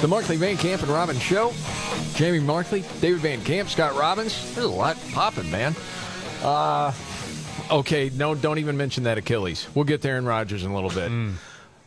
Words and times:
The 0.00 0.06
Markley 0.06 0.36
Van 0.36 0.56
Camp 0.56 0.80
and 0.82 0.90
Robbins 0.92 1.20
Show. 1.20 1.52
Jamie 2.14 2.38
Markley, 2.38 2.84
David 3.00 3.18
Van 3.20 3.42
Camp, 3.42 3.68
Scott 3.68 3.96
Robbins. 3.96 4.54
There's 4.54 4.66
a 4.66 4.70
lot 4.70 4.96
popping, 5.12 5.50
man. 5.50 5.74
Uh, 6.40 6.92
okay, 7.68 8.08
no, 8.14 8.36
don't 8.36 8.58
even 8.58 8.76
mention 8.76 9.02
that 9.04 9.18
Achilles. 9.18 9.66
We'll 9.74 9.84
get 9.84 10.00
there 10.00 10.16
in 10.16 10.24
Rodgers 10.24 10.62
in 10.62 10.70
a 10.70 10.74
little 10.74 10.90
bit. 10.90 11.10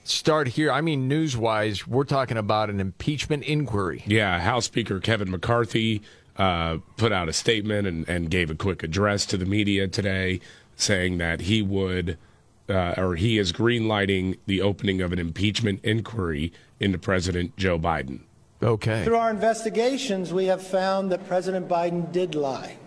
Start 0.03 0.49
here. 0.49 0.73
I 0.73 0.81
mean, 0.81 1.07
news 1.07 1.37
wise, 1.37 1.87
we're 1.87 2.03
talking 2.03 2.35
about 2.35 2.69
an 2.69 2.81
impeachment 2.81 3.43
inquiry. 3.43 4.03
Yeah, 4.05 4.39
House 4.41 4.65
Speaker 4.65 4.99
Kevin 4.99 5.31
McCarthy 5.31 6.01
uh, 6.35 6.79
put 6.97 7.13
out 7.13 7.29
a 7.29 7.33
statement 7.33 7.87
and, 7.87 8.09
and 8.09 8.29
gave 8.29 8.49
a 8.51 8.55
quick 8.55 8.83
address 8.83 9.25
to 9.27 9.37
the 9.37 9.45
media 9.45 9.87
today 9.87 10.41
saying 10.75 11.17
that 11.19 11.41
he 11.41 11.61
would, 11.61 12.17
uh, 12.71 12.93
or 12.97 13.15
he 13.15 13.37
is 13.37 13.51
greenlighting 13.51 14.37
the 14.45 14.61
opening 14.61 15.01
of 15.01 15.11
an 15.11 15.19
impeachment 15.19 15.79
inquiry 15.83 16.53
into 16.79 16.97
President 16.97 17.55
Joe 17.57 17.77
Biden. 17.77 18.21
Okay. 18.63 19.03
Through 19.03 19.17
our 19.17 19.29
investigations, 19.29 20.31
we 20.31 20.45
have 20.45 20.61
found 20.61 21.11
that 21.11 21.27
President 21.27 21.67
Biden 21.67 22.11
did 22.11 22.35
lie 22.35 22.77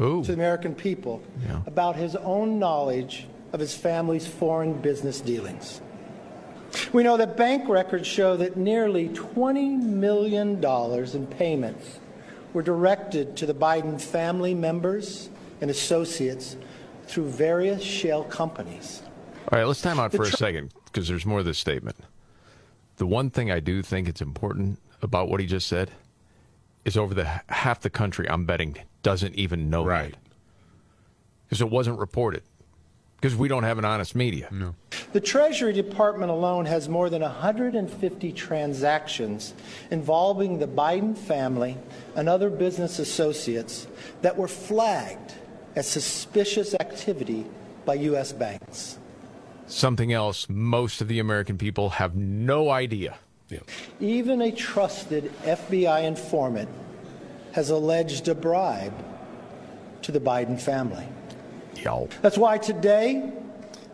Ooh. 0.00 0.22
to 0.22 0.28
the 0.28 0.32
American 0.32 0.74
people 0.74 1.22
Yeah. 1.44 1.60
about 1.66 1.96
his 1.96 2.16
own 2.16 2.58
knowledge 2.58 3.26
of 3.52 3.60
his 3.60 3.74
family's 3.74 4.26
foreign 4.26 4.74
business 4.74 5.20
dealings. 5.20 5.80
We 6.92 7.02
know 7.04 7.16
that 7.16 7.36
bank 7.36 7.68
records 7.68 8.06
show 8.06 8.36
that 8.36 8.56
nearly 8.56 9.08
$20 9.10 9.80
million 9.80 10.64
in 10.64 11.26
payments 11.28 12.00
were 12.52 12.62
directed 12.62 13.36
to 13.36 13.46
the 13.46 13.54
Biden 13.54 14.00
family 14.00 14.54
members 14.54 15.28
and 15.60 15.70
associates 15.70 16.56
through 17.06 17.28
various 17.28 17.82
shell 17.82 18.24
companies. 18.24 19.02
All 19.52 19.58
right, 19.58 19.64
let's 19.64 19.82
time 19.82 20.00
out 20.00 20.10
The 20.10 20.16
for 20.18 20.22
a 20.24 20.30
second 20.30 20.72
because 20.86 21.06
there's 21.08 21.26
more 21.26 21.38
to 21.38 21.44
this 21.44 21.58
statement. 21.58 21.96
The 22.96 23.06
one 23.06 23.30
thing 23.30 23.50
I 23.50 23.60
do 23.60 23.82
think 23.82 24.08
it's 24.08 24.22
important 24.22 24.78
about 25.02 25.28
what 25.28 25.40
he 25.40 25.46
just 25.46 25.66
said 25.68 25.90
is 26.84 26.96
over 26.96 27.14
the 27.14 27.24
half 27.48 27.80
the 27.80 27.90
country, 27.90 28.28
I'm 28.28 28.44
betting, 28.46 28.76
doesn't 29.02 29.34
even 29.34 29.68
know 29.70 29.84
Right. 29.84 30.14
because 31.46 31.60
it 31.60 31.68
wasn't 31.70 31.98
reported 31.98 32.42
because 33.16 33.36
we 33.36 33.48
don't 33.48 33.64
have 33.64 33.78
an 33.78 33.84
honest 33.84 34.14
media. 34.14 34.48
No. 34.50 34.74
The 35.12 35.20
Treasury 35.20 35.72
Department 35.72 36.30
alone 36.30 36.66
has 36.66 36.88
more 36.88 37.08
than 37.10 37.22
150 37.22 38.32
transactions 38.32 39.54
involving 39.90 40.58
the 40.58 40.66
Biden 40.66 41.16
family 41.16 41.76
and 42.16 42.28
other 42.28 42.50
business 42.50 42.98
associates 42.98 43.86
that 44.22 44.36
were 44.36 44.48
flagged 44.48 45.34
as 45.76 45.86
suspicious 45.86 46.74
activity 46.80 47.44
by 47.84 47.94
U.S. 47.94 48.32
banks. 48.32 48.98
Something 49.66 50.12
else 50.12 50.48
most 50.48 51.00
of 51.00 51.08
the 51.08 51.18
American 51.18 51.58
people 51.58 51.90
have 51.90 52.14
no 52.14 52.70
idea. 52.70 53.16
Yeah. 53.48 53.60
Even 54.00 54.40
a 54.42 54.52
trusted 54.52 55.32
FBI 55.42 56.04
informant 56.04 56.68
has 57.52 57.70
alleged 57.70 58.28
a 58.28 58.34
bribe 58.34 58.94
to 60.02 60.12
the 60.12 60.20
Biden 60.20 60.60
family. 60.60 61.06
Yo. 61.76 62.08
That's 62.20 62.38
why 62.38 62.58
today 62.58 63.32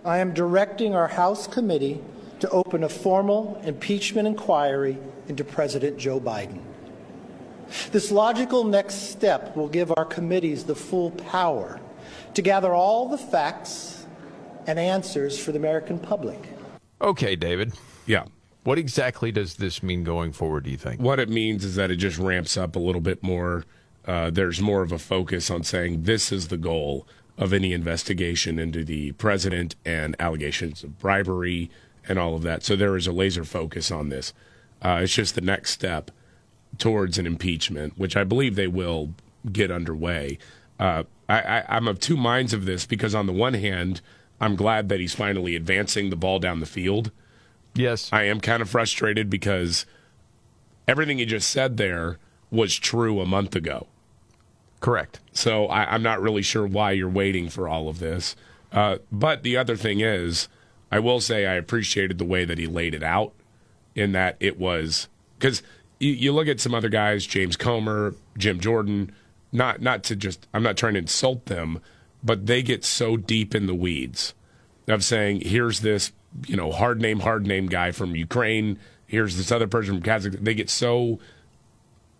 I 0.04 0.18
am 0.18 0.32
directing 0.34 0.94
our 0.94 1.08
House 1.08 1.46
committee 1.46 2.00
to 2.40 2.48
open 2.50 2.84
a 2.84 2.88
formal 2.88 3.60
impeachment 3.64 4.26
inquiry 4.26 4.98
into 5.28 5.44
President 5.44 5.98
Joe 5.98 6.18
Biden. 6.20 6.60
This 7.92 8.10
logical 8.10 8.64
next 8.64 9.10
step 9.10 9.56
will 9.56 9.68
give 9.68 9.92
our 9.96 10.04
committees 10.04 10.64
the 10.64 10.74
full 10.74 11.10
power 11.10 11.80
to 12.34 12.42
gather 12.42 12.72
all 12.72 13.08
the 13.08 13.18
facts 13.18 13.99
and 14.70 14.78
answers 14.78 15.38
for 15.38 15.50
the 15.50 15.58
American 15.58 15.98
public. 15.98 16.38
Okay, 17.00 17.34
David. 17.34 17.72
Yeah. 18.06 18.24
What 18.62 18.78
exactly 18.78 19.32
does 19.32 19.56
this 19.56 19.82
mean 19.82 20.04
going 20.04 20.32
forward, 20.32 20.64
do 20.64 20.70
you 20.70 20.76
think? 20.76 21.00
What 21.00 21.18
it 21.18 21.28
means 21.28 21.64
is 21.64 21.74
that 21.74 21.90
it 21.90 21.96
just 21.96 22.18
ramps 22.18 22.56
up 22.56 22.76
a 22.76 22.78
little 22.78 23.00
bit 23.00 23.22
more. 23.22 23.64
Uh, 24.06 24.30
there's 24.30 24.60
more 24.60 24.82
of 24.82 24.92
a 24.92 24.98
focus 24.98 25.50
on 25.50 25.64
saying 25.64 26.02
this 26.02 26.30
is 26.30 26.48
the 26.48 26.56
goal 26.56 27.06
of 27.36 27.52
any 27.52 27.72
investigation 27.72 28.58
into 28.58 28.84
the 28.84 29.12
president 29.12 29.74
and 29.84 30.14
allegations 30.20 30.84
of 30.84 30.98
bribery 30.98 31.70
and 32.06 32.18
all 32.18 32.36
of 32.36 32.42
that. 32.42 32.62
So 32.62 32.76
there 32.76 32.96
is 32.96 33.06
a 33.06 33.12
laser 33.12 33.44
focus 33.44 33.90
on 33.90 34.08
this. 34.10 34.32
Uh, 34.82 35.00
it's 35.02 35.14
just 35.14 35.34
the 35.34 35.40
next 35.40 35.70
step 35.70 36.10
towards 36.78 37.18
an 37.18 37.26
impeachment, 37.26 37.98
which 37.98 38.16
I 38.16 38.24
believe 38.24 38.54
they 38.54 38.68
will 38.68 39.14
get 39.50 39.70
underway. 39.70 40.38
Uh, 40.78 41.04
I, 41.28 41.40
I, 41.40 41.64
I'm 41.68 41.88
of 41.88 41.98
two 41.98 42.16
minds 42.16 42.52
of 42.52 42.66
this 42.66 42.86
because, 42.86 43.14
on 43.14 43.26
the 43.26 43.32
one 43.32 43.54
hand, 43.54 44.00
I'm 44.40 44.56
glad 44.56 44.88
that 44.88 45.00
he's 45.00 45.14
finally 45.14 45.54
advancing 45.54 46.10
the 46.10 46.16
ball 46.16 46.38
down 46.38 46.60
the 46.60 46.66
field. 46.66 47.10
Yes. 47.74 48.08
I 48.12 48.24
am 48.24 48.40
kind 48.40 48.62
of 48.62 48.70
frustrated 48.70 49.28
because 49.28 49.86
everything 50.88 51.18
he 51.18 51.26
just 51.26 51.50
said 51.50 51.76
there 51.76 52.18
was 52.50 52.76
true 52.76 53.20
a 53.20 53.26
month 53.26 53.54
ago. 53.54 53.86
Correct. 54.80 55.20
So 55.32 55.66
I, 55.66 55.94
I'm 55.94 56.02
not 56.02 56.22
really 56.22 56.42
sure 56.42 56.66
why 56.66 56.92
you're 56.92 57.08
waiting 57.08 57.48
for 57.48 57.68
all 57.68 57.88
of 57.88 57.98
this. 57.98 58.34
Uh, 58.72 58.98
but 59.12 59.42
the 59.42 59.56
other 59.56 59.76
thing 59.76 60.00
is, 60.00 60.48
I 60.90 60.98
will 60.98 61.20
say 61.20 61.46
I 61.46 61.54
appreciated 61.54 62.18
the 62.18 62.24
way 62.24 62.44
that 62.44 62.58
he 62.58 62.66
laid 62.66 62.94
it 62.94 63.02
out, 63.02 63.32
in 63.94 64.12
that 64.12 64.36
it 64.40 64.58
was 64.58 65.08
because 65.38 65.62
you, 65.98 66.12
you 66.12 66.32
look 66.32 66.48
at 66.48 66.60
some 66.60 66.74
other 66.74 66.88
guys, 66.88 67.26
James 67.26 67.56
Comer, 67.56 68.14
Jim 68.38 68.60
Jordan. 68.60 69.12
Not 69.52 69.80
not 69.82 70.04
to 70.04 70.16
just 70.16 70.46
I'm 70.54 70.62
not 70.62 70.76
trying 70.76 70.94
to 70.94 71.00
insult 71.00 71.46
them, 71.46 71.80
but 72.22 72.46
they 72.46 72.62
get 72.62 72.84
so 72.84 73.16
deep 73.16 73.54
in 73.54 73.66
the 73.66 73.74
weeds 73.74 74.34
of 74.88 75.04
saying 75.04 75.40
here's 75.42 75.80
this 75.80 76.12
you 76.46 76.56
know 76.56 76.70
hard 76.72 77.00
name 77.00 77.20
hard 77.20 77.46
name 77.46 77.66
guy 77.66 77.90
from 77.92 78.14
Ukraine. 78.14 78.78
Here's 79.06 79.36
this 79.36 79.50
other 79.50 79.66
person 79.66 79.94
from 79.94 80.02
Kazakhstan. 80.02 80.44
They 80.44 80.54
get 80.54 80.70
so 80.70 81.18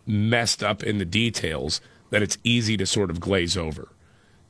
messed 0.07 0.63
up 0.65 0.83
in 0.83 0.99
the 0.99 1.05
details 1.05 1.81
that 2.11 2.23
it's 2.23 2.37
easy 2.43 2.77
to 2.77 2.87
sort 2.87 3.11
of 3.11 3.21
glaze 3.21 3.57
over. 3.57 3.89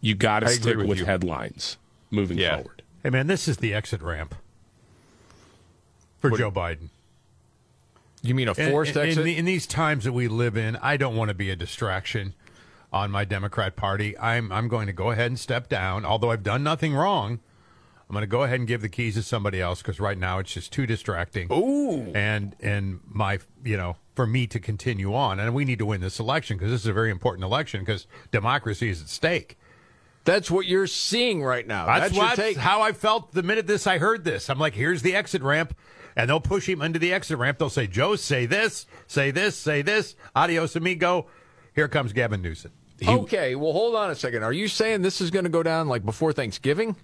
You 0.01 0.15
got 0.15 0.41
to 0.41 0.49
stick 0.49 0.79
with 0.79 0.87
with 0.87 1.01
headlines 1.01 1.77
moving 2.11 2.39
Yeah. 2.39 2.57
forward. 2.57 2.83
Hey, 3.03 3.11
man, 3.11 3.27
this 3.27 3.47
is 3.49 3.59
the 3.59 3.75
exit 3.75 4.01
ramp 4.01 4.35
for 6.19 6.31
Joe 6.31 6.51
Biden. 6.51 6.89
You 8.23 8.35
mean 8.35 8.49
a 8.49 8.55
forced 8.55 8.97
in, 8.97 9.03
exit? 9.03 9.19
In, 9.19 9.25
the- 9.25 9.37
in 9.37 9.45
these 9.45 9.67
times 9.67 10.05
that 10.05 10.13
we 10.13 10.29
live 10.29 10.57
in, 10.57 10.77
I 10.77 10.97
don't 10.97 11.17
want 11.17 11.29
to 11.29 11.35
be 11.35 11.51
a 11.51 11.57
distraction 11.57 12.35
on 12.93 13.11
my 13.11 13.25
Democrat 13.25 13.77
Party. 13.77 14.19
I'm 14.19 14.51
I'm 14.53 14.69
going 14.69 14.87
to 14.87 14.93
go 14.93 15.11
ahead 15.11 15.27
and 15.27 15.39
step 15.39 15.69
down. 15.69 16.05
Although 16.05 16.31
I've 16.31 16.43
done 16.43 16.63
nothing 16.63 16.95
wrong, 16.95 17.41
I'm 18.09 18.15
going 18.15 18.23
to 18.23 18.27
go 18.27 18.43
ahead 18.43 18.59
and 18.59 18.69
give 18.69 18.83
the 18.83 18.89
keys 18.89 19.15
to 19.15 19.23
somebody 19.23 19.61
else 19.61 19.83
because 19.83 20.01
right 20.01 20.19
now 20.19 20.39
it's 20.39 20.53
just 20.53 20.73
too 20.73 20.87
distracting. 20.87 21.49
Ooh. 21.53 22.13
And 22.15 22.57
and 22.61 23.01
my 23.07 23.39
you 23.65 23.77
know 23.77 23.97
for 24.15 24.27
me 24.27 24.47
to 24.49 24.61
continue 24.61 25.15
on, 25.15 25.39
and 25.41 25.55
we 25.55 25.65
need 25.65 25.79
to 25.79 25.87
win 25.87 26.01
this 26.01 26.19
election 26.19 26.57
because 26.57 26.71
this 26.73 26.81
is 26.81 26.87
a 26.87 26.93
very 26.93 27.11
important 27.11 27.45
election 27.45 27.81
because 27.81 28.07
democracy 28.31 28.91
is 28.91 29.01
at 29.01 29.09
stake. 29.09 29.57
That's 30.25 30.51
what 30.51 30.67
you're 30.67 30.87
seeing 30.87 31.43
right 31.43 31.67
now. 31.67 31.87
That's, 31.87 32.01
That's, 32.01 32.15
your 32.15 32.25
what, 32.25 32.37
take. 32.37 32.57
how 32.57 32.83
I 32.83 32.93
felt 32.93 33.33
the 33.33 33.43
minute 33.43 33.67
this 33.67 33.87
I 33.87 33.99
heard 33.99 34.25
this. 34.25 34.51
I'm 34.51 34.59
like, 34.59 34.75
here's 34.75 35.03
the 35.03 35.15
exit 35.15 35.43
ramp, 35.43 35.75
and 36.15 36.29
they'll 36.29 36.41
push 36.41 36.69
him 36.69 36.83
into 36.83 36.99
the 36.99 37.13
exit 37.13 37.39
ramp. 37.39 37.59
They'll 37.59 37.71
say, 37.71 37.87
Joe, 37.87 38.17
say 38.17 38.45
this, 38.45 38.87
say 39.07 39.31
this, 39.31 39.57
say 39.57 39.81
this. 39.83 40.17
Adios, 40.37 40.77
amigo. 40.77 41.27
Here 41.75 41.89
comes 41.89 42.13
Gavin 42.13 42.43
Newsom. 42.43 42.73
Okay, 43.09 43.55
well, 43.55 43.73
hold 43.73 43.95
on 43.95 44.11
a 44.11 44.15
second. 44.15 44.43
Are 44.43 44.53
you 44.53 44.69
saying 44.69 45.03
this 45.03 45.21
is 45.21 45.31
going 45.31 45.45
to 45.45 45.51
go 45.51 45.63
down 45.63 45.89
like 45.89 46.05
before 46.05 46.33
Thanksgiving? 46.33 46.97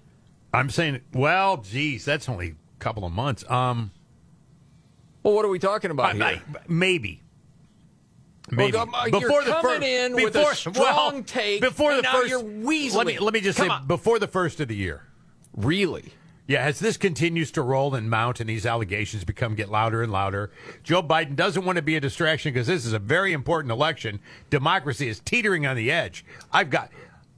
I'm 0.53 0.69
saying, 0.69 1.01
well, 1.13 1.57
geez, 1.57 2.05
that's 2.05 2.29
only 2.29 2.49
a 2.49 2.79
couple 2.79 3.05
of 3.05 3.11
months. 3.11 3.43
Um, 3.49 3.91
Well, 5.23 5.33
what 5.33 5.43
are 5.45 5.49
we 5.49 5.59
talking 5.59 5.91
about 5.91 6.21
I- 6.21 6.33
here? 6.33 6.41
I- 6.55 6.59
maybe. 6.67 7.21
Maybe 8.49 8.77
Well, 8.77 8.89
uh, 8.95 9.05
you're 9.07 9.43
coming 9.43 9.83
in 9.83 10.13
with 10.13 10.33
a 10.37 10.55
strong 10.55 11.25
take, 11.25 11.59
Before 11.59 11.91
and 11.91 11.99
the 12.03 12.07
first, 12.07 12.29
you're 12.29 12.41
weaseling. 12.41 12.93
Let 12.95 13.07
me 13.07 13.19
let 13.19 13.33
me 13.33 13.41
just 13.41 13.57
Come 13.57 13.67
say 13.67 13.73
on. 13.73 13.87
before 13.87 14.19
the 14.19 14.27
first 14.27 14.61
of 14.61 14.69
the 14.69 14.75
year. 14.75 15.03
Really? 15.53 16.13
Yeah, 16.47 16.61
as 16.61 16.79
this 16.79 16.95
continues 16.95 17.51
to 17.51 17.61
roll 17.61 17.93
and 17.93 18.09
mount 18.09 18.39
and 18.39 18.49
these 18.49 18.65
allegations 18.65 19.25
become 19.25 19.53
get 19.53 19.69
louder 19.69 20.01
and 20.01 20.11
louder, 20.11 20.49
Joe 20.81 21.03
Biden 21.03 21.35
doesn't 21.35 21.65
want 21.65 21.75
to 21.75 21.81
be 21.81 21.97
a 21.97 21.99
distraction 21.99 22.53
because 22.53 22.67
this 22.67 22.85
is 22.85 22.93
a 22.93 22.99
very 22.99 23.33
important 23.33 23.69
election. 23.71 24.21
Democracy 24.49 25.09
is 25.09 25.19
teetering 25.19 25.65
on 25.67 25.75
the 25.75 25.91
edge. 25.91 26.23
I've 26.53 26.69
got 26.69 26.89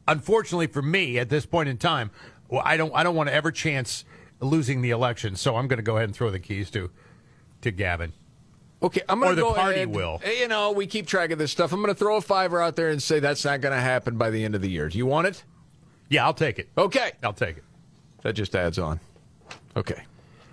unfortunately 0.08 0.68
for 0.68 0.84
me 0.84 1.18
at 1.18 1.30
this 1.30 1.46
point 1.48 1.70
in 1.70 1.78
time, 1.78 2.12
well, 2.50 2.62
I 2.64 2.78
don't 2.78 2.94
I 2.96 3.02
don't 3.04 3.16
want 3.16 3.30
to 3.30 3.34
ever 3.34 3.52
chance 3.52 4.06
losing 4.42 4.82
the 4.82 4.92
election, 4.92 5.36
so 5.36 5.56
I'm 5.56 5.68
going 5.68 5.78
to 5.78 5.84
go 5.84 5.98
ahead 5.98 6.10
and 6.10 6.16
throw 6.16 6.30
the 6.30 6.40
keys 6.40 6.70
to 6.72 6.92
to 7.62 7.72
Gavin. 7.72 8.14
Okay, 8.82 9.02
I'm 9.10 9.20
going 9.20 9.32
Or 9.32 9.36
to 9.36 9.42
the 9.42 9.48
go 9.48 9.54
party 9.56 9.76
ahead. 9.78 9.90
will. 9.90 10.22
You 10.40 10.48
know, 10.48 10.72
we 10.72 10.86
keep 10.88 11.06
track 11.08 11.32
of 11.32 11.40
this 11.40 11.52
stuff. 11.52 11.74
I'm 11.74 11.82
going 11.82 11.94
to 11.94 12.00
throw 12.00 12.16
a 12.18 12.22
fiver 12.22 12.62
out 12.62 12.76
there 12.78 12.90
and 12.90 13.04
say 13.04 13.20
that's 13.20 13.44
not 13.44 13.60
going 13.60 13.74
to 13.76 13.82
happen 13.82 14.18
by 14.18 14.30
the 14.30 14.46
end 14.46 14.56
of 14.56 14.62
the 14.62 14.70
year. 14.70 14.88
Do 14.88 14.98
you 14.98 15.06
want 15.06 15.28
it? 15.28 15.44
Yeah, 16.10 16.24
I'll 16.26 16.34
take 16.34 16.60
it. 16.60 16.70
Okay, 16.78 17.12
I'll 17.24 17.34
take 17.34 17.58
it. 17.58 17.64
That 18.24 18.34
just 18.34 18.56
adds 18.56 18.78
on. 18.80 19.00
Okay, 19.76 20.04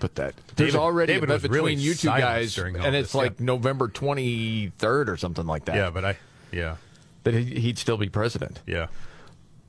put 0.01 0.15
that. 0.17 0.35
There's 0.57 0.73
David- 0.73 0.81
already 0.81 1.13
David 1.15 1.31
a 1.31 1.33
was 1.35 1.43
bet 1.43 1.51
between 1.51 1.65
really 1.65 1.83
you 1.83 1.93
two 1.93 2.09
silent 2.09 2.23
guys, 2.23 2.55
during 2.55 2.77
all 2.79 2.85
and 2.85 2.95
this, 2.95 3.07
it's 3.07 3.15
like 3.15 3.39
yeah. 3.39 3.45
November 3.47 3.89
23rd 3.89 5.09
or 5.09 5.17
something 5.17 5.47
like 5.47 5.65
that. 5.67 5.77
Yeah, 5.77 5.91
but 5.91 6.05
I. 6.05 6.17
Yeah, 6.53 6.77
that 7.25 7.35
he- 7.35 7.61
he'd 7.61 7.79
still 7.79 7.97
be 7.97 8.09
president. 8.09 8.61
yeah. 8.67 8.87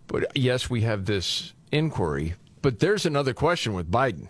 But 0.07 0.37
yes, 0.37 0.69
we 0.69 0.81
have 0.81 1.05
this 1.05 1.53
inquiry, 1.71 2.35
but 2.61 2.79
there's 2.79 3.05
another 3.05 3.33
question 3.33 3.73
with 3.73 3.91
Biden. 3.91 4.27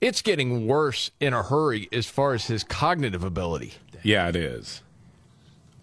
It's 0.00 0.20
getting 0.20 0.66
worse 0.66 1.10
in 1.20 1.32
a 1.32 1.42
hurry 1.42 1.88
as 1.90 2.06
far 2.06 2.34
as 2.34 2.48
his 2.48 2.62
cognitive 2.64 3.24
ability. 3.24 3.74
Yeah, 4.02 4.28
it 4.28 4.36
is. 4.36 4.82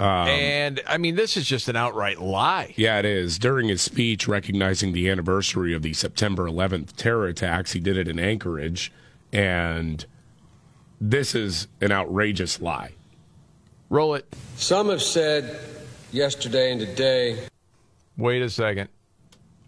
Um, 0.01 0.27
and 0.27 0.81
I 0.87 0.97
mean, 0.97 1.15
this 1.15 1.37
is 1.37 1.45
just 1.45 1.69
an 1.69 1.75
outright 1.75 2.19
lie. 2.19 2.73
Yeah, 2.75 2.97
it 2.97 3.05
is. 3.05 3.37
During 3.37 3.67
his 3.67 3.83
speech 3.83 4.27
recognizing 4.27 4.93
the 4.93 5.09
anniversary 5.09 5.75
of 5.75 5.83
the 5.83 5.93
September 5.93 6.47
11th 6.47 6.95
terror 6.95 7.27
attacks, 7.27 7.73
he 7.73 7.79
did 7.79 7.97
it 7.97 8.07
in 8.07 8.17
Anchorage, 8.17 8.91
and 9.31 10.03
this 10.99 11.35
is 11.35 11.67
an 11.81 11.91
outrageous 11.91 12.59
lie. 12.59 12.93
Roll 13.89 14.15
it. 14.15 14.25
Some 14.55 14.89
have 14.89 15.03
said 15.03 15.59
yesterday 16.11 16.71
and 16.71 16.81
today 16.81 17.47
Wait 18.17 18.41
a 18.41 18.49
second. 18.49 18.89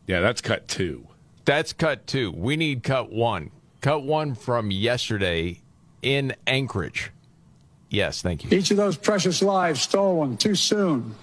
Yeah, 0.08 0.20
that's 0.20 0.42
cut 0.42 0.68
two. 0.68 1.08
That's 1.46 1.74
cut 1.74 2.08
two. 2.08 2.32
We 2.32 2.58
need 2.58 2.84
cut 2.84 3.12
one. 3.12 3.52
Cut 3.82 4.04
one 4.04 4.36
from 4.36 4.72
yesterday 4.72 5.62
in 6.02 6.36
Anchorage. 6.46 7.13
Yes, 7.94 8.24
thank 8.24 8.44
you. 8.44 8.58
Each 8.58 8.72
of 8.72 8.78
those 8.78 8.98
precious 8.98 9.44
lives 9.44 9.80
stolen 9.82 10.36
too 10.36 10.56
soon 10.56 11.14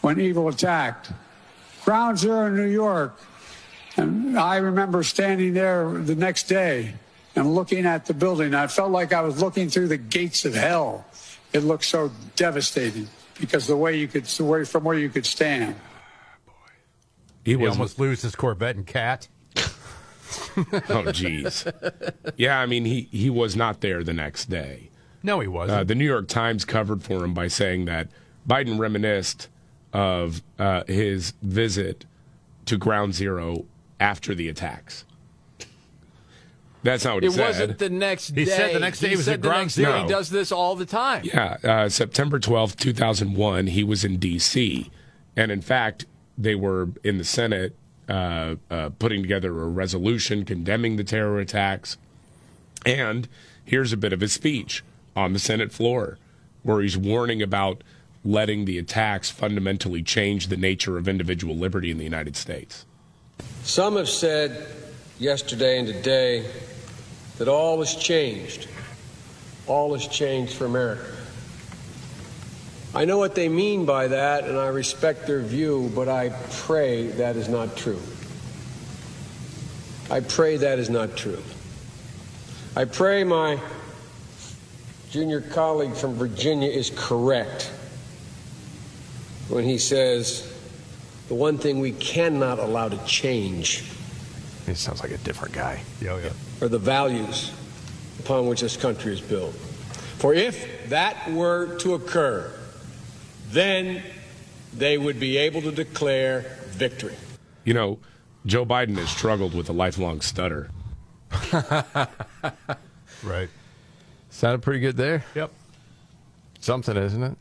when 0.00 0.20
evil 0.20 0.46
attacked. 0.46 1.10
Ground 1.84 2.18
Zero 2.18 2.46
in 2.46 2.54
New 2.54 2.68
York. 2.68 3.18
And 3.96 4.38
I 4.38 4.58
remember 4.58 5.02
standing 5.02 5.54
there 5.54 5.90
the 5.90 6.14
next 6.14 6.44
day 6.44 6.94
and 7.34 7.52
looking 7.52 7.84
at 7.84 8.06
the 8.06 8.14
building. 8.14 8.54
I 8.54 8.68
felt 8.68 8.92
like 8.92 9.12
I 9.12 9.22
was 9.22 9.42
looking 9.42 9.68
through 9.68 9.88
the 9.88 9.96
gates 9.96 10.44
of 10.44 10.54
hell. 10.54 11.04
It 11.52 11.64
looked 11.64 11.84
so 11.84 12.12
devastating 12.36 13.08
because 13.40 13.66
the 13.66 13.76
way 13.76 13.98
you 13.98 14.06
could, 14.06 14.26
the 14.26 14.44
way 14.44 14.64
from 14.64 14.84
where 14.84 14.96
you 14.96 15.08
could 15.08 15.26
stand. 15.26 15.74
He 17.44 17.56
He 17.56 17.66
almost 17.66 17.98
lose 17.98 18.22
his 18.22 18.36
Corvette 18.36 18.76
and 18.76 18.86
cat. 18.86 19.26
oh, 19.56 21.10
jeez. 21.10 21.70
yeah, 22.36 22.60
I 22.60 22.66
mean, 22.66 22.84
he 22.84 23.08
he 23.10 23.30
was 23.30 23.56
not 23.56 23.80
there 23.80 24.04
the 24.04 24.12
next 24.12 24.48
day. 24.48 24.90
No, 25.24 25.40
he 25.40 25.48
wasn't. 25.48 25.80
Uh, 25.80 25.84
the 25.84 25.94
New 25.94 26.04
York 26.04 26.28
Times 26.28 26.64
covered 26.64 27.02
for 27.02 27.24
him 27.24 27.32
by 27.32 27.48
saying 27.48 27.86
that 27.86 28.08
Biden 28.46 28.78
reminisced 28.78 29.48
of 29.92 30.42
uh, 30.58 30.84
his 30.86 31.32
visit 31.42 32.04
to 32.66 32.76
Ground 32.76 33.14
Zero 33.14 33.64
after 33.98 34.34
the 34.34 34.48
attacks. 34.48 35.06
That's 36.82 37.04
not 37.06 37.14
what 37.14 37.22
he 37.22 37.28
It 37.28 37.32
said. 37.32 37.40
It 37.40 37.46
wasn't 37.46 37.78
the 37.78 37.88
next 37.88 38.28
day. 38.28 38.42
He 38.42 38.46
said 38.46 38.74
the 38.74 38.80
next 38.80 39.00
day 39.00 39.08
he 39.08 39.16
was 39.16 39.26
at 39.26 39.40
Ground 39.40 39.62
next 39.62 39.76
day. 39.76 39.84
Zero. 39.84 40.02
He 40.02 40.08
does 40.08 40.28
this 40.28 40.52
all 40.52 40.76
the 40.76 40.84
time. 40.84 41.22
Yeah, 41.24 41.56
uh, 41.64 41.88
September 41.88 42.38
12th, 42.38 42.76
2001, 42.76 43.68
he 43.68 43.82
was 43.82 44.04
in 44.04 44.18
D.C. 44.18 44.90
And 45.34 45.50
in 45.50 45.62
fact, 45.62 46.04
they 46.36 46.54
were 46.54 46.90
in 47.02 47.16
the 47.16 47.24
Senate 47.24 47.74
uh, 48.10 48.56
uh, 48.70 48.90
putting 48.98 49.22
together 49.22 49.48
a 49.62 49.68
resolution 49.68 50.44
condemning 50.44 50.96
the 50.96 51.04
terror 51.04 51.40
attacks. 51.40 51.96
And 52.84 53.26
here's 53.64 53.94
a 53.94 53.96
bit 53.96 54.12
of 54.12 54.20
his 54.20 54.34
speech 54.34 54.84
on 55.16 55.32
the 55.32 55.38
Senate 55.38 55.72
floor 55.72 56.18
where 56.62 56.80
he's 56.80 56.96
warning 56.96 57.42
about 57.42 57.82
letting 58.24 58.64
the 58.64 58.78
attacks 58.78 59.30
fundamentally 59.30 60.02
change 60.02 60.48
the 60.48 60.56
nature 60.56 60.96
of 60.96 61.06
individual 61.06 61.56
liberty 61.56 61.90
in 61.90 61.98
the 61.98 62.04
United 62.04 62.36
States. 62.36 62.86
Some 63.62 63.96
have 63.96 64.08
said 64.08 64.66
yesterday 65.18 65.78
and 65.78 65.86
today 65.86 66.50
that 67.38 67.48
all 67.48 67.78
has 67.80 67.94
changed. 67.94 68.68
All 69.66 69.92
has 69.94 70.06
changed 70.08 70.54
for 70.54 70.64
America. 70.64 71.10
I 72.94 73.04
know 73.04 73.18
what 73.18 73.34
they 73.34 73.48
mean 73.48 73.86
by 73.86 74.08
that, 74.08 74.44
and 74.44 74.56
I 74.56 74.68
respect 74.68 75.26
their 75.26 75.40
view, 75.40 75.90
but 75.94 76.08
I 76.08 76.28
pray 76.50 77.08
that 77.08 77.36
is 77.36 77.48
not 77.48 77.76
true. 77.76 78.00
I 80.10 80.20
pray 80.20 80.58
that 80.58 80.78
is 80.78 80.88
not 80.88 81.16
true. 81.16 81.42
I 82.76 82.84
pray 82.84 83.24
my 83.24 83.58
junior 85.14 85.40
colleague 85.40 85.94
from 85.94 86.12
Virginia 86.14 86.68
is 86.68 86.90
correct 86.96 87.70
when 89.48 89.62
he 89.62 89.78
says 89.78 90.52
the 91.28 91.34
one 91.34 91.56
thing 91.56 91.78
we 91.78 91.92
cannot 91.92 92.58
allow 92.58 92.88
to 92.88 92.98
change 93.06 93.84
He 94.66 94.74
sounds 94.74 95.02
like 95.02 95.12
a 95.12 95.18
different 95.18 95.54
guy. 95.54 95.80
yeah, 96.02 96.14
oh, 96.14 96.18
yeah. 96.18 96.32
are 96.60 96.68
the 96.68 96.80
values 96.80 97.52
upon 98.18 98.48
which 98.48 98.62
this 98.62 98.76
country 98.76 99.12
is 99.12 99.20
built. 99.20 99.54
For 100.18 100.34
if 100.34 100.88
that 100.88 101.30
were 101.30 101.76
to 101.78 101.94
occur, 101.94 102.50
then 103.50 104.02
they 104.76 104.98
would 104.98 105.20
be 105.20 105.36
able 105.36 105.62
to 105.62 105.70
declare 105.70 106.40
victory. 106.70 107.14
You 107.64 107.74
know, 107.74 108.00
Joe 108.46 108.66
Biden 108.66 108.98
has 108.98 109.10
struggled 109.10 109.54
with 109.54 109.68
a 109.68 109.72
lifelong 109.72 110.22
stutter. 110.22 110.72
Right. 113.24 113.48
Sounded 114.34 114.62
pretty 114.62 114.80
good 114.80 114.96
there. 114.96 115.24
Yep. 115.36 115.52
Something, 116.58 116.96
isn't 116.96 117.22
it? 117.22 117.36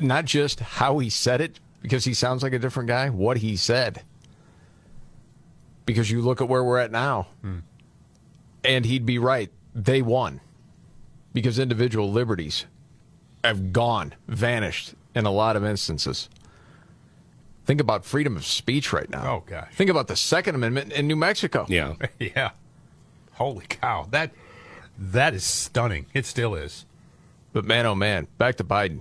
Not 0.00 0.24
just 0.24 0.60
how 0.60 0.98
he 0.98 1.10
said 1.10 1.42
it, 1.42 1.60
because 1.82 2.06
he 2.06 2.14
sounds 2.14 2.42
like 2.42 2.54
a 2.54 2.58
different 2.58 2.88
guy, 2.88 3.10
what 3.10 3.36
he 3.36 3.54
said. 3.54 4.02
Because 5.84 6.10
you 6.10 6.22
look 6.22 6.40
at 6.40 6.48
where 6.48 6.64
we're 6.64 6.78
at 6.78 6.90
now, 6.90 7.26
hmm. 7.42 7.58
and 8.64 8.86
he'd 8.86 9.04
be 9.04 9.18
right. 9.18 9.50
They 9.74 10.00
won. 10.00 10.40
Because 11.34 11.58
individual 11.58 12.10
liberties 12.10 12.64
have 13.44 13.74
gone, 13.74 14.14
vanished 14.26 14.94
in 15.14 15.26
a 15.26 15.30
lot 15.30 15.54
of 15.54 15.66
instances. 15.66 16.30
Think 17.66 17.78
about 17.78 18.06
freedom 18.06 18.38
of 18.38 18.46
speech 18.46 18.90
right 18.90 19.10
now. 19.10 19.34
Oh, 19.34 19.44
gosh. 19.46 19.70
Think 19.74 19.90
about 19.90 20.08
the 20.08 20.16
Second 20.16 20.54
Amendment 20.54 20.94
in 20.94 21.06
New 21.06 21.16
Mexico. 21.16 21.66
Yeah. 21.68 21.92
Yeah. 22.18 22.52
Holy 23.32 23.66
cow. 23.68 24.06
That 24.10 24.30
that 24.98 25.34
is 25.34 25.44
stunning. 25.44 26.06
It 26.14 26.26
still 26.26 26.54
is. 26.54 26.86
But 27.52 27.64
man, 27.64 27.86
oh 27.86 27.94
man, 27.94 28.26
back 28.38 28.56
to 28.56 28.64
Biden. 28.64 29.00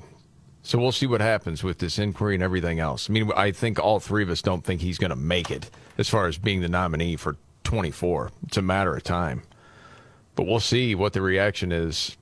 So 0.61 0.79
we'll 0.79 0.93
see 0.93 1.07
what 1.07 1.19
happens 1.19 1.63
with 1.63 1.79
this 1.79 1.99
inquiry 1.99 2.35
and 2.35 2.43
everything 2.43 2.79
else. 2.79 3.09
I 3.09 3.13
mean, 3.13 3.31
I 3.35 3.51
think 3.51 3.79
all 3.79 3.99
three 3.99 4.23
of 4.23 4.29
us 4.29 4.41
don't 4.41 4.63
think 4.63 4.79
he's 4.79 4.97
going 4.97 5.09
to 5.09 5.15
make 5.15 5.51
it 5.51 5.69
as 5.97 6.09
far 6.09 6.27
as 6.27 6.37
being 6.37 6.61
the 6.61 6.69
nominee 6.69 7.17
for 7.17 7.35
24. 7.65 8.31
It's 8.47 8.57
a 8.57 8.61
matter 8.61 8.95
of 8.95 9.03
time. 9.03 9.43
But 10.35 10.47
we'll 10.47 10.61
see 10.61 10.95
what 10.95 11.13
the 11.13 11.21
reaction 11.21 11.71
is. 11.71 12.15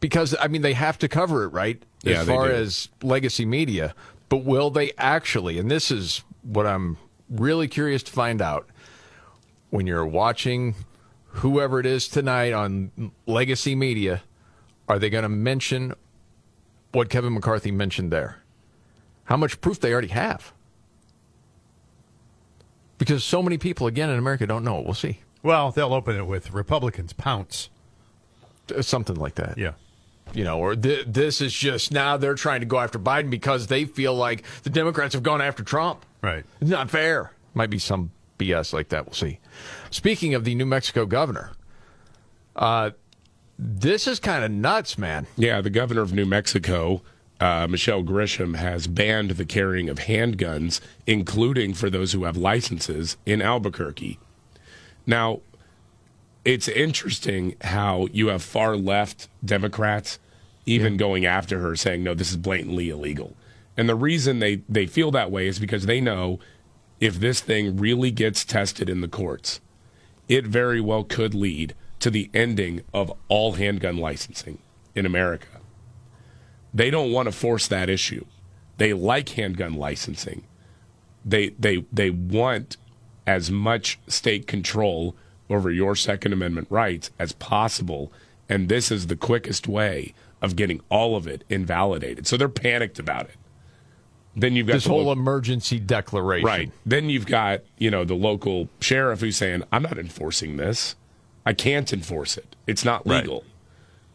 Because, 0.00 0.36
I 0.38 0.48
mean, 0.48 0.62
they 0.62 0.74
have 0.74 0.98
to 0.98 1.08
cover 1.08 1.44
it, 1.44 1.48
right? 1.48 1.82
As 2.04 2.26
they 2.26 2.32
far 2.32 2.48
do. 2.48 2.54
as 2.54 2.88
legacy 3.02 3.46
media. 3.46 3.94
But 4.28 4.44
will 4.44 4.70
they 4.70 4.92
actually? 4.98 5.58
And 5.58 5.70
this 5.70 5.90
is 5.90 6.22
what 6.42 6.66
I'm 6.66 6.98
really 7.30 7.68
curious 7.68 8.02
to 8.04 8.12
find 8.12 8.42
out. 8.42 8.68
When 9.70 9.86
you're 9.86 10.06
watching 10.06 10.74
whoever 11.38 11.80
it 11.80 11.86
is 11.86 12.08
tonight 12.08 12.52
on 12.52 13.12
legacy 13.26 13.74
media, 13.74 14.22
are 14.88 14.98
they 14.98 15.10
going 15.10 15.22
to 15.22 15.28
mention 15.28 15.94
what 16.92 17.10
Kevin 17.10 17.34
McCarthy 17.34 17.70
mentioned 17.70 18.10
there? 18.12 18.38
How 19.24 19.36
much 19.36 19.60
proof 19.60 19.78
they 19.80 19.92
already 19.92 20.08
have? 20.08 20.52
Because 22.98 23.22
so 23.24 23.42
many 23.42 23.58
people, 23.58 23.86
again, 23.86 24.10
in 24.10 24.18
America 24.18 24.46
don't 24.46 24.64
know 24.64 24.78
it. 24.80 24.84
We'll 24.84 24.94
see. 24.94 25.20
Well, 25.42 25.70
they'll 25.70 25.94
open 25.94 26.16
it 26.16 26.26
with 26.26 26.52
Republicans 26.52 27.12
pounce. 27.12 27.68
Uh, 28.74 28.82
Something 28.82 29.16
like 29.16 29.36
that. 29.36 29.56
Yeah. 29.56 29.72
You 30.34 30.44
know, 30.44 30.58
or 30.58 30.74
th- 30.76 31.06
this 31.06 31.40
is 31.40 31.52
just 31.52 31.92
now 31.92 32.16
they're 32.16 32.34
trying 32.34 32.60
to 32.60 32.66
go 32.66 32.78
after 32.78 32.98
Biden 32.98 33.30
because 33.30 33.68
they 33.68 33.84
feel 33.84 34.14
like 34.14 34.44
the 34.62 34.70
Democrats 34.70 35.14
have 35.14 35.22
gone 35.22 35.40
after 35.40 35.62
Trump. 35.62 36.04
Right. 36.20 36.44
It's 36.60 36.70
not 36.70 36.90
fair. 36.90 37.32
Might 37.54 37.70
be 37.70 37.78
some 37.78 38.10
BS 38.38 38.72
like 38.72 38.88
that. 38.90 39.06
We'll 39.06 39.14
see. 39.14 39.38
Speaking 39.90 40.34
of 40.34 40.44
the 40.44 40.54
New 40.54 40.66
Mexico 40.66 41.06
governor, 41.06 41.52
uh, 42.56 42.90
this 43.58 44.06
is 44.06 44.20
kind 44.20 44.44
of 44.44 44.50
nuts, 44.50 44.98
man. 44.98 45.26
Yeah, 45.36 45.60
the 45.60 45.70
governor 45.70 46.02
of 46.02 46.12
New 46.12 46.26
Mexico, 46.26 47.02
uh, 47.40 47.66
Michelle 47.68 48.02
Grisham, 48.02 48.56
has 48.56 48.86
banned 48.86 49.32
the 49.32 49.44
carrying 49.44 49.88
of 49.88 49.98
handguns, 50.00 50.80
including 51.06 51.74
for 51.74 51.90
those 51.90 52.12
who 52.12 52.24
have 52.24 52.36
licenses 52.36 53.16
in 53.26 53.42
Albuquerque. 53.42 54.18
Now, 55.06 55.40
it's 56.44 56.68
interesting 56.68 57.56
how 57.62 58.08
you 58.12 58.28
have 58.28 58.42
far 58.42 58.76
left 58.76 59.28
Democrats 59.44 60.18
even 60.66 60.96
going 60.96 61.24
after 61.26 61.60
her, 61.60 61.74
saying, 61.74 62.04
no, 62.04 62.14
this 62.14 62.30
is 62.30 62.36
blatantly 62.36 62.90
illegal. 62.90 63.34
And 63.76 63.88
the 63.88 63.94
reason 63.94 64.38
they, 64.38 64.62
they 64.68 64.86
feel 64.86 65.10
that 65.12 65.30
way 65.30 65.46
is 65.46 65.58
because 65.58 65.86
they 65.86 66.00
know 66.00 66.38
if 67.00 67.18
this 67.20 67.40
thing 67.40 67.76
really 67.76 68.10
gets 68.10 68.44
tested 68.44 68.88
in 68.88 69.00
the 69.00 69.08
courts, 69.08 69.60
it 70.28 70.46
very 70.46 70.80
well 70.80 71.04
could 71.04 71.34
lead 71.34 71.74
to 72.00 72.10
the 72.10 72.30
ending 72.32 72.82
of 72.92 73.12
all 73.28 73.52
handgun 73.54 73.96
licensing 73.96 74.58
in 74.94 75.06
America. 75.06 75.48
They 76.72 76.90
don't 76.90 77.12
want 77.12 77.26
to 77.26 77.32
force 77.32 77.66
that 77.68 77.88
issue. 77.88 78.24
They 78.76 78.92
like 78.92 79.30
handgun 79.30 79.74
licensing. 79.74 80.44
They 81.24 81.50
they 81.50 81.84
they 81.92 82.10
want 82.10 82.76
as 83.26 83.50
much 83.50 83.98
state 84.06 84.46
control 84.46 85.16
over 85.50 85.70
your 85.70 85.96
Second 85.96 86.32
Amendment 86.32 86.68
rights 86.70 87.10
as 87.18 87.32
possible, 87.32 88.12
and 88.48 88.68
this 88.68 88.90
is 88.90 89.06
the 89.06 89.16
quickest 89.16 89.66
way 89.66 90.14
of 90.40 90.56
getting 90.56 90.80
all 90.88 91.16
of 91.16 91.26
it 91.26 91.42
invalidated. 91.48 92.26
So 92.26 92.36
they're 92.36 92.48
panicked 92.48 92.98
about 92.98 93.26
it. 93.26 93.36
Then 94.38 94.54
you've 94.54 94.66
got 94.66 94.74
This 94.74 94.86
whole 94.86 95.04
lo- 95.04 95.12
emergency 95.12 95.78
declaration. 95.78 96.46
Right. 96.46 96.70
Then 96.86 97.10
you've 97.10 97.26
got, 97.26 97.60
you 97.78 97.90
know, 97.90 98.04
the 98.04 98.14
local 98.14 98.68
sheriff 98.80 99.20
who's 99.20 99.36
saying, 99.36 99.64
I'm 99.72 99.82
not 99.82 99.98
enforcing 99.98 100.56
this. 100.56 100.94
I 101.44 101.52
can't 101.54 101.92
enforce 101.92 102.36
it. 102.36 102.54
It's 102.66 102.84
not 102.84 103.06
Right. 103.06 103.22
legal. 103.22 103.44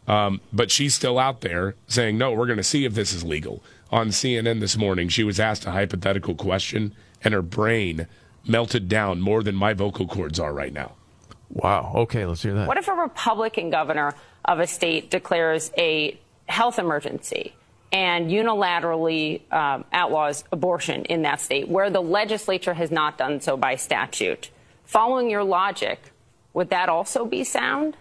Um, 0.06 0.40
but 0.52 0.70
she's 0.70 0.94
still 0.94 1.18
out 1.18 1.40
there 1.40 1.74
saying, 1.86 2.18
no, 2.18 2.32
we're 2.32 2.46
going 2.46 2.58
to 2.58 2.62
see 2.62 2.84
if 2.84 2.94
this 2.94 3.12
is 3.12 3.24
legal. 3.24 3.62
On 3.90 4.08
CNN 4.08 4.60
this 4.60 4.76
morning, 4.76 5.08
she 5.08 5.24
was 5.24 5.40
asked 5.40 5.64
a 5.66 5.70
hypothetical 5.70 6.34
question, 6.34 6.94
and 7.22 7.32
her 7.32 7.42
brain 7.42 8.06
melted 8.46 8.88
down 8.88 9.20
more 9.20 9.42
than 9.42 9.54
my 9.54 9.72
vocal 9.72 10.06
cords 10.06 10.38
are 10.38 10.52
right 10.52 10.72
now. 10.72 10.92
Wow. 11.48 11.92
Okay, 11.94 12.26
let's 12.26 12.42
hear 12.42 12.54
that. 12.54 12.68
What 12.68 12.76
if 12.76 12.88
a 12.88 12.92
Republican 12.92 13.70
governor 13.70 14.14
of 14.44 14.58
a 14.60 14.66
state 14.66 15.10
declares 15.10 15.70
a 15.78 16.18
health 16.46 16.78
emergency 16.78 17.54
and 17.94 18.28
unilaterally 18.28 19.40
um, 19.52 19.84
outlaws 19.92 20.42
abortion 20.50 21.04
in 21.04 21.22
that 21.22 21.40
state, 21.40 21.68
where 21.68 21.90
the 21.90 22.02
legislature 22.02 22.74
has 22.74 22.90
not 22.90 23.16
done 23.16 23.40
so 23.40 23.56
by 23.56 23.76
statute? 23.76 24.50
Following 24.84 25.30
your 25.30 25.44
logic, 25.44 26.12
would 26.52 26.70
that 26.70 26.88
also 26.88 27.24
be 27.24 27.44
sound? 27.44 27.96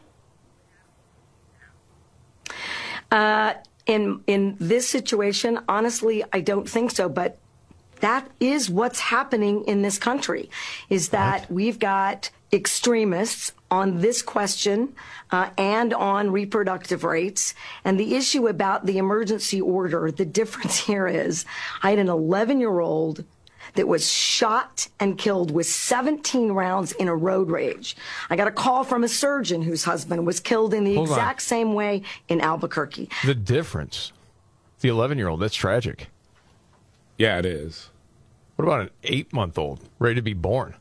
Uh, 3.11 3.53
in 3.85 4.23
in 4.25 4.57
this 4.59 4.89
situation, 4.89 5.59
honestly, 5.69 6.23
I 6.33 6.41
don't 6.41 6.67
think 6.67 6.89
so. 6.89 7.07
But 7.07 7.37
that 7.99 8.27
is 8.39 8.71
what's 8.71 8.99
happening 8.99 9.63
in 9.65 9.83
this 9.83 9.99
country. 9.99 10.49
Is 10.89 11.09
that 11.09 11.51
we've 11.51 11.77
got 11.77 12.31
extremists 12.53 13.51
on 13.71 14.01
this 14.01 14.21
question 14.21 14.93
uh, 15.31 15.49
and 15.57 15.93
on 15.93 16.31
reproductive 16.31 17.03
rates. 17.03 17.55
And 17.83 17.99
the 17.99 18.15
issue 18.15 18.47
about 18.47 18.85
the 18.85 18.97
emergency 18.97 19.59
order, 19.59 20.11
the 20.11 20.25
difference 20.41 20.77
here 20.77 21.07
is 21.07 21.45
I 21.81 21.89
had 21.89 21.99
an 21.99 22.09
11 22.09 22.59
year 22.59 22.79
old 22.79 23.25
that 23.75 23.87
was 23.87 24.09
shot 24.09 24.87
and 24.99 25.17
killed 25.17 25.49
with 25.49 25.65
17 25.65 26.51
rounds 26.51 26.91
in 26.91 27.07
a 27.07 27.15
road 27.15 27.49
rage. 27.49 27.95
I 28.29 28.35
got 28.35 28.47
a 28.47 28.51
call 28.51 28.83
from 28.83 29.03
a 29.03 29.07
surgeon 29.07 29.63
whose 29.63 29.83
husband 29.83 30.27
was 30.27 30.39
killed 30.39 30.73
in 30.73 30.83
the 30.83 30.95
Hold 30.95 31.09
on. 31.09 31.13
exact 31.13 31.41
same 31.41 31.73
way 31.73 32.03
in 32.27 32.39
Albuquerque. 32.41 33.09
The 33.25 33.33
difference. 33.33 34.11
The 34.81 34.89
11 34.89 35.17
year 35.17 35.29
old, 35.29 35.39
that's 35.39 35.55
tragic. 35.55 36.07
Yeah, 37.17 37.39
it 37.39 37.45
is. 37.45 37.89
What 38.55 38.65
about 38.65 38.81
an 38.81 38.89
eight 39.03 39.33
month 39.33 39.57
old 39.57 39.79
ready 39.97 40.15
to 40.15 40.21
be 40.21 40.33
born? 40.33 40.75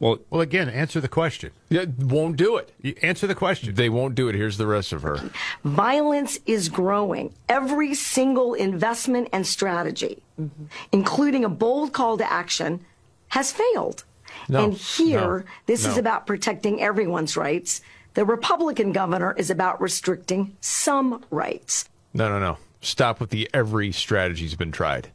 Well, 0.00 0.18
Well, 0.28 0.40
again, 0.40 0.68
answer 0.68 1.00
the 1.00 1.08
question. 1.08 1.50
Yeah, 1.70 1.84
won't 1.98 2.36
do 2.36 2.56
it. 2.56 2.72
You 2.82 2.94
answer 3.02 3.26
the 3.26 3.34
question. 3.34 3.74
They 3.74 3.88
won't 3.88 4.14
do 4.14 4.28
it. 4.28 4.34
Here's 4.34 4.56
the 4.56 4.66
rest 4.66 4.92
of 4.92 5.02
her. 5.02 5.30
Violence 5.64 6.38
is 6.46 6.68
growing. 6.68 7.32
Every 7.48 7.94
single 7.94 8.54
investment 8.54 9.28
and 9.32 9.46
strategy, 9.46 10.22
mm-hmm. 10.40 10.64
including 10.92 11.44
a 11.44 11.48
bold 11.48 11.92
call 11.92 12.18
to 12.18 12.30
action, 12.30 12.84
has 13.28 13.52
failed. 13.52 14.04
No, 14.48 14.64
and 14.64 14.72
here, 14.74 15.38
no, 15.38 15.44
this 15.66 15.86
is 15.86 15.96
about 15.96 16.26
protecting 16.26 16.82
everyone's 16.82 17.36
rights. 17.36 17.80
The 18.14 18.24
Republican 18.24 18.92
governor 18.92 19.32
is 19.36 19.48
about 19.48 19.80
restricting 19.80 20.56
some 20.60 21.24
rights. 21.30 21.88
No, 22.12 22.28
no, 22.28 22.38
no. 22.40 22.58
Stop 22.80 23.20
with 23.20 23.30
the 23.30 23.48
every 23.54 23.92
strategy's 23.92 24.54
been 24.56 24.72
tried. 24.72 25.10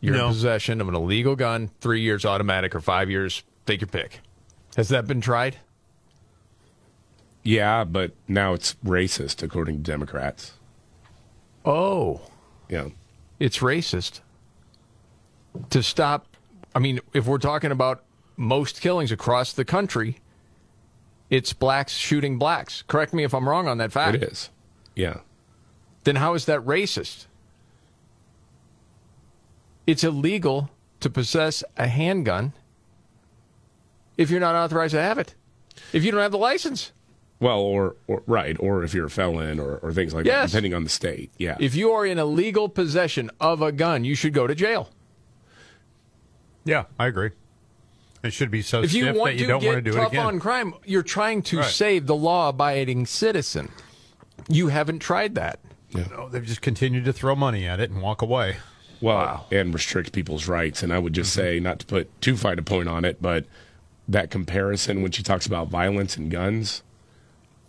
You're 0.00 0.16
No. 0.16 0.26
in 0.28 0.32
possession 0.32 0.80
of 0.80 0.88
an 0.88 0.94
illegal 0.94 1.36
gun, 1.36 1.70
three 1.80 2.00
years 2.00 2.24
automatic 2.24 2.74
or 2.74 2.80
five 2.80 3.10
years, 3.10 3.42
take 3.70 3.80
your 3.80 3.88
pick. 3.88 4.20
Has 4.76 4.88
that 4.88 5.06
been 5.06 5.20
tried? 5.20 5.56
Yeah, 7.42 7.84
but 7.84 8.12
now 8.28 8.52
it's 8.52 8.74
racist, 8.84 9.42
according 9.42 9.76
to 9.76 9.82
Democrats. 9.90 10.52
Oh, 11.64 12.20
Yeah. 12.68 12.88
it's 13.38 13.58
racist. 13.58 14.20
To 15.70 15.82
stop, 15.82 16.26
I 16.74 16.78
mean, 16.78 17.00
if 17.12 17.26
we're 17.26 17.38
talking 17.38 17.70
about 17.70 18.04
most 18.36 18.80
killings 18.80 19.10
across 19.12 19.52
the 19.52 19.64
country, 19.64 20.20
it's 21.28 21.52
blacks 21.52 21.94
shooting 21.94 22.38
blacks. 22.38 22.82
Correct 22.86 23.12
me 23.14 23.24
if 23.24 23.34
I'm 23.34 23.48
wrong 23.48 23.68
on 23.68 23.78
that 23.78 23.92
fact. 23.92 24.16
It 24.16 24.22
is. 24.24 24.50
Yeah. 24.94 25.20
Then 26.04 26.16
how 26.16 26.34
is 26.34 26.44
that 26.46 26.60
racist? 26.60 27.26
It's 29.86 30.04
illegal 30.04 30.70
to 31.00 31.10
possess 31.10 31.64
a 31.76 31.88
handgun 31.88 32.52
if 34.20 34.30
you're 34.30 34.38
not 34.38 34.54
authorized 34.54 34.92
to 34.92 35.00
have 35.00 35.16
it. 35.18 35.34
If 35.94 36.04
you 36.04 36.10
don't 36.12 36.20
have 36.20 36.30
the 36.30 36.38
license. 36.38 36.92
Well, 37.40 37.60
or, 37.60 37.96
or 38.06 38.22
right, 38.26 38.54
or 38.60 38.84
if 38.84 38.92
you're 38.92 39.06
a 39.06 39.10
felon 39.10 39.58
or, 39.58 39.78
or 39.78 39.92
things 39.94 40.12
like 40.12 40.26
that, 40.26 40.48
depending 40.48 40.74
on 40.74 40.84
the 40.84 40.90
state. 40.90 41.30
Yeah. 41.38 41.56
If 41.58 41.74
you 41.74 41.90
are 41.92 42.04
in 42.04 42.18
illegal 42.18 42.68
possession 42.68 43.30
of 43.40 43.62
a 43.62 43.72
gun, 43.72 44.04
you 44.04 44.14
should 44.14 44.34
go 44.34 44.46
to 44.46 44.54
jail. 44.54 44.90
Yeah, 46.64 46.84
I 46.98 47.06
agree. 47.06 47.30
It 48.22 48.34
should 48.34 48.50
be 48.50 48.60
so 48.60 48.82
if 48.82 48.92
you 48.92 49.04
stiff 49.04 49.16
want 49.16 49.30
that 49.32 49.40
you 49.40 49.46
to 49.46 49.52
don't 49.52 49.60
get 49.60 49.66
want 49.68 49.84
to 49.84 49.90
do 49.90 49.96
it 49.96 50.00
tough 50.02 50.12
again. 50.12 50.26
on 50.26 50.38
crime, 50.40 50.74
you're 50.84 51.02
trying 51.02 51.40
to 51.44 51.60
Right. 51.60 51.70
save 51.70 52.06
the 52.06 52.14
law-abiding 52.14 53.06
citizen. 53.06 53.70
You 54.46 54.68
haven't 54.68 54.98
tried 54.98 55.34
that. 55.36 55.60
Yeah. 55.88 56.04
No, 56.10 56.28
they've 56.28 56.44
just 56.44 56.60
continued 56.60 57.06
to 57.06 57.12
throw 57.14 57.34
money 57.34 57.66
at 57.66 57.80
it 57.80 57.90
and 57.90 58.02
walk 58.02 58.20
away. 58.20 58.58
well, 59.00 59.46
and 59.50 59.72
restrict 59.72 60.12
people's 60.12 60.46
rights. 60.46 60.82
And 60.82 60.92
I 60.92 60.98
would 60.98 61.14
just 61.14 61.30
mm-hmm. 61.30 61.40
say, 61.40 61.60
not 61.60 61.78
to 61.78 61.86
put 61.86 62.20
too 62.20 62.36
fine 62.36 62.58
a 62.58 62.62
point 62.62 62.86
on 62.86 63.06
it, 63.06 63.22
but 63.22 63.46
that 64.10 64.30
comparison 64.30 65.02
when 65.02 65.12
she 65.12 65.22
talks 65.22 65.46
about 65.46 65.68
violence 65.68 66.16
and 66.16 66.30
guns, 66.30 66.82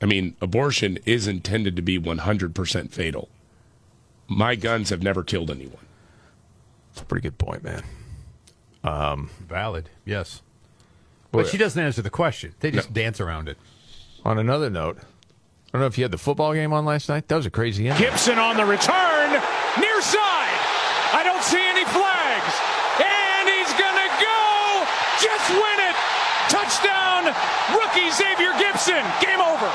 I 0.02 0.06
mean, 0.06 0.36
abortion 0.42 0.98
is 1.06 1.28
intended 1.28 1.76
to 1.76 1.82
be 1.82 2.00
100% 2.00 2.92
fatal. 2.92 3.30
My 4.28 4.56
guns 4.56 4.90
have 4.90 5.04
never 5.04 5.24
killed 5.24 5.52
anyone. 5.52 5.86
That's 6.90 7.02
a 7.04 7.06
pretty 7.06 7.22
good 7.22 7.38
point, 7.38 7.64
man. 7.64 7.84
Um, 8.84 9.30
Valid, 9.48 9.90
yes. 10.06 10.42
But 11.32 11.48
she 11.48 11.58
doesn't 11.58 11.82
answer 11.82 12.02
the 12.02 12.10
question. 12.10 12.56
They 12.60 12.72
just 12.72 12.92
dance 12.92 13.22
around 13.22 13.48
it. 13.48 13.58
On 14.26 14.38
another 14.38 14.70
note, 14.70 14.98
I 15.00 15.78
don't 15.78 15.82
know 15.82 15.88
if 15.88 15.98
you 15.98 16.04
had 16.04 16.12
the 16.12 16.18
football 16.18 16.54
game 16.54 16.74
on 16.74 16.84
last 16.84 17.08
night. 17.08 17.28
That 17.30 17.36
was 17.36 17.46
a 17.46 17.50
crazy 17.50 17.88
ending. 17.88 18.06
Gipson 18.06 18.38
on 18.38 18.58
the 18.58 18.66
return, 18.66 19.32
near 19.80 20.02
side. 20.02 20.60
I 21.16 21.24
don't 21.24 21.44
see 21.44 21.64
any 21.64 21.86
flags. 21.88 22.54
And 23.00 23.48
he's 23.48 23.72
going 23.80 23.96
to 23.96 24.10
go. 24.20 24.40
Jets 25.24 25.48
win 25.56 25.80
it. 25.88 25.96
Touchdown, 26.52 27.21
rookie 27.74 28.10
Xavier 28.12 28.52
Gipson. 28.54 29.04
Game 29.22 29.40
over. 29.42 29.70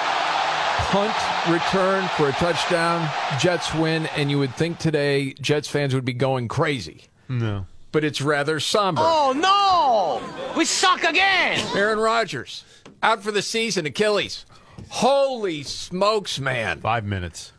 punt 0.91 1.15
return 1.49 2.09
for 2.17 2.29
a 2.29 2.33
touchdown. 2.33 3.09
Jets 3.39 3.75
win, 3.75 4.07
and 4.17 4.31
you 4.31 4.39
would 4.39 4.55
think 4.55 4.79
today 4.79 5.33
Jets 5.41 5.69
fans 5.69 5.95
would 5.95 6.05
be 6.05 6.13
going 6.13 6.49
crazy. 6.49 7.03
No. 7.29 7.67
But 7.93 8.05
it's 8.05 8.21
rather 8.21 8.61
somber. 8.61 9.01
Oh, 9.05 9.33
no. 9.33 10.55
We 10.57 10.65
suck 10.65 11.03
again. 11.03 11.61
Aaron 11.77 11.99
Rodgers 11.99 12.65
out 13.03 13.23
for 13.23 13.33
the 13.33 13.43
season, 13.43 13.87
Achilles. 13.87 14.45
Holy 14.89 15.63
smokes, 15.63 16.39
man. 16.39 16.81
Five 16.81 17.05
minutes. 17.05 17.53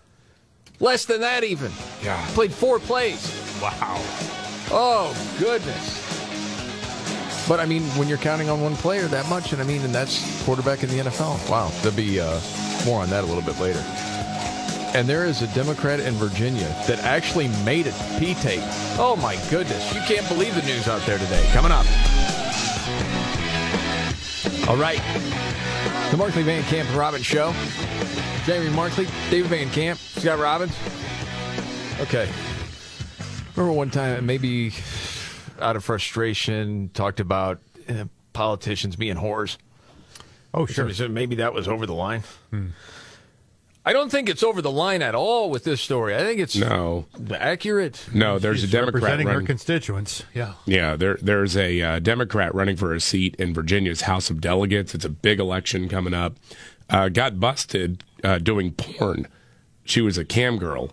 Less 0.80 1.06
than 1.06 1.22
that, 1.22 1.44
even. 1.44 1.72
Yeah. 2.04 2.24
Played 2.34 2.54
four 2.54 2.78
plays. 2.80 3.34
Wow. 3.62 4.00
Oh, 4.70 5.36
goodness. 5.40 6.07
But 7.48 7.60
I 7.60 7.66
mean, 7.66 7.84
when 7.98 8.08
you're 8.08 8.18
counting 8.18 8.50
on 8.50 8.62
one 8.62 8.76
player 8.76 9.08
that 9.08 9.28
much, 9.30 9.54
and 9.54 9.62
I 9.62 9.66
mean, 9.66 9.82
and 9.82 9.96
that's 9.96 10.44
quarterback 10.44 10.84
in 10.84 10.90
the 10.90 11.00
NFL. 11.00 11.50
Wow. 11.50 11.72
There'll 11.82 11.96
be 11.96 12.20
uh, 12.20 12.40
more 12.86 13.02
on 13.02 13.10
that 13.10 13.24
a 13.24 13.28
little 13.28 13.42
bit 13.42 13.60
later. 13.60 13.84
And 14.94 15.08
there 15.08 15.26
is 15.26 15.42
a 15.42 15.48
Democrat 15.54 16.00
in 16.00 16.14
Virginia 16.16 16.68
that 16.88 17.00
actually 17.04 17.50
made 17.64 17.88
it 17.88 17.96
P 18.20 18.34
tape. 18.36 18.62
Oh 18.98 19.18
my 19.22 19.36
goodness. 19.50 19.94
You 19.94 20.02
can't 20.02 20.28
believe 20.28 20.56
the 20.56 20.62
news 20.64 20.88
out 20.88 21.06
there 21.06 21.18
today. 21.18 21.48
Coming 21.52 21.72
up. 21.72 21.86
All 24.68 24.78
right. 24.78 25.02
The 26.12 26.18
Markley 26.18 26.44
Van 26.44 26.64
Camp 26.64 26.90
and 26.90 26.98
Robbins 26.98 27.26
Show. 27.26 27.54
Jamie 28.46 28.70
Markley, 28.70 29.06
David 29.30 29.50
Van 29.50 29.70
Camp, 29.72 30.00
Scott 30.00 30.40
Robbins. 30.40 30.74
Okay. 32.00 32.30
Remember 33.56 33.74
one 33.74 33.90
time, 33.90 34.26
maybe 34.26 34.70
out 35.62 35.76
of 35.76 35.84
frustration, 35.84 36.90
talked 36.94 37.20
about 37.20 37.60
uh, 37.90 38.06
politicians 38.34 38.96
being 38.96 39.16
whores. 39.18 39.58
Oh, 40.54 40.66
sure. 40.66 40.76
Somebody 40.76 40.96
said 40.96 41.12
maybe 41.12 41.36
that 41.36 41.54
was 41.54 41.68
over 41.68 41.86
the 41.86 41.94
line. 41.94 42.24
I 43.86 43.94
don't 43.94 44.10
think 44.10 44.28
it's 44.28 44.44
over 44.44 44.62
the 44.62 44.72
line 44.72 45.02
at 45.02 45.16
all 45.16 45.50
with 45.50 45.64
this 45.64 45.80
story. 45.80 46.14
I 46.16 46.20
think 46.20 46.40
it's 46.42 46.56
No. 46.58 47.06
accurate. 47.34 48.06
No, 48.14 48.38
there's 48.38 48.60
She's 48.62 48.70
a 48.70 48.72
Democrat 48.72 48.96
representing 49.04 49.28
her 49.28 49.34
running. 49.34 49.48
constituents. 49.48 50.24
Yeah. 50.34 50.54
Yeah, 50.66 50.96
there 50.98 51.18
there's 51.22 51.56
a 51.56 51.82
uh, 51.82 52.00
Democrat 52.00 52.54
running 52.54 52.76
for 52.76 52.94
a 52.94 53.00
seat 53.00 53.36
in 53.40 53.54
Virginia's 53.54 54.02
House 54.02 54.30
of 54.30 54.42
Delegates. 54.42 54.94
It's 54.94 55.06
a 55.06 55.10
big 55.10 55.40
election 55.40 55.88
coming 55.88 56.14
up. 56.14 56.36
Uh, 56.90 57.08
got 57.10 57.40
busted 57.40 58.04
uh, 58.24 58.40
doing 58.40 58.72
porn 58.72 59.28
she 59.86 60.02
was 60.02 60.18
a 60.18 60.26
cam 60.26 60.58
girl. 60.58 60.92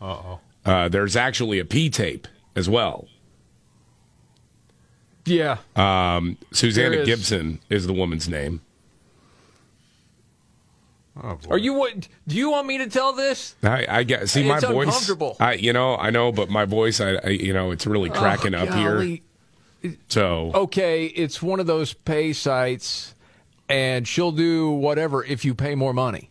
Uh-oh. 0.00 0.38
Uh, 0.64 0.88
there's 0.88 1.16
actually 1.16 1.58
a 1.58 1.64
P 1.64 1.90
tape 1.90 2.28
as 2.54 2.68
well. 2.68 3.08
Yeah. 5.26 5.58
Um, 5.74 6.38
Susanna 6.52 6.90
There 6.90 7.00
is. 7.00 7.06
Gibson 7.06 7.58
is 7.68 7.86
the 7.86 7.92
woman's 7.92 8.28
name. 8.28 8.60
Oh, 11.22 11.38
Are 11.50 11.56
you 11.58 11.72
what? 11.72 12.08
Do 12.28 12.36
you 12.36 12.50
want 12.50 12.66
me 12.66 12.76
to 12.78 12.88
tell 12.88 13.12
this? 13.14 13.54
I, 13.62 13.86
I 13.88 14.02
get 14.02 14.28
see 14.28 14.46
my 14.46 14.56
It's 14.58 14.66
voice. 14.66 14.86
uncomfortable. 14.86 15.36
I 15.40 15.54
you 15.54 15.72
know 15.72 15.96
I 15.96 16.10
know, 16.10 16.30
but 16.30 16.50
my 16.50 16.66
voice, 16.66 17.00
I, 17.00 17.14
I 17.14 17.28
you 17.28 17.54
know, 17.54 17.70
it's 17.70 17.86
really 17.86 18.10
cracking 18.10 18.54
Oh, 18.54 18.58
up 18.66 18.74
here. 18.74 19.18
So 20.08 20.50
Okay, 20.54 21.06
it's 21.06 21.42
one 21.42 21.58
of 21.58 21.66
those 21.66 21.94
pay 21.94 22.32
sites, 22.34 23.14
and 23.68 24.06
she'll 24.06 24.32
do 24.32 24.70
whatever 24.70 25.24
if 25.24 25.42
you 25.44 25.54
pay 25.54 25.74
more 25.74 25.94
money, 25.94 26.28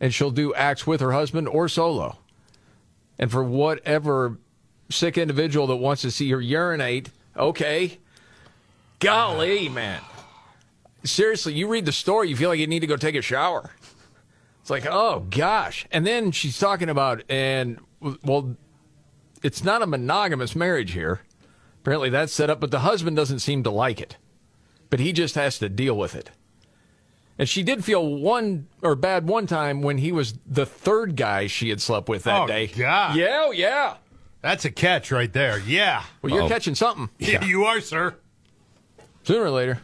and 0.00 0.12
she'll 0.12 0.30
do 0.30 0.52
acts 0.54 0.86
with 0.86 1.00
her 1.00 1.12
husband 1.12 1.48
or 1.48 1.66
solo, 1.68 2.18
and 3.18 3.30
for 3.30 3.42
whatever 3.42 4.36
sick 4.90 5.16
individual 5.16 5.66
that 5.68 5.76
wants 5.76 6.02
to 6.02 6.10
see 6.10 6.30
her 6.30 6.40
urinate, 6.42 7.08
okay. 7.38 7.98
Golly, 9.00 9.68
man. 9.68 10.00
Seriously, 11.04 11.54
you 11.54 11.66
read 11.68 11.86
the 11.86 11.92
story, 11.92 12.28
you 12.28 12.36
feel 12.36 12.50
like 12.50 12.58
you 12.60 12.66
need 12.66 12.80
to 12.80 12.86
go 12.86 12.96
take 12.96 13.14
a 13.14 13.22
shower. 13.22 13.70
It's 14.60 14.70
like, 14.70 14.86
oh 14.86 15.26
gosh. 15.30 15.86
And 15.90 16.06
then 16.06 16.30
she's 16.30 16.58
talking 16.58 16.88
about, 16.90 17.22
and 17.30 17.78
well, 18.22 18.56
it's 19.42 19.64
not 19.64 19.82
a 19.82 19.86
monogamous 19.86 20.54
marriage 20.54 20.92
here. 20.92 21.20
Apparently 21.80 22.10
that's 22.10 22.32
set 22.32 22.50
up, 22.50 22.60
but 22.60 22.70
the 22.70 22.80
husband 22.80 23.16
doesn't 23.16 23.38
seem 23.38 23.62
to 23.62 23.70
like 23.70 24.00
it. 24.00 24.18
But 24.90 25.00
he 25.00 25.12
just 25.12 25.34
has 25.34 25.58
to 25.60 25.68
deal 25.70 25.96
with 25.96 26.14
it. 26.14 26.30
And 27.38 27.48
she 27.48 27.62
did 27.62 27.82
feel 27.82 28.06
one 28.16 28.66
or 28.82 28.94
bad 28.94 29.26
one 29.26 29.46
time 29.46 29.80
when 29.80 29.96
he 29.96 30.12
was 30.12 30.34
the 30.46 30.66
third 30.66 31.16
guy 31.16 31.46
she 31.46 31.70
had 31.70 31.80
slept 31.80 32.10
with 32.10 32.24
that 32.24 32.42
Oh, 32.42 32.46
day. 32.46 32.66
God. 32.66 33.16
Yeah, 33.16 33.44
oh, 33.46 33.50
yeah. 33.50 33.94
That's 34.42 34.66
a 34.66 34.70
catch 34.70 35.10
right 35.10 35.32
there. 35.32 35.58
Yeah. 35.60 36.02
Well, 36.20 36.34
you're 36.34 36.48
catching 36.48 36.74
something. 36.74 37.08
Yeah, 37.18 37.42
you 37.46 37.64
are, 37.64 37.80
sir. 37.80 38.14
Sooner 39.24 39.44
or 39.44 39.50
later. 39.50 39.78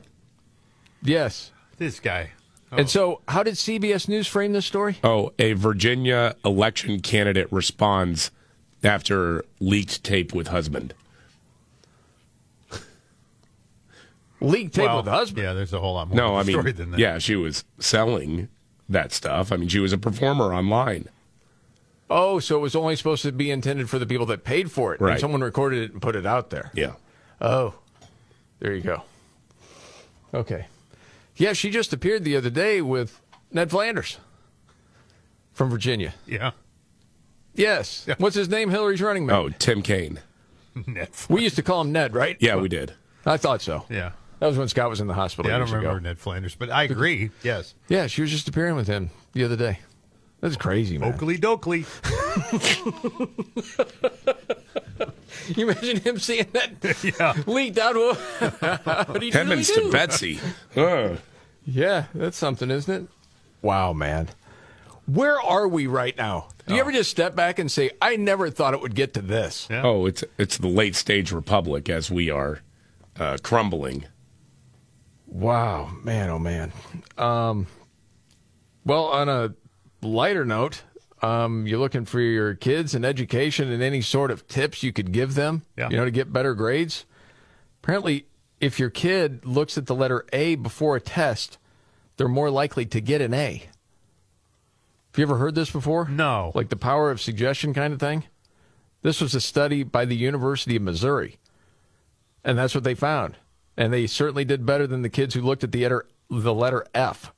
Yes. 1.03 1.53
This 1.79 2.01
guy. 2.01 2.31
Oh. 2.73 2.79
And 2.79 2.91
so, 2.91 3.21
how 3.29 3.43
did 3.43 3.55
CBS 3.55 4.09
News 4.09 4.27
frame 4.27 4.53
this 4.53 4.67
story? 4.67 4.99
Oh, 5.05 5.33
a 5.39 5.53
Virginia 5.53 6.35
election 6.45 7.01
candidate 7.01 7.51
responds 7.53 8.31
after 8.83 9.45
leaked 9.61 10.03
tape 10.03 10.35
with 10.35 10.49
husband. 10.49 10.95
Leaked 14.41 14.75
tape 14.75 14.85
Well, 14.87 14.97
with 14.97 15.05
the 15.07 15.11
husband. 15.13 15.45
Yeah, 15.45 15.53
there's 15.55 15.73
a 15.73 15.81
whole 15.81 15.95
lot 15.95 16.09
more 16.09 16.17
No, 16.17 16.29
to 16.31 16.35
I 16.35 16.43
the 16.43 16.47
mean, 16.49 16.55
story 16.61 16.73
than 16.73 16.91
that. 16.93 17.01
yeah, 17.01 17.19
she 17.19 17.37
was 17.37 17.65
selling 17.79 18.49
that 18.89 19.13
stuff. 19.13 19.51
I 19.53 19.57
mean, 19.57 19.69
she 19.69 19.79
was 19.81 19.93
a 19.93 19.99
performer 19.99 20.53
online. 20.53 21.09
Oh, 22.11 22.39
so 22.39 22.57
it 22.57 22.61
was 22.61 22.77
only 22.77 22.95
supposed 22.97 23.23
to 23.23 23.33
be 23.33 23.51
intended 23.51 23.89
for 23.91 23.99
the 23.99 24.07
people 24.07 24.27
that 24.27 24.45
paid 24.45 24.71
for 24.71 24.95
it. 24.95 25.01
Right. 25.01 25.13
And 25.13 25.21
someone 25.21 25.41
recorded 25.41 25.83
it 25.85 25.93
and 25.93 26.01
put 26.03 26.15
it 26.15 26.27
out 26.27 26.51
there. 26.51 26.71
Yeah. 26.75 26.93
Oh, 27.41 27.75
there 28.61 28.73
you 28.75 28.83
go. 28.83 29.03
Okay. 30.37 30.67
Yeah, 31.37 31.53
she 31.53 31.71
just 31.71 31.93
appeared 31.93 32.25
the 32.25 32.37
other 32.37 32.51
day 32.51 32.81
with 32.83 33.21
Ned 33.51 33.71
Flanders 33.71 34.19
from 35.53 35.71
Virginia. 35.71 36.15
Yeah. 36.27 36.53
Yes. 37.55 38.07
What's 38.19 38.37
his 38.37 38.49
name? 38.49 38.71
Hillary's 38.71 39.01
running 39.01 39.27
mate. 39.27 39.35
Oh, 39.35 39.49
Tim 39.49 39.83
Kaine. 39.83 40.21
Netflix. 40.77 41.29
We 41.31 41.43
used 41.43 41.57
to 41.57 41.63
call 41.63 41.81
him 41.81 41.93
Ned, 41.93 42.15
right? 42.15 42.37
Yeah, 42.39 42.57
we 42.57 42.69
did. 42.69 42.93
I 43.25 43.39
thought 43.39 43.63
so. 43.63 43.87
Yeah. 43.89 44.13
That 44.41 44.47
was 44.49 44.59
when 44.59 44.69
Scott 44.69 44.91
was 44.91 45.01
in 45.01 45.07
the 45.07 45.15
hospital. 45.15 45.51
Yeah, 45.51 45.57
I 45.57 45.59
don't 45.59 45.69
years 45.69 45.75
remember 45.77 45.97
ago. 45.99 46.09
Ned 46.09 46.19
Flanders, 46.19 46.55
but 46.55 46.71
I 46.71 46.83
agree. 46.85 47.31
Yes. 47.43 47.75
Yeah, 47.89 48.07
she 48.07 48.21
was 48.21 48.31
just 48.31 48.47
appearing 48.49 48.77
with 48.77 48.87
him 48.87 49.11
the 49.33 49.45
other 49.45 49.57
day. 49.57 49.79
That's 50.41 50.57
crazy, 50.57 50.99
man. 50.99 51.13
Oakley 51.15 51.39
Dokley. 51.39 51.87
You 55.49 55.69
imagine 55.71 56.01
him 56.01 56.19
seeing 56.19 56.47
that 56.53 57.05
yeah. 57.19 57.35
leaked 57.47 57.79
out? 57.79 57.95
what 59.09 59.21
do 59.21 59.27
you 59.27 59.33
Heavens 59.33 59.69
really 59.71 59.87
to? 59.87 59.93
Betsy. 59.93 60.41
Uh, 60.75 61.17
Yeah, 61.65 62.07
that's 62.15 62.37
something, 62.37 62.71
isn't 62.71 62.93
it? 63.05 63.09
Wow, 63.63 63.93
man. 63.93 64.29
Where 65.07 65.41
are 65.41 65.69
we 65.69 65.87
right 65.87 66.17
now? 66.17 66.49
Do 66.67 66.75
you 66.75 66.81
ever 66.81 66.91
just 66.91 67.11
step 67.11 67.37
back 67.37 67.61
and 67.61 67.71
say, 67.71 67.91
I 68.03 68.17
never 68.17 68.51
thought 68.51 68.75
it 68.75 68.81
would 68.81 68.97
get 68.97 69.15
to 69.15 69.23
this? 69.23 69.69
Oh, 69.71 70.07
it's 70.07 70.25
it's 70.37 70.59
the 70.59 70.67
late 70.67 70.97
stage 70.97 71.31
republic 71.31 71.89
as 71.89 72.11
we 72.11 72.29
are 72.29 72.61
uh, 73.19 73.37
crumbling. 73.41 74.07
Wow, 75.29 75.91
man, 76.03 76.29
oh 76.31 76.41
man. 76.41 76.73
Um, 77.17 77.69
well, 78.85 79.05
on 79.05 79.29
a 79.29 79.55
lighter 80.07 80.45
note, 80.45 80.83
um, 81.23 81.67
you're 81.67 81.79
looking 81.79 82.05
for 82.05 82.21
your 82.21 82.55
kids 82.55 82.95
and 82.95 83.05
education 83.05 83.71
and 83.71 83.83
any 83.83 84.01
sort 84.01 84.31
of 84.31 84.47
tips 84.49 84.83
you 84.83 84.93
could 84.93 85.13
give 85.13 85.35
them, 85.35 85.63
Yeah. 85.77 85.89
you 85.91 85.97
know, 85.97 86.05
to 86.05 86.11
get 86.11 86.33
better 86.33 86.55
grades. 86.55 87.05
Apparently, 87.83 88.27
if 88.61 88.79
your 88.79 88.91
kid 88.91 89.45
looks 89.45 89.77
at 89.79 89.87
the 89.87 89.95
letter 89.95 90.25
A 90.33 90.55
before 90.57 90.97
a 90.97 91.01
test, 91.01 91.59
they're 92.17 92.29
more 92.29 92.51
likely 92.51 92.87
to 92.87 93.01
get 93.01 93.21
an 93.21 93.35
A. 93.35 93.59
Have 95.13 95.19
you 95.19 95.23
ever 95.25 95.39
heard 95.39 95.55
this 95.55 95.71
before? 95.71 96.09
No. 96.09 96.53
Like 96.55 96.69
the 96.69 96.77
power 96.77 97.11
of 97.11 97.21
suggestion 97.21 97.73
kind 97.73 97.93
of 97.93 98.01
thing? 98.01 98.25
This 99.03 99.21
was 99.21 99.35
a 99.35 99.41
study 99.41 99.83
by 99.83 100.05
the 100.05 100.17
University 100.17 100.77
of 100.77 100.83
Missouri. 100.83 101.39
And 102.45 102.59
that's 102.59 102.75
what 102.75 102.85
they 102.85 102.95
found. 102.95 103.37
And 103.77 103.93
they 103.93 104.07
certainly 104.07 104.45
did 104.45 104.67
better 104.67 104.87
than 104.87 105.03
the 105.03 105.09
kids 105.09 105.35
who 105.35 105.41
looked 105.43 105.65
at 105.65 105.73
the 105.73 105.83
letter, 105.83 106.07
the 106.31 106.55
letter 106.55 106.85
F. 106.95 107.33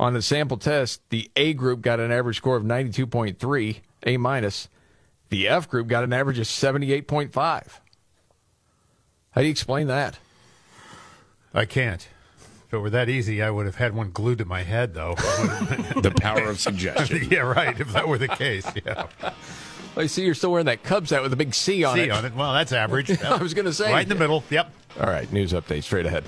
On 0.00 0.14
the 0.14 0.22
sample 0.22 0.56
test, 0.56 1.00
the 1.10 1.30
A 1.36 1.52
group 1.54 1.80
got 1.80 1.98
an 1.98 2.12
average 2.12 2.36
score 2.36 2.56
of 2.56 2.62
92.3, 2.62 3.80
A 4.06 4.16
minus. 4.16 4.68
The 5.30 5.48
F 5.48 5.68
group 5.68 5.88
got 5.88 6.04
an 6.04 6.12
average 6.12 6.38
of 6.38 6.46
78.5. 6.46 7.32
How 7.34 9.40
do 9.40 9.44
you 9.44 9.50
explain 9.50 9.88
that? 9.88 10.18
I 11.52 11.64
can't. 11.64 12.06
If 12.66 12.74
it 12.74 12.78
were 12.78 12.90
that 12.90 13.08
easy, 13.08 13.42
I 13.42 13.50
would 13.50 13.66
have 13.66 13.76
had 13.76 13.94
one 13.94 14.10
glued 14.10 14.38
to 14.38 14.44
my 14.44 14.62
head, 14.62 14.94
though. 14.94 15.16
The 15.98 16.12
power 16.12 16.48
of 16.48 16.60
suggestion. 16.60 17.26
yeah, 17.30 17.40
right. 17.40 17.78
If 17.80 17.92
that 17.92 18.06
were 18.06 18.18
the 18.18 18.28
case, 18.28 18.70
yeah. 18.84 19.06
I 19.96 20.06
see 20.06 20.24
you're 20.24 20.34
still 20.34 20.52
wearing 20.52 20.66
that 20.66 20.84
Cubs 20.84 21.10
hat 21.10 21.22
with 21.22 21.32
a 21.32 21.36
big 21.36 21.54
C 21.54 21.82
on 21.82 21.96
C 21.96 22.02
it. 22.02 22.10
on 22.10 22.24
it. 22.24 22.34
Well, 22.36 22.52
that's 22.52 22.72
average. 22.72 23.10
I 23.22 23.36
was 23.38 23.52
going 23.52 23.64
to 23.64 23.72
say. 23.72 23.90
right 23.90 24.02
in 24.02 24.08
the 24.08 24.14
middle. 24.14 24.44
Yep. 24.50 24.72
All 25.00 25.06
right, 25.06 25.30
news 25.32 25.52
update 25.52 25.82
straight 25.82 26.06
ahead. 26.06 26.24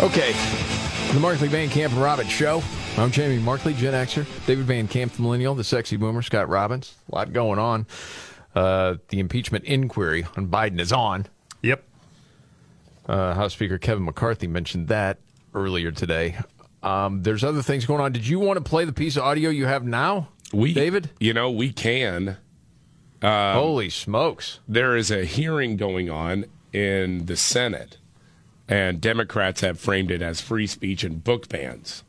Okay, 0.00 0.32
the 1.12 1.20
Markley 1.20 1.48
Van 1.48 1.68
Camp 1.68 1.92
and 1.92 2.00
Robbins 2.02 2.30
Show. 2.30 2.62
I'm 2.96 3.10
Jamie 3.10 3.38
Markley, 3.38 3.74
Gen 3.74 3.92
Xer. 3.92 4.26
David 4.46 4.64
Van 4.64 4.88
Camp, 4.88 5.12
the 5.12 5.20
Millennial, 5.22 5.54
the 5.54 5.62
Sexy 5.64 5.96
Boomer, 5.96 6.22
Scott 6.22 6.48
Robbins. 6.48 6.94
A 7.12 7.14
lot 7.16 7.32
going 7.34 7.58
on. 7.58 7.86
Uh, 8.54 8.94
the 9.08 9.20
impeachment 9.20 9.64
inquiry 9.66 10.24
on 10.38 10.48
Biden 10.48 10.80
is 10.80 10.90
on. 10.90 11.26
Yep. 11.62 11.84
Uh, 13.06 13.34
House 13.34 13.52
Speaker 13.52 13.76
Kevin 13.76 14.04
McCarthy 14.04 14.46
mentioned 14.46 14.88
that 14.88 15.18
earlier 15.54 15.92
today. 15.92 16.38
Um, 16.82 17.22
there's 17.22 17.44
other 17.44 17.60
things 17.62 17.84
going 17.84 18.00
on. 18.00 18.12
Did 18.12 18.26
you 18.26 18.38
want 18.38 18.56
to 18.56 18.64
play 18.64 18.86
the 18.86 18.94
piece 18.94 19.16
of 19.18 19.22
audio 19.24 19.50
you 19.50 19.66
have 19.66 19.84
now, 19.84 20.28
We, 20.52 20.72
David? 20.72 21.10
you 21.20 21.34
know, 21.34 21.50
we 21.50 21.72
can. 21.72 22.38
Holy 23.22 23.90
smokes! 23.90 24.60
There 24.66 24.96
is 24.96 25.10
a 25.10 25.26
hearing 25.26 25.76
going 25.76 26.08
on 26.08 26.46
in 26.72 27.26
the 27.26 27.36
Senate, 27.36 27.98
and 28.70 29.00
Democrats 29.00 29.60
have 29.62 29.78
framed 29.78 30.10
it 30.12 30.22
as 30.22 30.40
free 30.40 30.66
speech 30.66 31.02
and 31.04 31.22
book 31.22 31.48
bans. 31.48 32.04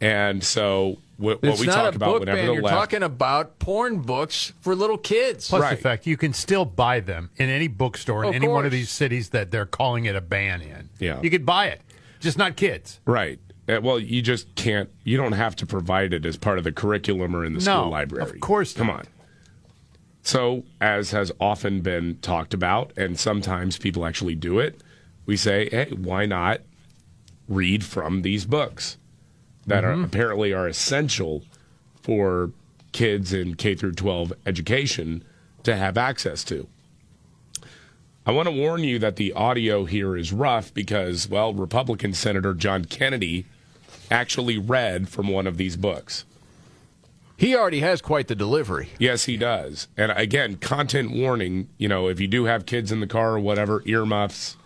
And 0.00 0.42
so, 0.42 0.96
wh- 1.18 1.36
what 1.42 1.58
we 1.60 1.66
talk 1.66 1.94
about 1.94 2.20
whenever 2.20 2.38
ban. 2.38 2.46
the 2.46 2.52
You're 2.54 2.62
left, 2.62 2.74
talking 2.74 3.02
about 3.02 3.58
porn 3.58 3.98
books 4.00 4.54
for 4.62 4.74
little 4.74 4.96
kids. 4.96 5.46
Plus 5.48 5.60
Right. 5.60 5.76
the 5.76 5.82
fact 5.82 6.06
you 6.06 6.16
can 6.16 6.32
still 6.32 6.64
buy 6.64 7.00
them 7.00 7.28
in 7.36 7.50
any 7.50 7.68
bookstore 7.68 8.22
in 8.24 8.30
Of 8.30 8.34
any 8.36 8.48
one 8.48 8.64
of 8.64 8.72
these 8.72 8.88
cities 8.90 9.28
that 9.28 9.50
they're 9.50 9.66
calling 9.66 10.06
it 10.06 10.16
a 10.16 10.22
ban 10.22 10.62
in. 10.62 10.88
Yeah. 10.98 11.20
You 11.20 11.28
could 11.28 11.44
buy 11.44 11.66
it, 11.66 11.82
just 12.18 12.38
not 12.38 12.56
kids. 12.56 12.98
right? 13.04 13.38
Uh, 13.68 13.78
Well, 13.82 14.00
you 14.00 14.22
just 14.22 14.54
can't. 14.54 14.88
You 15.04 15.18
don't 15.18 15.32
have 15.32 15.54
to 15.56 15.66
provide 15.66 16.14
it 16.14 16.24
as 16.24 16.38
part 16.38 16.56
of 16.56 16.64
the 16.64 16.72
curriculum 16.72 17.36
or 17.36 17.44
in 17.44 17.52
the 17.52 17.58
No, 17.58 17.80
school 17.82 17.90
library. 17.90 18.24
of 18.30 18.40
course 18.40 18.72
come 18.72 18.86
not. 18.86 19.00
on. 19.00 19.04
So, 20.22 20.64
as 20.80 21.10
has 21.10 21.30
often 21.40 21.80
been 21.82 22.16
talked 22.22 22.54
about, 22.54 22.92
and 22.96 23.18
sometimes 23.18 23.76
people 23.78 24.06
actually 24.06 24.34
do 24.34 24.58
it, 24.58 24.80
we 25.26 25.36
say, 25.36 25.68
"Hey, 25.70 25.90
why 25.90 26.26
not 26.26 26.60
read 27.48 27.84
from 27.84 28.22
these 28.22 28.44
books 28.44 28.96
that 29.66 29.84
Mm-hmm. 29.84 30.02
are 30.02 30.04
apparently 30.04 30.52
are 30.52 30.68
essential 30.68 31.42
for 32.02 32.50
kids 32.92 33.32
in 33.32 33.54
K 33.54 33.74
through 33.74 33.92
12 33.92 34.32
education 34.46 35.22
to 35.64 35.76
have 35.76 35.96
access 35.98 36.44
to?" 36.44 36.66
I 38.26 38.32
want 38.32 38.46
to 38.48 38.52
warn 38.52 38.84
you 38.84 38.98
that 38.98 39.16
the 39.16 39.32
audio 39.32 39.86
here 39.86 40.16
is 40.16 40.32
rough 40.32 40.72
because, 40.74 41.28
well, 41.28 41.54
Republican 41.54 42.12
Senator 42.12 42.52
John 42.54 42.84
Kennedy 42.84 43.46
actually 44.10 44.58
read 44.58 45.08
from 45.08 45.28
one 45.28 45.46
of 45.46 45.56
these 45.56 45.76
books. 45.76 46.24
He 47.36 47.56
already 47.56 47.80
has 47.80 48.02
quite 48.02 48.28
the 48.28 48.34
delivery. 48.34 48.90
Yes, 48.98 49.24
he 49.24 49.38
does. 49.38 49.88
And 49.96 50.12
again, 50.12 50.56
content 50.56 51.12
warning, 51.12 51.70
you 51.78 51.88
know, 51.88 52.08
if 52.08 52.20
you 52.20 52.26
do 52.28 52.44
have 52.44 52.66
kids 52.66 52.92
in 52.92 53.00
the 53.00 53.06
car 53.06 53.36
or 53.36 53.40
whatever, 53.40 53.82
earmuffs, 53.86 54.56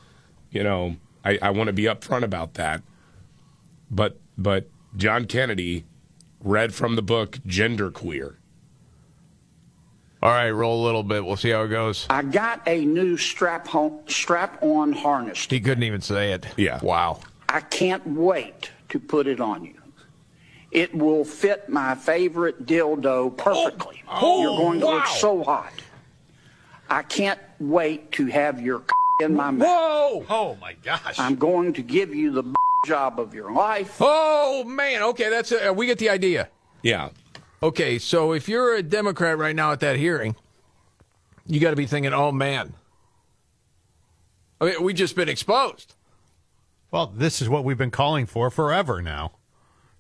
you 0.55 0.63
know, 0.63 0.97
I, 1.25 1.39
I 1.43 1.51
want 1.51 1.67
to 1.67 1.75
be 1.75 1.83
upfront 1.83 2.23
about 2.23 2.55
that. 2.55 2.83
But 3.91 4.19
but 4.39 4.69
John 4.97 5.27
Kennedy 5.27 5.85
read 6.41 6.75
from 6.75 6.97
the 6.97 7.03
book 7.03 7.39
Genderqueer. 7.47 8.37
All 10.23 10.31
right, 10.31 10.51
roll 10.51 10.83
a 10.83 10.85
little 10.87 11.03
bit. 11.03 11.23
We'll 11.23 11.37
see 11.37 11.51
how 11.51 11.65
it 11.65 11.69
goes. 11.69 12.07
I 12.09 12.23
got 12.23 12.67
a 12.67 12.83
new 12.87 13.19
strap 13.19 13.67
home, 13.67 14.01
strap 14.07 14.63
on 14.63 14.93
harness. 14.93 15.47
He 15.51 15.61
couldn't 15.61 15.83
even 15.83 16.01
say 16.01 16.33
it. 16.33 16.47
Yeah. 16.57 16.81
Wow. 16.83 17.21
I 17.47 17.61
can't 17.61 18.07
wait 18.07 18.71
to 18.89 18.99
put 18.99 19.27
it 19.27 19.39
on 19.39 19.65
you. 19.65 19.75
It 20.71 20.95
will 20.95 21.25
fit 21.27 21.69
my 21.69 21.95
favorite 21.95 22.65
dildo 22.65 23.37
perfectly. 23.37 24.03
Oh, 24.09 24.19
oh 24.23 24.43
You're 24.43 24.57
going 24.57 24.81
to 24.81 24.87
look 24.87 25.07
so 25.07 25.45
hot. 25.45 25.75
I 26.89 27.03
can't 27.03 27.41
wait 27.61 28.11
to 28.13 28.27
have 28.27 28.63
your 28.63 28.81
in 29.21 29.35
my 29.35 29.51
mouth. 29.51 29.67
Whoa! 29.69 30.27
Oh 30.31 30.57
my 30.61 30.75
gosh! 30.75 31.19
I'm 31.19 31.37
going 31.37 31.73
to 31.75 31.83
give 31.83 32.15
you 32.15 32.31
the 32.31 32.45
job 32.87 33.19
of 33.21 33.35
your 33.35 33.53
life. 33.53 33.97
Oh 34.01 34.65
man. 34.65 35.03
Okay, 35.03 35.31
that's 35.31 35.53
uh, 35.53 35.73
we 35.75 35.87
get 35.87 35.99
the 35.99 36.11
idea. 36.11 36.49
Yeah. 36.83 37.11
Okay, 37.63 37.99
so 37.99 38.33
if 38.33 38.49
you're 38.49 38.75
a 38.75 38.83
Democrat 38.83 39.39
right 39.39 39.57
now 39.57 39.73
at 39.73 39.81
that 39.81 39.97
hearing, 39.97 40.37
you 41.47 41.61
got 41.61 41.71
to 41.71 41.77
be 41.77 41.87
thinking, 41.87 42.13
"Oh 42.13 42.31
man, 42.33 42.75
I 44.61 44.67
mean, 44.67 44.83
we 44.83 44.93
just 44.95 45.17
been 45.17 45.29
exposed." 45.29 45.95
Well, 46.91 47.07
this 47.09 47.43
is 47.43 47.49
what 47.49 47.65
we've 47.65 47.79
been 47.79 47.91
calling 47.91 48.27
for 48.27 48.51
forever 48.51 49.03
now. 49.03 49.33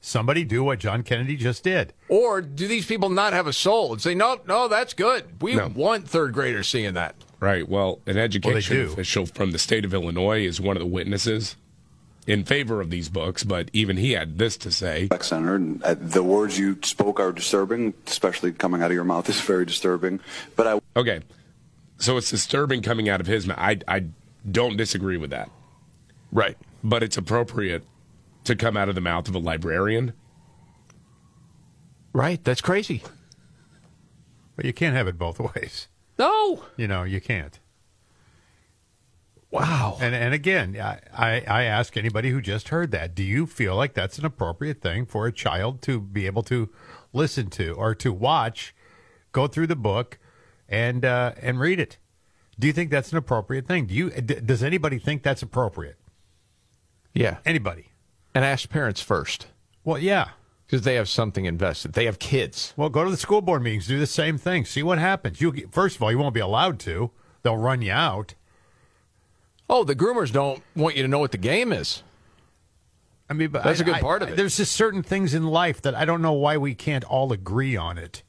Somebody 0.00 0.44
do 0.44 0.62
what 0.62 0.78
John 0.78 1.02
Kennedy 1.02 1.34
just 1.36 1.64
did. 1.64 1.92
Or 2.08 2.42
do 2.42 2.68
these 2.68 2.84
people 2.86 3.08
not 3.08 3.32
have 3.32 3.46
a 3.46 3.52
soul 3.54 3.92
and 3.94 4.02
say, 4.02 4.14
"No, 4.14 4.38
no, 4.46 4.68
that's 4.68 4.92
good. 4.92 5.40
We 5.42 5.54
No. 5.54 5.72
want 5.74 6.06
third 6.08 6.34
graders 6.34 6.68
seeing 6.68 6.92
that." 6.94 7.16
Right. 7.44 7.68
Well, 7.68 8.00
an 8.06 8.16
education 8.16 8.76
do. 8.76 8.90
official 8.90 9.26
from 9.26 9.50
the 9.50 9.58
state 9.58 9.84
of 9.84 9.92
Illinois 9.92 10.46
is 10.46 10.62
one 10.62 10.78
of 10.78 10.80
the 10.80 10.86
witnesses 10.86 11.56
in 12.26 12.42
favor 12.42 12.80
of 12.80 12.88
these 12.88 13.10
books, 13.10 13.44
but 13.44 13.68
even 13.74 13.98
he 13.98 14.12
had 14.12 14.38
this 14.38 14.56
to 14.56 14.70
say. 14.70 15.10
Senator, 15.20 15.56
and 15.56 15.82
uh, 15.82 15.94
the 15.98 16.22
words 16.22 16.58
you 16.58 16.78
spoke 16.80 17.20
are 17.20 17.32
disturbing, 17.32 17.92
especially 18.06 18.50
coming 18.50 18.80
out 18.80 18.86
of 18.86 18.94
your 18.94 19.04
mouth 19.04 19.28
is 19.28 19.42
very 19.42 19.66
disturbing. 19.66 20.20
But 20.56 20.66
I 20.66 20.80
Okay. 20.98 21.20
So 21.98 22.16
it's 22.16 22.30
disturbing 22.30 22.80
coming 22.80 23.10
out 23.10 23.20
of 23.20 23.26
his 23.26 23.46
mouth. 23.46 23.58
I, 23.60 23.78
I 23.86 24.06
don't 24.50 24.78
disagree 24.78 25.18
with 25.18 25.28
that. 25.28 25.50
Right. 26.32 26.56
But 26.82 27.02
it's 27.02 27.18
appropriate 27.18 27.84
to 28.44 28.56
come 28.56 28.74
out 28.74 28.88
of 28.88 28.94
the 28.94 29.02
mouth 29.02 29.28
of 29.28 29.34
a 29.34 29.38
librarian. 29.38 30.14
Right. 32.14 32.42
That's 32.42 32.62
crazy. 32.62 33.02
But 34.56 34.64
you 34.64 34.72
can't 34.72 34.96
have 34.96 35.08
it 35.08 35.18
both 35.18 35.38
ways. 35.54 35.88
No. 36.18 36.64
You 36.76 36.88
know, 36.88 37.02
you 37.02 37.20
can't. 37.20 37.58
Wow. 39.50 39.98
And 40.00 40.14
and 40.16 40.34
again, 40.34 40.76
I, 40.80 40.98
I, 41.16 41.44
I 41.46 41.62
ask 41.62 41.96
anybody 41.96 42.30
who 42.30 42.40
just 42.40 42.70
heard 42.70 42.90
that, 42.90 43.14
do 43.14 43.22
you 43.22 43.46
feel 43.46 43.76
like 43.76 43.94
that's 43.94 44.18
an 44.18 44.24
appropriate 44.24 44.80
thing 44.80 45.06
for 45.06 45.26
a 45.26 45.32
child 45.32 45.80
to 45.82 46.00
be 46.00 46.26
able 46.26 46.42
to 46.44 46.70
listen 47.12 47.50
to 47.50 47.70
or 47.74 47.94
to 47.94 48.12
watch, 48.12 48.74
go 49.30 49.46
through 49.46 49.68
the 49.68 49.76
book, 49.76 50.18
and 50.68 51.04
uh, 51.04 51.34
and 51.40 51.60
read 51.60 51.78
it? 51.78 51.98
Do 52.58 52.66
you 52.66 52.72
think 52.72 52.90
that's 52.90 53.12
an 53.12 53.18
appropriate 53.18 53.66
thing? 53.68 53.86
Do 53.86 53.94
you 53.94 54.10
d- 54.10 54.40
does 54.44 54.62
anybody 54.62 54.98
think 54.98 55.22
that's 55.22 55.42
appropriate? 55.42 55.98
Yeah. 57.12 57.38
Anybody? 57.44 57.90
And 58.34 58.44
ask 58.44 58.68
parents 58.68 59.00
first 59.00 59.46
Well, 59.84 59.98
yeah. 59.98 60.30
Because 60.66 60.82
they 60.82 60.94
have 60.94 61.08
something 61.08 61.44
invested. 61.44 61.92
They 61.92 62.06
have 62.06 62.18
kids. 62.18 62.72
Well, 62.76 62.88
go 62.88 63.04
to 63.04 63.10
the 63.10 63.16
school 63.16 63.40
board 63.42 63.62
meetings, 63.62 63.86
do 63.86 63.98
the 63.98 64.06
same 64.06 64.38
thing, 64.38 64.64
see 64.64 64.82
what 64.82 64.98
happens. 64.98 65.40
You 65.40 65.68
first 65.70 65.96
of 65.96 66.02
all, 66.02 66.10
you 66.10 66.18
won't 66.18 66.34
be 66.34 66.40
allowed 66.40 66.78
to. 66.80 67.10
They'll 67.42 67.56
run 67.56 67.82
you 67.82 67.92
out. 67.92 68.34
Oh, 69.68 69.84
the 69.84 69.94
groomers 69.94 70.32
don't 70.32 70.62
want 70.74 70.96
you 70.96 71.02
to 71.02 71.08
know 71.08 71.18
what 71.18 71.32
the 71.32 71.38
game 71.38 71.72
is. 71.72 72.02
I 73.28 73.32
mean, 73.32 73.50
but 73.50 73.64
That's 73.64 73.80
a 73.80 73.82
a 73.82 73.86
good 73.86 74.00
part 74.00 74.22
of 74.22 74.30
it. 74.30 74.36
There's 74.36 74.58
just 74.58 74.72
certain 74.72 75.02
things 75.02 75.32
in 75.32 75.46
life 75.46 75.80
that 75.82 75.94
I 75.94 76.04
don't 76.04 76.20
know 76.20 76.32
why 76.32 76.58
we 76.58 76.74
can't 76.74 77.04
all 77.04 77.32
agree 77.32 77.74
on 77.76 77.96
it. 77.96 78.22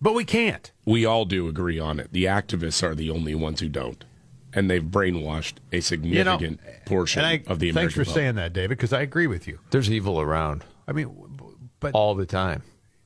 But 0.00 0.14
we 0.14 0.24
can't. 0.24 0.70
We 0.84 1.06
all 1.06 1.24
do 1.24 1.48
agree 1.48 1.78
on 1.78 1.98
it. 2.00 2.12
The 2.12 2.24
activists 2.24 2.82
are 2.82 2.94
the 2.94 3.08
only 3.08 3.34
ones 3.34 3.60
who 3.60 3.68
don't. 3.68 4.04
And 4.52 4.68
they've 4.68 4.82
brainwashed 4.82 5.54
a 5.72 5.76
You 5.76 6.24
know, 6.24 6.36
significant 6.36 6.60
portion 6.84 7.24
I, 7.24 7.42
of 7.46 7.58
the 7.60 7.70
American 7.70 7.74
Thanks 7.74 7.94
for 7.94 8.04
vote. 8.04 8.14
saying 8.14 8.34
that, 8.34 8.52
David, 8.52 8.70
because 8.76 8.92
I 8.92 9.00
agree 9.00 9.26
with 9.26 9.48
you. 9.48 9.60
There's 9.70 9.90
evil 9.90 10.20
around 10.20 10.64
I 10.86 10.92
mean, 10.92 11.10
but 11.80 11.94
all 11.94 12.14
the 12.14 12.26
time. 12.26 12.62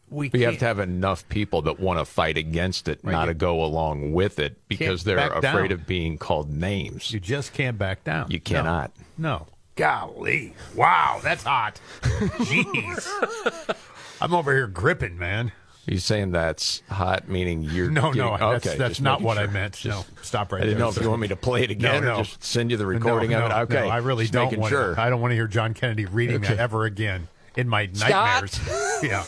we 0.08 0.30
We 0.32 0.42
have 0.42 0.58
to 0.58 0.64
have 0.64 0.78
enough 0.78 1.28
people 1.28 1.62
that 1.62 1.78
want 1.80 1.98
to 1.98 2.04
fight 2.04 2.36
against 2.36 2.88
it, 2.88 3.00
Right, 3.02 3.12
not 3.12 3.26
to 3.26 3.34
go 3.34 3.62
along 3.64 4.12
with 4.12 4.38
it 4.38 4.56
because 4.68 5.04
they're 5.04 5.16
back 5.16 5.40
down. 5.40 5.54
afraid 5.54 5.72
of 5.72 5.86
being 5.86 6.16
called 6.18 6.50
names. 6.50 7.10
You 7.12 7.20
just 7.20 7.52
can't 7.52 7.76
back 7.78 8.04
down. 8.04 8.30
You 8.30 8.40
cannot. 8.40 8.92
No. 9.18 9.28
no. 9.38 9.46
Golly. 9.76 10.54
Wow, 10.74 11.20
that's 11.22 11.42
hot. 11.42 11.78
Jeez. 12.02 13.76
I'm 14.20 14.32
over 14.34 14.54
here 14.54 14.66
gripping, 14.66 15.18
man. 15.18 15.52
You're 15.86 16.00
saying 16.00 16.32
that's 16.32 16.82
hot, 16.88 17.28
meaning 17.28 17.62
you're 17.62 17.90
No, 17.90 18.12
getting- 18.12 18.22
no, 18.40 18.50
that's, 18.52 18.66
okay, 18.66 18.76
that's 18.78 19.00
not 19.00 19.20
making 19.20 19.26
what 19.26 19.38
I 19.38 19.42
sure. 19.42 19.50
meant. 19.52 19.84
no, 19.84 20.04
stop 20.22 20.50
right 20.50 20.62
I 20.62 20.64
didn't 20.64 20.78
there. 20.78 20.86
know 20.86 20.90
if 20.90 21.00
you 21.00 21.08
want 21.08 21.20
me 21.20 21.28
to 21.28 21.36
play 21.36 21.62
it 21.62 21.70
again 21.70 22.02
No, 22.02 22.08
no. 22.14 22.20
or 22.20 22.24
just 22.24 22.42
send 22.42 22.70
you 22.72 22.76
the 22.76 22.86
recording 22.86 23.30
no, 23.30 23.44
of 23.46 23.50
it. 23.52 23.54
Okay, 23.74 23.86
no, 23.86 23.92
I 23.92 23.98
really 23.98 24.24
just 24.24 24.32
don't 24.32 24.56
want 24.58 24.70
sure. 24.70 24.98
I 24.98 25.10
don't 25.10 25.20
want 25.20 25.30
to 25.32 25.36
hear 25.36 25.46
John 25.46 25.74
Kennedy 25.74 26.06
reading 26.06 26.36
Okay. 26.36 26.54
that 26.54 26.58
ever 26.58 26.86
again 26.86 27.28
in 27.56 27.68
my 27.68 27.88
Scott? 27.92 28.42
nightmares. 28.42 29.02
yeah. 29.02 29.24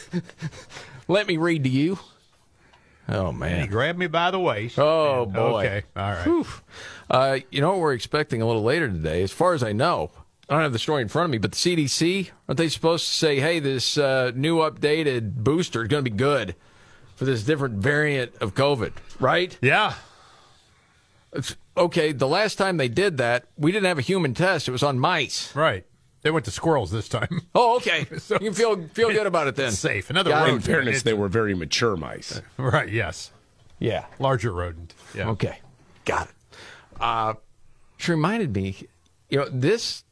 Let 1.09 1.27
me 1.27 1.37
read 1.37 1.65
to 1.65 1.71
you. 1.71 1.99
Oh 3.09 3.29
And 3.29 3.37
he 3.37 3.41
man. 3.41 3.69
grabbed 3.69 3.99
me 3.99 4.07
by 4.07 4.31
the 4.31 4.39
waist. 4.39 4.79
Oh 4.79 5.23
And- 5.25 5.33
boy. 5.33 5.65
Okay. 5.67 5.83
All 5.97 6.13
right. 6.13 6.47
Uh, 7.11 7.39
you 7.51 7.61
know 7.63 7.71
what 7.71 7.79
we're 7.81 7.95
expecting 7.95 8.43
a 8.43 8.47
little 8.47 8.63
later 8.63 8.87
today? 8.89 9.23
As 9.23 9.33
far 9.33 9.55
as 9.55 9.63
I 9.63 9.73
know, 9.73 10.11
I 10.49 10.55
don't 10.55 10.63
have 10.63 10.75
the 10.75 10.79
story 10.79 11.01
in 11.03 11.09
front 11.09 11.25
of 11.27 11.31
me, 11.31 11.39
but 11.39 11.53
the 11.53 11.57
CDC 11.57 12.31
aren't 12.49 12.59
they 12.59 12.69
supposed 12.69 13.07
to 13.09 13.13
say, 13.15 13.41
"Hey, 13.41 13.61
this 13.61 13.97
uh, 13.97 14.33
new 14.35 14.59
updated 14.59 15.37
booster 15.37 15.83
is 15.83 15.89
going 15.89 16.05
to 16.05 16.11
be 16.11 16.15
good 16.17 16.55
for 17.17 17.25
this 17.25 17.43
different 17.45 17.77
variant 17.77 18.35
of 18.43 18.55
COVID"? 18.55 18.93
Right? 19.21 19.57
Yeah. 19.63 19.95
It's, 21.33 21.57
okay. 21.77 22.13
The 22.13 22.29
last 22.29 22.57
time 22.57 22.77
they 22.79 22.89
did 22.89 23.17
that, 23.19 23.45
we 23.57 23.73
didn't 23.73 23.87
have 23.87 23.99
a 23.99 24.03
human 24.03 24.35
test; 24.35 24.69
it 24.69 24.73
was 24.73 24.83
on 24.83 24.99
mice. 24.99 25.55
Right. 25.57 25.87
They 26.23 26.31
went 26.31 26.45
to 26.47 26.51
squirrels 26.51 26.91
this 26.91 27.09
time. 27.09 27.43
Oh, 27.55 27.77
okay. 27.77 28.07
So 28.19 28.35
you 28.35 28.41
can 28.51 28.55
feel 28.55 28.89
feel 28.89 29.11
good 29.11 29.27
about 29.27 29.47
it 29.47 29.57
then. 29.57 29.69
It's 29.69 29.79
safe. 29.79 30.11
Another 30.11 30.31
Got 30.31 30.49
it. 30.49 30.53
In 30.55 30.61
fairness, 30.61 31.03
they 31.03 31.15
were 31.15 31.29
very 31.29 31.55
mature 31.55 31.97
mice. 31.97 32.41
Right. 32.57 32.89
Yes. 32.89 33.31
Yeah. 33.79 34.07
Larger 34.19 34.53
rodent. 34.53 34.95
Yeah. 35.15 35.29
Okay, 35.31 35.59
got 36.05 36.29
it. 36.29 36.35
Uh, 37.01 37.35
which 37.97 38.09
reminded 38.09 38.55
me, 38.55 38.77
you 39.29 39.39
know, 39.39 39.49
this 39.49 40.05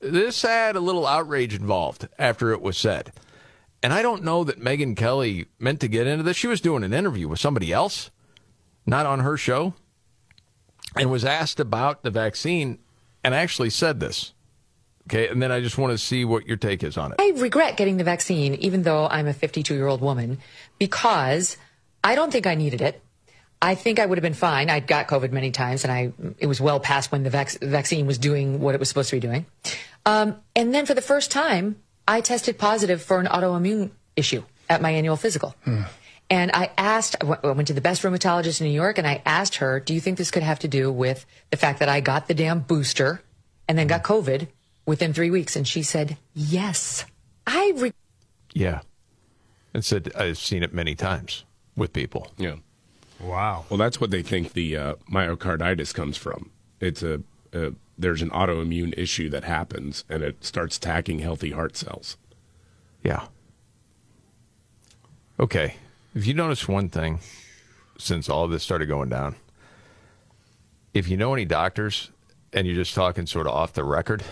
this 0.00 0.42
had 0.42 0.76
a 0.76 0.80
little 0.80 1.06
outrage 1.06 1.54
involved 1.54 2.08
after 2.18 2.52
it 2.52 2.62
was 2.62 2.78
said, 2.78 3.12
and 3.82 3.92
I 3.92 4.02
don't 4.02 4.22
know 4.22 4.44
that 4.44 4.60
Megyn 4.60 4.96
Kelly 4.96 5.46
meant 5.58 5.80
to 5.80 5.88
get 5.88 6.06
into 6.06 6.22
this. 6.22 6.36
She 6.36 6.46
was 6.46 6.60
doing 6.60 6.84
an 6.84 6.92
interview 6.92 7.26
with 7.26 7.40
somebody 7.40 7.72
else, 7.72 8.10
not 8.86 9.06
on 9.06 9.20
her 9.20 9.36
show, 9.36 9.74
and 10.96 11.10
was 11.10 11.24
asked 11.24 11.58
about 11.58 12.02
the 12.04 12.10
vaccine, 12.10 12.78
and 13.24 13.34
actually 13.34 13.70
said 13.70 13.98
this. 13.98 14.32
Okay, 15.08 15.28
and 15.28 15.42
then 15.42 15.52
I 15.52 15.60
just 15.60 15.76
want 15.76 15.92
to 15.92 15.98
see 15.98 16.24
what 16.24 16.46
your 16.46 16.56
take 16.56 16.82
is 16.82 16.96
on 16.96 17.12
it. 17.12 17.16
I 17.20 17.38
regret 17.38 17.76
getting 17.76 17.98
the 17.98 18.04
vaccine, 18.04 18.54
even 18.54 18.82
though 18.82 19.06
I'm 19.06 19.26
a 19.26 19.34
52 19.34 19.74
year 19.74 19.86
old 19.86 20.00
woman, 20.00 20.38
because 20.78 21.56
I 22.02 22.14
don't 22.14 22.30
think 22.30 22.46
I 22.46 22.54
needed 22.54 22.80
it. 22.80 23.02
I 23.60 23.74
think 23.74 23.98
I 23.98 24.06
would 24.06 24.18
have 24.18 24.22
been 24.22 24.34
fine. 24.34 24.68
I'd 24.68 24.86
got 24.86 25.08
COVID 25.08 25.30
many 25.32 25.50
times, 25.50 25.84
and 25.84 25.92
I 25.92 26.12
it 26.38 26.46
was 26.46 26.60
well 26.60 26.80
past 26.80 27.12
when 27.12 27.22
the 27.22 27.30
vac- 27.30 27.58
vaccine 27.60 28.06
was 28.06 28.18
doing 28.18 28.60
what 28.60 28.74
it 28.74 28.78
was 28.78 28.88
supposed 28.88 29.10
to 29.10 29.16
be 29.16 29.20
doing. 29.20 29.46
Um, 30.06 30.36
and 30.54 30.74
then 30.74 30.84
for 30.86 30.94
the 30.94 31.02
first 31.02 31.30
time, 31.30 31.76
I 32.06 32.20
tested 32.20 32.58
positive 32.58 33.02
for 33.02 33.20
an 33.20 33.26
autoimmune 33.26 33.90
issue 34.16 34.42
at 34.68 34.82
my 34.82 34.90
annual 34.90 35.16
physical. 35.16 35.54
And 36.30 36.50
I 36.52 36.70
asked, 36.76 37.16
I 37.22 37.46
went 37.52 37.68
to 37.68 37.74
the 37.74 37.80
best 37.82 38.02
rheumatologist 38.02 38.60
in 38.60 38.66
New 38.66 38.72
York, 38.72 38.96
and 38.98 39.06
I 39.06 39.22
asked 39.26 39.56
her, 39.56 39.80
"Do 39.80 39.94
you 39.94 40.00
think 40.00 40.18
this 40.18 40.30
could 40.30 40.42
have 40.42 40.58
to 40.60 40.68
do 40.68 40.90
with 40.90 41.26
the 41.50 41.56
fact 41.56 41.78
that 41.80 41.88
I 41.88 42.00
got 42.00 42.28
the 42.28 42.34
damn 42.34 42.60
booster 42.60 43.22
and 43.68 43.78
then 43.78 43.86
got 43.86 44.02
COVID 44.02 44.48
within 44.86 45.12
three 45.12 45.30
weeks?" 45.30 45.56
And 45.56 45.66
she 45.66 45.82
said, 45.82 46.16
"Yes." 46.34 47.04
I 47.46 47.72
re- 47.76 47.92
Yeah, 48.54 48.80
and 49.74 49.84
said 49.84 50.10
I've 50.16 50.38
seen 50.38 50.62
it 50.62 50.72
many 50.72 50.94
times 50.94 51.44
with 51.76 51.92
people. 51.92 52.32
Yeah. 52.38 52.56
Wow. 53.20 53.64
Well, 53.68 53.78
that's 53.78 54.00
what 54.00 54.10
they 54.10 54.22
think 54.22 54.52
the 54.52 54.76
uh, 54.76 54.94
myocarditis 55.10 55.92
comes 55.94 56.16
from. 56.16 56.50
It's 56.80 57.02
a, 57.02 57.22
a 57.52 57.72
there's 57.98 58.22
an 58.22 58.30
autoimmune 58.30 58.92
issue 58.96 59.28
that 59.30 59.44
happens, 59.44 60.04
and 60.08 60.22
it 60.22 60.44
starts 60.44 60.76
attacking 60.76 61.20
healthy 61.20 61.50
heart 61.50 61.76
cells. 61.76 62.16
Yeah. 63.02 63.26
Okay. 65.38 65.76
If 66.14 66.26
you 66.26 66.34
notice 66.34 66.68
one 66.68 66.88
thing 66.88 67.20
since 67.98 68.28
all 68.28 68.48
this 68.48 68.62
started 68.62 68.86
going 68.86 69.08
down, 69.08 69.36
if 70.92 71.08
you 71.08 71.16
know 71.16 71.34
any 71.34 71.44
doctors 71.44 72.10
and 72.52 72.66
you're 72.66 72.76
just 72.76 72.94
talking 72.94 73.26
sort 73.26 73.46
of 73.46 73.52
off 73.52 73.72
the 73.72 73.84
record, 73.84 74.22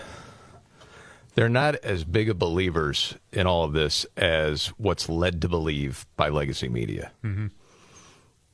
they're 1.35 1.49
not 1.49 1.75
as 1.75 2.03
big 2.03 2.29
of 2.29 2.37
believers 2.37 3.15
in 3.31 3.47
all 3.47 3.63
of 3.63 3.73
this 3.73 4.05
as 4.17 4.67
what's 4.77 5.09
led 5.09 5.41
to 5.41 5.49
believe 5.49 6.05
by 6.15 6.29
legacy 6.29 6.69
media. 6.69 7.11
Mm-hmm. 7.23 7.47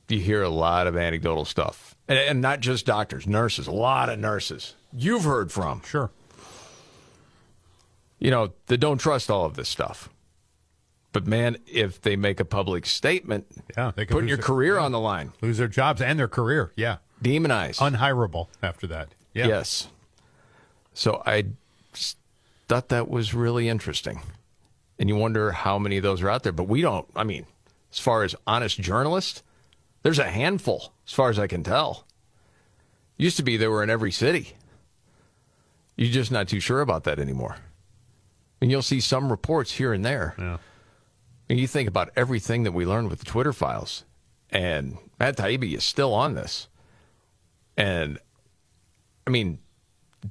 You 0.08 0.18
hear 0.20 0.42
a 0.42 0.48
lot 0.48 0.86
of 0.86 0.96
anecdotal 0.96 1.44
stuff, 1.44 1.94
and, 2.08 2.18
and 2.18 2.40
not 2.40 2.60
just 2.60 2.84
doctors, 2.86 3.26
nurses, 3.26 3.66
a 3.68 3.72
lot 3.72 4.08
of 4.08 4.18
nurses 4.18 4.74
you've 4.92 5.22
heard 5.24 5.52
from. 5.52 5.82
Sure. 5.86 6.10
you 8.18 8.30
know, 8.30 8.52
that 8.66 8.78
don't 8.78 8.98
trust 8.98 9.30
all 9.30 9.44
of 9.44 9.54
this 9.54 9.68
stuff. 9.68 10.08
But 11.12 11.26
man, 11.26 11.58
if 11.66 12.00
they 12.00 12.16
make 12.16 12.38
a 12.40 12.44
public 12.44 12.86
statement, 12.86 13.46
yeah, 13.76 13.92
they 13.94 14.04
putting 14.04 14.28
your 14.28 14.36
their- 14.36 14.44
career 14.44 14.78
on 14.78 14.92
the 14.92 15.00
line, 15.00 15.32
lose 15.40 15.58
their 15.58 15.68
jobs 15.68 16.00
and 16.00 16.18
their 16.18 16.28
career. 16.28 16.72
Yeah, 16.76 16.96
demonized, 17.22 17.80
unhirable 17.80 18.48
after 18.62 18.86
that. 18.88 19.08
Yeah. 19.34 19.46
Yes. 19.48 19.88
So 20.94 21.22
I 21.26 21.46
thought 22.70 22.88
that 22.90 23.10
was 23.10 23.34
really 23.34 23.68
interesting. 23.68 24.20
And 24.96 25.08
you 25.08 25.16
wonder 25.16 25.50
how 25.50 25.76
many 25.76 25.96
of 25.96 26.04
those 26.04 26.22
are 26.22 26.30
out 26.30 26.44
there. 26.44 26.52
But 26.52 26.68
we 26.68 26.82
don't, 26.82 27.04
I 27.16 27.24
mean, 27.24 27.44
as 27.90 27.98
far 27.98 28.22
as 28.22 28.36
honest 28.46 28.80
journalists, 28.80 29.42
there's 30.04 30.20
a 30.20 30.30
handful, 30.30 30.92
as 31.04 31.12
far 31.12 31.30
as 31.30 31.38
I 31.38 31.48
can 31.48 31.64
tell. 31.64 32.06
Used 33.16 33.36
to 33.38 33.42
be 33.42 33.56
they 33.56 33.66
were 33.66 33.82
in 33.82 33.90
every 33.90 34.12
city. 34.12 34.52
You're 35.96 36.12
just 36.12 36.30
not 36.30 36.46
too 36.46 36.60
sure 36.60 36.80
about 36.80 37.02
that 37.04 37.18
anymore. 37.18 37.56
And 38.62 38.70
you'll 38.70 38.82
see 38.82 39.00
some 39.00 39.30
reports 39.32 39.72
here 39.72 39.92
and 39.92 40.04
there. 40.04 40.36
Yeah. 40.38 40.58
And 41.48 41.58
you 41.58 41.66
think 41.66 41.88
about 41.88 42.10
everything 42.14 42.62
that 42.62 42.72
we 42.72 42.86
learned 42.86 43.10
with 43.10 43.18
the 43.18 43.24
Twitter 43.24 43.52
files. 43.52 44.04
And 44.50 44.96
Matt 45.18 45.36
Taibbi 45.36 45.74
is 45.74 45.82
still 45.82 46.14
on 46.14 46.34
this. 46.34 46.68
And 47.76 48.20
I 49.26 49.30
mean, 49.30 49.58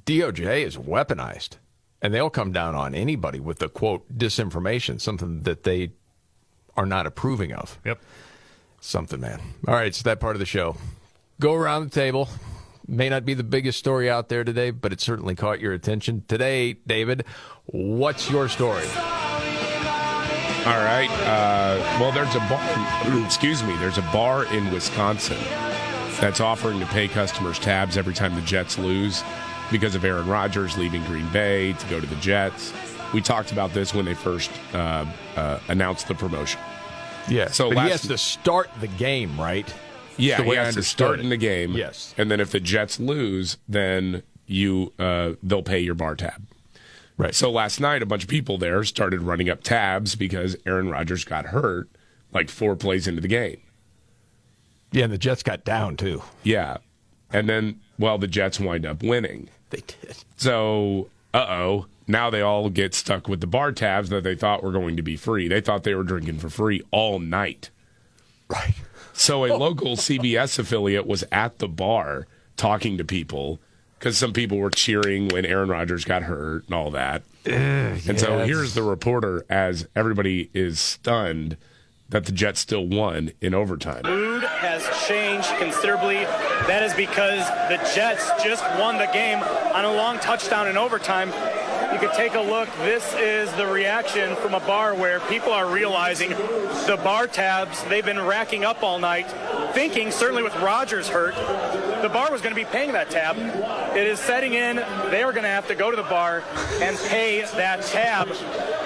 DOJ 0.06 0.64
is 0.64 0.78
weaponized, 0.78 1.56
and 2.02 2.14
they'll 2.14 2.30
come 2.30 2.52
down 2.52 2.74
on 2.74 2.94
anybody 2.94 3.40
with 3.40 3.58
the 3.58 3.68
quote 3.68 4.06
disinformation, 4.16 5.00
something 5.00 5.42
that 5.42 5.64
they 5.64 5.92
are 6.76 6.86
not 6.86 7.06
approving 7.06 7.52
of. 7.52 7.78
Yep. 7.84 8.00
Something, 8.80 9.20
man. 9.20 9.40
All 9.68 9.74
right, 9.74 9.86
it's 9.86 10.02
that 10.02 10.20
part 10.20 10.36
of 10.36 10.40
the 10.40 10.46
show. 10.46 10.76
Go 11.38 11.54
around 11.54 11.84
the 11.84 11.90
table. 11.90 12.28
May 12.86 13.08
not 13.08 13.24
be 13.24 13.34
the 13.34 13.44
biggest 13.44 13.78
story 13.78 14.10
out 14.10 14.28
there 14.28 14.42
today, 14.42 14.70
but 14.70 14.92
it 14.92 15.00
certainly 15.00 15.34
caught 15.34 15.60
your 15.60 15.72
attention. 15.72 16.24
Today, 16.26 16.72
David, 16.72 17.24
what's 17.66 18.30
your 18.30 18.48
story? 18.48 18.86
All 20.66 20.84
right. 20.84 21.08
Uh, 21.22 21.78
well, 22.00 22.12
there's 22.12 22.34
a 22.34 22.40
bar. 22.40 23.24
Excuse 23.24 23.62
me. 23.62 23.76
There's 23.76 23.98
a 23.98 24.08
bar 24.12 24.44
in 24.46 24.70
Wisconsin 24.72 25.38
that's 26.20 26.40
offering 26.40 26.80
to 26.80 26.86
pay 26.86 27.08
customers 27.08 27.58
tabs 27.58 27.96
every 27.96 28.12
time 28.12 28.34
the 28.34 28.42
Jets 28.42 28.78
lose 28.78 29.22
because 29.70 29.94
of 29.94 30.04
Aaron 30.04 30.26
Rodgers 30.26 30.76
leaving 30.76 31.04
Green 31.04 31.28
Bay 31.28 31.72
to 31.74 31.86
go 31.88 32.00
to 32.00 32.06
the 32.06 32.16
Jets. 32.16 32.72
We 33.12 33.20
talked 33.20 33.52
about 33.52 33.72
this 33.72 33.94
when 33.94 34.04
they 34.04 34.14
first 34.14 34.50
uh, 34.72 35.04
uh, 35.36 35.58
announced 35.68 36.08
the 36.08 36.14
promotion. 36.14 36.60
Yeah. 37.28 37.50
So 37.50 37.68
last 37.68 37.84
he 37.84 37.90
has 37.90 38.02
to 38.02 38.18
start 38.18 38.70
the 38.80 38.88
game, 38.88 39.38
right? 39.40 39.72
Yeah, 40.16 40.38
the 40.38 40.44
he 40.44 40.54
has 40.56 40.74
to 40.74 40.82
start 40.82 41.20
in 41.20 41.28
the 41.28 41.36
game. 41.36 41.72
Yes. 41.72 42.14
and 42.18 42.30
then 42.30 42.40
if 42.40 42.50
the 42.50 42.60
Jets 42.60 43.00
lose, 43.00 43.56
then 43.68 44.22
you 44.46 44.92
uh, 44.98 45.32
they'll 45.42 45.62
pay 45.62 45.80
your 45.80 45.94
bar 45.94 46.14
tab. 46.14 46.46
Right. 47.16 47.34
So 47.34 47.50
last 47.50 47.80
night, 47.80 48.02
a 48.02 48.06
bunch 48.06 48.22
of 48.22 48.30
people 48.30 48.56
there 48.56 48.82
started 48.84 49.20
running 49.20 49.50
up 49.50 49.62
tabs 49.62 50.14
because 50.14 50.56
Aaron 50.66 50.88
Rodgers 50.88 51.24
got 51.24 51.46
hurt 51.46 51.90
like 52.32 52.48
four 52.48 52.76
plays 52.76 53.06
into 53.06 53.20
the 53.20 53.28
game. 53.28 53.60
Yeah, 54.92 55.04
and 55.04 55.12
the 55.12 55.18
Jets 55.18 55.42
got 55.42 55.64
down 55.64 55.96
too. 55.96 56.22
Yeah, 56.42 56.78
and 57.32 57.48
then 57.48 57.80
well, 58.00 58.18
the 58.18 58.26
Jets 58.26 58.58
wind 58.58 58.86
up 58.86 59.02
winning. 59.02 59.48
They 59.70 59.82
did. 59.82 60.16
So, 60.36 61.08
uh 61.32 61.46
oh. 61.48 61.86
Now 62.08 62.28
they 62.28 62.40
all 62.40 62.70
get 62.70 62.92
stuck 62.92 63.28
with 63.28 63.40
the 63.40 63.46
bar 63.46 63.70
tabs 63.70 64.08
that 64.08 64.24
they 64.24 64.34
thought 64.34 64.64
were 64.64 64.72
going 64.72 64.96
to 64.96 65.02
be 65.02 65.16
free. 65.16 65.46
They 65.46 65.60
thought 65.60 65.84
they 65.84 65.94
were 65.94 66.02
drinking 66.02 66.38
for 66.38 66.50
free 66.50 66.82
all 66.90 67.20
night. 67.20 67.70
Right. 68.48 68.74
So 69.12 69.44
a 69.44 69.54
local 69.56 69.96
CBS 69.96 70.58
affiliate 70.58 71.06
was 71.06 71.22
at 71.30 71.58
the 71.58 71.68
bar 71.68 72.26
talking 72.56 72.98
to 72.98 73.04
people 73.04 73.60
because 73.98 74.18
some 74.18 74.32
people 74.32 74.58
were 74.58 74.70
cheering 74.70 75.28
when 75.28 75.44
Aaron 75.46 75.68
Rodgers 75.68 76.04
got 76.04 76.22
hurt 76.24 76.64
and 76.66 76.74
all 76.74 76.90
that. 76.90 77.22
and 77.44 78.18
so 78.18 78.44
here's 78.44 78.74
the 78.74 78.82
reporter 78.82 79.44
as 79.48 79.86
everybody 79.94 80.50
is 80.52 80.80
stunned 80.80 81.56
that 82.10 82.26
the 82.26 82.32
Jets 82.32 82.60
still 82.60 82.86
won 82.86 83.32
in 83.40 83.54
overtime. 83.54 84.02
mood 84.04 84.42
has 84.44 84.82
changed 85.08 85.48
considerably. 85.58 86.16
That 86.66 86.82
is 86.82 86.92
because 86.94 87.46
the 87.68 87.78
Jets 87.94 88.30
just 88.42 88.62
won 88.78 88.98
the 88.98 89.08
game 89.12 89.38
on 89.38 89.84
a 89.84 89.92
long 89.92 90.18
touchdown 90.18 90.68
in 90.68 90.76
overtime. 90.76 91.30
You 91.92 91.98
could 91.98 92.12
take 92.12 92.34
a 92.34 92.40
look. 92.40 92.68
This 92.78 93.14
is 93.14 93.52
the 93.54 93.66
reaction 93.66 94.36
from 94.36 94.54
a 94.54 94.60
bar 94.60 94.94
where 94.94 95.18
people 95.20 95.52
are 95.52 95.68
realizing 95.68 96.30
the 96.30 97.00
bar 97.02 97.26
tabs 97.26 97.82
they've 97.84 98.04
been 98.04 98.20
racking 98.20 98.64
up 98.64 98.84
all 98.84 99.00
night, 99.00 99.28
thinking 99.74 100.12
certainly 100.12 100.44
with 100.44 100.54
Rodgers 100.56 101.08
hurt, 101.08 101.34
the 102.02 102.08
bar 102.08 102.30
was 102.30 102.40
going 102.40 102.54
to 102.54 102.60
be 102.60 102.64
paying 102.64 102.92
that 102.92 103.10
tab. 103.10 103.36
It 103.96 104.06
is 104.06 104.18
setting 104.20 104.54
in. 104.54 104.76
They 105.10 105.22
are 105.22 105.32
going 105.32 105.42
to 105.42 105.50
have 105.50 105.66
to 105.66 105.74
go 105.74 105.90
to 105.90 105.96
the 105.96 106.04
bar 106.04 106.44
and 106.80 106.96
pay 106.96 107.42
that 107.56 107.82
tab. 107.82 108.28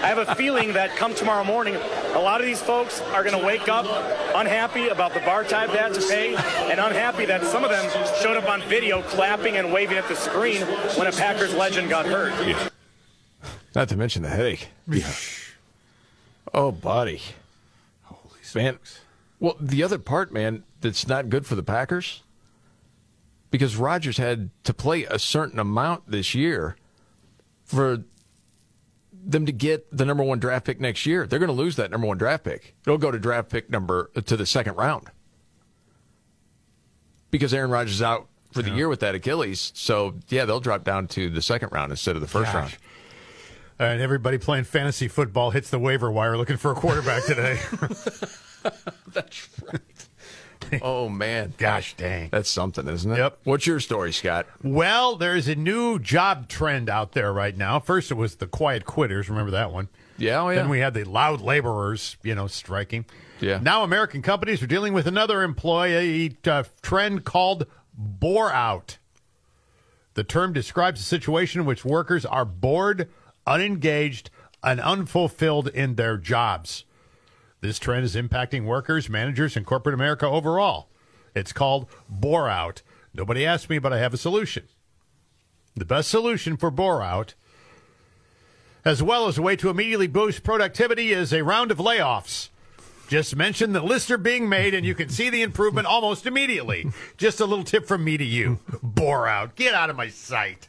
I 0.02 0.08
have 0.08 0.18
a 0.18 0.34
feeling 0.34 0.72
that 0.72 0.96
come 0.96 1.14
tomorrow 1.14 1.44
morning, 1.44 1.76
a 1.76 2.18
lot 2.18 2.40
of 2.40 2.46
these 2.46 2.60
folks 2.60 3.00
are 3.12 3.22
going 3.22 3.38
to 3.38 3.46
wake 3.46 3.68
up 3.68 3.86
unhappy 4.34 4.88
about 4.88 5.14
the 5.14 5.20
bar 5.20 5.44
tab 5.44 5.70
they 5.70 5.78
had 5.78 5.94
to 5.94 6.00
pay 6.00 6.34
and 6.36 6.80
unhappy 6.80 7.26
that 7.26 7.44
some 7.44 7.64
of 7.64 7.70
them 7.70 7.90
showed 8.20 8.36
up 8.36 8.48
on 8.48 8.62
video 8.62 9.02
clapping 9.02 9.56
and 9.56 9.72
waving 9.72 9.96
at 9.96 10.08
the 10.08 10.16
screen 10.16 10.62
when 10.96 11.06
a 11.06 11.12
Packers 11.12 11.54
legend 11.54 11.88
got 11.88 12.06
hurt. 12.06 12.72
Not 13.74 13.88
to 13.88 13.96
mention 13.96 14.22
the 14.22 14.28
headache. 14.28 14.68
Yeah. 14.88 15.10
Oh, 16.52 16.70
buddy. 16.70 17.20
Holy 18.02 18.20
man. 18.54 18.78
Well, 19.40 19.56
the 19.58 19.82
other 19.82 19.98
part, 19.98 20.32
man, 20.32 20.62
that's 20.80 21.08
not 21.08 21.28
good 21.28 21.46
for 21.46 21.54
the 21.56 21.62
Packers 21.62 22.22
because 23.50 23.76
Rodgers 23.76 24.16
had 24.16 24.50
to 24.64 24.72
play 24.72 25.04
a 25.04 25.18
certain 25.18 25.58
amount 25.58 26.10
this 26.10 26.34
year 26.34 26.76
for 27.64 28.04
them 29.12 29.46
to 29.46 29.52
get 29.52 29.87
the 29.96 30.04
number 30.04 30.22
one 30.22 30.38
draft 30.38 30.66
pick 30.66 30.80
next 30.80 31.06
year. 31.06 31.26
They're 31.26 31.38
going 31.38 31.48
to 31.48 31.54
lose 31.54 31.76
that 31.76 31.90
number 31.90 32.06
one 32.06 32.18
draft 32.18 32.44
pick. 32.44 32.74
It'll 32.87 32.98
go 32.98 33.10
to 33.10 33.18
draft 33.18 33.48
pick 33.48 33.70
number 33.70 34.10
to 34.14 34.37
the 34.37 34.46
second 34.46 34.76
round 34.76 35.10
because 37.30 37.52
Aaron 37.54 37.70
Rodgers 37.70 37.94
is 37.94 38.02
out 38.02 38.28
for 38.52 38.62
the 38.62 38.70
year 38.70 38.88
with 38.88 39.00
that 39.00 39.14
Achilles. 39.16 39.72
So 39.74 40.14
yeah, 40.28 40.44
they'll 40.44 40.60
drop 40.60 40.84
down 40.84 41.08
to 41.08 41.28
the 41.28 41.42
second 41.42 41.72
round 41.72 41.90
instead 41.90 42.14
of 42.14 42.20
the 42.22 42.28
first 42.28 42.52
Gosh. 42.52 42.54
round. 42.54 42.76
And 43.78 44.00
everybody 44.00 44.38
playing 44.38 44.64
fantasy 44.64 45.08
football 45.08 45.50
hits 45.50 45.70
the 45.70 45.78
waiver 45.78 46.10
wire 46.10 46.37
looking 46.37 46.56
for 46.56 46.70
a 46.70 46.74
quarterback 46.74 47.24
today. 47.24 47.58
That's 49.12 49.48
right. 49.62 50.80
oh 50.82 51.08
man, 51.08 51.52
gosh 51.58 51.94
dang, 51.94 52.30
that's 52.30 52.48
something, 52.48 52.88
isn't 52.88 53.12
it? 53.12 53.18
Yep. 53.18 53.38
What's 53.44 53.66
your 53.66 53.80
story, 53.80 54.12
Scott? 54.12 54.46
Well, 54.62 55.16
there's 55.16 55.46
a 55.46 55.54
new 55.54 55.98
job 55.98 56.48
trend 56.48 56.88
out 56.88 57.12
there 57.12 57.32
right 57.32 57.54
now. 57.54 57.80
First, 57.80 58.10
it 58.10 58.14
was 58.14 58.37
the 58.37 58.46
quiet 58.46 58.87
quitters. 58.87 59.28
Remember 59.28 59.50
that 59.50 59.72
one? 59.72 59.88
Yeah, 60.16 60.40
oh, 60.40 60.48
yeah. 60.48 60.56
Then 60.56 60.68
we 60.70 60.78
had 60.78 60.94
the 60.94 61.04
loud 61.04 61.40
laborers, 61.42 62.16
you 62.22 62.34
know, 62.34 62.46
striking. 62.46 63.04
Yeah. 63.40 63.58
Now, 63.62 63.82
American 63.82 64.22
companies 64.22 64.62
are 64.62 64.66
dealing 64.66 64.94
with 64.94 65.06
another 65.06 65.42
employee 65.42 66.37
uh, 66.46 66.64
trend 66.82 67.24
called 67.24 67.66
bore 67.92 68.52
out. 68.52 68.98
The 70.14 70.24
term 70.24 70.52
describes 70.52 71.00
a 71.00 71.04
situation 71.04 71.60
in 71.60 71.66
which 71.66 71.84
workers 71.84 72.24
are 72.24 72.44
bored, 72.44 73.10
unengaged, 73.46 74.30
and 74.62 74.80
unfulfilled 74.80 75.68
in 75.68 75.96
their 75.96 76.16
jobs. 76.16 76.85
This 77.61 77.78
trend 77.78 78.04
is 78.04 78.14
impacting 78.14 78.64
workers, 78.64 79.09
managers, 79.09 79.57
and 79.57 79.64
corporate 79.64 79.94
America 79.94 80.26
overall. 80.26 80.88
It's 81.35 81.52
called 81.52 81.88
bore 82.09 82.48
out. 82.48 82.83
Nobody 83.12 83.46
asked 83.46 83.70
me, 83.70 83.78
but 83.78 83.92
I 83.92 83.98
have 83.98 84.14
a 84.14 84.18
solution. 84.18 84.68
The 85.74 85.85
best 85.85 86.09
solution 86.09 86.57
for 86.57 86.70
bore 86.70 87.02
out, 87.02 87.35
as 88.85 89.02
well 89.02 89.26
as 89.26 89.38
a 89.38 89.42
way 89.42 89.57
to 89.57 89.70
immediately 89.70 90.07
boost 90.07 90.44
productivity, 90.44 91.12
is 91.12 91.33
a 91.33 91.42
round 91.42 91.70
of 91.70 91.78
layoffs. 91.78 92.50
Just 93.09 93.35
mention 93.35 93.72
the 93.72 93.83
lists 93.83 94.11
are 94.11 94.18
being 94.18 94.48
made, 94.48 94.74
and 94.74 94.87
you 94.87 94.94
can 94.94 95.09
see 95.09 95.30
the 95.30 95.42
improvement 95.42 95.87
almost 95.87 96.26
immediately. 96.26 96.87
Just 97.16 97.40
a 97.40 97.46
little 97.46 97.64
tip 97.64 97.87
from 97.87 98.04
me 98.04 98.16
to 98.16 98.24
you: 98.24 98.61
bore 98.83 99.26
out. 99.26 99.57
Get 99.57 99.74
out 99.74 99.90
of 99.90 99.96
my 99.96 100.09
sight. 100.09 100.68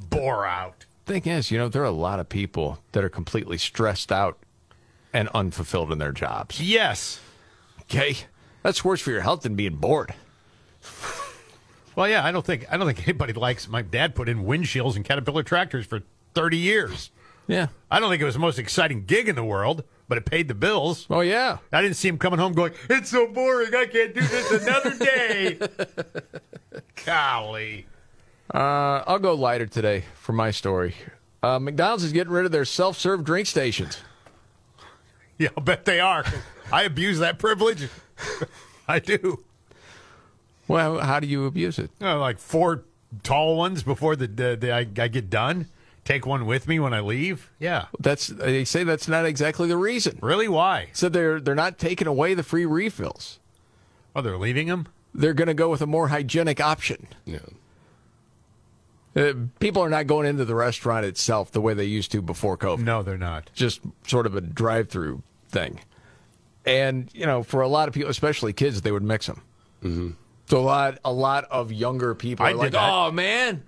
Bore 0.00 0.46
out. 0.46 0.85
Thing 1.06 1.22
is, 1.24 1.52
you 1.52 1.58
know, 1.58 1.68
there 1.68 1.82
are 1.82 1.86
a 1.86 1.90
lot 1.92 2.18
of 2.18 2.28
people 2.28 2.80
that 2.90 3.04
are 3.04 3.08
completely 3.08 3.58
stressed 3.58 4.10
out 4.10 4.38
and 5.12 5.28
unfulfilled 5.28 5.92
in 5.92 5.98
their 5.98 6.10
jobs. 6.10 6.60
Yes. 6.60 7.20
Okay, 7.82 8.16
that's 8.64 8.84
worse 8.84 9.00
for 9.00 9.12
your 9.12 9.20
health 9.20 9.42
than 9.42 9.54
being 9.54 9.76
bored. 9.76 10.14
Well, 11.94 12.08
yeah, 12.08 12.24
I 12.24 12.32
don't 12.32 12.44
think 12.44 12.66
I 12.70 12.76
don't 12.76 12.86
think 12.86 13.06
anybody 13.06 13.32
likes. 13.32 13.68
My 13.68 13.82
dad 13.82 14.16
put 14.16 14.28
in 14.28 14.44
windshields 14.44 14.96
and 14.96 15.04
Caterpillar 15.04 15.44
tractors 15.44 15.86
for 15.86 16.02
thirty 16.34 16.58
years. 16.58 17.10
Yeah, 17.46 17.68
I 17.88 18.00
don't 18.00 18.10
think 18.10 18.20
it 18.20 18.24
was 18.26 18.34
the 18.34 18.40
most 18.40 18.58
exciting 18.58 19.04
gig 19.04 19.28
in 19.28 19.36
the 19.36 19.44
world, 19.44 19.84
but 20.08 20.18
it 20.18 20.24
paid 20.26 20.48
the 20.48 20.54
bills. 20.54 21.06
Oh 21.08 21.20
yeah, 21.20 21.58
I 21.72 21.80
didn't 21.82 21.96
see 21.96 22.08
him 22.08 22.18
coming 22.18 22.40
home 22.40 22.52
going, 22.52 22.72
"It's 22.90 23.10
so 23.10 23.28
boring. 23.28 23.72
I 23.74 23.86
can't 23.86 24.12
do 24.12 24.20
this 24.20 24.50
another 24.66 24.98
day." 24.98 25.58
Golly. 27.06 27.86
Uh, 28.52 29.02
I'll 29.06 29.18
go 29.18 29.34
lighter 29.34 29.66
today 29.66 30.04
for 30.14 30.32
my 30.32 30.50
story. 30.50 30.94
Uh, 31.42 31.58
McDonald's 31.58 32.04
is 32.04 32.12
getting 32.12 32.32
rid 32.32 32.46
of 32.46 32.52
their 32.52 32.64
self-serve 32.64 33.24
drink 33.24 33.46
stations. 33.46 33.98
Yeah, 35.38 35.50
I'll 35.54 35.62
bet 35.62 35.84
they 35.84 36.00
are. 36.00 36.24
I 36.72 36.84
abuse 36.84 37.18
that 37.18 37.38
privilege. 37.38 37.90
I 38.88 39.00
do. 39.00 39.44
Well, 40.66 40.98
how 41.00 41.20
do 41.20 41.26
you 41.26 41.44
abuse 41.44 41.78
it? 41.78 41.90
Uh, 42.00 42.18
like 42.18 42.38
four 42.38 42.84
tall 43.22 43.56
ones 43.56 43.82
before 43.82 44.16
the, 44.16 44.28
the, 44.28 44.56
the 44.58 44.72
I, 44.72 44.78
I 44.96 45.08
get 45.08 45.28
done. 45.28 45.66
Take 46.06 46.24
one 46.24 46.46
with 46.46 46.66
me 46.68 46.78
when 46.80 46.94
I 46.94 47.00
leave? 47.00 47.50
Yeah. 47.58 47.86
That's 48.00 48.28
they 48.28 48.64
say 48.64 48.82
that's 48.84 49.08
not 49.08 49.26
exactly 49.26 49.68
the 49.68 49.76
reason. 49.76 50.18
Really? 50.22 50.48
Why? 50.48 50.88
So 50.92 51.08
they're 51.10 51.40
they're 51.40 51.54
not 51.54 51.78
taking 51.78 52.06
away 52.06 52.32
the 52.32 52.42
free 52.42 52.64
refills. 52.64 53.38
Oh, 54.14 54.22
they're 54.22 54.38
leaving 54.38 54.68
them? 54.68 54.86
They're 55.14 55.34
going 55.34 55.48
to 55.48 55.54
go 55.54 55.68
with 55.68 55.82
a 55.82 55.86
more 55.86 56.08
hygienic 56.08 56.60
option. 56.60 57.08
Yeah. 57.26 57.40
Uh, 59.16 59.32
people 59.60 59.82
are 59.82 59.88
not 59.88 60.06
going 60.06 60.26
into 60.26 60.44
the 60.44 60.54
restaurant 60.54 61.06
itself 61.06 61.50
the 61.50 61.60
way 61.60 61.72
they 61.72 61.84
used 61.84 62.12
to 62.12 62.20
before 62.20 62.58
COVID. 62.58 62.80
No, 62.80 63.02
they're 63.02 63.16
not. 63.16 63.50
Just 63.54 63.80
sort 64.06 64.26
of 64.26 64.34
a 64.36 64.40
drive-through 64.42 65.22
thing. 65.48 65.80
And 66.66 67.08
you 67.14 67.24
know, 67.24 67.42
for 67.42 67.62
a 67.62 67.68
lot 67.68 67.88
of 67.88 67.94
people, 67.94 68.10
especially 68.10 68.52
kids, 68.52 68.82
they 68.82 68.92
would 68.92 69.02
mix 69.02 69.26
them. 69.26 69.42
Mm-hmm. 69.82 70.10
So 70.48 70.58
a 70.58 70.60
lot, 70.60 70.98
a 71.04 71.12
lot 71.12 71.44
of 71.44 71.72
younger 71.72 72.14
people 72.14 72.44
I 72.44 72.50
are 72.50 72.54
like, 72.54 72.72
that. 72.72 72.90
"Oh 72.92 73.10
man!" 73.10 73.62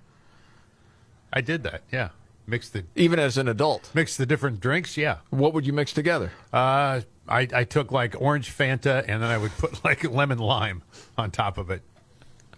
I 1.33 1.41
did 1.41 1.63
that. 1.63 1.81
Yeah. 1.91 2.09
Mix 2.45 2.69
the 2.69 2.83
Even 2.95 3.19
as 3.19 3.37
an 3.37 3.47
adult, 3.47 3.91
mix 3.93 4.17
the 4.17 4.25
different 4.25 4.59
drinks. 4.59 4.97
Yeah. 4.97 5.17
what 5.29 5.53
would 5.53 5.67
you 5.67 5.73
mix 5.73 5.93
together? 5.93 6.31
Uh, 6.51 7.01
I 7.27 7.47
I 7.53 7.63
took 7.63 7.91
like 7.91 8.15
orange 8.19 8.51
Fanta 8.55 9.05
and 9.07 9.21
then 9.21 9.29
I 9.29 9.37
would 9.37 9.51
put 9.57 9.83
like 9.85 10.03
lemon 10.03 10.39
lime 10.39 10.81
on 11.17 11.29
top 11.31 11.57
of 11.59 11.69
it. 11.69 11.83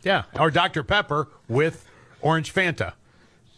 Yeah. 0.04 0.24
Or 0.40 0.50
Dr 0.50 0.84
Pepper 0.84 1.28
with 1.50 1.86
orange 2.22 2.54
Fanta. 2.54 2.94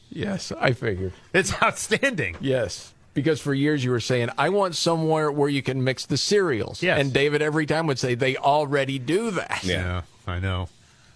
Yes, 0.09 0.51
I 0.59 0.73
figured. 0.73 1.13
It's 1.33 1.53
outstanding. 1.63 2.37
Yes, 2.39 2.93
because 3.13 3.39
for 3.41 3.53
years 3.53 3.83
you 3.83 3.91
were 3.91 3.99
saying, 3.99 4.29
"I 4.37 4.49
want 4.49 4.75
somewhere 4.75 5.31
where 5.31 5.49
you 5.49 5.61
can 5.63 5.83
mix 5.83 6.05
the 6.05 6.17
cereals." 6.17 6.83
Yes. 6.83 6.99
and 6.99 7.11
David 7.13 7.41
every 7.41 7.65
time 7.65 7.87
would 7.87 7.99
say, 7.99 8.13
"They 8.15 8.37
already 8.37 8.99
do 8.99 9.31
that." 9.31 9.63
Yeah, 9.63 10.01
I 10.27 10.39
know. 10.39 10.69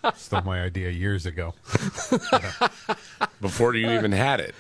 Stole 0.16 0.42
my 0.44 0.62
idea 0.62 0.90
years 0.90 1.26
ago. 1.26 1.54
Before 3.42 3.76
you 3.76 3.92
even 3.92 4.12
had 4.12 4.40
it. 4.40 4.56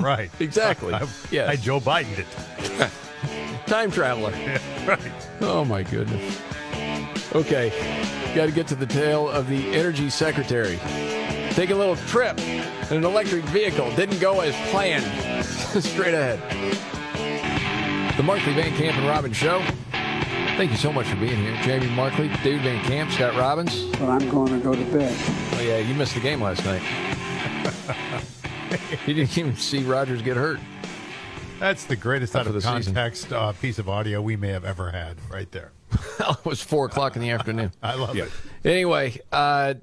Right. 0.00 0.30
Exactly. 0.40 0.94
I, 0.94 1.06
Yes. 1.30 1.48
I 1.50 1.56
Joe 1.56 1.80
Biden 1.80 2.18
it. 2.18 2.90
Time 3.66 3.90
traveler. 3.90 4.30
right. 4.86 5.00
Oh 5.40 5.64
my 5.64 5.82
goodness. 5.82 6.40
Okay, 7.34 7.70
got 8.34 8.46
to 8.46 8.52
get 8.52 8.66
to 8.68 8.74
the 8.74 8.86
tale 8.86 9.28
of 9.28 9.48
the 9.48 9.68
energy 9.74 10.08
secretary. 10.10 10.78
Taking 11.54 11.76
a 11.76 11.78
little 11.78 11.94
trip 12.08 12.36
in 12.40 12.96
an 12.96 13.04
electric 13.04 13.44
vehicle 13.44 13.88
didn't 13.94 14.18
go 14.18 14.40
as 14.40 14.54
planned. 14.70 15.04
Straight 15.84 16.12
ahead. 16.12 16.40
The 18.16 18.24
Markley 18.24 18.54
Van 18.54 18.74
Camp 18.76 18.96
and 18.96 19.06
Robbins 19.06 19.36
Show. 19.36 19.62
Thank 20.56 20.72
you 20.72 20.76
so 20.76 20.92
much 20.92 21.06
for 21.06 21.14
being 21.14 21.36
here. 21.36 21.56
Jamie 21.62 21.88
Markley, 21.94 22.26
David 22.42 22.62
Van 22.62 22.84
Camp, 22.84 23.12
Scott 23.12 23.36
Robbins. 23.36 23.84
But 23.92 24.08
I'm 24.08 24.28
going 24.30 24.52
to 24.52 24.58
go 24.58 24.74
to 24.74 24.84
bed. 24.86 25.16
Oh, 25.52 25.60
yeah, 25.60 25.78
you 25.78 25.94
missed 25.94 26.14
the 26.14 26.20
game 26.20 26.40
last 26.40 26.64
night. 26.64 26.82
you 29.06 29.14
didn't 29.14 29.38
even 29.38 29.54
see 29.54 29.84
Rodgers 29.84 30.22
get 30.22 30.36
hurt. 30.36 30.58
That's 31.60 31.84
the 31.84 31.96
greatest 31.96 32.34
Not 32.34 32.40
out 32.40 32.46
of 32.48 32.54
the 32.54 32.60
context 32.62 33.32
uh, 33.32 33.52
piece 33.52 33.78
of 33.78 33.88
audio 33.88 34.20
we 34.20 34.34
may 34.34 34.48
have 34.48 34.64
ever 34.64 34.90
had, 34.90 35.18
right 35.30 35.50
there. 35.52 35.70
it 36.18 36.44
was 36.44 36.60
4 36.60 36.86
o'clock 36.86 37.14
in 37.14 37.22
the 37.22 37.30
afternoon. 37.30 37.70
I 37.80 37.94
love 37.94 38.16
it. 38.16 38.30
Anyway, 38.64 39.20
uh, 39.30 39.74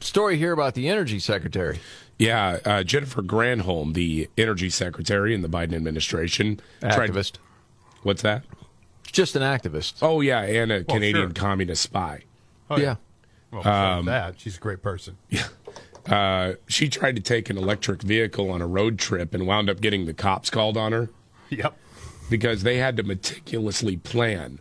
story 0.00 0.36
here 0.36 0.52
about 0.52 0.74
the 0.74 0.88
energy 0.88 1.18
secretary. 1.18 1.80
Yeah, 2.18 2.58
uh, 2.64 2.82
Jennifer 2.82 3.22
Granholm, 3.22 3.94
the 3.94 4.28
energy 4.36 4.68
secretary 4.70 5.34
in 5.34 5.40
the 5.42 5.48
Biden 5.48 5.74
administration, 5.74 6.60
tried- 6.80 7.10
Activist. 7.10 7.36
what's 8.02 8.22
that? 8.22 8.44
Just 9.10 9.34
an 9.36 9.42
activist. 9.42 9.94
Oh 10.02 10.20
yeah, 10.20 10.40
and 10.42 10.70
a 10.70 10.84
Well, 10.86 10.96
Canadian 10.96 11.28
sure. 11.28 11.34
communist 11.34 11.82
spy. 11.82 12.22
Oh, 12.68 12.78
yeah. 12.78 12.96
Well, 13.50 13.66
Um, 13.66 14.04
that 14.06 14.38
she's 14.38 14.56
a 14.56 14.60
great 14.60 14.82
person. 14.82 15.16
Uh, 16.08 16.54
she 16.66 16.88
tried 16.88 17.14
to 17.14 17.20
take 17.22 17.50
an 17.50 17.58
electric 17.58 18.00
vehicle 18.00 18.50
on 18.50 18.62
a 18.62 18.66
road 18.66 18.98
trip 18.98 19.34
and 19.34 19.46
wound 19.46 19.68
up 19.68 19.82
getting 19.82 20.06
the 20.06 20.14
cops 20.14 20.48
called 20.48 20.76
on 20.78 20.92
her 20.92 21.10
Yep. 21.50 21.76
because 22.30 22.62
they 22.62 22.78
had 22.78 22.96
to 22.96 23.02
meticulously 23.02 23.98
plan 23.98 24.60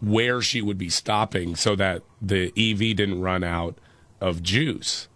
where 0.00 0.40
she 0.40 0.62
would 0.62 0.78
be 0.78 0.88
stopping 0.88 1.54
so 1.54 1.76
that 1.76 2.02
the 2.20 2.46
EV 2.56 2.96
didn't 2.96 3.20
run 3.20 3.44
out 3.44 3.76
of 4.24 4.42
juice 4.42 5.06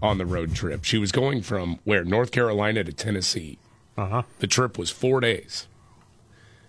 on 0.00 0.18
the 0.18 0.26
road 0.26 0.54
trip. 0.54 0.84
She 0.84 0.96
was 0.96 1.10
going 1.10 1.42
from 1.42 1.80
where 1.82 2.04
North 2.04 2.30
Carolina 2.30 2.84
to 2.84 2.92
Tennessee. 2.92 3.58
Uh 3.96 4.06
huh. 4.06 4.22
The 4.38 4.46
trip 4.46 4.78
was 4.78 4.88
four 4.90 5.20
days. 5.20 5.66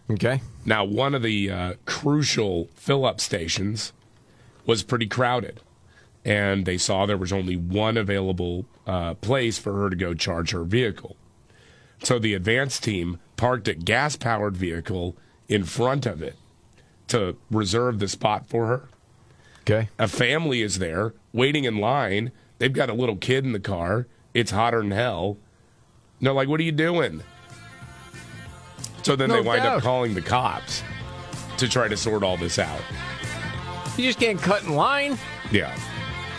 Okay. 0.10 0.42
Now, 0.66 0.84
one 0.84 1.14
of 1.14 1.22
the 1.22 1.52
uh, 1.52 1.74
crucial 1.86 2.68
fill 2.76 3.06
up 3.06 3.22
stations 3.22 3.94
was 4.66 4.82
pretty 4.82 5.06
crowded, 5.06 5.62
and 6.26 6.66
they 6.66 6.80
saw 6.80 7.06
there 7.06 7.16
was 7.16 7.32
only 7.32 7.56
one 7.56 7.96
available 7.96 8.66
uh, 8.88 9.14
place 9.16 9.60
for 9.60 9.74
her 9.74 9.90
to 9.92 9.96
go 9.96 10.16
charge 10.16 10.50
her 10.52 10.64
vehicle. 10.64 11.16
So 12.02 12.18
the 12.18 12.34
advance 12.34 12.80
team 12.80 13.20
parked 13.38 13.68
a 13.68 13.76
gas 13.76 14.16
powered 14.16 14.58
vehicle 14.58 15.16
in 15.48 15.64
front 15.64 16.08
of 16.08 16.24
it 16.24 16.38
to 17.10 17.38
reserve 17.52 18.00
the 18.00 18.08
spot 18.08 18.48
for 18.48 18.66
her. 18.66 18.90
Okay. 19.62 19.90
A 20.00 20.08
family 20.08 20.62
is 20.62 20.80
there 20.80 21.14
waiting 21.34 21.66
in 21.66 21.78
line. 21.78 22.32
They've 22.60 22.72
got 22.72 22.90
a 22.90 22.94
little 22.94 23.18
kid 23.18 23.44
in 23.44 23.52
the 23.52 23.60
car. 23.60 24.08
It's 24.34 24.52
hotter 24.52 24.80
than 24.82 24.92
hell. 24.92 25.38
And 26.20 26.28
they're 26.28 26.34
like, 26.34 26.48
What 26.48 26.60
are 26.60 26.64
you 26.64 26.72
doing? 26.72 27.22
So 29.04 29.16
then 29.16 29.30
No 29.30 29.36
they 29.42 29.48
wind 29.48 29.64
doubt. 29.64 29.78
up 29.78 29.84
calling 29.84 30.14
the 30.14 30.22
cops 30.22 30.82
to 31.58 31.68
try 31.68 31.88
to 31.88 31.98
sort 31.98 32.24
all 32.24 32.38
this 32.38 32.58
out. 32.60 32.80
You 33.98 34.06
just 34.06 34.20
can't 34.20 34.40
cut 34.42 34.64
in 34.64 34.76
line. 34.76 35.18
Yeah. 35.52 35.76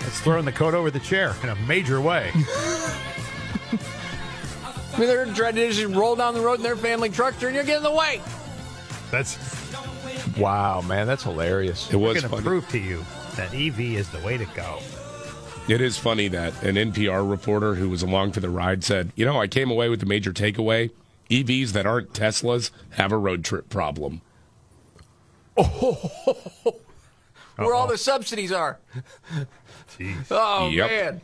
That's 0.01 0.21
throwing 0.21 0.45
the 0.45 0.53
coat 0.53 0.75
over 0.75 0.91
the 0.91 1.01
chair 1.01 1.35
in 1.43 1.51
a 1.51 1.57
major 1.67 2.01
way. 2.01 2.31
I 3.75 4.99
mean, 4.99 5.09
they're 5.09 5.27
trying 5.27 5.55
to 5.57 5.73
just 5.73 5.95
roll 5.95 6.15
down 6.17 6.35
the 6.35 6.41
road 6.41 6.55
in 6.55 6.63
their 6.63 6.77
family 6.77 7.09
truck, 7.09 7.35
and 7.43 7.55
you're 7.55 7.65
getting 7.65 7.77
in 7.79 7.83
the 7.83 7.91
way. 7.91 8.21
That's 9.11 9.39
Wow, 10.39 10.81
man, 10.83 11.07
that's 11.07 11.23
hilarious. 11.23 11.93
It 11.93 11.97
was 11.97 12.15
going 12.15 12.23
to 12.23 12.29
funny. 12.29 12.43
prove 12.43 12.69
to 12.71 12.79
you 12.79 13.05
that 13.37 13.55
EV 13.55 13.81
is 13.81 14.09
the 14.11 14.21
way 14.21 14.37
to 14.39 14.45
go. 14.55 14.79
It 15.69 15.81
is 15.81 15.97
funny 15.97 16.29
that 16.29 16.63
an 16.63 16.75
NPR 16.77 17.29
reporter 17.29 17.75
who 17.77 17.89
was 17.89 18.03
along 18.03 18.33
for 18.33 18.41
the 18.41 18.51
ride 18.51 18.85
said, 18.85 19.13
You 19.17 19.25
know, 19.25 19.41
I 19.41 19.47
came 19.49 19.71
away 19.71 19.89
with 19.89 20.01
the 20.01 20.07
major 20.07 20.33
takeaway. 20.33 20.91
EVs 21.31 21.71
that 21.71 21.87
aren't 21.87 22.13
Teslas 22.13 22.71
have 22.91 23.11
a 23.13 23.17
road 23.17 23.45
trip 23.45 23.71
problem. 23.71 24.21
Oh, 25.57 26.11
Where 27.57 27.75
all 27.75 27.87
the 27.87 27.97
subsidies 27.99 28.53
are. 28.53 28.79
Jeez. 29.99 30.27
Oh 30.31 30.69
Yep. 30.71 30.91
man. 30.91 31.21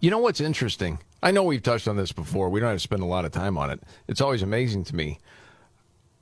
You 0.00 0.10
know 0.10 0.18
what's 0.18 0.40
interesting? 0.40 0.98
I 1.22 1.30
know 1.30 1.42
we've 1.44 1.62
touched 1.62 1.86
on 1.86 1.96
this 1.96 2.12
before. 2.12 2.48
We 2.48 2.60
don't 2.60 2.70
have 2.70 2.76
to 2.78 2.82
spend 2.82 3.02
a 3.02 3.06
lot 3.06 3.24
of 3.24 3.32
time 3.32 3.56
on 3.58 3.70
it. 3.70 3.80
It's 4.08 4.20
always 4.20 4.42
amazing 4.42 4.84
to 4.84 4.96
me 4.96 5.18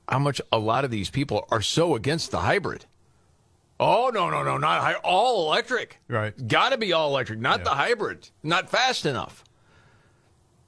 how 0.08 0.18
much 0.18 0.40
a 0.52 0.58
lot 0.58 0.84
of 0.84 0.90
these 0.90 1.10
people 1.10 1.46
are 1.50 1.62
so 1.62 1.94
against 1.94 2.30
the 2.30 2.40
hybrid. 2.40 2.84
Oh 3.80 4.10
no 4.12 4.28
no 4.30 4.42
no 4.42 4.58
not 4.58 4.82
hy- 4.82 4.94
all 5.04 5.46
electric. 5.46 6.00
Right. 6.08 6.34
Got 6.48 6.70
to 6.70 6.78
be 6.78 6.92
all 6.92 7.10
electric, 7.10 7.38
not 7.38 7.62
the 7.64 7.70
hybrid. 7.70 8.28
Not 8.42 8.68
fast 8.68 9.06
enough 9.06 9.44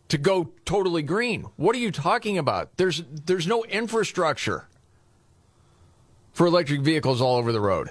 to 0.08 0.18
go 0.18 0.52
totally 0.64 1.02
green. 1.02 1.46
What 1.56 1.74
are 1.74 1.80
you 1.80 1.90
talking 1.90 2.38
about? 2.38 2.76
There's 2.76 3.02
there's 3.26 3.46
no 3.46 3.64
infrastructure 3.64 4.68
for 6.32 6.46
electric 6.46 6.82
vehicles 6.82 7.20
all 7.20 7.36
over 7.36 7.52
the 7.52 7.60
road. 7.60 7.90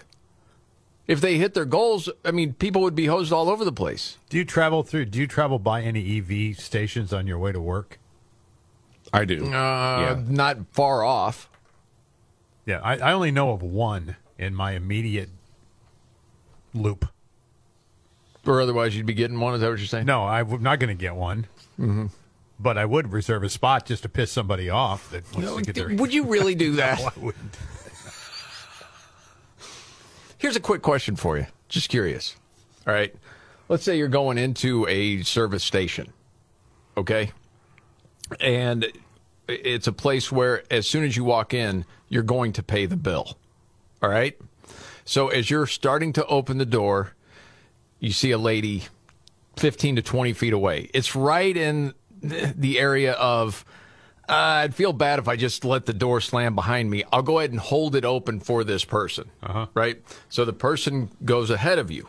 If 1.08 1.22
they 1.22 1.38
hit 1.38 1.56
their 1.56 1.66
goals, 1.66 2.08
I 2.24 2.32
mean, 2.32 2.54
people 2.54 2.82
would 2.84 2.94
be 2.96 3.08
hosed 3.08 3.34
all 3.34 3.50
over 3.50 3.66
the 3.66 3.72
place. 3.72 4.18
Do 4.30 4.38
you 4.38 4.46
travel 4.46 4.84
through? 4.84 5.06
Do 5.06 5.20
you 5.20 5.26
travel 5.28 5.58
by 5.58 5.82
any 5.82 6.20
EV 6.20 6.60
stations 6.60 7.12
on 7.12 7.26
your 7.26 7.40
way 7.40 7.52
to 7.52 7.60
work? 7.60 8.00
I 9.12 9.26
do. 9.26 9.52
Uh, 9.52 10.22
Not 10.28 10.60
far 10.72 11.04
off. 11.04 11.50
Yeah, 12.68 12.80
I, 12.84 12.98
I 12.98 13.14
only 13.14 13.32
know 13.32 13.50
of 13.52 13.64
one 13.64 14.18
in 14.40 14.56
my 14.56 14.72
immediate 14.72 15.30
loop. 16.74 17.06
Or 18.48 18.62
otherwise, 18.62 18.96
you'd 18.96 19.06
be 19.06 19.14
getting 19.14 19.40
one. 19.40 19.54
Is 19.54 19.62
that 19.62 19.70
what 19.70 19.78
you're 19.78 19.88
saying? 19.88 20.06
No, 20.06 20.24
I'm 20.24 20.64
not 20.64 20.80
going 20.80 20.88
to 20.88 21.00
get 21.00 21.16
one. 21.16 21.46
Mm-hmm. 21.80 22.08
But 22.58 22.78
I 22.78 22.86
would 22.86 23.12
reserve 23.14 23.44
a 23.44 23.50
spot 23.50 23.86
just 23.86 24.04
to 24.04 24.10
piss 24.10 24.32
somebody 24.32 24.70
off. 24.70 25.12
That 25.12 25.32
wants 25.36 25.56
to 25.56 25.62
get 25.62 25.76
their... 25.76 25.96
Would 25.96 26.14
you 26.14 26.26
really 26.26 26.56
do 26.56 26.72
that? 26.78 27.00
No, 27.00 27.06
I 27.06 27.20
wouldn't. 27.20 27.58
Here's 30.38 30.56
a 30.56 30.62
quick 30.62 30.82
question 30.82 31.18
for 31.18 31.38
you. 31.38 31.48
Just 31.68 31.90
curious. 31.90 32.38
All 32.88 32.94
right. 32.94 33.14
Let's 33.68 33.84
say 33.84 33.98
you're 33.98 34.08
going 34.08 34.38
into 34.38 34.88
a 34.88 35.22
service 35.22 35.64
station, 35.64 36.12
okay? 36.98 37.32
And 38.40 38.88
it's 39.48 39.88
a 39.88 39.92
place 39.92 40.32
where 40.32 40.64
as 40.72 40.88
soon 40.88 41.04
as 41.04 41.16
you 41.16 41.24
walk 41.24 41.54
in, 41.54 41.86
you're 42.08 42.24
going 42.24 42.54
to 42.54 42.64
pay 42.64 42.86
the 42.86 42.96
bill. 42.96 43.38
All 44.02 44.10
right? 44.10 44.38
So 45.06 45.30
as 45.30 45.50
you're 45.50 45.68
starting 45.68 46.14
to 46.14 46.26
open 46.28 46.58
the 46.58 46.66
door, 46.66 47.14
you 48.00 48.12
see 48.12 48.32
a 48.32 48.38
lady 48.38 48.84
15 49.58 49.98
to 49.98 50.02
20 50.02 50.34
feet 50.34 50.54
away. 50.54 50.90
It's 50.94 51.16
right 51.16 51.56
in 51.56 51.94
the 52.22 52.80
area 52.80 53.14
of 53.14 53.66
uh, 54.28 54.34
I'd 54.34 54.76
feel 54.76 54.94
bad 54.94 55.18
if 55.18 55.28
I 55.28 55.36
just 55.36 55.66
let 55.66 55.88
the 55.88 55.94
door 55.94 56.22
slam 56.22 56.54
behind 56.54 56.92
me. 56.92 57.04
I'll 57.12 57.24
go 57.24 57.40
ahead 57.40 57.50
and 57.50 57.60
hold 57.60 57.96
it 57.96 58.06
open 58.06 58.40
for 58.40 58.64
this 58.64 58.86
person. 58.86 59.32
Uh-huh. 59.42 59.66
Right? 59.74 60.04
So 60.30 60.46
the 60.46 60.54
person 60.54 61.10
goes 61.26 61.50
ahead 61.50 61.80
of 61.80 61.90
you. 61.90 62.08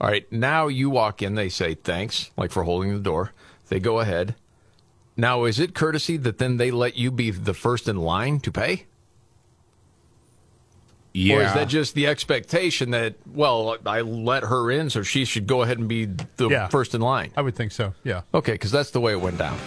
All 0.00 0.08
right. 0.08 0.30
Now 0.32 0.68
you 0.68 0.88
walk 0.88 1.20
in. 1.20 1.34
They 1.34 1.50
say, 1.50 1.74
thanks, 1.74 2.30
like 2.36 2.50
for 2.50 2.62
holding 2.62 2.94
the 2.94 3.00
door. 3.00 3.32
They 3.68 3.80
go 3.80 4.00
ahead. 4.00 4.36
Now, 5.16 5.44
is 5.44 5.58
it 5.58 5.74
courtesy 5.74 6.16
that 6.18 6.38
then 6.38 6.56
they 6.56 6.70
let 6.70 6.96
you 6.96 7.10
be 7.10 7.30
the 7.30 7.52
first 7.52 7.88
in 7.88 7.96
line 7.96 8.38
to 8.40 8.52
pay? 8.52 8.86
Yeah. 11.14 11.36
Or 11.36 11.42
is 11.42 11.54
that 11.54 11.68
just 11.68 11.94
the 11.94 12.06
expectation 12.06 12.90
that, 12.92 13.14
well, 13.34 13.76
I 13.86 14.02
let 14.02 14.44
her 14.44 14.70
in, 14.70 14.90
so 14.90 15.02
she 15.02 15.24
should 15.24 15.46
go 15.46 15.62
ahead 15.62 15.78
and 15.78 15.88
be 15.88 16.04
the 16.36 16.48
Yeah. 16.48 16.68
first 16.68 16.94
in 16.94 17.00
line? 17.00 17.32
I 17.36 17.42
would 17.42 17.56
think 17.56 17.72
so. 17.72 17.94
Yeah. 18.04 18.22
Okay, 18.34 18.52
because 18.52 18.70
that's 18.70 18.90
the 18.90 19.00
way 19.00 19.12
it 19.12 19.20
went 19.20 19.38
down. 19.38 19.58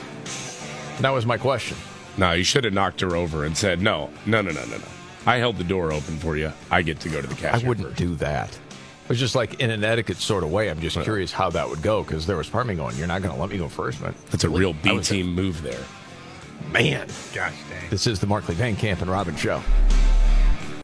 That 0.99 1.09
was 1.11 1.25
my 1.25 1.37
question. 1.37 1.77
No, 2.17 2.31
you 2.33 2.43
should 2.43 2.63
have 2.63 2.73
knocked 2.73 3.01
her 3.01 3.15
over 3.15 3.45
and 3.45 3.57
said, 3.57 3.81
no, 3.81 4.09
no, 4.25 4.41
no, 4.41 4.51
no, 4.51 4.63
no, 4.65 4.77
no. 4.77 4.83
I 5.25 5.37
held 5.37 5.57
the 5.57 5.63
door 5.63 5.91
open 5.91 6.17
for 6.17 6.37
you. 6.37 6.51
I 6.69 6.81
get 6.81 6.99
to 7.01 7.09
go 7.09 7.21
to 7.21 7.27
the 7.27 7.35
castle. 7.35 7.65
I 7.65 7.67
wouldn't 7.67 7.95
do 7.95 8.15
that. 8.15 8.49
It 8.49 9.09
was 9.09 9.19
just 9.19 9.35
like 9.35 9.59
in 9.59 9.69
an 9.71 9.83
etiquette 9.83 10.17
sort 10.17 10.43
of 10.43 10.51
way. 10.51 10.69
I'm 10.69 10.79
just 10.79 10.99
curious 11.01 11.31
how 11.31 11.49
that 11.51 11.69
would 11.69 11.81
go 11.81 12.03
because 12.03 12.25
there 12.27 12.37
was 12.37 12.49
part 12.49 12.61
of 12.65 12.69
me 12.69 12.75
going, 12.75 12.95
"You're 12.97 13.07
not 13.07 13.21
going 13.21 13.33
to 13.35 13.41
let 13.41 13.49
me 13.49 13.57
go 13.57 13.67
first, 13.67 13.99
man." 14.01 14.15
That's 14.29 14.45
a 14.45 14.49
real 14.49 14.73
B 14.73 14.99
team 15.01 15.33
move 15.33 15.61
there. 15.63 15.79
man. 16.71 17.07
Gosh 17.33 17.53
dang. 17.69 17.89
This 17.89 18.07
is 18.07 18.19
the 18.21 18.27
Markley 18.27 18.55
Van 18.55 18.75
Camp 18.77 19.01
and 19.01 19.11
Robbins 19.11 19.39
show. 19.39 19.61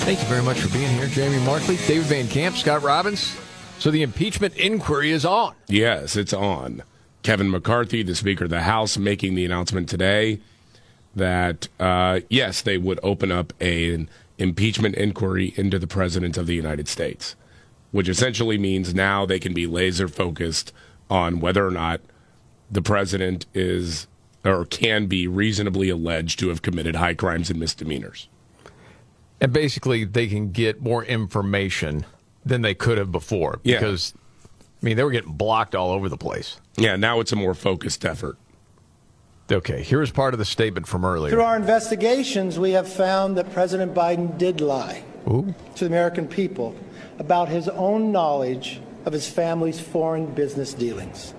Thank 0.00 0.20
you 0.20 0.26
very 0.26 0.42
much 0.42 0.60
for 0.60 0.72
being 0.72 0.90
here, 0.94 1.06
Jamie 1.06 1.38
Markley, 1.44 1.76
David 1.86 2.06
Van 2.06 2.26
Camp, 2.26 2.56
Scott 2.56 2.82
Robbins. 2.82 3.36
So 3.78 3.90
the 3.90 4.02
impeachment 4.02 4.56
inquiry 4.56 5.10
is 5.10 5.24
on. 5.24 5.54
Yes, 5.68 6.16
it's 6.16 6.32
on. 6.32 6.82
Kevin 7.22 7.50
McCarthy, 7.50 8.02
the 8.02 8.14
Speaker 8.14 8.44
of 8.44 8.50
the 8.50 8.62
House, 8.62 8.96
making 8.96 9.34
the 9.34 9.44
announcement 9.44 9.88
today 9.88 10.40
that, 11.14 11.68
uh, 11.78 12.20
yes, 12.28 12.62
they 12.62 12.78
would 12.78 12.98
open 13.02 13.30
up 13.30 13.52
an 13.60 14.08
impeachment 14.38 14.96
inquiry 14.96 15.52
into 15.56 15.78
the 15.78 15.86
President 15.86 16.38
of 16.38 16.46
the 16.46 16.54
United 16.54 16.88
States, 16.88 17.36
which 17.92 18.08
essentially 18.08 18.58
means 18.58 18.94
now 18.94 19.26
they 19.26 19.38
can 19.38 19.52
be 19.52 19.66
laser 19.66 20.08
focused 20.08 20.72
on 21.10 21.40
whether 21.40 21.64
or 21.64 21.70
not 21.70 22.00
the 22.70 22.82
President 22.82 23.44
is 23.52 24.06
or 24.44 24.64
can 24.64 25.06
be 25.06 25.26
reasonably 25.26 25.90
alleged 25.90 26.38
to 26.38 26.48
have 26.48 26.62
committed 26.62 26.96
high 26.96 27.14
crimes 27.14 27.50
and 27.50 27.60
misdemeanors. 27.60 28.28
And 29.40 29.52
basically, 29.52 30.04
they 30.04 30.26
can 30.26 30.52
get 30.52 30.80
more 30.80 31.04
information 31.04 32.04
than 32.44 32.62
they 32.62 32.74
could 32.74 32.98
have 32.98 33.10
before. 33.10 33.60
Yeah. 33.62 33.78
Because, 33.78 34.14
I 34.82 34.86
mean, 34.86 34.96
they 34.96 35.04
were 35.04 35.10
getting 35.10 35.32
blocked 35.32 35.74
all 35.74 35.90
over 35.90 36.08
the 36.08 36.18
place. 36.18 36.60
Yeah, 36.76 36.96
now 36.96 37.20
it's 37.20 37.32
a 37.32 37.36
more 37.36 37.54
focused 37.54 38.04
effort. 38.04 38.36
Okay, 39.50 39.82
here's 39.82 40.12
part 40.12 40.32
of 40.32 40.38
the 40.38 40.44
statement 40.44 40.86
from 40.86 41.04
earlier. 41.04 41.32
Through 41.32 41.42
our 41.42 41.56
investigations, 41.56 42.58
we 42.58 42.70
have 42.72 42.88
found 42.88 43.36
that 43.36 43.52
President 43.52 43.94
Biden 43.94 44.38
did 44.38 44.60
lie 44.60 45.02
Ooh. 45.28 45.54
to 45.74 45.84
the 45.84 45.86
American 45.86 46.28
people 46.28 46.76
about 47.18 47.48
his 47.48 47.68
own 47.68 48.12
knowledge 48.12 48.80
of 49.04 49.12
his 49.12 49.28
family's 49.28 49.80
foreign 49.80 50.26
business 50.26 50.72
dealings. 50.72 51.34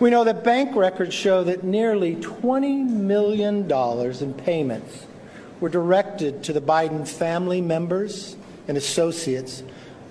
We 0.00 0.08
know 0.08 0.24
that 0.24 0.44
bank 0.44 0.74
records 0.74 1.14
show 1.14 1.44
that 1.44 1.62
nearly 1.62 2.16
$20 2.16 2.88
million 2.88 3.70
in 3.70 4.34
payments 4.34 5.06
were 5.60 5.68
directed 5.68 6.42
to 6.44 6.52
the 6.52 6.60
Biden 6.60 7.06
family 7.06 7.60
members 7.60 8.36
and 8.68 8.76
associates 8.76 9.62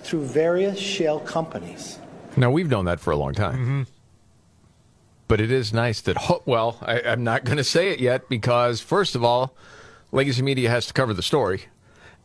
through 0.03 0.25
various 0.25 0.79
shell 0.79 1.19
companies. 1.19 1.99
Now, 2.35 2.51
we've 2.51 2.69
known 2.69 2.85
that 2.85 2.99
for 2.99 3.11
a 3.11 3.15
long 3.15 3.33
time. 3.33 3.53
Mm-hmm. 3.53 3.81
But 5.27 5.41
it 5.41 5.51
is 5.51 5.73
nice 5.73 6.01
that, 6.01 6.17
well, 6.45 6.77
I, 6.81 7.01
I'm 7.01 7.23
not 7.23 7.43
going 7.43 7.57
to 7.57 7.63
say 7.63 7.89
it 7.89 7.99
yet 7.99 8.29
because, 8.29 8.81
first 8.81 9.15
of 9.15 9.23
all, 9.23 9.55
legacy 10.11 10.41
media 10.41 10.69
has 10.69 10.85
to 10.87 10.93
cover 10.93 11.13
the 11.13 11.23
story, 11.23 11.63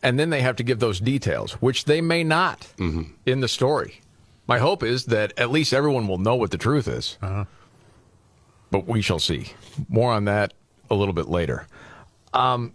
and 0.02 0.18
then 0.18 0.30
they 0.30 0.42
have 0.42 0.56
to 0.56 0.62
give 0.62 0.78
those 0.78 1.00
details, 1.00 1.52
which 1.54 1.84
they 1.84 2.00
may 2.00 2.24
not 2.24 2.60
mm-hmm. 2.76 3.02
in 3.26 3.40
the 3.40 3.48
story. 3.48 4.00
My 4.46 4.58
hope 4.58 4.82
is 4.82 5.06
that 5.06 5.32
at 5.38 5.50
least 5.50 5.74
everyone 5.74 6.08
will 6.08 6.18
know 6.18 6.34
what 6.34 6.50
the 6.50 6.58
truth 6.58 6.88
is. 6.88 7.18
Uh-huh. 7.20 7.44
But 8.70 8.86
we 8.86 9.00
shall 9.02 9.18
see. 9.18 9.52
More 9.88 10.12
on 10.12 10.24
that 10.24 10.54
a 10.90 10.94
little 10.94 11.14
bit 11.14 11.28
later. 11.28 11.66
Um, 12.32 12.72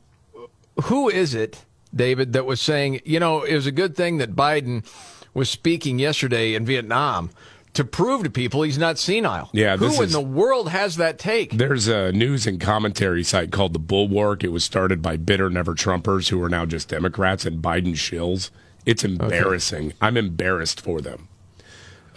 who 0.84 1.10
is 1.10 1.34
it, 1.36 1.66
David, 1.96 2.34
that 2.34 2.46
was 2.46 2.60
saying, 2.62 3.02
you 3.06 3.20
know, 3.20 3.44
it 3.44 3.54
was 3.56 3.66
a 3.68 3.72
good 3.72 3.96
thing 3.96 4.18
that 4.18 4.36
Biden 4.36 4.86
was 5.34 5.50
speaking 5.50 6.00
yesterday 6.00 6.56
in 6.56 6.66
Vietnam 6.66 7.30
to 7.74 7.84
prove 7.84 8.24
to 8.24 8.30
people 8.30 8.62
he's 8.64 8.78
not 8.78 8.98
senile? 9.00 9.50
Yeah, 9.54 9.78
Who 9.78 9.86
in 9.98 10.04
is- 10.04 10.12
the 10.12 10.22
world 10.22 10.70
has 10.70 10.96
that 10.98 11.18
take? 11.20 11.52
There's 11.58 11.88
a 11.88 12.12
news 12.12 12.46
and 12.48 12.60
commentary 12.60 13.24
site 13.24 13.52
called 13.52 13.74
The 13.74 13.80
Bulwark. 13.80 14.44
It 14.44 14.50
was 14.52 14.64
started 14.64 15.02
by 15.02 15.18
bitter 15.18 15.50
never 15.50 15.74
Trumpers 15.76 16.30
who 16.30 16.42
are 16.44 16.50
now 16.50 16.66
just 16.66 16.90
Democrats 16.90 17.46
and 17.46 17.62
Biden 17.64 17.94
shills. 17.94 18.50
It's 18.86 19.04
embarrassing. 19.04 19.94
I'm 20.02 20.18
embarrassed 20.18 20.82
for 20.82 21.00
them. 21.02 21.28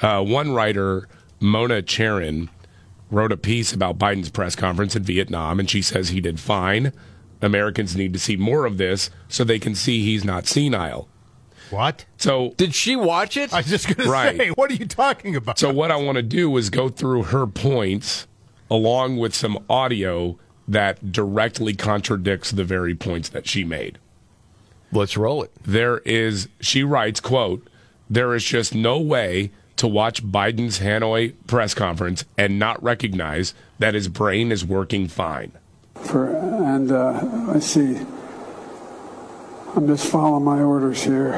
Uh, 0.03 0.23
one 0.23 0.53
writer, 0.53 1.09
Mona 1.41 1.81
Charen, 1.83 2.49
wrote 3.11 3.31
a 3.33 3.37
piece 3.37 3.73
about 3.73 3.99
Biden's 3.99 4.31
press 4.31 4.57
conference 4.57 4.97
in 4.97 5.05
Vietnam, 5.05 5.61
and 5.61 5.71
she 5.71 5.81
says 5.81 6.09
he 6.09 6.21
did 6.21 6.41
fine. 6.41 6.93
Americans 7.43 7.97
need 7.97 8.13
to 8.13 8.19
see 8.19 8.37
more 8.37 8.65
of 8.65 8.79
this 8.79 9.11
so 9.29 9.45
they 9.45 9.59
can 9.59 9.75
see 9.75 10.03
he's 10.05 10.25
not 10.25 10.47
senile. 10.47 11.09
What? 11.71 12.05
So 12.17 12.55
did 12.57 12.75
she 12.75 12.95
watch 12.97 13.37
it? 13.37 13.53
I 13.53 13.59
was 13.59 13.67
just 13.67 13.87
going 13.89 14.07
to 14.07 14.11
Right. 14.11 14.37
say, 14.37 14.49
what 14.51 14.71
are 14.71 14.75
you 14.75 14.87
talking 14.87 15.35
about? 15.37 15.59
So 15.59 15.73
what 15.73 15.91
I 15.91 15.97
want 15.97 16.17
to 16.17 16.23
do 16.23 16.57
is 16.57 16.71
go 16.71 16.89
through 16.89 17.25
her 17.25 17.47
points 17.47 18.27
along 18.71 19.17
with 19.17 19.35
some 19.35 19.59
audio 19.69 20.39
that 20.69 21.13
directly 21.13 21.75
contradicts 21.75 22.51
the 22.53 22.65
very 22.65 22.95
points 22.95 23.29
that 23.31 23.47
she 23.49 23.65
made. 23.65 23.99
Let's 24.93 25.17
roll 25.17 25.43
it. 25.43 25.51
There 25.65 25.99
is 25.99 26.49
she 26.61 26.83
writes, 26.85 27.21
quote, 27.21 27.67
there 28.09 28.35
is 28.35 28.45
just 28.45 28.75
no 28.75 28.99
way 29.01 29.51
to 29.77 29.87
watch 29.89 30.25
Biden's 30.25 30.79
Hanoi 30.79 31.35
press 31.47 31.75
conference 31.75 32.25
and 32.39 32.59
not 32.59 32.83
recognize 32.83 33.53
that 33.79 33.95
his 33.95 34.09
brain 34.09 34.51
is 34.51 34.65
working 34.65 35.07
fine. 35.09 35.53
For, 36.05 36.29
and 36.29 36.91
uh, 36.93 37.21
let's 37.49 37.67
see. 37.67 37.99
I'm 39.75 39.87
just 39.87 40.07
following 40.09 40.45
my 40.45 40.61
orders 40.63 41.03
here. 41.03 41.35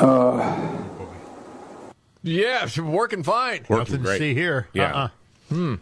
Uh, 0.00 0.70
Yeah, 2.22 2.66
she's 2.66 2.82
working 2.82 3.22
fine. 3.22 3.66
Working 3.68 3.94
Nothing 4.00 4.02
to 4.04 4.18
see 4.18 4.34
here. 4.34 4.68
Yeah. 4.72 4.92
Uh-uh. 4.92 5.08
Hmm. 5.50 5.74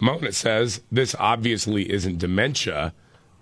Mona 0.00 0.32
says 0.32 0.80
this 0.90 1.14
obviously 1.18 1.90
isn't 1.90 2.18
dementia 2.18 2.92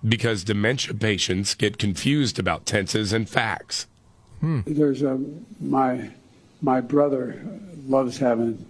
because 0.06 0.44
dementia 0.44 0.94
patients 0.94 1.54
get 1.54 1.78
confused 1.78 2.38
about 2.38 2.66
tenses 2.66 3.12
and 3.12 3.28
facts. 3.28 3.86
Hmm. 4.40 4.60
There's 4.66 5.02
a 5.02 5.18
my 5.60 6.10
my 6.60 6.80
brother 6.80 7.42
loves 7.88 8.18
having 8.18 8.64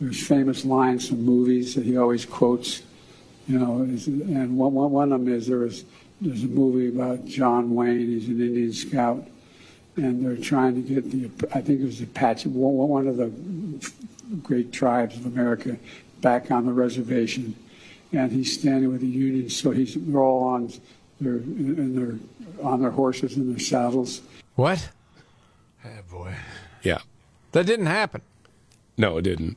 there's 0.00 0.24
famous 0.26 0.64
lines 0.64 1.08
from 1.08 1.24
movies 1.24 1.74
that 1.74 1.84
he 1.84 1.96
always 1.96 2.24
quotes. 2.24 2.82
You 3.48 3.58
know, 3.58 3.82
is- 3.82 4.06
and 4.06 4.56
one, 4.56 4.74
one, 4.74 4.90
one 4.90 5.12
of 5.12 5.24
them 5.24 5.32
is 5.32 5.46
there 5.46 5.58
was 5.58 5.84
there's 6.20 6.42
a 6.44 6.48
movie 6.48 6.88
about 6.88 7.24
John 7.26 7.74
Wayne. 7.74 8.00
He's 8.06 8.28
an 8.28 8.40
Indian 8.40 8.72
scout, 8.72 9.26
and 9.96 10.24
they're 10.24 10.36
trying 10.36 10.74
to 10.74 10.80
get 10.82 11.10
the 11.10 11.30
I 11.56 11.60
think 11.60 11.80
it 11.80 11.84
was 11.84 11.98
the 11.98 12.04
Apache 12.04 12.48
one, 12.48 12.88
one 12.88 13.06
of 13.06 13.16
the 13.16 13.30
great 14.42 14.72
tribes 14.72 15.16
of 15.16 15.26
America 15.26 15.76
back 16.20 16.50
on 16.50 16.66
the 16.66 16.72
reservation, 16.72 17.54
and 18.12 18.30
he's 18.32 18.52
standing 18.58 18.90
with 18.90 19.00
the 19.00 19.06
Union. 19.06 19.48
So 19.48 19.70
he's 19.70 19.94
they're 19.94 20.20
all 20.20 20.42
on 20.44 20.72
their 21.20 21.34
and 21.36 21.96
they're 21.96 22.18
on 22.66 22.80
their 22.80 22.90
horses 22.90 23.36
and 23.36 23.50
their 23.52 23.60
saddles. 23.60 24.20
What? 24.56 24.88
Oh, 25.84 25.88
boy. 26.10 26.34
Yeah. 26.82 26.98
That 27.52 27.66
didn't 27.66 27.86
happen. 27.86 28.20
No, 28.96 29.16
it 29.18 29.22
didn't. 29.22 29.56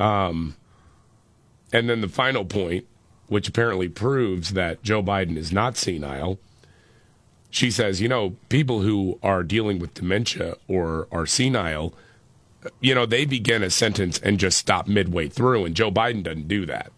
Um, 0.00 0.56
and 1.72 1.88
then 1.88 2.00
the 2.00 2.08
final 2.08 2.44
point, 2.44 2.86
which 3.28 3.48
apparently 3.48 3.88
proves 3.88 4.54
that 4.54 4.82
Joe 4.82 5.02
Biden 5.02 5.36
is 5.36 5.52
not 5.52 5.76
senile, 5.76 6.38
she 7.50 7.70
says, 7.70 8.00
you 8.00 8.08
know, 8.08 8.36
people 8.48 8.80
who 8.82 9.18
are 9.22 9.42
dealing 9.42 9.78
with 9.78 9.94
dementia 9.94 10.56
or 10.68 11.06
are 11.12 11.26
senile, 11.26 11.94
you 12.80 12.94
know, 12.94 13.06
they 13.06 13.24
begin 13.24 13.62
a 13.62 13.70
sentence 13.70 14.18
and 14.18 14.38
just 14.38 14.58
stop 14.58 14.86
midway 14.86 15.28
through, 15.28 15.64
and 15.64 15.74
Joe 15.74 15.90
Biden 15.90 16.22
doesn't 16.22 16.48
do 16.48 16.66
that. 16.66 16.92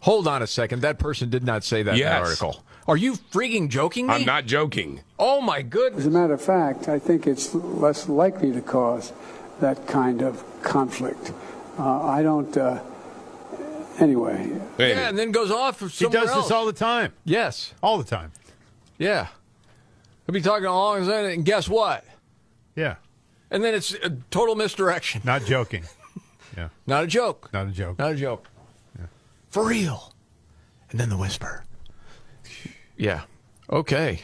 Hold 0.00 0.28
on 0.28 0.42
a 0.42 0.46
second. 0.46 0.82
That 0.82 0.98
person 0.98 1.30
did 1.30 1.44
not 1.44 1.64
say 1.64 1.82
that 1.82 1.92
in 1.92 1.98
Yes. 1.98 2.10
that 2.12 2.22
article. 2.22 2.64
Are 2.86 2.96
you 2.96 3.14
freaking 3.14 3.68
joking 3.68 4.06
me? 4.06 4.14
I'm 4.14 4.24
not 4.24 4.46
joking. 4.46 5.00
Oh 5.18 5.40
my 5.40 5.60
goodness. 5.62 6.00
As 6.00 6.06
a 6.06 6.10
matter 6.10 6.32
of 6.34 6.40
fact, 6.42 6.88
I 6.88 6.98
think 6.98 7.26
it's 7.26 7.54
less 7.54 8.08
likely 8.08 8.52
to 8.52 8.60
cause 8.62 9.12
that 9.60 9.86
kind 9.86 10.22
of 10.22 10.42
conflict 10.62 11.32
Uh, 11.78 12.02
I 12.06 12.22
don't. 12.22 12.56
Uh, 12.56 12.80
anyway. 13.98 14.50
Yeah, 14.78 15.08
and 15.08 15.18
then 15.18 15.30
goes 15.32 15.50
off 15.50 15.80
He 15.80 16.06
does 16.08 16.28
else. 16.30 16.44
this 16.46 16.50
all 16.50 16.66
the 16.66 16.72
time. 16.72 17.12
Yes. 17.24 17.72
All 17.82 17.98
the 17.98 18.04
time. 18.04 18.32
Yeah. 18.98 19.28
He'll 20.26 20.32
be 20.34 20.40
talking 20.42 20.66
along 20.66 20.98
and 20.98 21.06
saying, 21.06 21.32
and 21.34 21.44
guess 21.44 21.68
what? 21.68 22.04
Yeah. 22.76 22.96
And 23.50 23.64
then 23.64 23.74
it's 23.74 23.94
a 23.94 24.10
total 24.30 24.54
misdirection. 24.56 25.22
Not 25.24 25.44
joking. 25.44 25.84
Yeah. 26.56 26.68
Not 26.86 27.04
a 27.04 27.06
joke. 27.06 27.48
Not 27.52 27.68
a 27.68 27.70
joke. 27.70 27.98
Not 27.98 28.12
a 28.12 28.16
joke. 28.16 28.46
For 29.48 29.64
real. 29.64 30.12
And 30.90 31.00
then 31.00 31.08
the 31.08 31.16
whisper. 31.16 31.64
Yeah. 32.96 33.22
Okay. 33.70 34.20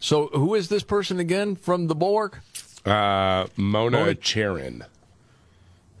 So 0.00 0.28
who 0.28 0.54
is 0.54 0.68
this 0.68 0.82
person 0.82 1.20
again 1.20 1.54
from 1.54 1.86
the 1.86 1.94
Bulwark? 1.94 2.40
Uh, 2.84 3.46
Mona, 3.56 3.98
Mona- 3.98 4.14
Charen. 4.16 4.82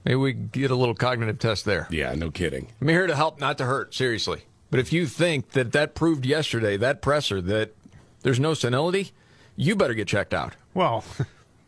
Maybe 0.04 0.16
we 0.16 0.32
get 0.32 0.70
a 0.70 0.74
little 0.74 0.94
cognitive 0.94 1.38
test 1.38 1.64
there. 1.64 1.88
Yeah, 1.90 2.14
no 2.14 2.30
kidding. 2.30 2.68
I'm 2.80 2.88
here 2.88 3.06
to 3.06 3.16
help, 3.16 3.40
not 3.40 3.58
to 3.58 3.64
hurt. 3.64 3.94
Seriously. 3.94 4.42
But 4.70 4.80
if 4.80 4.92
you 4.92 5.06
think 5.06 5.50
that 5.50 5.72
that 5.72 5.94
proved 5.94 6.26
yesterday, 6.26 6.76
that 6.76 7.00
presser, 7.00 7.40
that 7.40 7.74
there's 8.22 8.40
no 8.40 8.54
senility, 8.54 9.12
you 9.56 9.76
better 9.76 9.94
get 9.94 10.08
checked 10.08 10.34
out. 10.34 10.54
Well, 10.74 11.04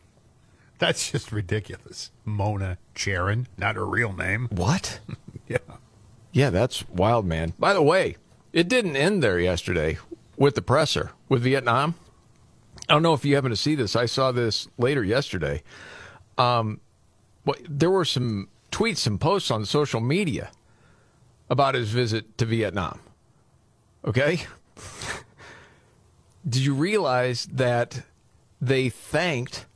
that's 0.79 1.13
just 1.13 1.33
ridiculous. 1.33 2.11
Mona 2.25 2.79
Charen, 2.95 3.47
not 3.57 3.77
her 3.77 3.87
real 3.87 4.13
name. 4.13 4.49
What? 4.51 5.01
yeah. 5.49 5.59
Yeah, 6.33 6.51
that's 6.51 6.87
wild, 6.89 7.25
man. 7.25 7.55
By 7.59 7.73
the 7.73 7.83
way, 7.83 8.17
it 8.53 8.69
didn't 8.69 8.97
end 8.97 9.23
there 9.23 9.39
yesterday 9.39 9.99
with 10.37 10.55
the 10.55 10.63
presser 10.63 11.13
with 11.29 11.43
Vietnam. 11.43 11.95
I 12.89 12.93
don't 12.93 13.03
know 13.03 13.15
if 13.15 13.25
you 13.25 13.35
happen 13.35 13.51
to 13.51 13.57
see 13.57 13.75
this. 13.75 13.97
I 13.97 14.07
saw 14.07 14.33
this 14.33 14.69
later 14.79 15.03
yesterday. 15.03 15.63
Um, 16.37 16.81
well, 17.47 17.57
there 17.69 17.91
were 17.91 18.05
some 18.05 18.49
tweets, 18.71 18.99
some 18.99 19.19
posts 19.19 19.51
on 19.51 19.65
social 19.65 20.01
media 20.01 20.51
about 21.49 21.75
his 21.75 21.91
visit 21.91 22.37
to 22.39 22.45
Vietnam. 22.45 23.01
Okay? 24.05 24.43
Did 26.49 26.63
you 26.63 26.75
realize 26.75 27.47
that 27.47 28.03
they 28.61 28.89
thanked 28.89 29.67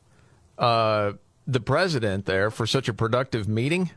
uh, 0.58 1.12
the 1.46 1.60
president 1.60 2.26
there 2.26 2.50
for 2.50 2.66
such 2.66 2.88
a 2.88 2.92
productive 2.92 3.48
meeting? 3.48 3.90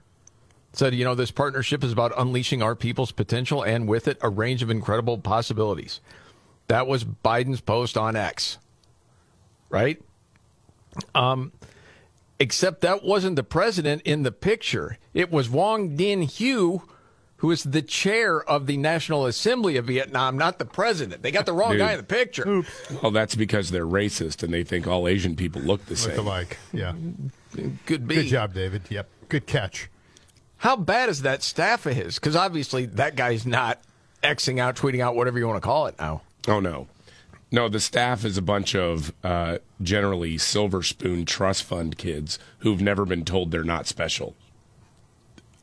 Said, 0.71 0.95
you 0.95 1.03
know, 1.03 1.13
this 1.13 1.32
partnership 1.32 1.84
is 1.84 1.91
about 1.91 2.13
unleashing 2.17 2.63
our 2.63 2.76
people's 2.76 3.11
potential 3.11 3.61
and 3.63 3.88
with 3.88 4.07
it, 4.07 4.17
a 4.21 4.30
range 4.30 4.63
of 4.63 4.71
incredible 4.71 5.19
possibilities. 5.19 5.99
That 6.67 6.88
was 6.88 7.03
Biden's 7.03 7.61
post 7.61 7.95
on 7.97 8.15
X, 8.15 8.57
right? 9.69 10.01
Um, 11.13 11.51
except 12.39 12.81
that 12.81 13.03
wasn't 13.03 13.36
the 13.36 13.43
president 13.43 14.01
in 14.03 14.23
the 14.23 14.31
picture. 14.31 14.97
It 15.13 15.31
was 15.31 15.47
Vuong 15.49 15.97
Dinh 15.97 16.23
Hue, 16.29 16.81
who 17.38 17.51
is 17.51 17.63
the 17.63 17.81
chair 17.81 18.41
of 18.43 18.67
the 18.67 18.77
National 18.77 19.25
Assembly 19.25 19.75
of 19.77 19.86
Vietnam, 19.86 20.38
not 20.38 20.59
the 20.59 20.65
president. 20.65 21.21
They 21.23 21.31
got 21.31 21.45
the 21.45 21.53
wrong 21.53 21.71
Dude. 21.71 21.79
guy 21.79 21.91
in 21.91 21.97
the 21.97 22.03
picture. 22.03 22.63
Well, 23.01 23.11
that's 23.11 23.36
because 23.36 23.69
they're 23.71 23.86
racist 23.86 24.43
and 24.43 24.53
they 24.53 24.63
think 24.63 24.88
all 24.88 25.07
Asian 25.07 25.36
people 25.36 25.61
look 25.61 25.84
the 25.86 25.91
Look 25.91 25.99
same. 25.99 26.19
alike. 26.19 26.57
Yeah. 26.71 26.93
Could 27.86 28.07
be. 28.07 28.15
Good 28.15 28.27
job, 28.27 28.53
David. 28.53 28.84
Yep. 28.89 29.07
Good 29.29 29.45
catch. 29.45 29.89
How 30.57 30.75
bad 30.77 31.09
is 31.09 31.23
that 31.23 31.43
staff 31.43 31.86
of 31.86 31.93
his? 31.95 32.15
Because 32.15 32.36
obviously 32.38 32.86
that 32.86 33.15
guy's 33.15 33.45
not 33.45 33.81
Xing 34.23 34.59
out, 34.59 34.77
tweeting 34.77 35.01
out, 35.01 35.15
whatever 35.15 35.38
you 35.38 35.45
want 35.47 35.57
to 35.61 35.65
call 35.65 35.88
it 35.88 35.95
now. 35.99 36.21
Oh 36.47 36.61
no, 36.61 36.88
no. 37.54 37.70
The 37.70 37.80
staff 37.80 38.26
is 38.26 38.38
a 38.38 38.41
bunch 38.41 38.76
of 38.76 39.14
uh, 39.24 39.60
generally 39.82 40.38
silver 40.38 40.84
spoon 40.84 41.26
trust 41.26 41.64
fund 41.64 41.97
kids 41.97 42.38
who've 42.60 42.82
never 42.82 43.06
been 43.06 43.24
told 43.24 43.51
they're 43.51 43.64
not 43.64 43.88
special. 43.88 44.36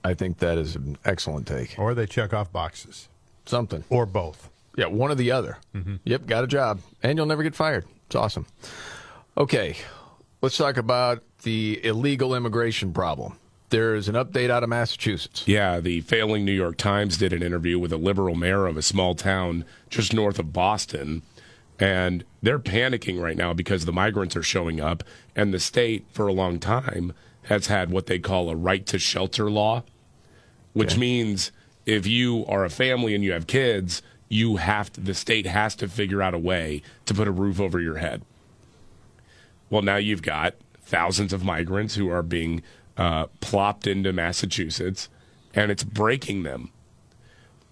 I 0.03 0.14
think 0.14 0.38
that 0.38 0.57
is 0.57 0.76
an 0.76 0.97
excellent 1.05 1.47
take. 1.47 1.78
Or 1.78 1.93
they 1.93 2.07
check 2.07 2.32
off 2.32 2.51
boxes. 2.51 3.09
Something. 3.45 3.84
Or 3.91 4.07
both. 4.07 4.49
Yeah, 4.76 4.86
one 4.86 5.11
or 5.11 5.14
the 5.14 5.30
other. 5.30 5.59
Yep, 6.05 6.26
got 6.26 6.45
a 6.45 6.47
job. 6.47 6.80
And 7.03 7.18
you'll 7.18 7.26
never 7.26 7.43
get 7.43 7.55
fired. 7.55 7.84
It's 8.07 8.14
awesome. 8.14 8.47
Okay, 9.36 9.76
let's 10.41 10.57
talk 10.57 10.76
about 10.76 11.22
the 11.43 11.84
illegal 11.84 12.34
immigration 12.34 12.93
problem. 12.93 13.36
There's 13.70 14.09
an 14.09 14.14
update 14.14 14.51
out 14.51 14.62
of 14.62 14.68
Massachusetts. 14.68 15.47
Yeah, 15.47 15.80
the 15.80 16.01
failing 16.01 16.45
New 16.45 16.53
York 16.53 16.76
Times 16.76 17.16
did 17.18 17.32
an 17.32 17.43
interview 17.43 17.78
with 17.78 17.93
a 17.93 17.97
liberal 17.97 18.34
mayor 18.34 18.66
of 18.66 18.76
a 18.76 18.82
small 18.82 19.14
town 19.14 19.64
just 19.91 20.12
north 20.12 20.38
of 20.38 20.53
Boston. 20.53 21.22
And 21.80 22.24
they're 22.42 22.58
panicking 22.58 23.20
right 23.20 23.36
now 23.36 23.54
because 23.54 23.86
the 23.86 23.92
migrants 23.92 24.36
are 24.36 24.42
showing 24.42 24.80
up. 24.80 25.02
And 25.34 25.52
the 25.52 25.58
state, 25.58 26.04
for 26.12 26.28
a 26.28 26.32
long 26.32 26.58
time, 26.58 27.14
has 27.44 27.66
had 27.68 27.90
what 27.90 28.06
they 28.06 28.18
call 28.18 28.50
a 28.50 28.54
right 28.54 28.86
to 28.86 28.98
shelter 28.98 29.50
law, 29.50 29.82
which 30.74 30.96
means 30.98 31.50
if 31.86 32.06
you 32.06 32.44
are 32.46 32.64
a 32.64 32.70
family 32.70 33.14
and 33.14 33.24
you 33.24 33.32
have 33.32 33.46
kids, 33.46 34.02
you 34.28 34.56
have 34.56 34.92
to, 34.92 35.00
the 35.00 35.14
state 35.14 35.46
has 35.46 35.74
to 35.76 35.88
figure 35.88 36.22
out 36.22 36.34
a 36.34 36.38
way 36.38 36.82
to 37.06 37.14
put 37.14 37.26
a 37.26 37.32
roof 37.32 37.58
over 37.58 37.80
your 37.80 37.96
head. 37.96 38.22
Well, 39.70 39.82
now 39.82 39.96
you've 39.96 40.22
got 40.22 40.54
thousands 40.82 41.32
of 41.32 41.44
migrants 41.44 41.94
who 41.94 42.10
are 42.10 42.22
being 42.22 42.62
uh, 42.96 43.26
plopped 43.40 43.86
into 43.86 44.12
Massachusetts, 44.12 45.08
and 45.54 45.70
it's 45.70 45.84
breaking 45.84 46.42
them. 46.42 46.70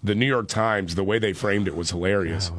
The 0.01 0.15
New 0.15 0.25
York 0.25 0.47
Times, 0.47 0.95
the 0.95 1.03
way 1.03 1.19
they 1.19 1.33
framed 1.33 1.67
it 1.67 1.75
was 1.75 1.91
hilarious. 1.91 2.49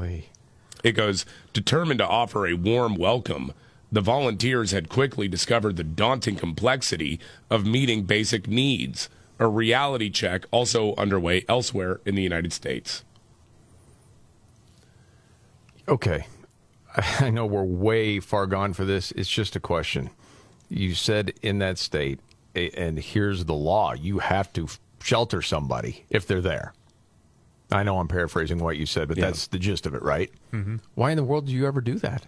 It 0.82 0.92
goes, 0.92 1.26
determined 1.52 1.98
to 1.98 2.06
offer 2.06 2.46
a 2.46 2.54
warm 2.54 2.94
welcome, 2.94 3.52
the 3.92 4.00
volunteers 4.00 4.70
had 4.70 4.88
quickly 4.88 5.26
discovered 5.28 5.76
the 5.76 5.84
daunting 5.84 6.36
complexity 6.36 7.18
of 7.50 7.66
meeting 7.66 8.04
basic 8.04 8.46
needs, 8.46 9.08
a 9.38 9.48
reality 9.48 10.10
check 10.10 10.44
also 10.50 10.94
underway 10.96 11.44
elsewhere 11.48 12.00
in 12.04 12.14
the 12.14 12.22
United 12.22 12.52
States. 12.52 13.04
Okay. 15.88 16.26
I 17.20 17.30
know 17.30 17.46
we're 17.46 17.64
way 17.64 18.20
far 18.20 18.46
gone 18.46 18.72
for 18.74 18.84
this. 18.84 19.12
It's 19.12 19.28
just 19.28 19.56
a 19.56 19.60
question. 19.60 20.10
You 20.68 20.94
said 20.94 21.32
in 21.42 21.58
that 21.58 21.78
state, 21.78 22.20
and 22.54 22.98
here's 22.98 23.44
the 23.44 23.54
law 23.54 23.92
you 23.94 24.20
have 24.20 24.52
to 24.52 24.68
shelter 25.02 25.42
somebody 25.42 26.04
if 26.10 26.26
they're 26.26 26.40
there. 26.40 26.74
I 27.72 27.82
know 27.82 27.98
I'm 27.98 28.08
paraphrasing 28.08 28.58
what 28.58 28.76
you 28.76 28.86
said, 28.86 29.08
but 29.08 29.16
Yeah. 29.16 29.26
that's 29.26 29.46
the 29.46 29.58
gist 29.58 29.86
of 29.86 29.94
it, 29.94 30.02
right? 30.02 30.30
Mm-hmm. 30.52 30.76
Why 30.94 31.10
in 31.10 31.16
the 31.16 31.24
world 31.24 31.46
do 31.46 31.52
you 31.52 31.66
ever 31.66 31.80
do 31.80 31.94
that? 31.96 32.26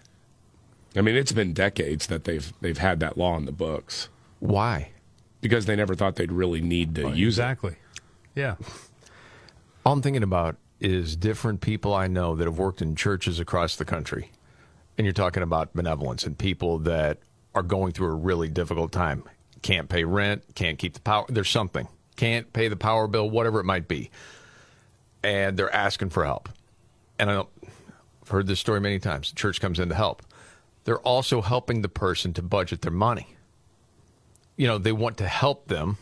I 0.95 1.01
mean, 1.01 1.15
it's 1.15 1.31
been 1.31 1.53
decades 1.53 2.07
that 2.07 2.23
they've 2.23 2.53
they've 2.61 2.77
had 2.77 2.99
that 2.99 3.17
law 3.17 3.35
in 3.37 3.45
the 3.45 3.51
books. 3.51 4.09
Why? 4.39 4.91
Because 5.41 5.65
they 5.65 5.75
never 5.75 5.95
thought 5.95 6.15
they'd 6.15 6.31
really 6.31 6.61
need 6.61 6.95
to 6.95 7.09
use 7.11 7.37
exactly. 7.37 7.75
Yeah. 8.35 8.55
All 9.85 9.93
I'm 9.93 10.01
thinking 10.01 10.23
about 10.23 10.55
is 10.79 11.15
different 11.15 11.61
people 11.61 11.93
I 11.93 12.07
know 12.07 12.35
that 12.35 12.45
have 12.45 12.57
worked 12.57 12.81
in 12.81 12.95
churches 12.95 13.39
across 13.39 13.75
the 13.75 13.85
country. 13.85 14.31
And 14.97 15.05
you're 15.05 15.13
talking 15.13 15.43
about 15.43 15.73
benevolence 15.73 16.25
and 16.25 16.37
people 16.37 16.79
that 16.79 17.19
are 17.55 17.63
going 17.63 17.91
through 17.93 18.07
a 18.07 18.15
really 18.15 18.47
difficult 18.49 18.91
time. 18.91 19.23
Can't 19.61 19.89
pay 19.89 20.03
rent, 20.03 20.43
can't 20.55 20.77
keep 20.77 20.93
the 20.93 20.99
power. 21.01 21.25
There's 21.29 21.49
something. 21.49 21.87
Can't 22.15 22.51
pay 22.53 22.67
the 22.67 22.75
power 22.75 23.07
bill, 23.07 23.29
whatever 23.29 23.59
it 23.59 23.63
might 23.65 23.87
be. 23.87 24.11
And 25.23 25.57
they're 25.57 25.73
asking 25.73 26.09
for 26.09 26.25
help. 26.25 26.49
And 27.17 27.31
I 27.31 27.43
I've 28.23 28.29
heard 28.29 28.47
this 28.47 28.59
story 28.59 28.79
many 28.79 28.99
times. 28.99 29.29
The 29.29 29.35
church 29.35 29.59
comes 29.59 29.79
in 29.79 29.89
to 29.89 29.95
help. 29.95 30.23
They're 30.85 30.99
also 30.99 31.41
helping 31.41 31.81
the 31.81 31.89
person 31.89 32.33
to 32.33 32.41
budget 32.41 32.81
their 32.81 32.91
money. 32.91 33.27
You 34.55 34.67
know, 34.67 34.77
they 34.77 34.93
want 34.93 35.17
to 35.17 35.27
help 35.27 35.67
them, 35.67 35.97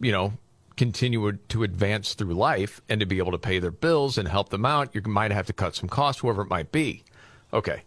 you 0.00 0.12
know, 0.12 0.34
continue 0.76 1.32
to 1.48 1.62
advance 1.62 2.14
through 2.14 2.34
life 2.34 2.82
and 2.88 3.00
to 3.00 3.06
be 3.06 3.18
able 3.18 3.32
to 3.32 3.38
pay 3.38 3.58
their 3.58 3.70
bills 3.70 4.18
and 4.18 4.28
help 4.28 4.50
them 4.50 4.66
out. 4.66 4.94
You 4.94 5.00
might 5.02 5.30
have 5.30 5.46
to 5.46 5.52
cut 5.52 5.74
some 5.74 5.88
costs, 5.88 6.20
whoever 6.20 6.42
it 6.42 6.48
might 6.48 6.72
be. 6.72 7.04
Okay. 7.52 7.82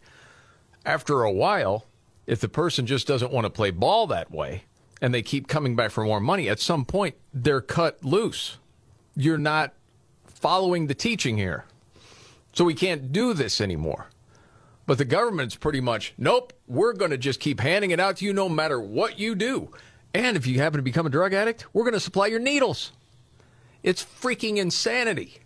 After 0.86 1.22
a 1.22 1.32
while, 1.32 1.86
if 2.26 2.40
the 2.40 2.50
person 2.50 2.86
just 2.86 3.08
doesn't 3.08 3.32
want 3.32 3.46
to 3.46 3.50
play 3.50 3.70
ball 3.72 4.08
that 4.08 4.32
way 4.32 4.64
and 5.02 5.14
they 5.14 5.22
keep 5.22 5.48
coming 5.48 5.76
back 5.76 5.92
for 5.92 6.04
more 6.04 6.20
money, 6.20 6.50
at 6.50 6.60
some 6.60 6.86
point 6.86 7.16
they're 7.34 7.62
cut 7.62 8.04
loose. 8.04 8.58
You're 9.16 9.38
not 9.38 9.74
following 10.44 10.88
the 10.88 10.94
teaching 10.94 11.38
here. 11.38 11.64
So 12.52 12.66
we 12.66 12.74
can't 12.74 13.14
do 13.14 13.34
this 13.34 13.62
anymore. 13.62 14.08
But 14.86 14.98
the 14.98 15.06
government's 15.06 15.56
pretty 15.56 15.80
much, 15.80 16.14
nope, 16.18 16.52
we're 16.68 16.92
going 16.92 17.12
to 17.12 17.18
just 17.18 17.40
keep 17.40 17.62
handing 17.62 17.92
it 17.92 18.00
out 18.02 18.18
to 18.18 18.26
you 18.26 18.34
no 18.34 18.50
matter 18.50 18.78
what 18.78 19.18
you 19.18 19.36
do. 19.36 19.72
And 20.14 20.36
if 20.36 20.46
you 20.46 20.60
happen 20.60 20.80
to 20.80 20.84
become 20.84 21.06
a 21.06 21.10
drug 21.10 21.34
addict, 21.34 21.74
we're 21.74 21.86
going 21.86 21.94
to 21.94 22.00
supply 22.02 22.28
your 22.28 22.42
needles. 22.42 22.92
It's 23.84 24.04
freaking 24.04 24.58
insanity. 24.58 25.40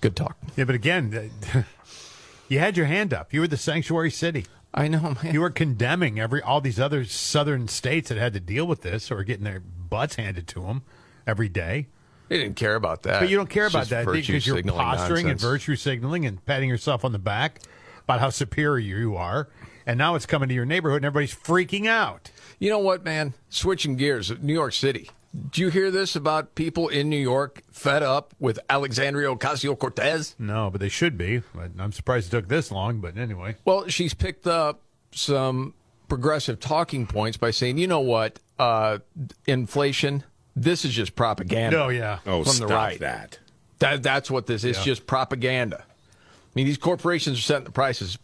Good 0.00 0.16
talk. 0.16 0.38
Yeah, 0.56 0.64
but 0.64 0.74
again, 0.74 1.30
you 2.48 2.58
had 2.58 2.78
your 2.78 2.86
hand 2.86 3.12
up. 3.12 3.34
You 3.34 3.40
were 3.40 3.48
the 3.48 3.58
sanctuary 3.58 4.10
city. 4.10 4.46
I 4.72 4.88
know, 4.88 5.14
man. 5.22 5.34
You 5.34 5.42
were 5.42 5.50
condemning 5.50 6.18
every 6.18 6.40
all 6.40 6.62
these 6.62 6.80
other 6.80 7.04
southern 7.04 7.68
states 7.68 8.08
that 8.08 8.16
had 8.16 8.32
to 8.32 8.40
deal 8.40 8.66
with 8.66 8.80
this 8.80 9.10
or 9.10 9.22
getting 9.24 9.44
their 9.44 9.60
butts 9.60 10.14
handed 10.14 10.48
to 10.48 10.60
them 10.62 10.84
every 11.26 11.50
day. 11.50 11.88
They 12.28 12.38
didn't 12.38 12.56
care 12.56 12.74
about 12.74 13.02
that. 13.02 13.20
But 13.20 13.28
you 13.28 13.36
don't 13.36 13.50
care 13.50 13.66
It's 13.66 13.74
about 13.74 13.88
that 13.88 14.06
because 14.06 14.46
you're 14.46 14.62
posturing 14.62 15.28
and 15.28 15.38
virtue 15.38 15.76
signaling 15.76 16.26
and 16.26 16.44
patting 16.44 16.68
yourself 16.68 17.04
on 17.04 17.12
the 17.12 17.18
back 17.18 17.60
about 18.04 18.20
how 18.20 18.30
superior 18.30 18.96
you 18.96 19.16
are, 19.16 19.48
and 19.86 19.98
now 19.98 20.14
it's 20.14 20.26
coming 20.26 20.48
to 20.48 20.54
your 20.54 20.64
neighborhood 20.64 20.98
and 20.98 21.06
everybody's 21.06 21.34
freaking 21.34 21.86
out. 21.86 22.30
You 22.58 22.70
know 22.70 22.78
what, 22.78 23.04
man? 23.04 23.34
Switching 23.50 23.96
gears, 23.96 24.32
New 24.42 24.52
York 24.54 24.72
City. 24.72 25.10
Do 25.50 25.62
you 25.62 25.68
hear 25.68 25.90
this 25.90 26.14
about 26.14 26.54
people 26.54 26.88
in 26.88 27.08
New 27.08 27.18
York 27.18 27.62
fed 27.72 28.02
up 28.04 28.34
with 28.38 28.58
Alexandria 28.70 29.28
Ocasio 29.34 29.76
Cortez? 29.76 30.36
No, 30.38 30.70
but 30.70 30.80
they 30.80 30.88
should 30.88 31.18
be. 31.18 31.42
I'm 31.78 31.90
surprised 31.92 32.28
it 32.28 32.30
took 32.36 32.48
this 32.48 32.70
long. 32.70 33.00
But 33.00 33.16
anyway, 33.16 33.56
Well, 33.64 33.88
she's 33.88 34.14
picked 34.14 34.46
up 34.46 34.80
some 35.10 35.74
progressive 36.08 36.60
talking 36.60 37.06
points 37.06 37.36
by 37.36 37.50
saying, 37.50 37.78
you 37.78 37.88
know 37.88 38.00
what, 38.00 38.38
uh, 38.60 38.98
inflation, 39.46 40.22
this 40.56 40.84
is 40.84 40.92
just 40.92 41.16
propaganda. 41.16 41.82
Oh, 41.82 41.88
yeah. 41.88 42.18
Oh, 42.26 42.44
from 42.44 42.52
stop 42.52 42.68
the 42.68 42.74
right. 42.74 43.00
that. 43.00 43.38
That 43.80 44.02
that's 44.02 44.30
what 44.30 44.46
this 44.46 44.64
is. 44.64 44.78
Yeah. 44.78 44.84
Just 44.84 45.06
propaganda. 45.06 45.84
I 45.84 46.52
mean, 46.54 46.66
these 46.66 46.78
corporations 46.78 47.38
are 47.38 47.42
setting 47.42 47.64
the 47.64 47.72
prices, 47.72 48.16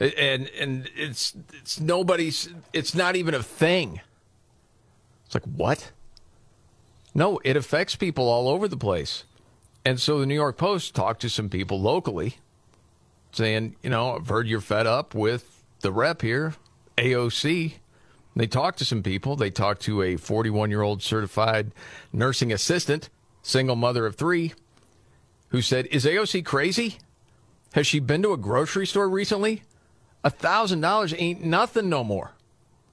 and 0.00 0.50
and 0.58 0.90
it's 0.96 1.34
it's 1.54 1.78
nobody's. 1.78 2.48
It's 2.72 2.94
not 2.94 3.14
even 3.14 3.34
a 3.34 3.42
thing. 3.42 4.00
It's 5.26 5.34
like 5.34 5.44
what? 5.44 5.92
No, 7.14 7.40
it 7.44 7.56
affects 7.56 7.94
people 7.94 8.28
all 8.28 8.48
over 8.48 8.66
the 8.66 8.76
place, 8.76 9.24
and 9.84 10.00
so 10.00 10.18
the 10.18 10.26
New 10.26 10.34
York 10.34 10.56
Post 10.56 10.96
talked 10.96 11.20
to 11.22 11.30
some 11.30 11.48
people 11.48 11.80
locally, 11.80 12.38
saying, 13.30 13.76
you 13.82 13.90
know, 13.90 14.16
I've 14.16 14.28
heard 14.28 14.48
you're 14.48 14.60
fed 14.60 14.86
up 14.86 15.14
with 15.14 15.62
the 15.80 15.92
rep 15.92 16.22
here, 16.22 16.54
AOC. 16.96 17.74
They 18.38 18.46
talked 18.46 18.78
to 18.78 18.84
some 18.84 19.02
people. 19.02 19.34
They 19.34 19.50
talked 19.50 19.82
to 19.82 20.00
a 20.00 20.16
41 20.16 20.70
year 20.70 20.82
old 20.82 21.02
certified 21.02 21.72
nursing 22.12 22.52
assistant, 22.52 23.10
single 23.42 23.74
mother 23.74 24.06
of 24.06 24.14
three, 24.14 24.54
who 25.48 25.60
said, 25.60 25.86
Is 25.86 26.04
AOC 26.04 26.44
crazy? 26.44 26.98
Has 27.72 27.88
she 27.88 27.98
been 27.98 28.22
to 28.22 28.32
a 28.32 28.36
grocery 28.36 28.86
store 28.86 29.08
recently? 29.08 29.64
A 30.22 30.30
thousand 30.30 30.82
dollars 30.82 31.12
ain't 31.18 31.44
nothing 31.44 31.88
no 31.88 32.04
more. 32.04 32.30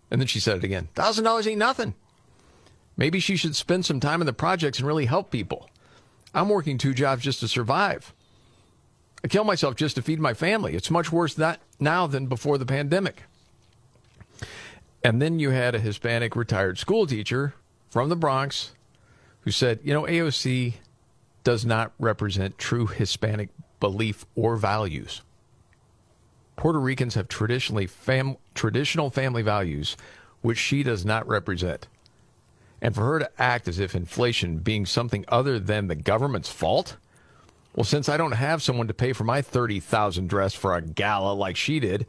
And 0.09 0.19
then 0.19 0.27
she 0.27 0.39
said 0.39 0.57
it 0.57 0.63
again. 0.63 0.89
Thousand 0.95 1.25
dollars 1.25 1.45
ain't 1.45 1.59
nothing. 1.59 1.93
Maybe 2.97 3.19
she 3.19 3.35
should 3.35 3.55
spend 3.55 3.85
some 3.85 3.99
time 3.99 4.21
in 4.21 4.25
the 4.25 4.33
projects 4.33 4.79
and 4.79 4.87
really 4.87 5.05
help 5.05 5.29
people. 5.29 5.69
I'm 6.33 6.49
working 6.49 6.79
two 6.79 6.95
jobs 6.95 7.21
just 7.23 7.39
to 7.41 7.47
survive. 7.47 8.15
I 9.23 9.27
kill 9.27 9.43
myself 9.43 9.75
just 9.75 9.95
to 9.97 10.01
feed 10.01 10.19
my 10.19 10.33
family. 10.33 10.73
It's 10.73 10.89
much 10.89 11.11
worse 11.11 11.35
that 11.35 11.61
now 11.79 12.07
than 12.07 12.25
before 12.25 12.57
the 12.57 12.65
pandemic. 12.65 13.21
And 15.05 15.21
then 15.21 15.37
you 15.37 15.51
had 15.51 15.75
a 15.75 15.79
Hispanic 15.79 16.35
retired 16.35 16.79
school 16.79 17.05
teacher 17.05 17.53
from 17.91 18.09
the 18.09 18.15
Bronx 18.15 18.71
who 19.41 19.51
said, 19.51 19.79
you 19.83 19.93
know, 19.93 20.01
AOC 20.01 20.73
does 21.43 21.63
not 21.63 21.91
represent 21.99 22.57
true 22.57 22.87
Hispanic 22.87 23.49
belief 23.79 24.25
or 24.35 24.55
values. 24.55 25.21
Puerto 26.55 26.79
Ricans 26.79 27.13
have 27.13 27.27
traditionally 27.27 27.85
fam- 27.85 28.37
traditional 28.55 29.11
family 29.11 29.43
values, 29.43 29.95
which 30.41 30.57
she 30.57 30.81
does 30.81 31.05
not 31.05 31.27
represent. 31.27 31.87
And 32.81 32.95
for 32.95 33.05
her 33.05 33.19
to 33.19 33.29
act 33.39 33.67
as 33.67 33.77
if 33.77 33.93
inflation 33.93 34.57
being 34.57 34.87
something 34.87 35.23
other 35.27 35.59
than 35.59 35.85
the 35.85 35.95
government's 35.95 36.49
fault, 36.49 36.97
well, 37.75 37.83
since 37.83 38.09
I 38.09 38.17
don't 38.17 38.31
have 38.31 38.63
someone 38.63 38.87
to 38.87 38.93
pay 38.95 39.13
for 39.13 39.23
my 39.23 39.43
30,000 39.43 40.27
dress 40.27 40.55
for 40.55 40.73
a 40.73 40.81
gala 40.81 41.33
like 41.33 41.57
she 41.57 41.79
did, 41.79 42.07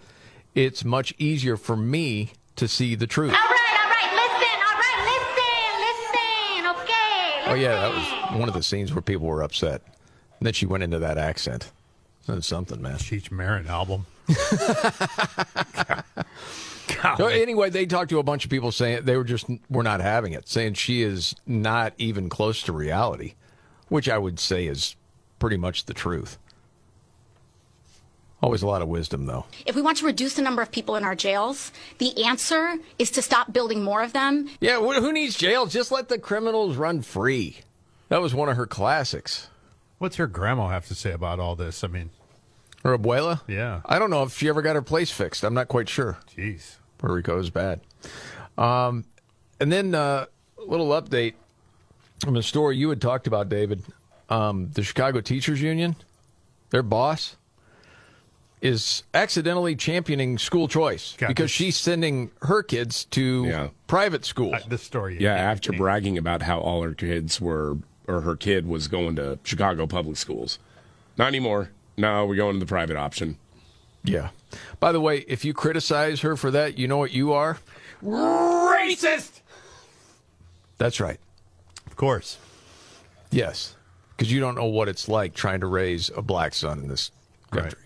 it's 0.54 0.82
much 0.82 1.12
easier 1.18 1.58
for 1.58 1.76
me 1.76 2.32
to 2.56 2.68
see 2.68 2.94
the 2.94 3.06
truth. 3.06 3.32
All 3.32 3.36
right, 3.36 3.78
all 3.82 3.90
right, 3.90 4.12
listen, 4.12 4.58
all 4.66 4.76
right, 4.76 5.00
listen, 5.06 6.74
listen, 6.74 6.82
okay. 6.82 7.50
Oh 7.50 7.54
yeah, 7.54 7.80
that 7.80 7.94
was 7.94 8.38
one 8.40 8.48
of 8.48 8.54
the 8.54 8.62
scenes 8.62 8.92
where 8.92 9.02
people 9.02 9.26
were 9.26 9.42
upset. 9.42 9.82
And 10.38 10.46
then 10.46 10.52
she 10.52 10.66
went 10.66 10.82
into 10.82 10.98
that 10.98 11.18
accent. 11.18 11.70
That's 12.26 12.46
something, 12.46 12.82
man. 12.82 12.96
Cheech 12.96 13.30
Marin 13.30 13.66
album. 13.68 14.06
So 17.18 17.26
anyway, 17.26 17.70
they 17.70 17.86
talked 17.86 18.10
to 18.10 18.18
a 18.18 18.22
bunch 18.22 18.44
of 18.44 18.50
people 18.50 18.72
saying 18.72 19.04
they 19.04 19.16
were 19.16 19.24
just 19.24 19.46
were 19.68 19.82
not 19.82 20.00
having 20.00 20.32
it, 20.32 20.48
saying 20.48 20.74
she 20.74 21.02
is 21.02 21.34
not 21.46 21.92
even 21.98 22.28
close 22.28 22.62
to 22.62 22.72
reality, 22.72 23.34
which 23.88 24.08
I 24.08 24.18
would 24.18 24.38
say 24.40 24.66
is 24.66 24.96
pretty 25.38 25.56
much 25.56 25.86
the 25.86 25.94
truth. 25.94 26.38
Always 28.42 28.62
a 28.62 28.66
lot 28.66 28.82
of 28.82 28.88
wisdom, 28.88 29.26
though. 29.26 29.46
If 29.64 29.74
we 29.74 29.82
want 29.82 29.96
to 29.98 30.06
reduce 30.06 30.34
the 30.34 30.42
number 30.42 30.60
of 30.60 30.70
people 30.70 30.96
in 30.96 31.04
our 31.04 31.14
jails, 31.14 31.72
the 31.98 32.24
answer 32.24 32.76
is 32.98 33.10
to 33.12 33.22
stop 33.22 33.52
building 33.52 33.82
more 33.82 34.02
of 34.02 34.12
them. 34.12 34.48
Yeah, 34.60 34.78
who 34.78 35.12
needs 35.12 35.36
jails? 35.36 35.72
Just 35.72 35.90
let 35.90 36.08
the 36.08 36.18
criminals 36.18 36.76
run 36.76 37.00
free. 37.02 37.58
That 38.08 38.20
was 38.20 38.34
one 38.34 38.48
of 38.48 38.56
her 38.56 38.66
classics. 38.66 39.48
What's 39.98 40.16
her 40.16 40.26
grandma 40.26 40.68
have 40.68 40.86
to 40.88 40.94
say 40.94 41.12
about 41.12 41.40
all 41.40 41.56
this? 41.56 41.82
I 41.82 41.86
mean, 41.88 42.10
Her 42.84 42.96
abuela? 42.96 43.40
Yeah. 43.48 43.80
I 43.86 43.98
don't 43.98 44.10
know 44.10 44.22
if 44.22 44.36
she 44.36 44.48
ever 44.48 44.60
got 44.60 44.76
her 44.76 44.82
place 44.82 45.10
fixed. 45.10 45.42
I'm 45.42 45.54
not 45.54 45.68
quite 45.68 45.88
sure. 45.88 46.18
Jeez. 46.36 46.76
Puerto 46.98 47.14
Rico 47.14 47.38
is 47.38 47.48
bad. 47.50 47.80
Um, 48.58 49.04
and 49.58 49.72
then 49.72 49.94
uh, 49.94 50.26
a 50.58 50.62
little 50.64 50.88
update 50.90 51.34
from 52.20 52.36
a 52.36 52.42
story 52.42 52.76
you 52.76 52.90
had 52.90 53.00
talked 53.00 53.26
about, 53.26 53.48
David. 53.48 53.82
Um, 54.28 54.70
the 54.72 54.82
Chicago 54.82 55.20
Teachers 55.20 55.60
Union, 55.62 55.96
their 56.70 56.82
boss, 56.82 57.36
is 58.62 59.02
accidentally 59.14 59.76
championing 59.76 60.38
school 60.38 60.66
choice 60.66 61.14
Got 61.18 61.28
because 61.28 61.44
this. 61.44 61.50
she's 61.52 61.76
sending 61.76 62.30
her 62.42 62.62
kids 62.62 63.04
to 63.06 63.44
Yeah. 63.46 63.68
private 63.86 64.24
schools. 64.24 64.54
Uh, 64.54 64.60
the 64.68 64.78
story. 64.78 65.18
Yeah, 65.20 65.34
after 65.34 65.72
bragging 65.72 66.16
about 66.18 66.42
how 66.42 66.60
all 66.60 66.82
her 66.82 66.94
kids 66.94 67.40
were, 67.40 67.76
or 68.08 68.22
her 68.22 68.34
kid 68.36 68.66
was 68.66 68.88
going 68.88 69.16
to 69.16 69.38
Chicago 69.44 69.86
public 69.86 70.16
schools. 70.16 70.58
Not 71.18 71.28
anymore. 71.28 71.70
No, 71.96 72.24
we're 72.26 72.36
going 72.36 72.54
to 72.54 72.60
the 72.60 72.66
private 72.66 72.96
option. 72.96 73.36
Yeah. 74.04 74.28
By 74.80 74.92
the 74.92 75.00
way, 75.00 75.18
if 75.28 75.44
you 75.44 75.52
criticize 75.52 76.20
her 76.20 76.36
for 76.36 76.50
that, 76.52 76.78
you 76.78 76.86
know 76.88 76.98
what 76.98 77.12
you 77.12 77.32
are? 77.32 77.58
Racist. 78.02 79.40
That's 80.78 81.00
right. 81.00 81.18
Of 81.86 81.96
course. 81.96 82.38
Yes. 83.30 83.74
Because 84.16 84.32
you 84.32 84.40
don't 84.40 84.54
know 84.54 84.66
what 84.66 84.88
it's 84.88 85.08
like 85.08 85.34
trying 85.34 85.60
to 85.60 85.66
raise 85.66 86.10
a 86.16 86.22
black 86.22 86.54
son 86.54 86.78
in 86.78 86.88
this 86.88 87.10
country. 87.50 87.80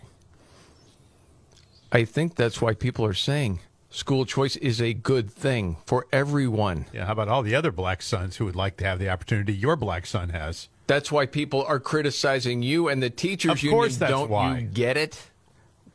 I 1.92 2.04
think 2.04 2.36
that's 2.36 2.60
why 2.60 2.74
people 2.74 3.04
are 3.04 3.14
saying 3.14 3.60
school 3.90 4.24
choice 4.24 4.56
is 4.56 4.80
a 4.80 4.94
good 4.94 5.30
thing 5.30 5.76
for 5.86 6.06
everyone. 6.12 6.86
Yeah. 6.92 7.06
How 7.06 7.12
about 7.12 7.28
all 7.28 7.42
the 7.42 7.54
other 7.54 7.72
black 7.72 8.02
sons 8.02 8.36
who 8.36 8.44
would 8.44 8.56
like 8.56 8.76
to 8.78 8.84
have 8.84 8.98
the 8.98 9.08
opportunity 9.08 9.52
your 9.52 9.76
black 9.76 10.06
son 10.06 10.28
has? 10.30 10.68
That's 10.86 11.10
why 11.10 11.26
people 11.26 11.64
are 11.64 11.80
criticizing 11.80 12.62
you 12.62 12.88
and 12.88 13.02
the 13.02 13.10
teachers 13.10 13.52
Of 13.52 13.62
union. 13.62 13.76
course 13.78 13.96
that's 13.96 14.10
don't 14.10 14.30
why. 14.30 14.58
you 14.58 14.66
get 14.66 14.96
it? 14.96 15.20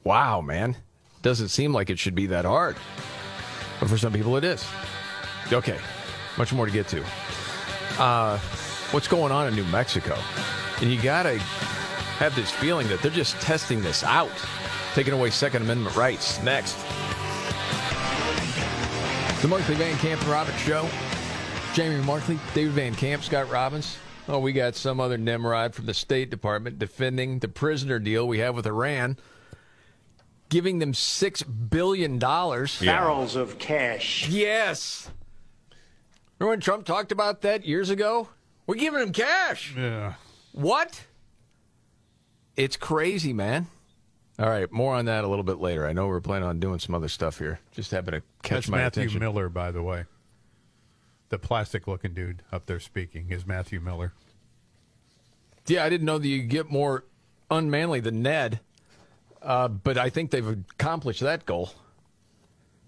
Wow, 0.04 0.42
man. 0.42 0.76
Doesn't 1.22 1.50
seem 1.50 1.74
like 1.74 1.90
it 1.90 1.98
should 2.00 2.16
be 2.16 2.28
that 2.28 2.46
hard. 2.46 2.76
But 3.80 3.90
for 3.90 3.98
some 3.98 4.14
people 4.14 4.36
it 4.38 4.44
is. 4.44 4.66
Okay. 5.52 5.78
Much 6.38 6.52
more 6.54 6.66
to 6.66 6.72
get 6.72 6.88
to. 6.90 7.04
Uh, 7.98 8.38
what's 8.92 9.08
going 9.08 9.32
on 9.32 9.48
in 9.48 9.56
New 9.56 9.64
Mexico? 9.66 10.18
And 10.82 10.92
you 10.92 11.02
got 11.02 11.24
to 11.24 11.38
have 12.20 12.36
this 12.36 12.52
feeling 12.52 12.88
that 12.90 13.02
they're 13.02 13.12
just 13.12 13.40
testing 13.42 13.82
this 13.82 14.04
out, 14.04 14.32
taking 14.96 15.14
away 15.14 15.30
Second 15.30 15.64
Amendment 15.64 15.94
rights. 15.98 16.42
Next. 16.42 16.74
The 19.42 19.48
Markley 19.50 19.76
Van 19.76 19.98
Camp 19.98 20.22
and 20.22 20.30
Robbins 20.32 20.58
Show. 20.62 20.90
Jamie 21.74 22.02
Markley, 22.06 22.40
David 22.54 22.72
Van 22.72 22.96
Camp, 22.96 23.22
Scott 23.22 23.52
Robbins. 23.52 23.98
Oh, 24.30 24.40
we 24.40 24.54
got 24.54 24.74
some 24.74 25.02
other 25.02 25.18
Nimrod 25.18 25.76
from 25.76 25.86
the 25.86 25.94
State 25.94 26.30
Department 26.30 26.80
defending 26.80 27.40
the 27.40 27.50
prisoner 27.50 28.00
deal 28.00 28.26
we 28.26 28.40
have 28.40 28.56
with 28.56 28.66
Iran, 28.66 29.18
giving 30.48 30.80
them 30.80 30.94
$6 30.94 31.70
billion. 31.70 32.18
Barrels 32.18 33.36
of 33.36 33.60
cash. 33.60 34.30
Yes. 34.30 35.12
Remember 36.40 36.52
when 36.52 36.62
Trump 36.62 36.86
talked 36.86 37.12
about 37.12 37.42
that 37.42 37.66
years 37.66 37.90
ago? 37.90 38.30
We're 38.66 38.76
giving 38.76 39.02
them 39.02 39.12
cash. 39.12 39.76
Yeah. 39.78 40.14
What? 40.54 41.04
It's 42.56 42.78
crazy, 42.78 43.34
man. 43.34 43.68
All 44.38 44.50
right, 44.50 44.70
more 44.72 44.94
on 44.96 45.06
that 45.06 45.24
a 45.24 45.28
little 45.28 45.44
bit 45.44 45.60
later. 45.60 45.88
I 45.88 45.94
know 45.94 46.08
we're 46.08 46.20
planning 46.20 46.48
on 46.48 46.60
doing 46.60 46.80
some 46.80 46.94
other 46.94 47.08
stuff 47.08 47.40
here. 47.40 47.60
Just 47.72 47.92
happened 47.92 48.16
to 48.16 48.22
catch 48.44 48.56
That's 48.58 48.68
my 48.70 48.78
Matthew 48.80 49.04
attention. 49.04 49.20
Miller, 49.22 49.48
by 49.50 49.72
the 49.72 49.82
way. 49.82 50.04
The 51.30 51.40
plastic 51.40 51.88
looking 51.88 52.14
dude 52.14 52.44
up 52.52 52.66
there 52.66 52.80
speaking 52.80 53.28
is 53.32 53.46
Matthew 53.48 53.80
Miller. 53.80 54.14
Yeah, 55.68 55.84
I 55.86 55.90
didn't 55.90 56.06
know 56.06 56.18
that 56.18 56.28
you 56.28 56.44
get 56.44 56.70
more 56.70 57.06
unmanly 57.50 58.00
than 58.02 58.22
Ned, 58.22 58.60
uh, 59.42 59.68
but 59.70 59.98
I 59.98 60.10
think 60.10 60.32
they've 60.32 60.48
accomplished 60.48 61.22
that 61.22 61.46
goal. 61.46 61.72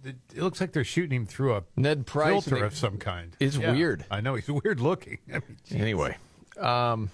It, 0.03 0.17
it 0.35 0.43
looks 0.43 0.61
like 0.61 0.73
they're 0.73 0.83
shooting 0.83 1.15
him 1.21 1.25
through 1.25 1.55
a 1.55 1.63
Ned 1.75 2.05
Price 2.05 2.45
filter 2.45 2.63
of 2.65 2.75
some 2.75 2.97
kind. 2.97 3.35
It's 3.39 3.55
Yeah, 3.57 3.71
weird. 3.71 4.05
I 4.11 4.21
know 4.21 4.35
he's 4.35 4.47
weird 4.63 4.79
looking. 4.79 5.17
I 5.29 5.39
mean, 5.39 5.57
Anyway, 5.71 6.17
um, 6.59 7.09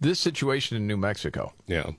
this 0.00 0.18
situation 0.20 0.76
in 0.76 0.86
New 0.86 0.96
Mexico. 0.96 1.52
Yeah. 1.66 1.90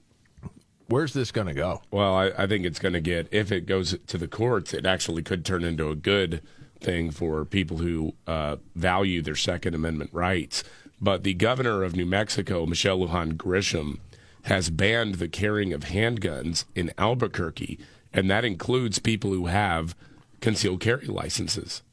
Where's 0.89 1.13
this 1.13 1.31
going 1.31 1.45
to 1.45 1.53
go? 1.53 1.83
Well, 1.91 2.15
I, 2.15 2.31
I 2.35 2.47
think 2.47 2.65
it's 2.65 2.79
going 2.79 2.95
to 2.95 3.01
get, 3.01 3.27
if 3.29 3.51
it 3.51 3.67
goes 3.67 3.95
to 4.07 4.17
the 4.17 4.27
courts, 4.27 4.73
it 4.73 4.87
actually 4.87 5.21
could 5.21 5.45
turn 5.45 5.63
into 5.63 5.89
a 5.89 5.95
good 5.95 6.41
thing 6.81 7.11
for 7.11 7.45
people 7.45 7.77
who 7.77 8.15
uh, 8.25 8.55
value 8.73 9.21
their 9.21 9.35
Second 9.35 9.75
Amendment 9.75 10.09
rights. 10.11 10.63
But 10.99 11.23
the 11.23 11.35
governor 11.35 11.83
of 11.83 11.95
New 11.95 12.07
Mexico, 12.07 12.65
Michelle 12.65 12.99
Lujan 12.99 13.33
Grisham, 13.33 13.99
has 14.43 14.71
banned 14.71 15.15
the 15.15 15.27
carrying 15.27 15.73
of 15.73 15.81
handguns 15.81 16.65
in 16.73 16.91
Albuquerque, 16.97 17.77
and 18.11 18.27
that 18.31 18.43
includes 18.43 18.97
people 18.97 19.31
who 19.31 19.45
have 19.45 19.95
concealed 20.41 20.79
carry 20.79 21.05
licenses. 21.05 21.83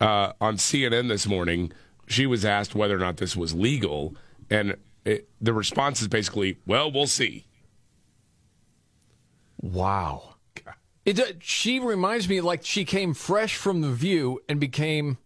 Uh, 0.00 0.32
on 0.40 0.56
CNN 0.56 1.06
this 1.06 1.28
morning, 1.28 1.70
she 2.08 2.26
was 2.26 2.44
asked 2.44 2.74
whether 2.74 2.96
or 2.96 3.00
not 3.00 3.18
this 3.18 3.36
was 3.36 3.54
legal, 3.54 4.16
and 4.50 4.74
it, 5.04 5.28
the 5.40 5.52
response 5.52 6.02
is 6.02 6.08
basically, 6.08 6.58
"Well, 6.66 6.90
we'll 6.90 7.06
see." 7.06 7.44
Wow. 9.62 10.34
It, 11.04 11.18
uh, 11.18 11.24
she 11.40 11.80
reminds 11.80 12.28
me 12.28 12.40
like 12.40 12.64
she 12.64 12.84
came 12.84 13.14
fresh 13.14 13.56
from 13.56 13.80
the 13.80 13.90
View 13.90 14.40
and 14.48 14.60
became 14.60 15.18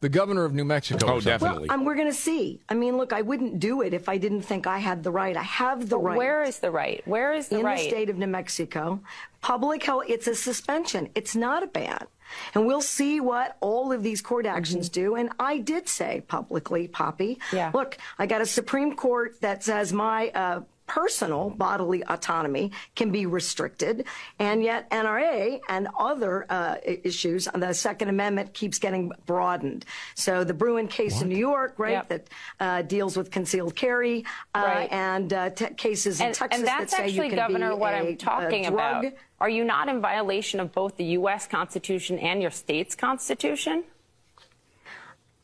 the 0.00 0.08
governor 0.08 0.44
of 0.44 0.54
New 0.54 0.64
Mexico. 0.64 1.06
Oh, 1.06 1.14
or 1.16 1.20
something. 1.20 1.48
Well, 1.48 1.66
um, 1.70 1.84
we're 1.84 1.96
going 1.96 2.06
to 2.08 2.14
see. 2.14 2.60
I 2.68 2.74
mean, 2.74 2.96
look, 2.96 3.12
I 3.12 3.20
wouldn't 3.22 3.58
do 3.58 3.82
it 3.82 3.92
if 3.92 4.08
I 4.08 4.16
didn't 4.16 4.42
think 4.42 4.66
I 4.66 4.78
had 4.78 5.02
the 5.02 5.10
right. 5.10 5.36
I 5.36 5.42
have 5.42 5.88
the 5.88 5.96
But 5.96 6.02
right. 6.04 6.16
where 6.16 6.44
is 6.44 6.60
the 6.60 6.70
right? 6.70 7.02
Where 7.06 7.34
is 7.34 7.48
the 7.48 7.58
in 7.58 7.64
right? 7.66 7.78
In 7.78 7.84
the 7.84 7.90
state 7.90 8.08
of 8.08 8.16
New 8.16 8.26
Mexico. 8.28 9.00
Public 9.42 9.82
health, 9.82 10.04
it's 10.08 10.26
a 10.26 10.34
suspension. 10.34 11.08
It's 11.14 11.34
not 11.34 11.62
a 11.62 11.66
ban. 11.66 12.06
And 12.54 12.66
we'll 12.66 12.80
see 12.82 13.20
what 13.20 13.56
all 13.60 13.90
of 13.92 14.02
these 14.02 14.20
court 14.22 14.46
actions 14.46 14.88
do. 14.88 15.14
And 15.14 15.30
I 15.40 15.58
did 15.58 15.88
say 15.88 16.22
publicly, 16.28 16.86
Poppy, 16.86 17.38
Yeah. 17.52 17.70
look, 17.74 17.98
I 18.18 18.26
got 18.26 18.40
a 18.40 18.46
Supreme 18.46 18.94
Court 18.94 19.40
that 19.40 19.64
says 19.64 19.92
my 19.92 20.28
uh, 20.28 20.60
personal 20.88 21.50
bodily 21.50 22.02
autonomy 22.08 22.72
can 22.96 23.12
be 23.12 23.26
restricted. 23.26 24.06
And 24.40 24.62
yet 24.62 24.90
NRA 24.90 25.60
and 25.68 25.86
other 25.96 26.44
uh, 26.50 26.76
i- 26.84 27.00
issues, 27.04 27.46
the 27.54 27.72
Second 27.72 28.08
Amendment 28.08 28.54
keeps 28.54 28.78
getting 28.80 29.12
broadened. 29.26 29.84
So 30.16 30.42
the 30.42 30.54
Bruen 30.54 30.88
case 30.88 31.22
in 31.22 31.28
New 31.28 31.38
York, 31.38 31.74
right, 31.78 31.92
Yep. 31.92 32.08
that 32.08 32.28
uh, 32.58 32.82
deals 32.82 33.16
with 33.16 33.30
concealed 33.30 33.76
carry 33.76 34.24
uh, 34.54 34.62
Right. 34.64 34.88
and 34.90 35.32
uh, 35.32 35.50
te- 35.50 35.74
cases 35.74 36.20
in 36.20 36.32
Texas 36.32 36.58
and 36.58 36.66
that's 36.66 36.90
that 36.92 36.96
say 36.96 37.04
actually, 37.04 37.26
you 37.26 37.30
can 37.30 37.36
Governor, 37.36 37.70
be 37.74 37.76
what 37.76 37.94
a, 37.94 37.98
I'm 37.98 38.16
talking 38.16 38.66
a 38.66 38.70
drug. 38.70 39.04
about. 39.04 39.18
Are 39.40 39.48
you 39.48 39.62
not 39.62 39.88
in 39.88 40.00
violation 40.00 40.58
of 40.58 40.72
both 40.72 40.96
the 40.96 41.04
U.S. 41.20 41.46
Constitution 41.46 42.18
and 42.18 42.42
your 42.42 42.50
state's 42.50 42.96
Constitution? 42.96 43.84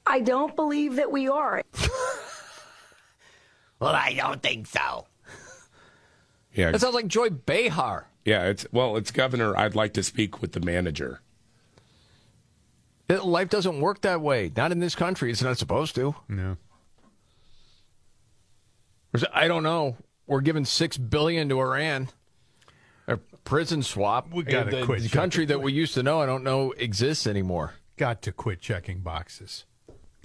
I 0.07 0.20
don't 0.20 0.57
believe 0.57 0.97
that 0.97 1.12
we 1.12 1.28
are. 1.28 1.62
Well, 3.80 3.95
I 3.95 4.14
don't 4.14 4.42
think 4.42 4.66
so. 4.66 5.07
Yeah, 6.55 6.70
That 6.70 6.80
sounds 6.80 6.94
like 6.94 7.09
Joy 7.09 7.30
Behar. 7.30 8.07
yeah. 8.24 8.44
It's 8.44 8.66
well, 8.72 8.96
it's 8.96 9.11
Governor. 9.11 9.57
I'd 9.57 9.74
like 9.74 9.92
to 9.94 10.02
speak 10.02 10.40
with 10.40 10.52
the 10.52 10.61
manager. 10.61 11.20
It- 13.09 13.24
life 13.24 13.50
doesn't 13.50 13.80
work 13.80 14.00
that 14.02 14.20
way. 14.20 14.50
Not 14.57 14.72
in 14.72 14.78
this 14.78 14.94
country. 14.94 15.30
It's 15.30 15.42
not 15.42 15.59
supposed 15.59 15.94
to. 15.96 16.14
No. 16.28 16.57
I 19.32 19.46
don't 19.46 19.62
know. 19.62 19.96
We're 20.26 20.40
giving 20.40 20.64
six 20.64 20.96
billion 20.96 21.48
to 21.50 21.61
Iran. 21.61 22.09
A 23.07 23.18
prison 23.44 23.82
swap. 23.82 24.32
We 24.32 24.42
gotta 24.44 24.82
quit 24.84 25.02
the 25.02 25.09
country 25.09 25.44
that 25.46 25.61
we 25.61 25.72
used 25.72 25.94
to 25.94 26.02
know. 26.02 26.20
I 26.20 26.26
don't 26.26 26.42
know 26.42 26.72
exists 26.72 27.26
anymore. 27.26 27.74
Got 27.96 28.22
to 28.22 28.32
quit 28.32 28.61
checking 28.61 29.00
boxes. 29.00 29.64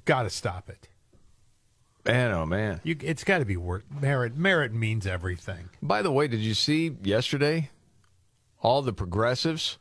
Got 0.06 0.24
to 0.24 0.30
stop 0.30 0.70
it. 0.70 0.88
Man, 2.06 2.32
oh 2.32 2.46
man. 2.46 2.82
You, 2.84 2.96
it's 3.02 3.24
got 3.24 3.40
to 3.40 3.46
be 3.46 3.58
worth 3.58 3.84
merit. 4.02 4.36
Merit 4.36 4.74
means 4.74 5.06
everything. 5.06 5.70
By 5.82 6.02
the 6.02 6.12
way, 6.12 6.28
did 6.28 6.40
you 6.40 6.54
see 6.54 6.96
yesterday 7.04 7.70
all 8.62 8.82
the 8.82 8.94
progressives? 8.94 9.78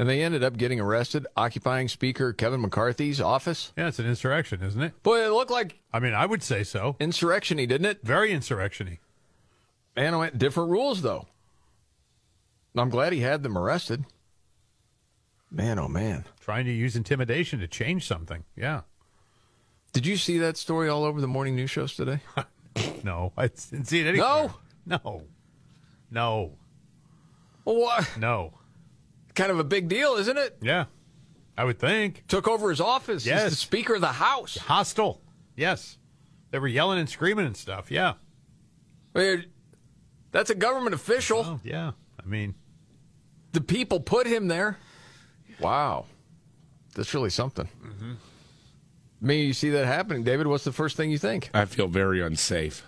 And 0.00 0.08
they 0.08 0.22
ended 0.22 0.44
up 0.44 0.56
getting 0.56 0.78
arrested, 0.78 1.26
occupying 1.36 1.88
Speaker 1.88 2.32
Kevin 2.32 2.60
McCarthy's 2.60 3.20
office. 3.20 3.72
Yeah, 3.76 3.88
it's 3.88 3.98
an 3.98 4.06
insurrection, 4.06 4.62
isn't 4.62 4.80
it? 4.80 5.02
Boy, 5.02 5.24
it 5.24 5.30
looked 5.30 5.50
like 5.50 5.80
I 5.92 5.98
mean, 5.98 6.14
I 6.14 6.24
would 6.24 6.42
say 6.42 6.62
so. 6.62 6.94
insurrection-y, 7.00 7.64
didn't 7.64 7.86
it? 7.86 8.00
Very 8.04 8.30
insurrection-y. 8.30 9.00
Man, 9.96 10.14
oh, 10.14 10.20
man, 10.20 10.36
different 10.36 10.70
rules 10.70 11.02
though. 11.02 11.26
I'm 12.76 12.90
glad 12.90 13.12
he 13.12 13.20
had 13.20 13.42
them 13.42 13.58
arrested. 13.58 14.04
Man, 15.50 15.78
oh 15.78 15.88
man. 15.88 16.26
Trying 16.40 16.66
to 16.66 16.72
use 16.72 16.94
intimidation 16.94 17.58
to 17.60 17.66
change 17.66 18.06
something. 18.06 18.44
Yeah. 18.54 18.82
Did 19.92 20.06
you 20.06 20.16
see 20.16 20.38
that 20.38 20.56
story 20.56 20.88
all 20.88 21.04
over 21.04 21.20
the 21.20 21.26
morning 21.28 21.56
news 21.56 21.70
shows 21.70 21.94
today? 21.94 22.20
No, 23.02 23.32
I 23.36 23.48
didn't 23.48 23.86
see 23.86 24.00
it 24.00 24.06
anywhere. 24.06 24.50
No. 24.86 25.00
No. 25.04 25.22
No. 26.12 26.52
Well, 27.64 27.76
what? 27.76 28.16
No. 28.16 28.52
Kind 29.34 29.50
of 29.50 29.58
a 29.58 29.64
big 29.64 29.88
deal, 29.88 30.14
isn't 30.14 30.36
it? 30.36 30.58
Yeah. 30.62 30.84
I 31.56 31.64
would 31.64 31.78
think. 31.80 32.24
Took 32.28 32.46
over 32.46 32.70
his 32.70 32.80
office. 32.80 33.24
He's 33.24 33.30
Yes. 33.32 33.50
the 33.50 33.56
Speaker 33.56 33.94
of 33.96 34.00
the 34.00 34.06
House. 34.08 34.56
Hostile. 34.58 35.20
Yes. 35.56 35.98
They 36.52 36.58
were 36.60 36.68
yelling 36.68 36.98
and 37.00 37.08
screaming 37.08 37.46
and 37.46 37.56
stuff. 37.56 37.90
Yeah. 37.90 38.14
I 39.14 39.18
mean, 39.18 39.44
That's 40.30 40.50
a 40.50 40.54
government 40.54 40.94
official. 40.94 41.42
Oh, 41.44 41.60
yeah. 41.64 41.92
I 42.22 42.26
mean, 42.26 42.54
the 43.52 43.60
people 43.60 43.98
put 44.00 44.26
him 44.26 44.46
there. 44.48 44.78
Wow. 45.60 46.04
That's 46.94 47.12
really 47.12 47.30
something. 47.30 47.68
Mm-hmm. 47.84 48.12
Mean, 49.20 49.46
you 49.46 49.52
see 49.52 49.70
that 49.70 49.86
happening, 49.86 50.22
David. 50.22 50.46
What's 50.46 50.64
the 50.64 50.72
first 50.72 50.96
thing 50.96 51.10
you 51.10 51.18
think? 51.18 51.50
I 51.52 51.64
feel 51.64 51.88
very 51.88 52.22
unsafe. 52.22 52.84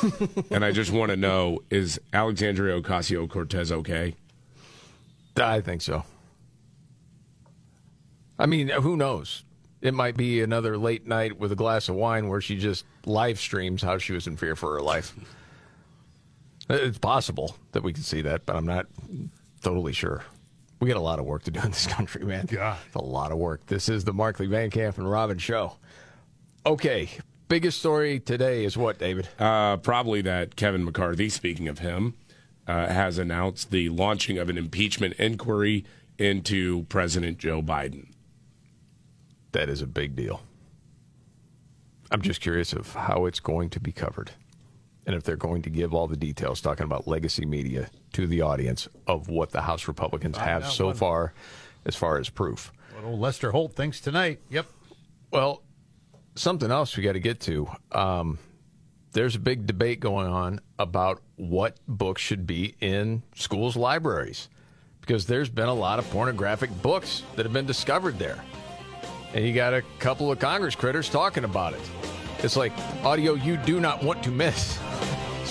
and 0.50 0.64
I 0.64 0.72
just 0.72 0.90
want 0.90 1.10
to 1.10 1.16
know 1.16 1.60
is 1.70 1.98
Alexandria 2.12 2.80
Ocasio 2.80 3.28
Cortez 3.28 3.72
okay? 3.72 4.14
I 5.36 5.62
think 5.62 5.80
so. 5.80 6.04
I 8.38 8.46
mean, 8.46 8.68
who 8.68 8.96
knows? 8.96 9.44
It 9.80 9.94
might 9.94 10.16
be 10.16 10.42
another 10.42 10.76
late 10.76 11.06
night 11.06 11.38
with 11.38 11.52
a 11.52 11.56
glass 11.56 11.88
of 11.88 11.94
wine 11.94 12.28
where 12.28 12.40
she 12.40 12.56
just 12.56 12.84
live 13.06 13.40
streams 13.40 13.82
how 13.82 13.98
she 13.98 14.12
was 14.12 14.26
in 14.26 14.36
fear 14.36 14.56
for 14.56 14.74
her 14.74 14.82
life. 14.82 15.14
It's 16.70 16.96
possible 16.96 17.56
that 17.72 17.82
we 17.82 17.92
can 17.92 18.04
see 18.04 18.22
that, 18.22 18.46
but 18.46 18.54
I'm 18.54 18.64
not 18.64 18.86
totally 19.62 19.92
sure. 19.92 20.22
We 20.82 20.88
got 20.88 20.96
a 20.96 21.00
lot 21.00 21.20
of 21.20 21.26
work 21.26 21.44
to 21.44 21.52
do 21.52 21.60
in 21.60 21.70
this 21.70 21.86
country, 21.96 22.24
man. 22.24 22.46
God. 22.46 22.76
It's 22.86 22.96
a 22.96 23.00
lot 23.00 23.30
of 23.30 23.38
work. 23.38 23.64
This 23.66 23.88
is 23.88 24.02
the 24.02 24.12
Markley 24.12 24.46
Van 24.46 24.68
Camp 24.68 24.98
and 24.98 25.08
Robbins 25.08 25.40
show. 25.40 25.74
Okay, 26.66 27.08
biggest 27.46 27.78
story 27.78 28.18
today 28.18 28.64
is 28.64 28.76
what, 28.76 28.98
David? 28.98 29.28
Uh, 29.38 29.76
probably 29.76 30.22
that 30.22 30.56
Kevin 30.56 30.84
McCarthy, 30.84 31.28
speaking 31.28 31.68
of 31.68 31.78
him, 31.78 32.14
uh, 32.66 32.88
has 32.88 33.16
announced 33.16 33.70
the 33.70 33.90
launching 33.90 34.38
of 34.38 34.50
an 34.50 34.58
impeachment 34.58 35.14
inquiry 35.20 35.84
into 36.18 36.82
President 36.88 37.38
Joe 37.38 37.62
Biden. 37.62 38.08
That 39.52 39.68
is 39.68 39.82
a 39.82 39.86
big 39.86 40.16
deal. 40.16 40.42
I'm 42.10 42.22
just 42.22 42.40
curious 42.40 42.72
of 42.72 42.92
how 42.92 43.26
it's 43.26 43.38
going 43.38 43.70
to 43.70 43.78
be 43.78 43.92
covered 43.92 44.32
and 45.06 45.14
if 45.16 45.22
they're 45.24 45.36
going 45.36 45.62
to 45.62 45.70
give 45.70 45.92
all 45.94 46.06
the 46.06 46.16
details, 46.16 46.60
talking 46.60 46.84
about 46.84 47.06
legacy 47.08 47.44
media, 47.44 47.88
to 48.12 48.26
the 48.26 48.40
audience 48.42 48.88
of 49.06 49.28
what 49.28 49.50
the 49.50 49.62
House 49.62 49.88
Republicans 49.88 50.36
Find 50.36 50.48
have 50.48 50.66
so 50.70 50.86
what- 50.88 50.96
far 50.96 51.32
as 51.84 51.96
far 51.96 52.18
as 52.18 52.28
proof. 52.28 52.72
what 52.94 53.04
old 53.04 53.18
Lester 53.20 53.50
Holt 53.50 53.74
thinks 53.74 54.00
tonight. 54.00 54.40
Yep. 54.50 54.66
Well, 55.32 55.62
something 56.36 56.70
else 56.70 56.96
we 56.96 57.02
got 57.02 57.12
to 57.12 57.20
get 57.20 57.40
to. 57.40 57.68
Um, 57.90 58.38
there's 59.12 59.34
a 59.34 59.40
big 59.40 59.66
debate 59.66 59.98
going 60.00 60.26
on 60.28 60.60
about 60.78 61.20
what 61.36 61.76
books 61.88 62.22
should 62.22 62.46
be 62.46 62.76
in 62.80 63.22
schools' 63.34 63.76
libraries 63.76 64.48
because 65.00 65.26
there's 65.26 65.48
been 65.50 65.68
a 65.68 65.74
lot 65.74 65.98
of 65.98 66.08
pornographic 66.10 66.70
books 66.82 67.22
that 67.34 67.44
have 67.44 67.52
been 67.52 67.66
discovered 67.66 68.18
there. 68.18 68.38
And 69.34 69.44
you 69.44 69.52
got 69.52 69.74
a 69.74 69.82
couple 69.98 70.30
of 70.30 70.38
Congress 70.38 70.74
critters 70.76 71.08
talking 71.08 71.44
about 71.44 71.72
it. 71.74 71.80
It's 72.44 72.56
like 72.56 72.72
audio 73.02 73.34
you 73.34 73.56
do 73.56 73.80
not 73.80 74.02
want 74.04 74.22
to 74.24 74.30
miss. 74.30 74.78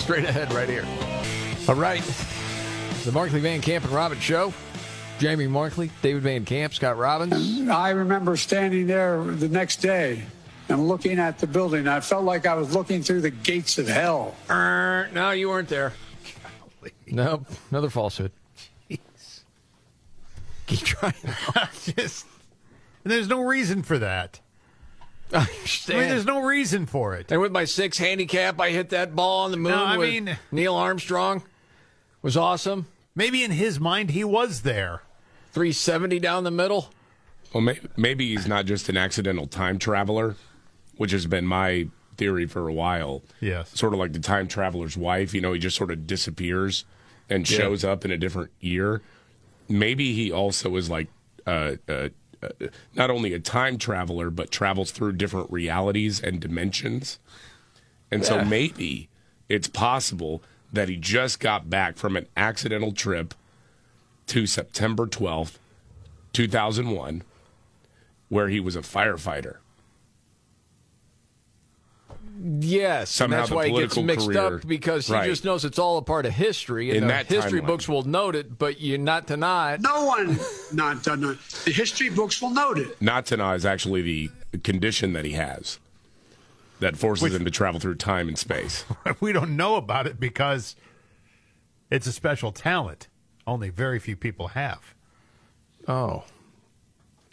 Straight 0.02 0.24
ahead, 0.24 0.52
right 0.52 0.68
here. 0.68 0.84
All 1.68 1.76
right. 1.76 2.02
The 3.04 3.12
Markley 3.12 3.38
Van 3.38 3.60
Camp 3.60 3.84
and 3.84 3.92
Robbins 3.92 4.20
Show. 4.20 4.52
Jamie 5.20 5.46
Markley, 5.46 5.92
David 6.02 6.24
Van 6.24 6.44
Camp, 6.44 6.74
Scott 6.74 6.98
Robbins. 6.98 7.68
I 7.68 7.90
remember 7.90 8.36
standing 8.36 8.88
there 8.88 9.22
the 9.22 9.46
next 9.46 9.76
day 9.76 10.24
and 10.68 10.88
looking 10.88 11.20
at 11.20 11.38
the 11.38 11.46
building. 11.46 11.86
I 11.86 12.00
felt 12.00 12.24
like 12.24 12.46
I 12.46 12.54
was 12.54 12.74
looking 12.74 13.04
through 13.04 13.20
the 13.20 13.30
gates 13.30 13.78
of 13.78 13.86
hell. 13.86 14.34
Er, 14.50 15.08
no, 15.12 15.30
you 15.30 15.48
weren't 15.48 15.68
there. 15.68 15.92
Nope, 17.06 17.46
another 17.70 17.88
falsehood. 17.88 18.32
Keep 18.88 20.80
trying. 20.80 21.14
Just, 21.96 22.26
there's 23.04 23.28
no 23.28 23.40
reason 23.42 23.84
for 23.84 24.00
that. 24.00 24.40
I 25.34 25.48
I 25.88 25.92
mean, 25.92 26.08
there's 26.08 26.24
no 26.26 26.42
reason 26.42 26.86
for 26.86 27.14
it. 27.14 27.30
and 27.32 27.40
with 27.40 27.52
my 27.52 27.64
six 27.64 27.98
handicap, 27.98 28.60
I 28.60 28.70
hit 28.70 28.90
that 28.90 29.14
ball 29.16 29.44
on 29.44 29.50
the 29.50 29.56
moon. 29.56 29.72
No, 29.72 29.84
I 29.84 29.96
with 29.96 30.10
mean- 30.10 30.38
Neil 30.50 30.74
Armstrong 30.74 31.42
was 32.20 32.36
awesome. 32.36 32.86
Maybe 33.14 33.42
in 33.44 33.50
his 33.50 33.78
mind 33.80 34.10
he 34.10 34.24
was 34.24 34.62
there. 34.62 35.02
370 35.52 36.18
down 36.18 36.44
the 36.44 36.50
middle. 36.50 36.90
Well, 37.52 37.60
may- 37.62 37.80
maybe 37.96 38.28
he's 38.34 38.46
not 38.46 38.64
just 38.66 38.88
an 38.88 38.96
accidental 38.96 39.46
time 39.46 39.78
traveler, 39.78 40.36
which 40.96 41.10
has 41.12 41.26
been 41.26 41.46
my 41.46 41.88
theory 42.16 42.46
for 42.46 42.68
a 42.68 42.72
while. 42.72 43.22
Yes. 43.40 43.70
Sort 43.78 43.92
of 43.92 43.98
like 43.98 44.12
the 44.12 44.18
time 44.18 44.48
traveler's 44.48 44.96
wife. 44.96 45.34
You 45.34 45.40
know, 45.40 45.52
he 45.52 45.58
just 45.58 45.76
sort 45.76 45.90
of 45.90 46.06
disappears 46.06 46.84
and 47.28 47.48
Yeah. 47.50 47.58
shows 47.58 47.84
up 47.84 48.04
in 48.04 48.10
a 48.10 48.16
different 48.18 48.50
year. 48.60 49.02
Maybe 49.68 50.14
he 50.14 50.30
also 50.32 50.76
is 50.76 50.88
like 50.90 51.08
uh, 51.46 51.76
uh, 51.88 52.08
Uh, 52.42 52.48
not 52.94 53.10
only 53.10 53.32
a 53.32 53.38
time 53.38 53.78
traveler, 53.78 54.30
but 54.30 54.50
travels 54.50 54.90
through 54.90 55.12
different 55.12 55.50
realities 55.50 56.20
and 56.20 56.40
dimensions. 56.40 57.18
And 58.10 58.24
so 58.24 58.44
maybe 58.44 59.08
it's 59.48 59.68
possible 59.68 60.42
that 60.72 60.88
he 60.88 60.96
just 60.96 61.40
got 61.40 61.70
back 61.70 61.96
from 61.96 62.16
an 62.16 62.26
accidental 62.36 62.92
trip 62.92 63.34
to 64.26 64.46
September 64.46 65.06
12th, 65.06 65.58
2001, 66.32 67.22
where 68.28 68.48
he 68.48 68.60
was 68.60 68.76
a 68.76 68.80
firefighter. 68.80 69.56
Yes, 72.44 73.10
Somehow 73.10 73.34
and 73.36 73.40
that's 73.40 73.48
the 73.50 73.54
why 73.54 73.68
he 73.68 73.78
gets 73.78 73.96
mixed 73.96 74.26
career- 74.26 74.56
up 74.56 74.66
because 74.66 75.06
he 75.06 75.12
Right. 75.12 75.26
just 75.28 75.44
knows 75.44 75.64
it's 75.64 75.78
all 75.78 75.96
a 75.98 76.02
part 76.02 76.26
of 76.26 76.32
history, 76.32 76.88
and 76.88 76.96
In 76.98 77.02
the 77.04 77.08
that 77.08 77.26
history 77.28 77.60
timeline. 77.60 77.66
books 77.66 77.88
will 77.88 78.02
note 78.02 78.34
it, 78.34 78.58
but 78.58 78.80
you 78.80 78.98
not 78.98 79.28
to 79.28 79.36
not. 79.36 79.80
No 79.80 80.04
one 80.06 80.38
not 80.72 81.02
done 81.04 81.22
it. 81.24 81.38
The 81.64 81.70
history 81.70 82.08
books 82.08 82.42
will 82.42 82.50
note 82.50 82.78
it. 82.78 82.98
Natana 83.00 83.54
is 83.54 83.64
actually 83.64 84.02
the 84.02 84.30
condition 84.64 85.12
that 85.12 85.24
he 85.24 85.32
has 85.32 85.78
that 86.80 86.96
forces 86.96 87.32
him 87.32 87.44
to 87.44 87.50
travel 87.50 87.78
through 87.78 87.94
time 87.94 88.26
and 88.26 88.36
space. 88.38 88.84
we 89.20 89.32
don't 89.32 89.56
know 89.56 89.76
about 89.76 90.08
it 90.08 90.18
because 90.18 90.74
it's 91.90 92.08
a 92.08 92.12
special 92.12 92.50
talent. 92.50 93.06
Only 93.46 93.68
very 93.70 94.00
few 94.00 94.16
people 94.16 94.48
have. 94.48 94.94
Oh. 95.86 96.24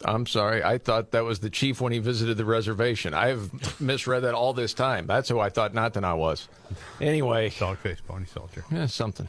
I'm 0.06 0.26
sorry. 0.26 0.64
I 0.64 0.78
thought 0.78 1.12
that 1.12 1.24
was 1.26 1.40
the 1.40 1.50
chief 1.50 1.82
when 1.82 1.92
he 1.92 2.00
visited 2.00 2.38
the 2.38 2.46
reservation. 2.46 3.14
I've 3.14 3.80
misread 3.82 4.24
that 4.24 4.34
all 4.34 4.54
this 4.54 4.74
time. 4.74 5.08
That's 5.08 5.28
who 5.30 5.40
I 5.40 5.50
thought 5.50 5.74
Natana 5.74 6.18
was. 6.18 6.48
Anyway. 7.02 7.52
Dog 7.60 7.78
face 7.80 8.00
pony 8.08 8.26
soldier. 8.26 8.64
Yeah, 8.72 8.86
something. 8.86 9.28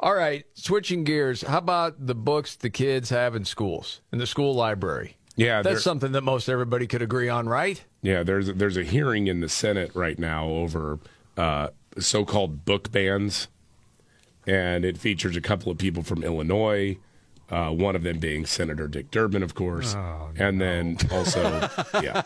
All 0.00 0.14
right, 0.14 0.44
switching 0.54 1.04
gears. 1.04 1.42
How 1.42 1.58
about 1.58 2.06
the 2.06 2.16
books 2.16 2.56
the 2.56 2.70
kids 2.70 3.10
have 3.10 3.36
in 3.36 3.44
schools, 3.44 4.00
in 4.10 4.18
the 4.18 4.26
school 4.26 4.52
library? 4.54 5.16
Yeah, 5.36 5.62
That's 5.62 5.82
something 5.82 6.12
that 6.12 6.22
most 6.22 6.48
everybody 6.48 6.86
could 6.86 7.00
agree 7.02 7.28
on, 7.28 7.48
right? 7.48 7.82
Yeah, 8.02 8.22
there's 8.22 8.52
there's 8.52 8.76
a 8.76 8.82
hearing 8.82 9.28
in 9.28 9.40
the 9.40 9.48
Senate 9.48 9.92
right 9.94 10.18
now 10.18 10.46
over 10.46 10.98
uh, 11.36 11.68
so-called 11.98 12.64
book 12.64 12.90
bans, 12.90 13.48
and 14.46 14.84
it 14.84 14.98
features 14.98 15.36
a 15.36 15.40
couple 15.40 15.70
of 15.70 15.78
people 15.78 16.02
from 16.02 16.22
Illinois. 16.22 16.98
Uh, 17.52 17.70
one 17.70 17.94
of 17.94 18.02
them 18.02 18.18
being 18.18 18.46
Senator 18.46 18.88
Dick 18.88 19.10
Durbin, 19.10 19.42
of 19.42 19.54
course, 19.54 19.94
and 20.36 20.58
then 20.58 20.96
also, 21.10 21.68
yeah, 22.02 22.22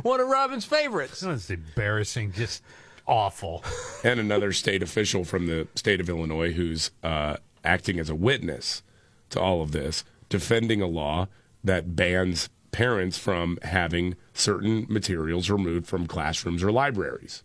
One 0.00 0.20
of 0.20 0.28
Robin's 0.28 0.64
favorites. 0.64 1.20
That's 1.20 1.50
embarrassing. 1.50 2.32
Just 2.32 2.62
awful. 3.06 3.62
and 4.04 4.18
another 4.18 4.52
state 4.52 4.82
official 4.82 5.22
from 5.22 5.48
the 5.48 5.68
state 5.74 6.00
of 6.00 6.08
Illinois 6.08 6.52
who's 6.52 6.92
uh, 7.02 7.36
acting 7.62 7.98
as 8.00 8.08
a 8.08 8.14
witness 8.14 8.82
to 9.28 9.38
all 9.40 9.60
of 9.60 9.72
this, 9.72 10.02
defending 10.30 10.80
a 10.80 10.86
law 10.86 11.28
that 11.62 11.94
bans 11.94 12.48
parents 12.72 13.18
from 13.18 13.58
having 13.62 14.16
certain 14.32 14.86
materials 14.88 15.50
removed 15.50 15.86
from 15.86 16.06
classrooms 16.06 16.62
or 16.62 16.72
libraries. 16.72 17.42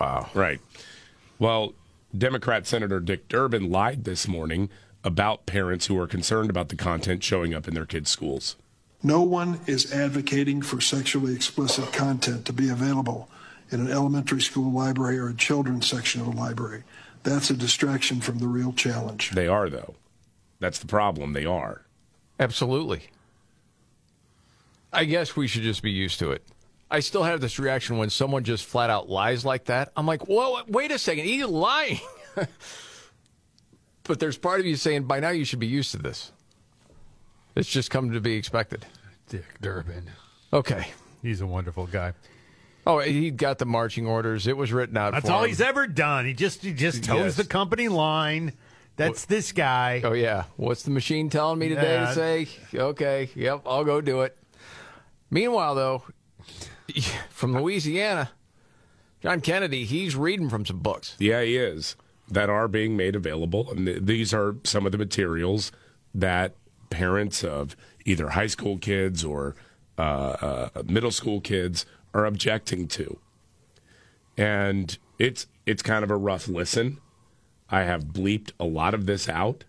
Wow. 0.00 0.28
Right. 0.34 0.60
Well, 1.38 1.74
Democrat 2.16 2.66
Senator 2.66 2.98
Dick 2.98 3.28
Durbin 3.28 3.70
lied 3.70 4.02
this 4.02 4.26
morning 4.26 4.68
about 5.04 5.46
parents 5.46 5.86
who 5.86 5.98
are 5.98 6.06
concerned 6.06 6.50
about 6.50 6.68
the 6.68 6.76
content 6.76 7.22
showing 7.22 7.54
up 7.54 7.66
in 7.66 7.74
their 7.74 7.86
kids' 7.86 8.10
schools. 8.10 8.56
No 9.02 9.22
one 9.22 9.58
is 9.66 9.92
advocating 9.92 10.62
for 10.62 10.80
sexually 10.80 11.34
explicit 11.34 11.92
content 11.92 12.44
to 12.46 12.52
be 12.52 12.68
available 12.68 13.28
in 13.70 13.80
an 13.80 13.90
elementary 13.90 14.40
school 14.40 14.70
library 14.70 15.18
or 15.18 15.28
a 15.28 15.34
children's 15.34 15.86
section 15.86 16.20
of 16.20 16.28
a 16.28 16.30
library. 16.30 16.84
That's 17.24 17.50
a 17.50 17.54
distraction 17.54 18.20
from 18.20 18.38
the 18.38 18.46
real 18.46 18.72
challenge. 18.72 19.30
They 19.30 19.48
are, 19.48 19.68
though. 19.68 19.94
That's 20.60 20.78
the 20.78 20.86
problem. 20.86 21.32
They 21.32 21.44
are. 21.44 21.82
Absolutely. 22.38 23.02
I 24.92 25.04
guess 25.04 25.34
we 25.34 25.48
should 25.48 25.62
just 25.62 25.82
be 25.82 25.90
used 25.90 26.18
to 26.20 26.30
it. 26.30 26.44
I 26.90 27.00
still 27.00 27.22
have 27.22 27.40
this 27.40 27.58
reaction 27.58 27.96
when 27.96 28.10
someone 28.10 28.44
just 28.44 28.66
flat 28.66 28.90
out 28.90 29.08
lies 29.08 29.44
like 29.44 29.64
that. 29.64 29.90
I'm 29.96 30.06
like, 30.06 30.28
whoa, 30.28 30.60
wait 30.68 30.90
a 30.92 30.98
second, 30.98 31.24
he's 31.24 31.46
lying. 31.46 32.00
but 34.04 34.20
there's 34.20 34.38
part 34.38 34.60
of 34.60 34.66
you 34.66 34.76
saying 34.76 35.04
by 35.04 35.20
now 35.20 35.30
you 35.30 35.44
should 35.44 35.58
be 35.60 35.66
used 35.66 35.90
to 35.92 35.98
this. 35.98 36.32
It's 37.54 37.68
just 37.68 37.90
come 37.90 38.12
to 38.12 38.20
be 38.20 38.34
expected. 38.36 38.86
Dick 39.28 39.44
Durbin. 39.60 40.10
Okay. 40.52 40.88
He's 41.22 41.40
a 41.40 41.46
wonderful 41.46 41.86
guy. 41.86 42.12
Oh, 42.86 42.98
he 42.98 43.30
got 43.30 43.58
the 43.58 43.66
marching 43.66 44.06
orders. 44.06 44.46
It 44.46 44.56
was 44.56 44.72
written 44.72 44.96
out. 44.96 45.12
That's 45.12 45.26
for 45.26 45.32
all 45.32 45.42
him. 45.44 45.50
he's 45.50 45.60
ever 45.60 45.86
done. 45.86 46.26
He 46.26 46.32
just 46.34 46.62
he 46.62 46.72
just 46.72 47.04
toes 47.04 47.18
Yes. 47.18 47.36
the 47.36 47.44
company 47.44 47.88
line. 47.88 48.54
That's 48.96 49.24
this 49.26 49.52
guy. 49.52 50.00
Oh 50.04 50.12
yeah. 50.12 50.44
What's 50.56 50.82
the 50.82 50.90
machine 50.90 51.30
telling 51.30 51.58
me 51.58 51.68
today 51.68 51.94
Yeah. 51.94 52.06
to 52.06 52.14
say? 52.14 52.48
Okay, 52.74 53.30
yep, 53.36 53.62
I'll 53.66 53.84
go 53.84 54.00
do 54.00 54.22
it. 54.22 54.36
Meanwhile, 55.30 55.74
though, 55.76 56.02
from 57.30 57.56
Louisiana, 57.56 58.30
John 59.22 59.40
Kennedy, 59.40 59.84
he's 59.84 60.16
reading 60.16 60.50
from 60.50 60.66
some 60.66 60.80
books. 60.80 61.14
Yeah, 61.18 61.42
he 61.42 61.56
is. 61.56 61.96
That 62.32 62.48
are 62.50 62.68
being 62.68 62.96
made 62.96 63.14
available. 63.14 63.70
And 63.70 63.86
th- 63.86 64.02
these 64.02 64.34
are 64.34 64.56
some 64.64 64.86
of 64.86 64.92
the 64.92 64.98
materials 64.98 65.70
that 66.14 66.54
parents 66.90 67.42
of 67.44 67.76
either 68.04 68.30
high 68.30 68.46
school 68.46 68.78
kids 68.78 69.24
or 69.24 69.54
uh, 69.98 70.70
uh, 70.72 70.82
middle 70.86 71.10
school 71.10 71.40
kids 71.40 71.86
are 72.14 72.26
objecting 72.26 72.88
to. 72.88 73.18
And 74.36 74.98
it's 75.18 75.46
it's 75.66 75.82
kind 75.82 76.04
of 76.04 76.10
a 76.10 76.16
rough 76.16 76.48
listen. 76.48 76.98
I 77.70 77.82
have 77.82 78.06
bleeped 78.06 78.52
a 78.58 78.64
lot 78.64 78.94
of 78.94 79.06
this 79.06 79.28
out, 79.28 79.64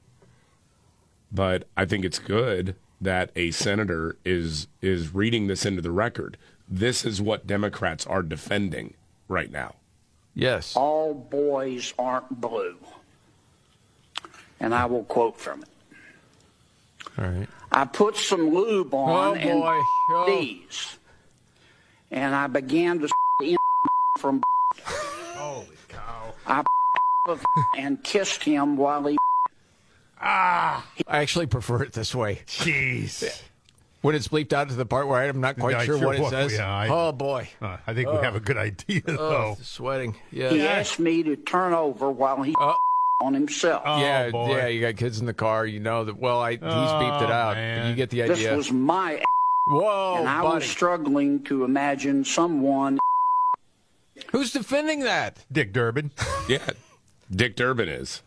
but 1.32 1.68
I 1.78 1.86
think 1.86 2.06
it's 2.06 2.20
good 2.20 2.76
that 3.00 3.32
a 3.36 3.52
senator 3.52 4.18
is 4.26 4.68
is 4.82 5.14
reading 5.14 5.48
this 5.48 5.66
into 5.66 5.82
the 5.82 5.92
record. 5.92 6.38
This 6.68 7.06
is 7.06 7.22
what 7.22 7.46
Democrats 7.46 8.06
are 8.08 8.24
defending 8.24 8.94
right 9.28 9.52
now. 9.52 9.76
Yes. 10.36 10.76
All 10.76 11.14
boys 11.14 11.94
aren't 11.98 12.42
blue. 12.42 12.78
And 14.60 14.74
I 14.74 14.86
will 14.86 15.04
quote 15.04 15.38
from 15.38 15.64
it. 15.64 15.70
All 17.18 17.26
right. 17.26 17.48
I 17.72 17.86
put 17.86 18.16
some 18.18 18.50
lube 18.54 18.94
on 18.94 19.10
Oh, 19.10 19.34
and 19.36 19.62
boy. 19.62 19.82
Oh. 20.12 20.26
these, 20.28 20.98
and 22.12 22.34
I 22.34 22.48
began 22.48 23.00
to 23.00 23.10
from. 24.20 24.42
Holy 24.84 25.68
cow! 25.90 26.34
I 26.48 26.64
and 27.78 28.04
kissed 28.04 28.44
him 28.44 28.78
while 28.78 29.06
he. 29.06 29.18
Ah, 30.22 30.86
I 31.08 31.18
actually 31.18 31.48
prefer 31.48 31.84
it 31.84 31.94
this 31.94 32.16
way. 32.16 32.42
Jeez. 32.48 33.42
When 34.04 34.16
it's 34.16 34.28
bleeped 34.28 34.54
out 34.54 34.68
to 34.70 34.76
the 34.76 34.86
part 34.86 35.08
where 35.08 35.24
I'm 35.24 35.40
not 35.42 35.58
quite 35.58 35.72
Not 35.78 35.86
sure, 35.86 35.98
sure 35.98 36.08
what 36.08 36.20
it 36.20 36.30
says. 36.30 36.54
yeah, 36.54 36.70
I- 36.72 36.90
oh 36.90 37.12
boy. 37.14 37.48
Uh, 37.62 37.78
I 37.88 37.94
think 37.94 38.12
we 38.12 38.18
have 38.18 38.36
a 38.36 38.40
good 38.42 38.58
idea, 38.58 39.02
Oh, 39.08 39.16
though. 39.16 39.58
sweating. 39.62 40.16
Yeah. 40.30 40.50
He 40.50 40.62
asked 40.68 41.00
me 41.00 41.24
to 41.24 41.36
turn 41.38 41.74
over 41.74 42.12
while 42.12 42.42
he 42.44 42.54
on 43.22 43.34
himself. 43.34 43.82
yeah, 43.86 44.30
boy. 44.30 44.58
yeah. 44.58 44.68
You 44.68 44.82
got 44.82 44.98
kids 44.98 45.20
in 45.22 45.26
the 45.26 45.34
car. 45.34 45.66
You 45.66 45.80
know 45.80 46.04
that. 46.04 46.18
Well, 46.18 46.42
I, 46.42 46.52
he's 46.52 46.60
beeped 46.60 47.22
it 47.22 47.30
Oh, 47.30 47.34
out. 47.34 47.56
man. 47.56 47.90
You 47.90 47.96
get 47.96 48.10
the 48.10 48.24
idea. 48.24 48.36
This 48.36 48.46
idea. 48.46 48.58
was 48.58 48.72
my. 48.74 49.24
Whoa, 49.68 50.18
and 50.20 50.28
I 50.28 50.42
buddy. 50.42 50.56
was 50.56 50.66
struggling 50.66 51.42
to 51.46 51.64
imagine 51.64 52.26
someone. 52.26 53.00
Who's 54.34 54.52
defending 54.52 55.00
that? 55.06 55.46
Dick 55.52 55.72
Durbin. 55.72 56.12
Yeah, 56.50 56.72
Dick 57.32 57.56
Durbin 57.56 57.88
is. 57.88 58.22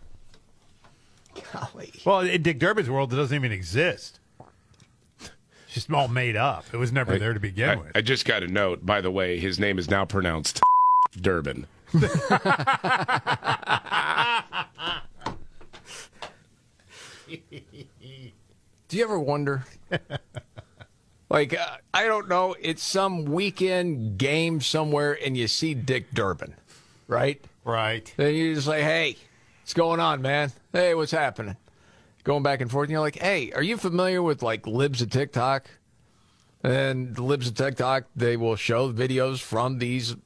Golly. 1.52 1.92
Well, 2.06 2.20
in 2.20 2.40
Dick 2.42 2.58
Durbin's 2.58 2.88
world, 2.88 3.12
it 3.12 3.16
doesn't 3.16 3.34
even 3.36 3.52
exist. 3.52 4.18
It's 5.76 5.84
just 5.84 5.92
all 5.92 6.08
made 6.08 6.36
up. 6.36 6.64
It 6.72 6.78
was 6.78 6.90
never 6.90 7.18
there 7.18 7.34
to 7.34 7.40
begin 7.40 7.68
I, 7.68 7.76
with. 7.76 7.92
I 7.94 8.00
just 8.00 8.24
got 8.24 8.42
a 8.42 8.48
note, 8.48 8.86
by 8.86 9.02
the 9.02 9.10
way, 9.10 9.38
his 9.38 9.60
name 9.60 9.78
is 9.78 9.90
now 9.90 10.06
pronounced 10.06 10.58
Durbin. 11.20 11.66
Do 11.92 12.08
you 18.88 19.04
ever 19.04 19.20
wonder? 19.20 19.66
like, 21.28 21.52
uh, 21.52 21.76
I 21.92 22.06
don't 22.06 22.26
know. 22.26 22.56
It's 22.58 22.82
some 22.82 23.26
weekend 23.26 24.16
game 24.16 24.62
somewhere, 24.62 25.18
and 25.22 25.36
you 25.36 25.46
see 25.46 25.74
Dick 25.74 26.06
Durbin, 26.14 26.54
right? 27.06 27.38
Right. 27.64 28.10
Then 28.16 28.34
you 28.34 28.54
just 28.54 28.66
say, 28.66 28.80
hey, 28.80 29.18
what's 29.60 29.74
going 29.74 30.00
on, 30.00 30.22
man? 30.22 30.52
Hey, 30.72 30.94
what's 30.94 31.12
happening? 31.12 31.58
Going 32.26 32.42
back 32.42 32.60
and 32.60 32.68
forth, 32.68 32.86
and 32.86 32.90
you're 32.90 33.00
like, 33.00 33.20
hey, 33.20 33.52
are 33.52 33.62
you 33.62 33.76
familiar 33.76 34.20
with 34.20 34.42
like 34.42 34.66
libs 34.66 35.00
of 35.00 35.10
TikTok? 35.10 35.70
And 36.64 37.14
the 37.14 37.22
libs 37.22 37.46
of 37.46 37.54
TikTok, 37.54 38.06
they 38.16 38.36
will 38.36 38.56
show 38.56 38.92
videos 38.92 39.40
from 39.40 39.78
these 39.78 40.16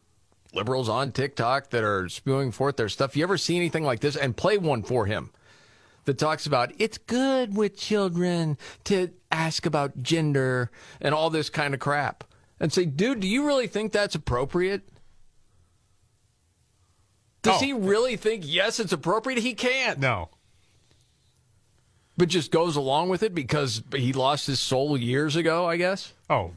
liberals 0.54 0.88
on 0.88 1.12
TikTok 1.12 1.68
that 1.68 1.84
are 1.84 2.08
spewing 2.08 2.52
forth 2.52 2.78
their 2.78 2.88
stuff. 2.88 3.18
You 3.18 3.22
ever 3.24 3.36
see 3.36 3.54
anything 3.56 3.84
like 3.84 4.00
this? 4.00 4.16
And 4.16 4.34
play 4.34 4.56
one 4.56 4.82
for 4.82 5.04
him 5.04 5.30
that 6.06 6.16
talks 6.16 6.46
about 6.46 6.72
it's 6.78 6.96
good 6.96 7.54
with 7.54 7.76
children 7.76 8.56
to 8.84 9.10
ask 9.30 9.66
about 9.66 10.02
gender 10.02 10.70
and 11.02 11.14
all 11.14 11.28
this 11.28 11.50
kind 11.50 11.74
of 11.74 11.80
crap. 11.80 12.24
And 12.58 12.72
say, 12.72 12.86
dude, 12.86 13.20
do 13.20 13.28
you 13.28 13.46
really 13.46 13.66
think 13.66 13.92
that's 13.92 14.14
appropriate? 14.14 14.88
Does 17.42 17.60
Oh. 17.60 17.64
he 17.66 17.74
really 17.74 18.16
think 18.16 18.44
yes, 18.46 18.80
it's 18.80 18.92
appropriate? 18.94 19.40
He 19.40 19.52
can't. 19.52 19.98
No. 19.98 20.30
But 22.20 22.28
just 22.28 22.50
goes 22.50 22.76
along 22.76 23.08
with 23.08 23.22
it 23.22 23.34
because 23.34 23.82
he 23.96 24.12
lost 24.12 24.46
his 24.46 24.60
soul 24.60 24.94
years 24.94 25.36
ago, 25.36 25.64
I 25.64 25.78
guess. 25.78 26.12
Oh, 26.28 26.52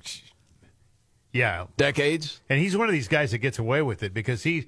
yeah. 1.32 1.68
Decades. 1.78 2.42
And 2.50 2.60
he's 2.60 2.76
one 2.76 2.90
of 2.90 2.92
these 2.92 3.08
guys 3.08 3.32
that 3.32 3.38
gets 3.38 3.60
away 3.60 3.82
with 3.82 4.04
it 4.04 4.14
because 4.14 4.44
he, 4.44 4.68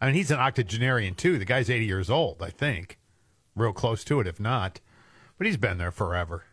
I 0.00 0.06
I 0.06 0.06
mean, 0.06 0.14
he's 0.14 0.30
an 0.30 0.38
octogenarian 0.38 1.16
too. 1.16 1.40
The 1.40 1.44
guy's 1.44 1.68
80 1.68 1.84
years 1.84 2.08
old, 2.08 2.44
I 2.44 2.50
think. 2.50 2.96
Real 3.56 3.72
close 3.72 4.04
to 4.04 4.20
it, 4.20 4.28
if 4.28 4.38
not. 4.38 4.78
But 5.36 5.48
he's 5.48 5.56
been 5.56 5.78
there 5.78 5.90
forever. 5.90 6.44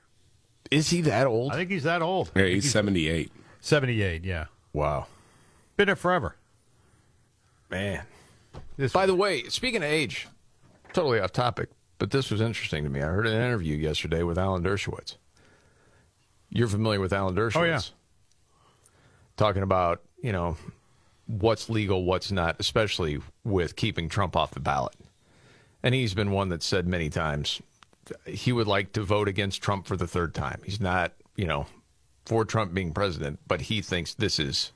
Is 0.71 0.89
he 0.89 1.01
that 1.01 1.27
old? 1.27 1.51
I 1.51 1.55
think 1.57 1.69
he's 1.69 1.83
that 1.83 2.01
old. 2.01 2.31
Yeah, 2.35 2.41
I 2.41 2.45
think 2.45 2.63
he's 2.63 2.71
78. 2.71 3.31
78, 3.61 4.25
yeah. 4.25 4.45
Wow. 4.73 5.05
Been 5.77 5.85
there 5.85 5.95
forever. 5.95 6.35
Man. 7.69 8.01
This 8.75 8.91
By 8.91 9.05
the 9.05 9.13
way, 9.13 9.43
speaking 9.49 9.83
of 9.83 9.89
age, 9.89 10.27
totally 10.93 11.19
off 11.19 11.31
topic, 11.31 11.69
but 11.97 12.11
this 12.11 12.31
was 12.31 12.41
interesting 12.41 12.83
to 12.83 12.89
me. 12.89 13.01
I 13.01 13.07
heard 13.07 13.27
an 13.27 13.33
interview 13.33 13.75
yesterday 13.75 14.23
with 14.23 14.37
Alan 14.37 14.63
Dershowitz. 14.63 15.17
You're 16.49 16.67
familiar 16.67 16.99
with 16.99 17.13
Alan 17.13 17.35
Dershowitz? 17.35 17.55
Oh, 17.61 17.63
yeah. 17.63 17.81
Talking 19.37 19.63
about, 19.63 20.01
you 20.21 20.31
know, 20.31 20.57
what's 21.25 21.69
legal, 21.69 22.03
what's 22.03 22.31
not, 22.31 22.57
especially 22.59 23.19
with 23.43 23.75
keeping 23.75 24.09
Trump 24.09 24.35
off 24.35 24.51
the 24.51 24.59
ballot. 24.59 24.95
And 25.81 25.95
he's 25.95 26.13
been 26.13 26.31
one 26.31 26.49
that 26.49 26.63
said 26.63 26.87
many 26.87 27.09
times 27.09 27.61
he 28.25 28.51
would 28.51 28.67
like 28.67 28.93
to 28.93 29.03
vote 29.03 29.27
against 29.27 29.61
Trump 29.61 29.87
for 29.87 29.95
the 29.95 30.07
third 30.07 30.33
time. 30.33 30.61
He's 30.63 30.79
not, 30.79 31.13
you 31.35 31.45
know, 31.45 31.67
for 32.25 32.45
Trump 32.45 32.73
being 32.73 32.93
president, 32.93 33.39
but 33.47 33.61
he 33.61 33.81
thinks 33.81 34.13
this 34.13 34.39
is 34.39 34.71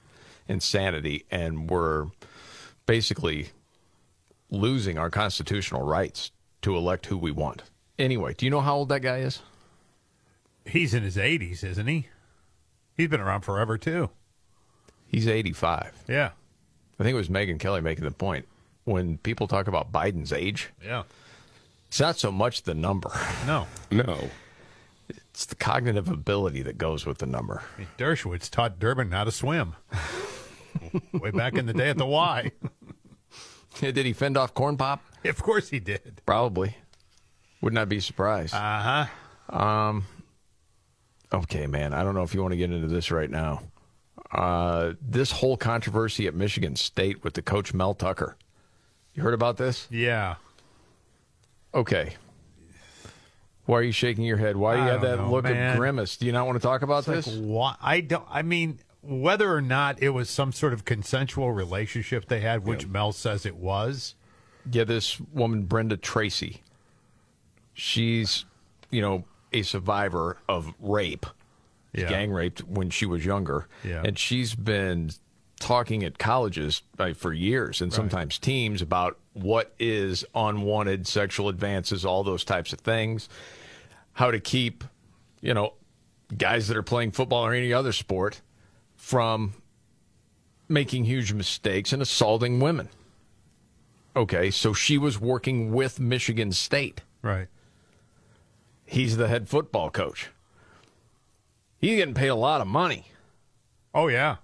insanity 0.48 1.26
and 1.30 1.70
we're 1.70 2.08
basically 2.86 3.50
losing 4.50 4.98
our 4.98 5.10
constitutional 5.10 5.84
rights 5.84 6.32
to 6.68 6.76
elect 6.76 7.06
who 7.06 7.18
we 7.18 7.32
want. 7.32 7.64
Anyway, 7.98 8.34
do 8.38 8.46
you 8.46 8.50
know 8.50 8.60
how 8.60 8.76
old 8.76 8.90
that 8.90 9.00
guy 9.00 9.20
is? 9.20 9.40
He's 10.66 10.94
in 10.94 11.02
his 11.02 11.16
80s, 11.16 11.64
isn't 11.64 11.88
he? 11.88 12.08
He's 12.94 13.08
been 13.08 13.22
around 13.22 13.42
forever, 13.42 13.78
too. 13.78 14.10
He's 15.08 15.30
85. 15.30 16.04
Yeah. 16.10 16.32
I 17.00 17.04
think 17.04 17.14
it 17.14 17.18
was 17.18 17.30
Megyn 17.30 17.58
Kelly 17.58 17.80
making 17.80 18.04
the 18.04 18.12
point. 18.12 18.46
When 18.84 19.18
people 19.20 19.48
talk 19.48 19.68
about 19.70 19.94
Biden's 19.94 20.34
age, 20.34 20.72
Yeah. 20.86 21.04
it's 21.88 22.02
not 22.02 22.18
so 22.18 22.34
much 22.34 22.64
the 22.64 22.74
number. 22.74 23.12
No. 23.46 23.66
No. 23.90 24.30
It's 25.08 25.46
the 25.46 25.56
cognitive 25.56 26.10
ability 26.10 26.64
that 26.64 26.78
goes 26.78 27.06
with 27.06 27.20
the 27.20 27.26
number. 27.28 27.64
I 27.80 27.88
Dershowitz 27.98 28.50
taught 28.50 28.78
Durbin 28.78 29.12
how 29.12 29.24
to 29.24 29.32
swim. 29.32 29.76
Way 31.14 31.32
back 31.32 31.54
in 31.54 31.66
the 31.66 31.74
day 31.74 31.90
at 31.90 31.98
the 31.98 32.06
Y. 32.06 32.52
Did 33.80 33.96
he 34.06 34.12
fend 34.12 34.36
off 34.36 34.54
corn 34.54 34.76
pop? 34.76 35.02
Of 35.30 35.42
course 35.42 35.70
he 35.70 35.80
did. 35.80 36.22
Probably. 36.26 36.78
Would 37.62 37.74
not 37.74 37.90
be 37.90 38.00
surprised. 38.00 38.54
Uh 38.54 39.08
huh. 39.50 39.58
Um. 39.58 40.06
Okay, 41.34 41.68
man. 41.68 41.94
I 41.94 42.04
don't 42.04 42.16
know 42.16 42.24
if 42.24 42.34
you 42.34 42.42
want 42.42 42.54
to 42.54 42.58
get 42.58 42.72
into 42.72 42.88
this 42.88 43.12
right 43.12 43.30
now. 43.30 43.64
Uh, 44.32 44.94
this 45.02 45.32
whole 45.32 45.58
controversy 45.58 46.28
at 46.28 46.34
Michigan 46.36 46.76
State 46.76 47.24
with 47.24 47.34
the 47.34 47.42
coach 47.42 47.74
Mel 47.74 47.94
Tucker. 47.94 48.38
You 49.14 49.24
heard 49.24 49.34
about 49.34 49.58
this? 49.58 49.88
Yeah. 49.90 50.36
Okay. 51.74 52.16
Why 53.66 53.80
are 53.80 53.84
you 53.84 53.92
shaking 53.92 54.24
your 54.24 54.38
head? 54.38 54.56
Why 54.56 54.76
do 54.76 54.82
you 54.84 54.88
have 54.88 55.02
that 55.02 55.18
know, 55.18 55.30
look 55.32 55.44
man. 55.44 55.72
of 55.72 55.78
grimace? 55.78 56.16
Do 56.18 56.26
you 56.26 56.32
not 56.32 56.46
want 56.46 56.56
to 56.62 56.66
talk 56.66 56.82
about 56.84 57.08
It's 57.08 57.26
this? 57.26 57.28
like, 57.28 57.46
why? 57.46 57.76
I 57.82 58.00
don't. 58.00 58.26
I 58.30 58.42
mean, 58.42 58.80
whether 59.02 59.54
or 59.54 59.62
not 59.62 60.02
it 60.02 60.10
was 60.10 60.30
some 60.30 60.52
sort 60.54 60.72
of 60.74 60.86
consensual 60.86 61.52
relationship 61.52 62.28
they 62.28 62.40
had, 62.40 62.66
which 62.66 62.88
Mel 62.88 63.12
says 63.12 63.46
it 63.46 63.58
was. 63.58 64.16
Yeah, 64.72 64.84
this 64.84 65.20
woman, 65.34 65.64
Brenda 65.64 65.98
Tracy, 65.98 66.62
she's, 67.74 68.46
you 68.90 69.02
know, 69.02 69.26
a 69.54 69.62
survivor 69.62 70.38
of 70.50 70.74
rape, 70.80 71.26
Yeah. 71.94 72.10
gang 72.10 72.32
raped 72.32 72.62
when 72.62 72.90
she 72.90 73.06
was 73.06 73.26
younger. 73.26 73.68
Yeah. 73.84 74.04
And 74.06 74.18
she's 74.18 74.56
been 74.56 75.12
talking 75.60 76.04
at 76.04 76.18
colleges 76.20 76.84
uh, 77.00 77.14
for 77.14 77.34
years 77.34 77.82
and 77.82 77.92
sometimes 77.92 78.38
teams 78.38 78.82
about 78.82 79.18
what 79.34 79.74
is 79.80 80.24
unwanted 80.36 81.08
sexual 81.08 81.50
advances, 81.50 82.06
all 82.06 82.24
those 82.24 82.44
types 82.44 82.74
of 82.74 82.80
things, 82.80 83.28
how 84.14 84.30
to 84.32 84.40
keep, 84.40 84.84
you 85.42 85.54
know, 85.54 85.74
guys 86.38 86.68
that 86.68 86.78
are 86.78 86.84
playing 86.84 87.12
football 87.12 87.46
or 87.46 87.54
any 87.54 87.72
other 87.74 87.92
sport 87.92 88.42
from 88.96 89.54
making 90.68 91.06
huge 91.06 91.32
mistakes 91.34 91.94
and 91.94 92.02
assaulting 92.02 92.60
women. 92.60 92.90
Okay, 94.18 94.50
so 94.50 94.74
she 94.74 94.98
was 94.98 95.20
working 95.20 95.72
with 95.72 96.00
Michigan 96.00 96.52
State. 96.52 97.02
Right. 97.22 97.50
He's 98.84 99.16
the 99.16 99.28
head 99.28 99.48
football 99.48 99.92
coach. 99.92 100.30
He's 101.78 101.98
getting 101.98 102.16
paid 102.16 102.30
a 102.30 102.36
lot 102.36 102.60
of 102.60 102.66
money. 102.66 103.12
Oh 103.94 104.08
yeah. 104.08 104.38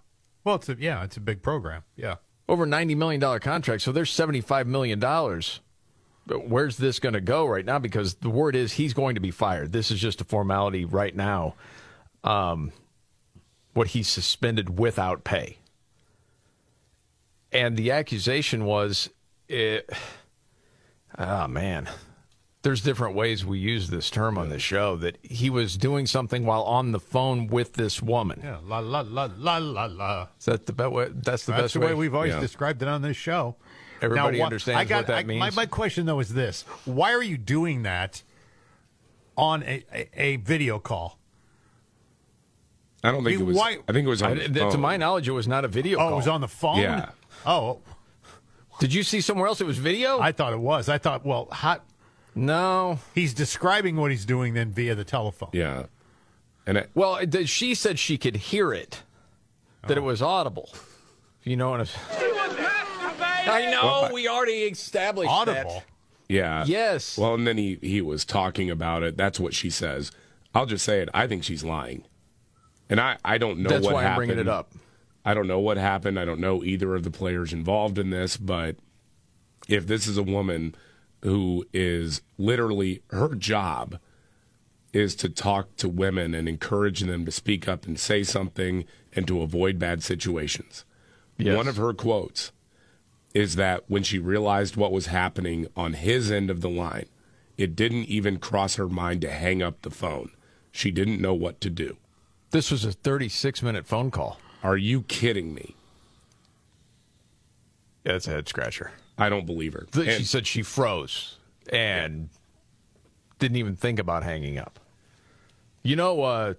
Well, 0.43 0.57
it's 0.57 0.69
a 0.69 0.75
yeah, 0.77 1.03
it's 1.03 1.17
a 1.17 1.19
big 1.19 1.41
program. 1.41 1.81
Yeah. 1.95 2.17
Over 2.47 2.67
$90 2.67 2.95
million 2.95 3.39
contract. 3.39 3.81
So 3.81 3.91
there's 3.91 4.11
$75 4.11 4.67
million. 4.67 4.99
But 4.99 6.47
where's 6.47 6.77
this 6.77 6.99
going 6.99 7.13
to 7.13 7.21
go 7.21 7.47
right 7.47 7.65
now? 7.65 7.79
Because 7.79 8.13
the 8.15 8.29
word 8.29 8.55
is 8.55 8.73
he's 8.73 8.93
going 8.93 9.15
to 9.15 9.21
be 9.21 9.31
fired. 9.31 9.71
This 9.71 9.89
is 9.89 9.99
just 9.99 10.21
a 10.21 10.23
formality 10.23 10.85
right 10.85 11.15
now. 11.15 11.55
Um, 12.23 12.73
what 13.73 13.87
he's 13.87 14.07
suspended 14.07 14.77
without 14.77 15.23
pay. 15.23 15.57
And 17.51 17.75
the 17.75 17.89
accusation 17.89 18.65
was, 18.65 19.09
it, 19.53 19.89
oh 21.17 21.47
man, 21.47 21.89
there's 22.63 22.81
different 22.81 23.15
ways 23.15 23.45
we 23.45 23.59
use 23.59 23.89
this 23.89 24.09
term 24.09 24.37
on 24.37 24.49
this 24.49 24.61
show 24.61 24.95
that 24.97 25.17
he 25.21 25.49
was 25.49 25.77
doing 25.77 26.05
something 26.05 26.45
while 26.45 26.63
on 26.63 26.91
the 26.91 26.99
phone 26.99 27.47
with 27.47 27.73
this 27.73 28.01
woman. 28.01 28.41
Yeah. 28.43 28.57
La 28.63 28.79
la 28.79 29.01
la 29.01 29.29
la 29.37 29.57
la 29.57 29.85
la. 29.85 30.27
Is 30.39 30.45
that 30.45 30.65
the 30.65 30.73
best 30.73 30.91
way? 30.91 31.07
That's 31.13 31.45
the 31.45 31.51
That's 31.51 31.63
best 31.63 31.73
the 31.75 31.79
way, 31.81 31.93
we've 31.93 32.15
always 32.15 32.33
Yeah. 32.33 32.39
described 32.39 32.81
it 32.81 32.87
on 32.87 33.01
this 33.01 33.17
show. 33.17 33.55
Everybody 34.01 34.39
wha- 34.39 34.45
understands 34.45 34.79
I 34.81 34.85
got, 34.85 34.97
what 34.99 35.07
that 35.07 35.17
I- 35.19 35.23
means. 35.23 35.39
My, 35.39 35.49
my 35.51 35.65
question 35.65 36.05
though 36.05 36.19
is 36.19 36.33
this: 36.33 36.63
Why 36.85 37.13
are 37.13 37.23
you 37.23 37.37
doing 37.37 37.83
that 37.83 38.23
on 39.37 39.63
a, 39.63 39.83
a, 39.93 40.09
a 40.21 40.35
video 40.37 40.79
call? 40.79 41.19
I 43.03 43.11
don't 43.11 43.23
think 43.23 43.35
I 43.35 43.39
mean, 43.39 43.41
it 43.41 43.47
was. 43.47 43.57
why- 43.57 43.77
I 43.87 43.91
think 43.91 44.05
it 44.05 44.09
was 44.09 44.21
on 44.21 44.39
I- 44.39 44.47
the 44.47 44.69
to 44.69 44.77
my 44.77 44.95
knowledge, 44.97 45.27
it 45.27 45.31
was 45.31 45.47
not 45.47 45.65
a 45.65 45.67
video 45.67 45.97
Oh, 45.99 46.01
call. 46.03 46.13
it 46.13 46.15
was 46.15 46.27
on 46.27 46.41
the 46.41 46.47
phone. 46.47 46.79
Yeah. 46.79 47.09
Oh, 47.45 47.79
Did 48.79 48.93
you 48.93 49.03
see 49.03 49.21
somewhere 49.21 49.47
else 49.47 49.61
it 49.61 49.67
was 49.67 49.77
video? 49.77 50.19
I 50.19 50.31
thought 50.31 50.53
it 50.53 50.59
was. 50.59 50.89
I 50.89 50.97
thought, 50.97 51.25
well, 51.25 51.47
hot. 51.51 51.83
no. 52.35 52.99
he's 53.15 53.33
describing 53.33 53.95
what 53.95 54.11
he's 54.11 54.25
doing 54.25 54.53
then 54.53 54.71
via 54.71 54.95
the 54.95 55.03
telephone. 55.03 55.49
Yeah. 55.53 55.85
And 56.65 56.77
it, 56.77 56.89
Well, 56.93 57.15
it- 57.17 57.47
she 57.49 57.75
said 57.75 57.99
she 57.99 58.17
could 58.17 58.35
hear 58.37 58.73
it, 58.73 59.03
that 59.87 59.97
it 59.97 60.01
Oh. 60.01 60.03
was 60.03 60.21
audible. 60.21 60.73
You 61.43 61.57
know 61.57 61.71
what 61.71 61.81
I'm 61.81 61.87
I 63.45 63.69
know. 63.69 63.81
Well, 63.83 64.13
we 64.13 64.27
already 64.29 64.63
established 64.63 65.29
Audible. 65.29 65.83
yeah. 66.29 66.63
Yes. 66.65 67.17
Well, 67.17 67.33
and 67.33 67.45
then 67.45 67.57
he 67.57 67.77
he 67.81 68.01
was 68.01 68.23
talking 68.23 68.69
about 68.71 69.03
it. 69.03 69.17
That's 69.17 69.39
what 69.39 69.53
she 69.53 69.69
says. 69.69 70.11
I'll 70.55 70.65
just 70.65 70.85
say 70.85 71.01
it. 71.01 71.09
I 71.13 71.27
think 71.27 71.43
she's 71.43 71.63
lying, 71.63 72.05
and 72.89 73.01
I 73.01 73.17
I 73.25 73.37
don't 73.37 73.59
know 73.59 73.69
That's 73.69 73.83
what 73.85 73.95
why 73.95 74.05
I'm 74.05 74.15
bringing 74.15 74.39
it 74.39 74.47
up. 74.47 74.71
I 75.25 75.33
don't 75.33 75.47
know 75.47 75.59
what 75.59 75.77
happened. 75.77 76.19
I 76.19 76.25
don't 76.25 76.39
know 76.39 76.63
either 76.63 76.95
of 76.95 77.03
the 77.03 77.11
players 77.11 77.53
involved 77.53 77.97
in 77.97 78.09
this, 78.09 78.37
but 78.37 78.75
if 79.67 79.87
this 79.87 80.07
is 80.07 80.17
a 80.17 80.23
woman 80.23 80.75
who 81.21 81.65
is 81.73 82.21
literally 82.37 83.01
her 83.11 83.33
job 83.35 83.97
is 84.91 85.15
to 85.15 85.29
talk 85.29 85.75
to 85.77 85.89
women 85.89 86.35
and 86.35 86.47
encourage 86.47 86.99
them 86.99 87.25
to 87.25 87.31
speak 87.31 87.67
up 87.67 87.85
and 87.85 87.99
say 87.99 88.23
something 88.23 88.85
and 89.13 89.27
to 89.27 89.41
avoid 89.41 89.79
bad 89.79 90.03
situations. 90.03 90.85
Yes. 91.37 91.57
One 91.57 91.67
of 91.67 91.77
her 91.77 91.93
quotes 91.93 92.51
is 93.33 93.55
that 93.55 93.83
when 93.87 94.03
she 94.03 94.19
realized 94.19 94.75
what 94.75 94.91
was 94.91 95.07
happening 95.07 95.67
on 95.75 95.93
his 95.93 96.31
end 96.31 96.51
of 96.51 96.61
the 96.61 96.69
line, 96.69 97.07
it 97.57 97.75
didn't 97.75 98.05
even 98.05 98.37
cross 98.37 98.75
her 98.75 98.87
mind 98.87 99.21
to 99.21 99.31
hang 99.31 99.63
up 99.63 99.81
the 99.81 99.89
phone. 99.89 100.31
She 100.71 100.91
didn't 100.91 101.21
know 101.21 101.33
what 101.33 101.59
to 101.61 101.69
do. 101.69 101.97
This 102.51 102.69
was 102.69 102.85
a 102.85 102.91
36 102.91 103.63
minute 103.63 103.87
phone 103.87 104.11
call. 104.11 104.39
Are 104.63 104.77
you 104.77 105.03
kidding 105.03 105.53
me? 105.53 105.75
Yeah, 108.05 108.13
it's 108.13 108.27
a 108.27 108.31
head 108.31 108.47
scratcher. 108.47 108.91
I 109.17 109.29
don't 109.29 109.45
believe 109.45 109.73
her. 109.73 109.85
Th- 109.91 110.17
she 110.17 110.23
said 110.23 110.47
she 110.47 110.63
froze 110.63 111.37
and 111.69 112.29
didn't 113.39 113.57
even 113.57 113.75
think 113.75 113.99
about 113.99 114.23
hanging 114.23 114.57
up. 114.57 114.79
You 115.83 115.95
know, 115.95 116.21
uh, 116.21 116.53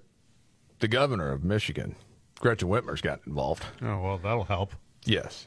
the 0.80 0.88
governor 0.88 1.32
of 1.32 1.44
Michigan, 1.44 1.96
Gretchen 2.40 2.68
Whitmer's 2.68 3.00
got 3.00 3.20
involved. 3.26 3.64
Oh 3.82 4.00
well, 4.00 4.18
that'll 4.18 4.44
help. 4.44 4.72
Yes. 5.04 5.46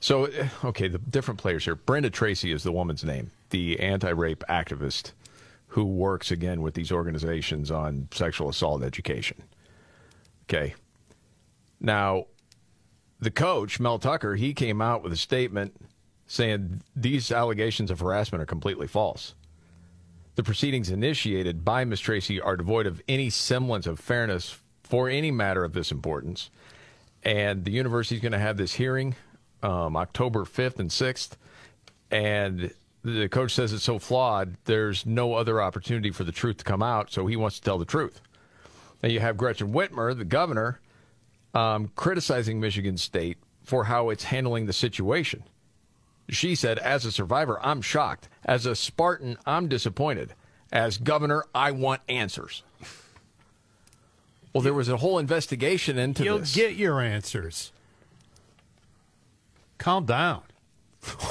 So, 0.00 0.26
eh, 0.26 0.48
okay, 0.64 0.88
the 0.88 0.98
different 0.98 1.40
players 1.40 1.64
here. 1.64 1.74
Brenda 1.74 2.10
Tracy 2.10 2.52
is 2.52 2.62
the 2.62 2.70
woman's 2.72 3.02
name, 3.02 3.30
the 3.50 3.80
anti 3.80 4.10
rape 4.10 4.44
activist 4.48 5.12
who 5.68 5.84
works 5.84 6.30
again 6.30 6.62
with 6.62 6.74
these 6.74 6.92
organizations 6.92 7.70
on 7.70 8.08
sexual 8.12 8.48
assault 8.48 8.82
education. 8.82 9.42
Okay. 10.44 10.74
Now, 11.80 12.26
the 13.20 13.30
coach, 13.30 13.80
Mel 13.80 13.98
Tucker, 13.98 14.36
he 14.36 14.54
came 14.54 14.80
out 14.80 15.02
with 15.02 15.12
a 15.12 15.16
statement 15.16 15.74
saying 16.26 16.82
these 16.94 17.32
allegations 17.32 17.90
of 17.90 18.00
harassment 18.00 18.42
are 18.42 18.46
completely 18.46 18.86
false. 18.86 19.34
The 20.34 20.42
proceedings 20.42 20.90
initiated 20.90 21.64
by 21.64 21.84
Ms. 21.84 22.00
Tracy 22.00 22.40
are 22.40 22.56
devoid 22.56 22.86
of 22.86 23.02
any 23.08 23.30
semblance 23.30 23.86
of 23.86 23.98
fairness 23.98 24.58
for 24.84 25.08
any 25.08 25.30
matter 25.30 25.64
of 25.64 25.72
this 25.72 25.90
importance. 25.90 26.50
And 27.24 27.64
the 27.64 27.72
university 27.72 28.16
is 28.16 28.22
going 28.22 28.32
to 28.32 28.38
have 28.38 28.56
this 28.56 28.74
hearing 28.74 29.16
um, 29.62 29.96
October 29.96 30.44
5th 30.44 30.78
and 30.78 30.90
6th, 30.90 31.30
and 32.10 32.72
the 33.02 33.28
coach 33.28 33.54
says 33.54 33.72
it's 33.72 33.84
so 33.84 33.98
flawed, 33.98 34.56
there's 34.64 35.04
no 35.04 35.34
other 35.34 35.60
opportunity 35.60 36.10
for 36.10 36.24
the 36.24 36.32
truth 36.32 36.58
to 36.58 36.64
come 36.64 36.82
out, 36.82 37.10
so 37.12 37.26
he 37.26 37.36
wants 37.36 37.56
to 37.58 37.62
tell 37.62 37.78
the 37.78 37.84
truth. 37.84 38.20
Now 39.02 39.08
you 39.08 39.20
have 39.20 39.36
Gretchen 39.36 39.72
Whitmer, 39.72 40.16
the 40.16 40.24
governor, 40.24 40.80
um, 41.54 41.90
criticizing 41.96 42.60
Michigan 42.60 42.96
State 42.96 43.38
for 43.62 43.84
how 43.84 44.10
it's 44.10 44.24
handling 44.24 44.66
the 44.66 44.72
situation. 44.72 45.44
She 46.30 46.54
said, 46.54 46.78
as 46.78 47.04
a 47.04 47.12
survivor, 47.12 47.58
I'm 47.62 47.80
shocked. 47.80 48.28
As 48.44 48.66
a 48.66 48.74
Spartan, 48.76 49.38
I'm 49.46 49.68
disappointed. 49.68 50.34
As 50.70 50.98
governor, 50.98 51.44
I 51.54 51.70
want 51.70 52.02
answers. 52.08 52.62
Well, 54.52 54.62
there 54.62 54.74
was 54.74 54.88
a 54.88 54.98
whole 54.98 55.18
investigation 55.18 55.98
into 55.98 56.24
You'll 56.24 56.38
this. 56.40 56.54
get 56.54 56.74
your 56.74 57.00
answers. 57.00 57.72
Calm 59.78 60.04
down. 60.04 60.42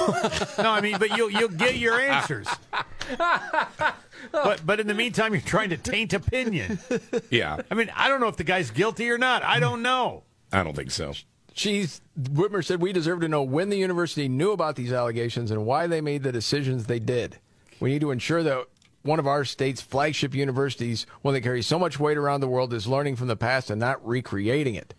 no, 0.58 0.70
I 0.70 0.80
mean, 0.80 0.96
but 0.98 1.16
you'll 1.16 1.30
you'll 1.30 1.50
get 1.50 1.76
your 1.76 2.00
answers. 2.00 2.48
Oh. 4.34 4.42
but 4.44 4.66
but 4.66 4.80
in 4.80 4.86
the 4.86 4.94
meantime, 4.94 5.32
you're 5.32 5.40
trying 5.42 5.70
to 5.70 5.76
taint 5.76 6.12
opinion. 6.12 6.78
Yeah, 7.30 7.60
I 7.70 7.74
mean, 7.74 7.90
I 7.94 8.08
don't 8.08 8.20
know 8.20 8.28
if 8.28 8.36
the 8.36 8.44
guy's 8.44 8.70
guilty 8.70 9.10
or 9.10 9.18
not. 9.18 9.42
I 9.42 9.60
don't 9.60 9.82
know. 9.82 10.22
I 10.52 10.62
don't 10.62 10.74
think 10.74 10.90
so. 10.90 11.12
She's 11.52 12.00
Whitmer 12.18 12.64
said 12.64 12.80
we 12.80 12.92
deserve 12.92 13.20
to 13.20 13.28
know 13.28 13.42
when 13.42 13.68
the 13.68 13.76
university 13.76 14.28
knew 14.28 14.52
about 14.52 14.76
these 14.76 14.92
allegations 14.92 15.50
and 15.50 15.66
why 15.66 15.86
they 15.86 16.00
made 16.00 16.22
the 16.22 16.32
decisions 16.32 16.86
they 16.86 16.98
did. 17.00 17.38
We 17.80 17.90
need 17.90 18.00
to 18.00 18.10
ensure 18.10 18.42
that 18.42 18.66
one 19.02 19.18
of 19.18 19.26
our 19.26 19.44
state's 19.44 19.80
flagship 19.80 20.34
universities, 20.34 21.06
one 21.22 21.34
that 21.34 21.40
carries 21.42 21.66
so 21.66 21.78
much 21.78 21.98
weight 22.00 22.16
around 22.16 22.40
the 22.40 22.48
world, 22.48 22.72
is 22.72 22.86
learning 22.86 23.16
from 23.16 23.28
the 23.28 23.36
past 23.36 23.70
and 23.70 23.78
not 23.80 24.04
recreating 24.06 24.74
it. 24.74 24.94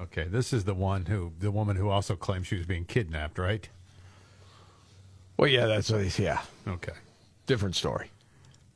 Okay, 0.00 0.24
this 0.24 0.52
is 0.52 0.64
the 0.64 0.74
one 0.74 1.06
who 1.06 1.32
the 1.38 1.50
woman 1.50 1.76
who 1.76 1.88
also 1.88 2.14
claimed 2.16 2.46
she 2.46 2.56
was 2.56 2.66
being 2.66 2.84
kidnapped, 2.84 3.38
right? 3.38 3.68
Well, 5.36 5.48
yeah, 5.50 5.66
that's 5.66 5.90
what, 5.90 6.18
yeah, 6.18 6.40
Okay. 6.66 6.92
different 7.46 7.76
story. 7.76 8.10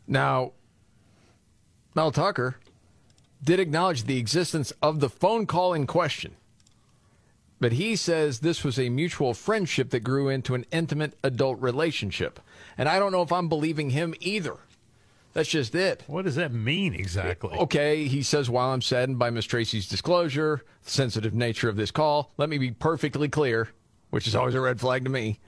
Now, 0.07 0.53
Mel 1.95 2.11
Tucker 2.11 2.57
did 3.43 3.61
acknowledge 3.61 4.05
the 4.05 4.19
existence 4.19 4.73
of 4.83 5.01
the 5.01 5.11
phone 5.11 5.47
call 5.47 5.75
in 5.75 5.87
question. 5.87 6.37
But 7.61 7.73
he 7.73 7.95
says 7.95 8.41
this 8.41 8.65
was 8.65 8.79
a 8.79 8.89
mutual 8.89 9.35
friendship 9.35 9.91
that 9.91 10.01
grew 10.01 10.29
into 10.29 10.55
an 10.55 10.67
intimate 10.73 11.15
adult 11.23 11.61
relationship. 11.61 12.41
And 12.77 12.89
I 12.89 12.99
don't 12.99 13.13
know 13.13 13.23
if 13.23 13.33
I'm 13.33 13.49
believing 13.49 13.91
him 13.91 14.15
either. 14.21 14.57
That's 15.33 15.49
just 15.49 15.75
it. 15.75 16.03
What 16.07 16.25
does 16.25 16.35
that 16.35 16.53
mean 16.53 16.93
exactly? 16.95 17.57
Okay, 17.57 18.05
he 18.05 18.23
says, 18.23 18.51
while 18.51 18.71
I'm 18.71 18.83
saddened 18.83 19.19
by 19.19 19.31
Miss 19.31 19.45
Tracy's 19.45 19.89
disclosure, 19.89 20.63
the 20.85 20.91
sensitive 20.91 21.35
nature 21.35 21.69
of 21.69 21.77
this 21.77 21.91
call, 21.91 22.33
let 22.37 22.49
me 22.49 22.59
be 22.59 22.71
perfectly 22.71 23.29
clear, 23.29 23.69
which 24.11 24.27
is 24.27 24.35
always 24.35 24.55
a 24.55 24.61
red 24.61 24.81
flag 24.81 25.05
to 25.05 25.11
me. 25.11 25.39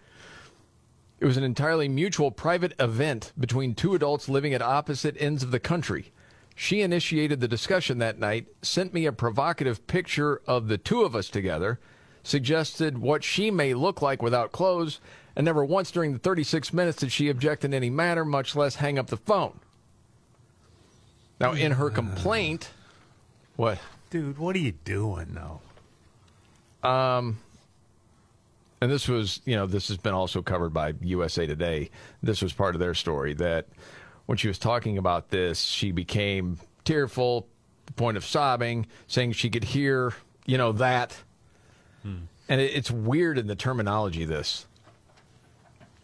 It 1.25 1.27
was 1.27 1.39
an 1.39 1.43
entirely 1.43 1.89
mutual 1.89 2.31
private 2.31 2.75
event 2.79 3.33
between 3.41 3.75
two 3.75 3.95
adults 3.95 4.29
living 4.29 4.53
at 4.53 4.61
opposite 4.61 5.16
ends 5.18 5.43
of 5.43 5.53
the 5.53 5.59
country. 5.59 6.12
She 6.55 6.83
initiated 6.83 7.41
the 7.41 7.49
discussion 7.49 7.97
that 7.97 8.18
night, 8.18 8.49
sent 8.61 8.93
me 8.93 9.07
a 9.07 9.12
provocative 9.12 9.87
picture 9.87 10.43
of 10.47 10.68
the 10.68 10.77
two 10.77 11.01
of 11.01 11.16
us 11.16 11.31
together, 11.31 11.81
suggested 12.22 12.99
what 12.99 13.25
she 13.25 13.51
may 13.51 13.72
look 13.72 14.03
like 14.03 14.20
without 14.20 14.53
clothes, 14.53 15.01
and 15.35 15.47
never 15.47 15.64
once 15.64 15.91
during 15.91 16.12
the 16.12 16.18
36 16.18 16.75
minutes 16.75 16.99
did 16.99 17.11
she 17.11 17.31
object 17.31 17.64
in 17.64 17.72
any 17.72 17.89
manner, 17.89 18.27
much 18.27 18.55
less 18.55 18.75
hang 18.75 18.99
up 18.99 19.07
the 19.07 19.16
phone. 19.16 19.61
Now, 21.41 21.53
in 21.53 21.72
her 21.72 21.89
complaint, 21.89 22.68
what? 23.57 23.79
Dude, 24.11 24.37
what 24.37 24.55
are 24.57 24.59
you 24.59 24.72
doing 24.72 25.33
now? 25.33 25.62
Um, 26.87 27.39
and 28.85 28.93
this 28.93 29.09
was, 29.09 29.41
you 29.47 29.57
know, 29.57 29.66
this 29.66 29.89
has 29.89 29.97
been 29.97 30.12
also 30.12 30.43
covered 30.43 30.74
by 30.74 30.93
USA 31.01 31.47
Today. 31.47 31.89
This 32.22 32.43
was 32.43 32.53
part 32.53 32.74
of 32.74 32.80
their 32.80 32.93
story 32.93 33.32
that 33.32 33.66
when 34.26 34.37
she 34.37 34.47
was 34.47 34.59
talking 34.59 34.99
about 34.99 35.30
this, 35.30 35.62
she 35.62 35.91
became 35.91 36.59
tearful, 36.85 37.49
the 37.87 37.95
point 37.95 38.18
of 38.18 38.26
sobbing, 38.26 38.85
saying 39.07 39.32
she 39.32 39.49
could 39.49 39.64
hear, 39.64 40.12
you 40.45 40.59
know, 40.59 40.72
that. 40.72 41.16
And 42.51 42.61
it, 42.61 42.74
it's 42.74 42.91
weird 42.91 43.39
in 43.39 43.47
the 43.47 43.55
terminology. 43.55 44.26
This, 44.26 44.66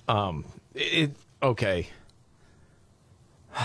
um, 0.08 0.46
it, 0.74 1.10
okay, 1.42 1.86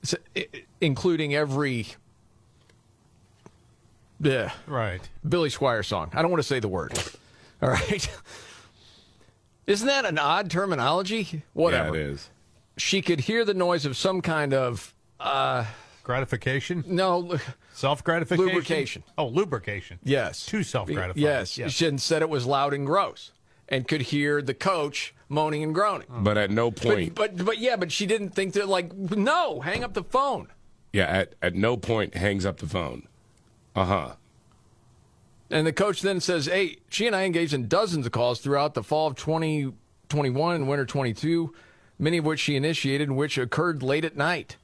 It's, 0.00 0.14
it, 0.36 0.64
including 0.80 1.34
every 1.34 1.88
yeah. 4.20 4.52
Right. 4.68 5.00
Billy 5.28 5.48
Squier 5.48 5.84
song. 5.84 6.10
I 6.14 6.22
don't 6.22 6.30
want 6.30 6.40
to 6.40 6.46
say 6.46 6.60
the 6.60 6.68
word. 6.68 6.96
All 7.62 7.70
right. 7.70 8.08
Isn't 9.66 9.86
that 9.86 10.04
an 10.04 10.18
odd 10.18 10.50
terminology? 10.50 11.42
Whatever. 11.52 11.94
Yeah, 11.96 12.02
it 12.04 12.10
is. 12.12 12.30
She 12.78 13.02
could 13.02 13.20
hear 13.20 13.44
the 13.44 13.54
noise 13.54 13.84
of 13.84 13.96
some 13.96 14.20
kind 14.22 14.54
of 14.54 14.94
uh 15.20 15.64
Gratification? 16.04 16.84
no 16.86 17.38
Self 17.74 18.02
gratification? 18.02 18.46
Lubrication. 18.46 19.02
Oh, 19.18 19.26
lubrication. 19.26 19.98
yes. 20.02 20.46
Too 20.46 20.62
self 20.62 20.88
gratifying. 20.88 21.22
Yes. 21.22 21.50
She 21.50 21.84
didn't 21.84 21.98
said 22.00 22.22
it 22.22 22.30
was 22.30 22.46
loud 22.46 22.72
and 22.72 22.86
gross 22.86 23.32
and 23.68 23.86
could 23.86 24.00
hear 24.02 24.40
the 24.40 24.54
coach 24.54 25.14
moaning 25.28 25.62
and 25.62 25.74
groaning. 25.74 26.06
But 26.08 26.38
at 26.38 26.50
no 26.50 26.70
point, 26.70 27.14
But, 27.14 27.36
but 27.36 27.44
but 27.44 27.58
yeah, 27.58 27.76
but 27.76 27.92
she 27.92 28.06
didn't 28.06 28.30
think 28.30 28.54
that 28.54 28.68
like 28.68 28.94
no, 28.96 29.60
hang 29.60 29.84
up 29.84 29.92
the 29.92 30.02
phone. 30.04 30.48
yeah, 30.94 31.04
at, 31.04 31.34
at 31.42 31.54
no 31.54 31.76
point 31.76 32.14
hangs 32.14 32.46
up 32.46 32.56
the 32.58 32.66
phone. 32.66 33.06
Uh 33.76 33.84
huh. 33.84 34.12
And 35.50 35.66
the 35.66 35.72
coach 35.72 36.02
then 36.02 36.20
says, 36.20 36.46
Hey, 36.46 36.78
she 36.90 37.06
and 37.06 37.16
I 37.16 37.24
engaged 37.24 37.54
in 37.54 37.68
dozens 37.68 38.06
of 38.06 38.12
calls 38.12 38.40
throughout 38.40 38.74
the 38.74 38.82
fall 38.82 39.06
of 39.06 39.16
2021 39.16 40.54
and 40.54 40.68
winter 40.68 40.84
22, 40.84 41.54
many 41.98 42.18
of 42.18 42.24
which 42.24 42.40
she 42.40 42.56
initiated, 42.56 43.08
and 43.08 43.16
which 43.16 43.38
occurred 43.38 43.82
late 43.82 44.04
at 44.04 44.16
night. 44.16 44.56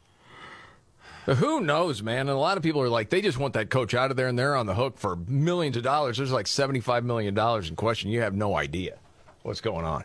But 1.26 1.36
who 1.36 1.60
knows, 1.62 2.02
man? 2.02 2.20
And 2.20 2.30
a 2.30 2.36
lot 2.36 2.58
of 2.58 2.62
people 2.62 2.82
are 2.82 2.88
like, 2.88 3.08
they 3.08 3.22
just 3.22 3.38
want 3.38 3.54
that 3.54 3.70
coach 3.70 3.94
out 3.94 4.10
of 4.10 4.16
there 4.16 4.28
and 4.28 4.38
they're 4.38 4.56
on 4.56 4.66
the 4.66 4.74
hook 4.74 4.98
for 4.98 5.16
millions 5.16 5.76
of 5.76 5.82
dollars. 5.82 6.18
There's 6.18 6.32
like 6.32 6.46
$75 6.46 7.04
million 7.04 7.38
in 7.38 7.76
question. 7.76 8.10
You 8.10 8.20
have 8.20 8.34
no 8.34 8.54
idea 8.56 8.98
what's 9.42 9.62
going 9.62 9.86
on. 9.86 10.04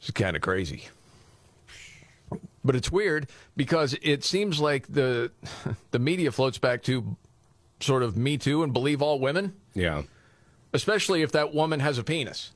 It's 0.00 0.10
kind 0.10 0.36
of 0.36 0.42
crazy. 0.42 0.84
But 2.62 2.76
it's 2.76 2.90
weird 2.90 3.28
because 3.56 3.96
it 4.02 4.24
seems 4.24 4.60
like 4.60 4.86
the 4.92 5.30
the 5.92 5.98
media 5.98 6.32
floats 6.32 6.58
back 6.58 6.82
to 6.84 7.16
sort 7.80 8.02
of 8.02 8.16
Me 8.16 8.36
Too 8.38 8.62
and 8.62 8.72
believe 8.72 9.02
all 9.02 9.18
women, 9.20 9.54
Yeah. 9.74 10.02
especially 10.72 11.22
if 11.22 11.32
that 11.32 11.54
woman 11.54 11.80
has 11.80 11.98
a 11.98 12.04
penis. 12.04 12.52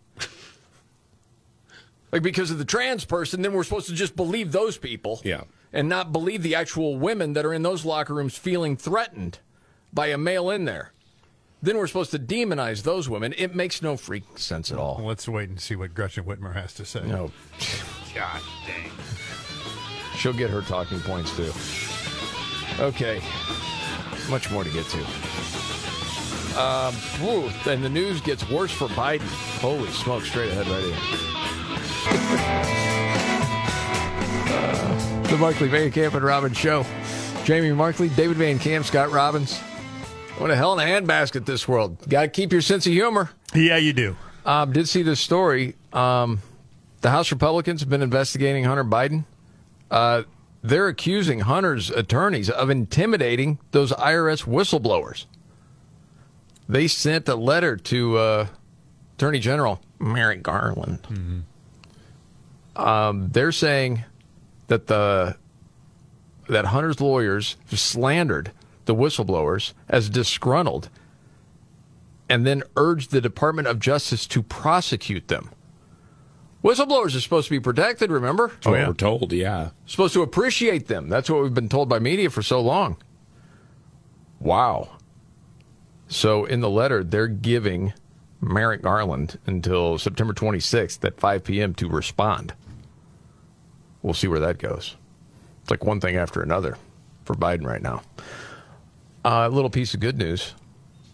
Like 2.12 2.22
because 2.22 2.50
of 2.50 2.58
the 2.58 2.64
trans 2.64 3.04
person, 3.04 3.42
then 3.42 3.52
we're 3.52 3.62
supposed 3.62 3.86
to 3.88 3.94
just 3.94 4.16
believe 4.16 4.50
those 4.52 4.76
people. 4.76 5.20
Yeah. 5.24 5.42
And 5.72 5.88
not 5.88 6.10
believe 6.12 6.42
the 6.42 6.56
actual 6.56 6.96
women 6.98 7.34
that 7.34 7.44
are 7.44 7.54
in 7.54 7.62
those 7.62 7.84
locker 7.84 8.14
rooms 8.14 8.36
feeling 8.36 8.76
threatened 8.76 9.38
by 9.92 10.08
a 10.08 10.18
male 10.18 10.50
in 10.50 10.64
there. 10.64 10.92
Then 11.62 11.76
we're 11.76 11.86
supposed 11.86 12.10
to 12.10 12.18
demonize 12.18 12.82
those 12.82 13.08
women. 13.08 13.32
It 13.38 13.54
makes 13.54 13.80
no 13.80 13.94
freaking 13.94 14.38
sense 14.38 14.72
at 14.72 14.78
all. 14.78 15.00
Let's 15.04 15.28
wait 15.28 15.48
and 15.50 15.60
see 15.60 15.76
what 15.76 15.94
Gretchen 15.94 16.24
Whitmer 16.24 16.54
has 16.54 16.74
to 16.74 16.84
say. 16.84 17.02
No. 17.06 17.30
God 18.14 18.40
dang. 18.66 18.90
She'll 20.16 20.32
get 20.32 20.50
her 20.50 20.62
talking 20.62 20.98
points 21.00 21.36
too. 21.36 21.52
Okay. 22.82 23.20
Much 24.28 24.50
more 24.50 24.64
to 24.64 24.70
get 24.70 24.86
to. 24.86 24.98
Um, 26.60 26.94
whew, 27.20 27.50
and 27.70 27.82
the 27.82 27.88
news 27.88 28.20
gets 28.20 28.48
worse 28.50 28.72
for 28.72 28.88
Biden. 28.88 29.26
Holy 29.60 29.88
smoke, 29.90 30.24
straight 30.24 30.50
ahead 30.50 30.66
right 30.66 30.84
here. 30.84 30.96
Uh, 34.52 35.22
the 35.22 35.36
Markley 35.38 35.68
Van 35.68 35.92
Camp 35.92 36.14
and 36.14 36.24
Robbins 36.24 36.56
Show. 36.56 36.84
Jamie 37.44 37.72
Markley, 37.72 38.08
David 38.10 38.36
Van 38.36 38.58
Camp, 38.58 38.84
Scott 38.84 39.10
Robbins. 39.10 39.58
What 40.38 40.50
a 40.50 40.56
hell 40.56 40.78
in 40.78 40.86
a 40.86 40.90
handbasket 40.90 41.46
this 41.46 41.68
world. 41.68 41.98
Got 42.08 42.22
to 42.22 42.28
keep 42.28 42.52
your 42.52 42.62
sense 42.62 42.86
of 42.86 42.92
humor. 42.92 43.30
Yeah, 43.54 43.76
you 43.76 43.92
do. 43.92 44.16
Um, 44.44 44.72
did 44.72 44.88
see 44.88 45.02
this 45.02 45.20
story. 45.20 45.76
Um, 45.92 46.40
the 47.00 47.10
House 47.10 47.30
Republicans 47.30 47.80
have 47.80 47.88
been 47.88 48.02
investigating 48.02 48.64
Hunter 48.64 48.84
Biden. 48.84 49.24
Uh, 49.90 50.22
they're 50.62 50.88
accusing 50.88 51.40
Hunter's 51.40 51.90
attorneys 51.90 52.50
of 52.50 52.70
intimidating 52.70 53.58
those 53.70 53.92
IRS 53.92 54.44
whistleblowers. 54.44 55.26
They 56.68 56.86
sent 56.86 57.28
a 57.28 57.34
letter 57.34 57.76
to 57.76 58.16
uh, 58.18 58.46
Attorney 59.16 59.38
General 59.40 59.80
Merrick 59.98 60.42
Garland. 60.42 61.44
Um, 62.76 63.30
they're 63.30 63.52
saying 63.52 64.04
that 64.68 64.86
the 64.86 65.36
that 66.48 66.66
Hunter's 66.66 67.00
lawyers 67.00 67.56
slandered 67.66 68.50
the 68.86 68.94
whistleblowers 68.94 69.72
as 69.88 70.08
disgruntled, 70.10 70.88
and 72.28 72.46
then 72.46 72.62
urged 72.76 73.10
the 73.12 73.20
Department 73.20 73.68
of 73.68 73.78
Justice 73.78 74.26
to 74.28 74.42
prosecute 74.42 75.28
them. 75.28 75.50
Whistleblowers 76.62 77.16
are 77.16 77.20
supposed 77.20 77.48
to 77.48 77.52
be 77.52 77.60
protected, 77.60 78.10
remember? 78.10 78.48
That's 78.48 78.66
what 78.66 78.86
we're 78.86 78.92
told, 78.92 79.32
yeah. 79.32 79.70
Supposed 79.86 80.12
to 80.14 80.22
appreciate 80.22 80.88
them. 80.88 81.08
That's 81.08 81.30
what 81.30 81.42
we've 81.42 81.54
been 81.54 81.70
told 81.70 81.88
by 81.88 81.98
media 81.98 82.28
for 82.28 82.42
so 82.42 82.60
long. 82.60 82.98
Wow. 84.38 84.90
So 86.08 86.44
in 86.44 86.60
the 86.60 86.68
letter, 86.68 87.02
they're 87.02 87.28
giving 87.28 87.94
Merrick 88.42 88.82
Garland 88.82 89.38
until 89.46 89.96
September 89.98 90.34
26th 90.34 91.02
at 91.04 91.18
5 91.18 91.44
p.m. 91.44 91.74
to 91.74 91.88
respond. 91.88 92.52
We'll 94.02 94.14
see 94.14 94.28
where 94.28 94.40
that 94.40 94.58
goes. 94.58 94.96
It's 95.62 95.70
like 95.70 95.84
one 95.84 96.00
thing 96.00 96.16
after 96.16 96.42
another 96.42 96.76
for 97.24 97.34
Biden 97.34 97.66
right 97.66 97.82
now. 97.82 98.02
A 99.24 99.48
little 99.48 99.70
piece 99.70 99.94
of 99.94 100.00
good 100.00 100.18
news. 100.18 100.54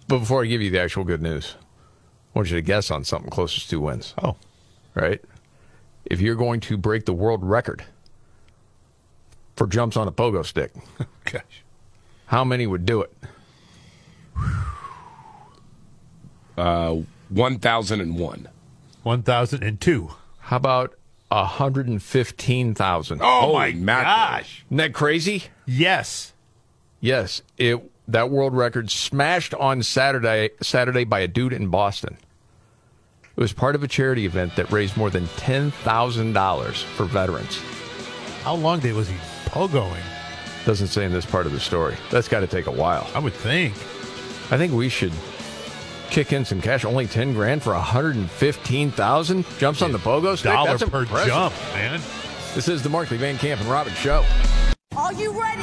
But 0.08 0.20
before 0.20 0.42
I 0.42 0.46
give 0.46 0.62
you 0.62 0.70
the 0.70 0.80
actual 0.80 1.04
good 1.04 1.22
news, 1.22 1.56
I 2.34 2.38
want 2.38 2.50
you 2.50 2.56
to 2.56 2.62
guess 2.62 2.90
on 2.90 3.04
something 3.04 3.30
closest 3.30 3.70
to 3.70 3.80
wins. 3.80 4.14
Oh. 4.22 4.36
Right? 4.94 5.20
If 6.06 6.20
you're 6.20 6.34
going 6.36 6.60
to 6.60 6.76
break 6.76 7.04
the 7.04 7.12
world 7.12 7.44
record 7.44 7.84
for 9.56 9.66
jumps 9.66 9.96
on 9.96 10.06
a 10.08 10.12
pogo 10.12 10.44
stick, 10.44 10.72
Gosh. 11.24 11.62
how 12.26 12.44
many 12.44 12.66
would 12.66 12.86
do 12.86 13.02
it? 13.02 13.12
Uh, 16.56 16.96
1001. 17.28 18.48
1002. 19.02 20.10
How 20.40 20.56
about 20.56 20.94
115,000? 21.28 23.20
Oh, 23.22 23.52
my 23.54 23.72
gosh. 23.72 24.64
Isn't 24.68 24.76
that 24.78 24.92
crazy? 24.94 25.44
Yes. 25.66 26.32
Yes. 27.00 27.42
It 27.58 27.90
that 28.08 28.30
world 28.30 28.56
record 28.56 28.88
smashed 28.90 29.52
on 29.54 29.82
Saturday 29.82 30.50
Saturday 30.62 31.02
by 31.04 31.18
a 31.20 31.28
dude 31.28 31.52
in 31.52 31.66
Boston. 31.68 32.16
It 33.36 33.40
was 33.40 33.52
part 33.52 33.74
of 33.74 33.82
a 33.82 33.88
charity 33.88 34.24
event 34.24 34.56
that 34.56 34.70
raised 34.72 34.96
more 34.96 35.10
than 35.10 35.26
ten 35.36 35.70
thousand 35.70 36.32
dollars 36.32 36.82
for 36.82 37.04
veterans. 37.04 37.60
How 38.42 38.54
long 38.54 38.80
did 38.80 38.94
was 38.94 39.08
he 39.08 39.16
pogoing? 39.46 40.00
Doesn't 40.64 40.86
say 40.88 41.04
in 41.04 41.12
this 41.12 41.26
part 41.26 41.44
of 41.46 41.52
the 41.52 41.60
story. 41.60 41.96
That's 42.10 42.28
got 42.28 42.40
to 42.40 42.46
take 42.46 42.66
a 42.66 42.70
while. 42.72 43.08
I 43.14 43.18
would 43.18 43.34
think. 43.34 43.74
I 44.50 44.56
think 44.56 44.72
we 44.72 44.88
should 44.88 45.12
kick 46.10 46.32
in 46.32 46.44
some 46.46 46.62
cash. 46.62 46.84
Only 46.86 47.06
ten 47.06 47.34
grand 47.34 47.62
for 47.62 47.74
one 47.74 47.82
hundred 47.82 48.16
and 48.16 48.30
fifteen 48.30 48.90
thousand 48.90 49.44
jumps 49.58 49.82
on 49.82 49.92
the 49.92 49.98
pogo 49.98 50.36
stick. 50.36 50.52
Dollar 50.52 50.70
That's 50.78 50.90
per 50.90 51.00
impressive. 51.00 51.28
jump, 51.28 51.54
man. 51.74 52.00
This 52.54 52.68
is 52.68 52.82
the 52.82 52.88
Markley 52.88 53.18
Van 53.18 53.36
Camp 53.36 53.60
and 53.60 53.68
Robin 53.68 53.92
Show. 53.94 54.24
Are 54.96 55.12
you 55.12 55.38
ready? 55.38 55.62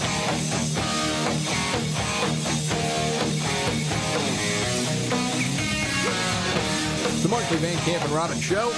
Markley 7.31 7.57
Van 7.59 7.77
Camp 7.85 8.03
and 8.03 8.11
Robbins 8.11 8.43
Show. 8.43 8.73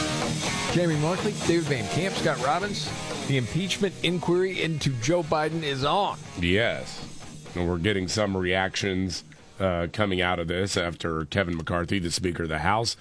Jamie 0.73 0.95
Markley, 0.97 1.33
David 1.47 1.63
Van 1.63 1.87
Camp, 1.87 2.13
Scott 2.13 2.39
Robbins. 2.45 2.87
The 3.27 3.37
impeachment 3.37 3.95
inquiry 4.03 4.61
into 4.61 4.91
Joe 5.01 5.23
Biden 5.23 5.63
is 5.63 5.83
on. 5.83 6.19
Yes. 6.39 7.03
And 7.55 7.67
we're 7.67 7.79
getting 7.79 8.07
some 8.07 8.37
reactions 8.37 9.23
uh, 9.59 9.87
coming 9.91 10.21
out 10.21 10.37
of 10.37 10.47
this 10.47 10.77
after 10.77 11.25
Kevin 11.25 11.57
McCarthy, 11.57 11.97
the 11.97 12.11
Speaker 12.11 12.43
of 12.43 12.49
the 12.49 12.59
House, 12.59 12.95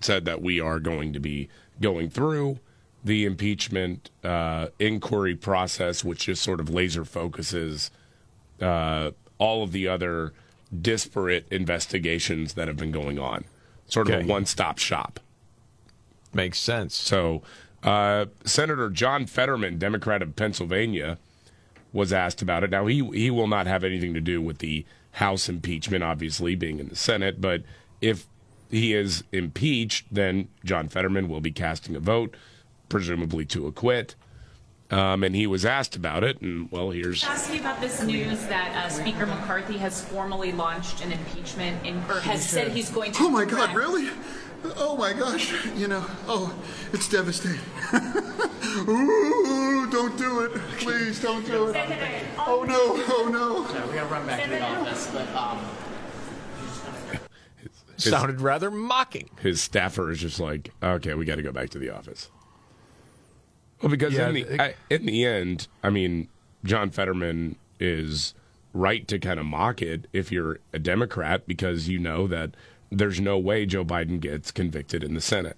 said 0.00 0.24
that 0.24 0.42
we 0.42 0.60
are 0.60 0.80
going 0.80 1.12
to 1.12 1.20
be 1.20 1.48
going 1.80 2.10
through 2.10 2.58
the 3.04 3.24
impeachment 3.24 4.10
uh, 4.24 4.66
inquiry 4.80 5.36
process, 5.36 6.02
which 6.02 6.26
just 6.26 6.42
sort 6.42 6.58
of 6.58 6.70
laser 6.70 7.04
focuses 7.04 7.92
uh, 8.60 9.12
all 9.38 9.62
of 9.62 9.70
the 9.70 9.86
other 9.86 10.32
disparate 10.82 11.46
investigations 11.52 12.54
that 12.54 12.66
have 12.66 12.76
been 12.76 12.90
going 12.90 13.20
on. 13.20 13.44
Sort 13.88 14.08
of 14.08 14.14
Okay. 14.14 14.24
a 14.24 14.26
one 14.26 14.46
stop 14.46 14.78
shop. 14.78 15.18
Makes 16.32 16.58
sense. 16.58 16.94
So, 16.94 17.42
uh, 17.82 18.26
Senator 18.44 18.90
John 18.90 19.26
Fetterman, 19.26 19.78
Democrat 19.78 20.20
of 20.22 20.36
Pennsylvania, 20.36 21.18
was 21.92 22.12
asked 22.12 22.42
about 22.42 22.64
it. 22.64 22.70
Now, 22.70 22.86
he 22.86 23.02
he 23.14 23.30
will 23.30 23.46
not 23.48 23.66
have 23.66 23.82
anything 23.82 24.12
to 24.14 24.20
do 24.20 24.40
with 24.42 24.58
the 24.58 24.84
House 25.12 25.48
impeachment, 25.48 26.04
obviously 26.04 26.54
being 26.54 26.78
in 26.78 26.88
the 26.88 26.96
Senate. 26.96 27.40
But 27.40 27.62
if 28.00 28.26
he 28.70 28.92
is 28.92 29.24
impeached, 29.32 30.06
then 30.12 30.48
John 30.64 30.88
Fetterman 30.88 31.28
will 31.28 31.40
be 31.40 31.50
casting 31.50 31.96
a 31.96 32.00
vote, 32.00 32.36
presumably 32.90 33.46
to 33.46 33.66
acquit. 33.66 34.14
Um, 34.90 35.22
and 35.22 35.34
he 35.36 35.46
was 35.46 35.66
asked 35.66 35.96
about 35.96 36.24
it, 36.24 36.40
and 36.40 36.70
well, 36.70 36.90
here's 36.90 37.22
ask 37.22 37.52
you 37.52 37.60
about 37.60 37.78
this 37.80 38.02
news 38.02 38.46
that 38.46 38.74
uh, 38.74 38.88
Speaker 38.88 39.26
McCarthy 39.26 39.76
has 39.76 40.02
formally 40.02 40.50
launched 40.52 41.04
an 41.04 41.12
impeachment 41.12 41.84
in, 41.86 41.96
or 42.08 42.20
has 42.20 42.48
said 42.48 42.70
he's 42.72 42.88
going 42.90 43.12
to. 43.12 43.24
Oh 43.24 43.28
my 43.28 43.44
God, 43.44 43.74
really? 43.74 44.08
Oh 44.76 44.96
my 44.96 45.12
gosh, 45.12 45.52
you 45.76 45.88
know, 45.88 46.04
oh, 46.26 46.54
it's 46.94 47.06
devastating. 47.08 47.60
Ooh, 48.88 49.88
don't 49.90 50.16
do 50.16 50.40
it. 50.40 50.52
Please 50.78 51.20
don't 51.20 51.44
do 51.46 51.68
it. 51.68 51.76
Oh 52.38 52.64
no, 52.66 52.78
oh 53.08 53.28
no. 53.30 53.86
We're 53.86 53.94
gonna 53.94 54.06
run 54.06 54.26
back 54.26 54.42
to 54.44 54.48
the 54.50 54.62
office, 54.62 55.10
but 55.12 55.28
um, 55.34 55.58
his- 57.96 58.04
Sounded 58.10 58.40
rather 58.40 58.70
mocking. 58.70 59.28
his 59.42 59.60
staffer 59.60 60.10
is 60.10 60.20
just 60.20 60.40
like, 60.40 60.72
okay, 60.82 61.14
we 61.14 61.24
got 61.24 61.34
to 61.36 61.42
go 61.42 61.52
back 61.52 61.68
to 61.70 61.78
the 61.78 61.90
office. 61.90 62.30
Well, 63.82 63.90
because 63.90 64.12
Yeah, 64.14 64.28
in 64.28 64.34
the 64.34 64.40
it- 64.54 64.60
I, 64.60 64.74
in 64.90 65.06
the 65.06 65.24
end, 65.24 65.68
I 65.82 65.90
mean, 65.90 66.28
John 66.64 66.90
Fetterman 66.90 67.56
is 67.78 68.34
right 68.74 69.06
to 69.08 69.18
kind 69.18 69.38
of 69.40 69.46
mock 69.46 69.80
it 69.82 70.06
if 70.12 70.30
you're 70.32 70.58
a 70.72 70.78
Democrat 70.78 71.46
because 71.46 71.88
you 71.88 71.98
know 71.98 72.26
that 72.26 72.50
there's 72.90 73.20
no 73.20 73.38
way 73.38 73.66
Joe 73.66 73.84
Biden 73.84 74.20
gets 74.20 74.50
convicted 74.50 75.02
in 75.04 75.14
the 75.14 75.20
Senate 75.20 75.56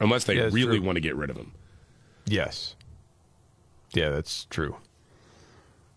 unless 0.00 0.24
they 0.24 0.36
Yeah, 0.36 0.48
really 0.52 0.78
true. 0.78 0.82
want 0.82 0.96
to 0.96 1.00
get 1.00 1.16
rid 1.16 1.30
of 1.30 1.36
him. 1.36 1.52
Yes. 2.26 2.74
Yeah, 3.92 4.10
that's 4.10 4.44
true. 4.50 4.76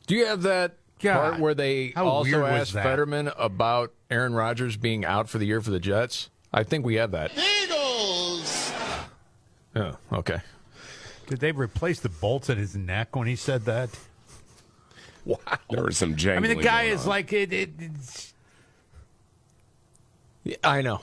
Do 0.07 0.15
you 0.15 0.25
have 0.25 0.43
that 0.43 0.75
God, 1.01 1.13
part 1.31 1.39
where 1.41 1.53
they 1.53 1.93
also 1.95 2.29
weird 2.41 2.45
asked? 2.45 2.71
Fetterman 2.73 3.31
about 3.37 3.93
Aaron 4.09 4.33
Rodgers 4.33 4.77
being 4.77 5.03
out 5.05 5.29
for 5.29 5.37
the 5.37 5.45
year 5.45 5.59
for 5.61 5.71
the 5.71 5.79
Jets? 5.79 6.29
I 6.53 6.63
think 6.63 6.85
we 6.85 6.95
have 6.95 7.11
that. 7.11 7.31
Eagles. 7.37 8.71
Oh, 9.75 9.97
okay. 10.13 10.39
Did 11.29 11.41
they 11.41 11.51
replace 11.51 11.99
the 11.99 12.09
bolts 12.09 12.49
in 12.49 12.57
his 12.57 12.75
neck 12.75 13.15
when 13.15 13.27
he 13.27 13.35
said 13.35 13.65
that? 13.65 13.89
Wow. 15.25 15.37
There 15.69 15.83
was 15.83 15.95
some 15.95 16.15
I 16.19 16.39
mean, 16.39 16.57
the 16.57 16.63
guy 16.63 16.83
is 16.83 17.03
on. 17.03 17.09
like 17.09 17.31
it. 17.33 17.53
it 17.53 17.69
it's, 17.77 18.33
Yeah, 20.43 20.55
I 20.63 20.81
know. 20.81 21.01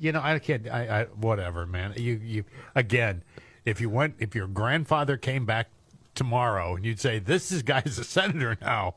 you 0.00 0.10
know, 0.10 0.20
I 0.20 0.40
can't. 0.40 0.66
I, 0.68 1.02
I 1.02 1.04
whatever, 1.04 1.66
man. 1.66 1.94
You 1.96 2.20
you 2.22 2.44
again. 2.74 3.22
If 3.64 3.80
you 3.80 3.88
went, 3.88 4.16
if 4.18 4.34
your 4.34 4.48
grandfather 4.48 5.16
came 5.16 5.46
back 5.46 5.68
tomorrow 6.16 6.74
and 6.74 6.84
you'd 6.84 6.98
say, 6.98 7.20
"This 7.20 7.52
is 7.52 7.62
guy's 7.62 7.96
a 7.96 8.04
senator 8.04 8.56
now. 8.60 8.96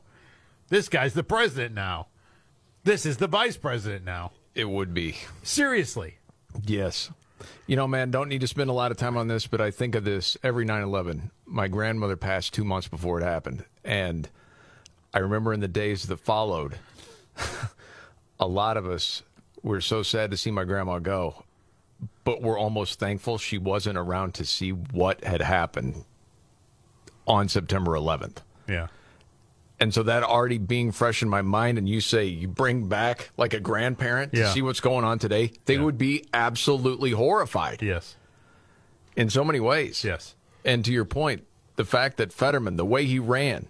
This 0.70 0.88
guy's 0.88 1.14
the 1.14 1.22
president 1.22 1.74
now. 1.74 2.08
This 2.82 3.06
is 3.06 3.18
the 3.18 3.28
vice 3.28 3.56
president 3.56 4.04
now." 4.04 4.32
It 4.56 4.68
would 4.68 4.92
be. 4.92 5.18
Seriously. 5.44 6.16
Yes. 6.64 7.10
You 7.66 7.76
know, 7.76 7.88
man, 7.88 8.10
don't 8.10 8.28
need 8.28 8.40
to 8.42 8.48
spend 8.48 8.70
a 8.70 8.74
lot 8.74 8.90
of 8.90 8.96
time 8.96 9.16
on 9.16 9.28
this, 9.28 9.46
but 9.46 9.60
I 9.60 9.70
think 9.70 9.94
of 9.94 10.04
this 10.04 10.36
every 10.42 10.64
9 10.64 10.82
11. 10.82 11.30
My 11.46 11.68
grandmother 11.68 12.16
passed 12.16 12.54
two 12.54 12.64
months 12.64 12.88
before 12.88 13.20
it 13.20 13.24
happened. 13.24 13.64
And 13.84 14.28
I 15.12 15.18
remember 15.20 15.52
in 15.52 15.60
the 15.60 15.68
days 15.68 16.04
that 16.04 16.18
followed, 16.18 16.78
a 18.40 18.46
lot 18.46 18.76
of 18.76 18.86
us 18.86 19.22
were 19.62 19.80
so 19.80 20.02
sad 20.02 20.30
to 20.30 20.36
see 20.36 20.50
my 20.50 20.64
grandma 20.64 20.98
go, 20.98 21.44
but 22.24 22.42
we're 22.42 22.58
almost 22.58 22.98
thankful 22.98 23.38
she 23.38 23.58
wasn't 23.58 23.96
around 23.96 24.34
to 24.34 24.44
see 24.44 24.70
what 24.70 25.24
had 25.24 25.40
happened 25.40 26.04
on 27.26 27.48
September 27.48 27.92
11th. 27.92 28.38
Yeah. 28.68 28.88
And 29.80 29.92
so 29.92 30.02
that 30.04 30.22
already 30.22 30.58
being 30.58 30.92
fresh 30.92 31.20
in 31.22 31.28
my 31.28 31.42
mind, 31.42 31.78
and 31.78 31.88
you 31.88 32.00
say 32.00 32.26
you 32.26 32.46
bring 32.48 32.88
back 32.88 33.30
like 33.36 33.54
a 33.54 33.60
grandparent 33.60 34.32
Yeah. 34.32 34.44
to 34.44 34.52
see 34.52 34.62
what's 34.62 34.80
going 34.80 35.04
on 35.04 35.18
today, 35.18 35.52
they 35.64 35.78
would 35.78 35.98
be 35.98 36.24
absolutely 36.32 37.10
horrified 37.10 37.82
Yes. 37.82 38.16
in 39.16 39.30
so 39.30 39.42
many 39.44 39.58
ways. 39.60 40.04
Yes. 40.04 40.36
And 40.64 40.84
to 40.84 40.92
your 40.92 41.04
point, 41.04 41.44
the 41.76 41.84
fact 41.84 42.16
that 42.18 42.32
Fetterman, 42.32 42.76
the 42.76 42.84
way 42.84 43.04
he 43.04 43.18
ran, 43.18 43.66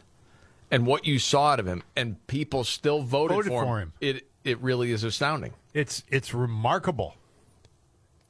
and 0.70 0.86
what 0.86 1.06
you 1.06 1.18
saw 1.18 1.52
out 1.52 1.60
of 1.60 1.66
him, 1.66 1.82
and 1.96 2.24
people 2.26 2.64
still 2.64 3.02
voted, 3.02 3.36
Voted 3.36 3.52
for, 3.52 3.64
for 3.64 3.80
him, 3.80 3.92
him. 4.00 4.16
it 4.16 4.26
it 4.44 4.60
really 4.60 4.92
is 4.92 5.04
astounding. 5.04 5.54
It's 5.72 6.02
it's 6.10 6.34
remarkable. 6.34 7.16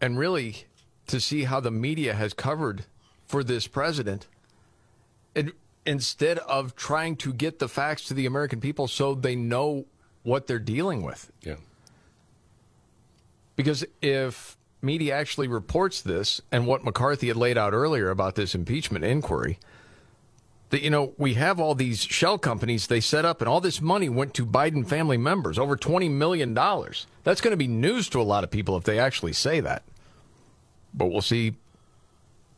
And 0.00 0.16
really, 0.18 0.64
to 1.08 1.20
see 1.20 1.44
how 1.44 1.58
the 1.60 1.70
media 1.72 2.14
has 2.14 2.32
covered 2.34 2.84
for 3.26 3.42
this 3.42 3.66
president, 3.66 4.28
and 5.34 5.52
instead 5.86 6.38
of 6.38 6.74
trying 6.76 7.16
to 7.16 7.32
get 7.32 7.58
the 7.58 7.68
facts 7.68 8.06
to 8.06 8.14
the 8.14 8.26
American 8.26 8.60
people 8.60 8.88
so 8.88 9.14
they 9.14 9.36
know 9.36 9.86
what 10.22 10.46
they're 10.46 10.58
dealing 10.58 11.02
with. 11.02 11.30
Yeah. 11.42 11.56
Because 13.56 13.84
if 14.02 14.56
media 14.82 15.14
actually 15.14 15.48
reports 15.48 16.00
this 16.00 16.40
and 16.50 16.66
what 16.66 16.84
McCarthy 16.84 17.28
had 17.28 17.36
laid 17.36 17.56
out 17.56 17.72
earlier 17.72 18.10
about 18.10 18.34
this 18.34 18.54
impeachment 18.54 19.04
inquiry, 19.04 19.58
that 20.70 20.82
you 20.82 20.90
know 20.90 21.12
we 21.18 21.34
have 21.34 21.60
all 21.60 21.74
these 21.74 22.00
shell 22.00 22.36
companies 22.36 22.88
they 22.88 23.00
set 23.00 23.24
up, 23.24 23.40
and 23.40 23.48
all 23.48 23.60
this 23.60 23.80
money 23.80 24.08
went 24.08 24.34
to 24.34 24.44
Biden 24.44 24.86
family 24.86 25.16
members, 25.16 25.58
over 25.58 25.76
twenty 25.76 26.08
million 26.08 26.52
dollars. 26.52 27.06
That's 27.22 27.40
going 27.40 27.52
to 27.52 27.56
be 27.56 27.68
news 27.68 28.08
to 28.08 28.20
a 28.20 28.22
lot 28.22 28.42
of 28.42 28.50
people 28.50 28.76
if 28.76 28.84
they 28.84 28.98
actually 28.98 29.34
say 29.34 29.60
that. 29.60 29.84
But 30.92 31.06
we'll 31.06 31.22
see. 31.22 31.54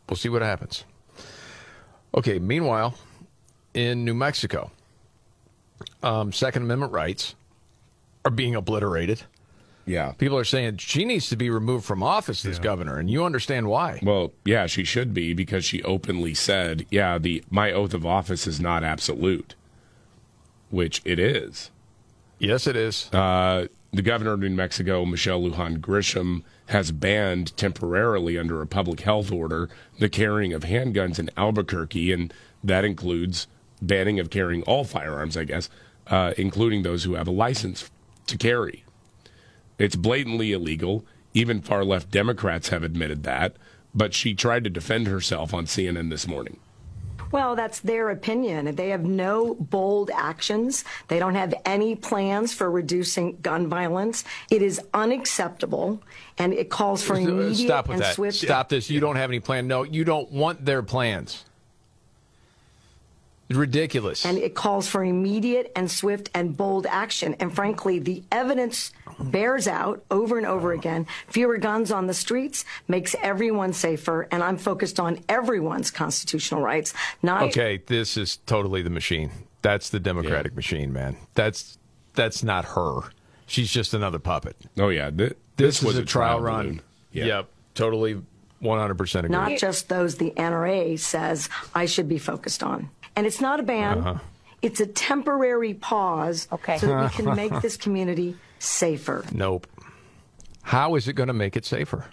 We'll 0.08 0.16
see 0.16 0.28
what 0.28 0.40
happens. 0.40 0.84
Okay. 2.14 2.38
Meanwhile, 2.38 2.94
in 3.76 4.04
New 4.04 4.14
Mexico, 4.14 4.72
um, 6.02 6.32
Second 6.32 6.62
Amendment 6.62 6.92
rights 6.92 7.34
are 8.24 8.30
being 8.30 8.56
obliterated. 8.56 9.22
Yeah. 9.84 10.12
People 10.12 10.36
are 10.36 10.44
saying 10.44 10.78
she 10.78 11.04
needs 11.04 11.28
to 11.28 11.36
be 11.36 11.48
removed 11.48 11.84
from 11.84 12.02
office, 12.02 12.42
this 12.42 12.58
governor, 12.58 12.98
and 12.98 13.08
you 13.08 13.24
understand 13.24 13.68
why. 13.68 14.00
Well, 14.02 14.32
yeah, 14.44 14.66
she 14.66 14.82
should 14.82 15.14
be 15.14 15.32
because 15.32 15.64
she 15.64 15.80
openly 15.84 16.34
said, 16.34 16.86
"Yeah, 16.90 17.18
the 17.18 17.44
my 17.50 17.70
oath 17.70 17.94
of 17.94 18.04
office 18.04 18.48
is 18.48 18.58
not 18.58 18.82
absolute," 18.82 19.54
which 20.70 21.02
it 21.04 21.20
is. 21.20 21.70
Yes, 22.40 22.66
it 22.66 22.74
is. 22.74 23.08
Uh, 23.12 23.68
the 23.92 24.02
governor 24.02 24.32
of 24.32 24.40
New 24.40 24.50
Mexico, 24.50 25.04
Michelle 25.04 25.40
Lujan 25.40 25.78
Grisham, 25.78 26.42
has 26.66 26.90
banned 26.90 27.56
temporarily 27.56 28.36
under 28.36 28.60
a 28.60 28.66
public 28.66 29.00
health 29.00 29.30
order 29.30 29.68
the 30.00 30.08
carrying 30.08 30.52
of 30.52 30.64
handguns 30.64 31.20
in 31.20 31.30
Albuquerque, 31.36 32.12
and 32.12 32.34
that 32.64 32.84
includes 32.84 33.46
banning 33.82 34.18
of 34.20 34.30
carrying 34.30 34.62
all 34.62 34.84
firearms, 34.84 35.36
I 35.36 35.44
guess, 35.44 35.68
uh, 36.06 36.34
including 36.36 36.82
those 36.82 37.04
who 37.04 37.14
have 37.14 37.28
a 37.28 37.32
license 37.32 37.90
to 38.26 38.36
carry. 38.38 38.84
It's 39.78 39.96
blatantly 39.96 40.52
illegal. 40.52 41.04
Even 41.34 41.60
far 41.60 41.84
left 41.84 42.10
Democrats 42.10 42.68
have 42.70 42.82
admitted 42.82 43.22
that. 43.24 43.56
But 43.94 44.14
she 44.14 44.34
tried 44.34 44.64
to 44.64 44.70
defend 44.70 45.06
herself 45.06 45.54
on 45.54 45.66
CNN 45.66 46.10
this 46.10 46.26
morning. 46.26 46.58
Well, 47.32 47.56
that's 47.56 47.80
their 47.80 48.10
opinion. 48.10 48.74
They 48.76 48.90
have 48.90 49.04
no 49.04 49.54
bold 49.54 50.10
actions. 50.14 50.84
They 51.08 51.18
don't 51.18 51.34
have 51.34 51.54
any 51.64 51.96
plans 51.96 52.54
for 52.54 52.70
reducing 52.70 53.38
gun 53.42 53.68
violence. 53.68 54.24
It 54.50 54.62
is 54.62 54.80
unacceptable, 54.94 56.02
and 56.38 56.52
it 56.52 56.70
calls 56.70 57.02
for 57.02 57.16
immediate 57.16 57.66
Stop 57.66 57.88
with 57.88 57.94
and 57.96 58.02
that. 58.04 58.14
swift. 58.14 58.38
Stop 58.38 58.68
this. 58.68 58.88
You 58.90 59.00
don't 59.00 59.16
have 59.16 59.30
any 59.30 59.40
plan. 59.40 59.66
No, 59.66 59.82
you 59.82 60.04
don't 60.04 60.30
want 60.30 60.64
their 60.64 60.82
plans. 60.82 61.44
Ridiculous. 63.48 64.26
And 64.26 64.38
it 64.38 64.54
calls 64.54 64.88
for 64.88 65.04
immediate 65.04 65.70
and 65.76 65.90
swift 65.90 66.30
and 66.34 66.56
bold 66.56 66.86
action. 66.86 67.34
And 67.38 67.54
frankly, 67.54 67.98
the 67.98 68.22
evidence 68.32 68.92
bears 69.20 69.68
out 69.68 70.04
over 70.10 70.36
and 70.36 70.46
over 70.46 70.72
again. 70.72 71.06
Fewer 71.28 71.56
guns 71.58 71.92
on 71.92 72.06
the 72.06 72.14
streets 72.14 72.64
makes 72.88 73.14
everyone 73.22 73.72
safer. 73.72 74.26
And 74.32 74.42
I'm 74.42 74.56
focused 74.56 74.98
on 74.98 75.20
everyone's 75.28 75.90
constitutional 75.90 76.60
rights, 76.60 76.92
not 77.22 77.42
Okay, 77.44 77.82
this 77.86 78.16
is 78.16 78.38
totally 78.46 78.82
the 78.82 78.90
machine. 78.90 79.30
That's 79.62 79.90
the 79.90 80.00
Democratic 80.00 80.54
machine, 80.54 80.92
man. 80.92 81.16
That's 81.34 81.78
that's 82.14 82.42
not 82.42 82.64
her. 82.64 83.00
She's 83.46 83.70
just 83.70 83.94
another 83.94 84.18
puppet. 84.18 84.56
Oh 84.78 84.88
yeah, 84.88 85.10
Th- 85.10 85.30
this, 85.30 85.36
this 85.56 85.78
is 85.78 85.84
was 85.84 85.98
a, 85.98 86.02
a 86.02 86.04
trial, 86.04 86.40
trial 86.40 86.56
run. 86.64 86.80
Yeah. 87.12 87.24
Yep, 87.26 87.48
totally, 87.74 88.22
one 88.60 88.78
hundred 88.78 88.98
percent 88.98 89.26
agree. 89.26 89.36
not 89.36 89.58
just 89.58 89.88
those 89.88 90.16
the 90.16 90.30
NRA 90.32 90.98
says 90.98 91.48
I 91.74 91.86
should 91.86 92.08
be 92.08 92.18
focused 92.18 92.62
on. 92.62 92.90
And 93.16 93.26
it's 93.26 93.40
not 93.40 93.58
a 93.60 93.62
ban. 93.62 93.98
Uh-huh. 93.98 94.18
It's 94.62 94.80
a 94.80 94.86
temporary 94.86 95.74
pause 95.74 96.48
Okay. 96.52 96.78
so 96.78 96.86
that 96.86 97.02
we 97.02 97.24
can 97.24 97.34
make 97.42 97.60
this 97.62 97.76
community 97.76 98.36
safer. 98.58 99.24
Nope. 99.32 99.66
How 100.62 100.94
is 100.96 101.08
it 101.08 101.12
going 101.14 101.28
to 101.28 101.32
make 101.32 101.56
it 101.56 101.64
safer? 101.64 102.06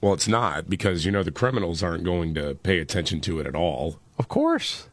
Well, 0.00 0.14
it's 0.14 0.28
not 0.28 0.70
because 0.70 1.04
you 1.04 1.12
know 1.12 1.22
the 1.22 1.30
criminals 1.32 1.82
aren't 1.82 2.04
going 2.04 2.34
to 2.34 2.54
pay 2.54 2.78
attention 2.78 3.20
to 3.22 3.38
it 3.40 3.46
at 3.46 3.54
all. 3.54 3.98
Of 4.18 4.28
course. 4.28 4.88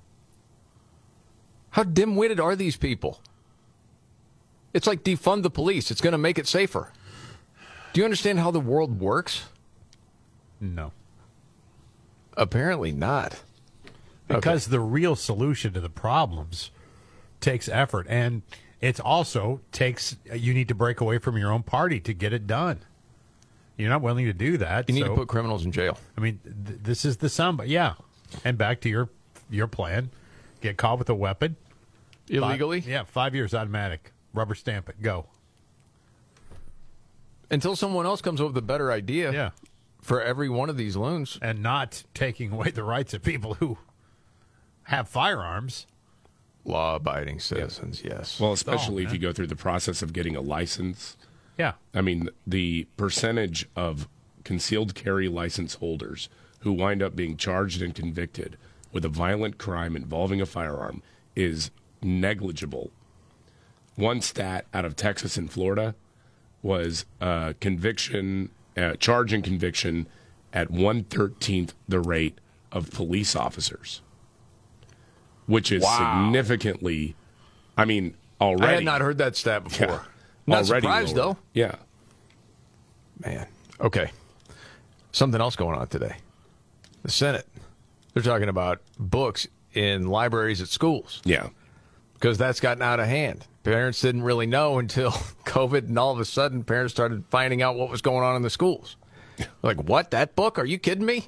How 1.72 1.84
dim-witted 1.84 2.39
are 2.39 2.56
these 2.56 2.76
people? 2.76 3.22
It's 4.73 4.88
like 4.88 5.03
defund 5.03 5.44
the 5.44 5.49
police. 5.49 5.91
It's 5.91 6.02
going 6.02 6.11
to 6.14 6.18
make 6.18 6.38
it 6.38 6.48
safer. 6.48 6.91
Do 7.94 8.02
you 8.02 8.06
understand 8.06 8.39
how 8.39 8.52
the 8.52 8.60
world 8.60 8.99
works? 8.99 9.45
No. 10.60 10.91
Apparently 12.35 12.91
not. 12.91 13.41
Because 14.27 14.67
the 14.67 14.79
real 14.79 15.15
solution 15.15 15.73
to 15.73 15.79
the 15.79 15.89
problems 15.89 16.71
takes 17.39 17.69
effort. 17.69 18.05
And 18.09 18.41
it's 18.81 18.99
also 18.99 19.61
takes, 19.71 20.15
you 20.33 20.53
need 20.53 20.67
to 20.67 20.75
break 20.75 20.99
away 21.01 21.17
from 21.17 21.37
your 21.37 21.51
own 21.51 21.63
party 21.63 21.99
to 22.01 22.13
get 22.13 22.33
it 22.33 22.45
done. 22.47 22.79
You're 23.77 23.89
not 23.89 24.01
willing 24.01 24.25
to 24.25 24.33
do 24.33 24.57
that. 24.57 24.89
You 24.89 24.95
need 24.95 25.03
to 25.05 25.13
put 25.15 25.27
criminals 25.27 25.63
in 25.63 25.71
jail. 25.71 25.99
I 26.17 26.21
mean, 26.21 26.39
th- 26.43 26.79
this 26.81 27.05
is 27.05 27.17
the 27.17 27.29
sum. 27.29 27.57
But 27.57 27.67
Yeah. 27.67 27.93
And 28.43 28.57
back 28.57 28.81
to 28.81 28.89
your 28.89 29.09
your 29.49 29.67
plan 29.67 30.09
get 30.61 30.75
caught 30.77 30.99
with 30.99 31.09
a 31.09 31.15
weapon. 31.15 31.55
Illegally? 32.27 32.81
Five- 32.81 32.89
yeah, 32.89 33.03
five 33.03 33.33
years 33.35 33.53
automatic. 33.53 34.11
Rubber 34.33 34.55
stamp 34.55 34.89
it. 34.89 35.01
Go. 35.01 35.27
Until 37.49 37.75
someone 37.75 38.05
else 38.05 38.21
comes 38.21 38.41
up 38.41 38.47
with 38.47 38.57
a 38.57 38.61
better 38.61 38.91
idea. 38.91 39.31
Yeah. 39.31 39.49
For 40.01 40.21
every 40.21 40.49
one 40.49 40.69
of 40.69 40.77
these 40.77 40.95
loans. 40.95 41.37
And 41.41 41.61
not 41.61 42.03
taking 42.13 42.51
away 42.51 42.71
the 42.71 42.83
rights 42.83 43.13
of 43.13 43.23
people 43.23 43.53
who 43.55 43.77
have 44.88 45.07
firearms. 45.07 45.88
Law 46.65 46.95
abiding 46.95 47.39
citizens, 47.39 48.03
yes. 48.03 48.39
Well, 48.39 48.51
especially 48.51 49.05
if 49.05 49.14
you 49.14 49.19
go 49.19 49.31
through 49.31 49.47
the 49.47 49.55
process 49.55 50.01
of 50.01 50.11
getting 50.11 50.35
a 50.35 50.41
license. 50.41 51.15
Yeah. 51.57 51.73
I 51.93 52.01
mean, 52.01 52.30
the 52.45 52.88
percentage 52.97 53.69
of 53.76 54.09
concealed 54.43 54.93
carry 54.93 55.30
license 55.30 55.76
holders 55.76 56.30
who 56.59 56.73
wind 56.73 57.01
up 57.01 57.15
being 57.15 57.38
charged 57.38 57.81
and 57.81 57.95
convicted 57.95 58.57
with 58.91 59.05
a 59.05 59.09
violent 59.09 59.57
crime 59.57 59.95
involving 59.95 60.41
a 60.41 60.45
firearm 60.45 61.01
is 61.35 61.72
negligible. 62.01 62.91
One 63.95 64.22
stat 64.22 64.65
out 64.73 64.85
of 64.85 64.95
Texas 64.95 65.38
and 65.38 65.49
Florida 65.51 65.95
was 66.61 67.05
uh, 67.22 67.53
conviction, 67.59 68.49
uh, 68.76 68.93
charge 68.93 69.34
and 69.34 69.43
conviction 69.43 70.07
at 70.53 70.69
one 70.69 71.03
thirteenth 71.03 71.73
the 71.88 71.99
rate 71.99 72.39
of 72.72 72.91
police 72.91 73.35
officers, 73.35 74.01
which 75.47 75.71
is 75.71 75.81
Wow. 75.83 76.25
significantly. 76.25 77.15
I 77.75 77.85
mean, 77.85 78.13
already 78.39 78.65
I 78.65 78.75
had 78.75 78.83
not 78.85 79.01
heard 79.01 79.17
that 79.17 79.35
stat 79.35 79.63
before. 79.63 79.87
Yeah. 79.87 79.99
Not 80.49 80.69
Already 80.69 80.85
surprised, 80.87 81.17
lower. 81.17 81.33
though. 81.33 81.37
Yeah. 81.53 81.75
Man. 83.25 83.47
Okay. 83.81 84.11
Something 85.11 85.41
else 85.41 85.57
going 85.57 85.77
on 85.77 85.87
today. 85.87 86.15
The 87.03 87.11
Senate. 87.11 87.45
They're 88.13 88.23
talking 88.23 88.47
about 88.47 88.81
books 88.97 89.45
in 89.73 90.07
libraries 90.07 90.61
at 90.61 90.69
schools. 90.69 91.21
Yeah. 91.25 91.49
Because 92.13 92.37
that's 92.37 92.61
gotten 92.61 92.81
out 92.81 92.99
of 93.01 93.07
hand. 93.07 93.45
Parents 93.63 93.99
didn't 93.99 94.23
really 94.23 94.45
know 94.45 94.79
until 94.79 95.11
COVID, 95.45 95.87
and 95.89 95.99
all 95.99 96.11
of 96.13 96.19
a 96.21 96.25
sudden, 96.25 96.63
parents 96.63 96.93
started 96.93 97.25
finding 97.29 97.61
out 97.61 97.75
what 97.75 97.89
was 97.89 98.01
going 98.01 98.23
on 98.23 98.35
in 98.37 98.41
the 98.41 98.49
schools. 98.49 98.95
Like, 99.61 99.83
what? 99.83 100.11
That 100.11 100.35
book? 100.35 100.57
Are 100.57 100.65
you 100.65 100.77
kidding 100.79 101.05
me? 101.05 101.27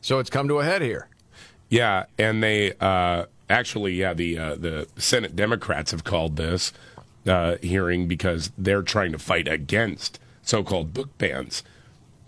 So 0.00 0.20
it's 0.20 0.30
come 0.30 0.46
to 0.48 0.60
a 0.60 0.64
head 0.64 0.80
here. 0.80 1.08
Yeah, 1.68 2.06
and 2.18 2.42
they 2.42 2.72
uh, 2.80 3.26
actually, 3.50 3.94
yeah, 3.94 4.14
the 4.14 4.38
uh, 4.38 4.54
the 4.54 4.88
Senate 4.96 5.36
Democrats 5.36 5.90
have 5.90 6.04
called 6.04 6.36
this 6.36 6.72
uh, 7.26 7.56
hearing 7.62 8.08
because 8.08 8.50
they're 8.56 8.82
trying 8.82 9.12
to 9.12 9.18
fight 9.18 9.48
against 9.48 10.18
so-called 10.42 10.94
book 10.94 11.16
bans. 11.18 11.62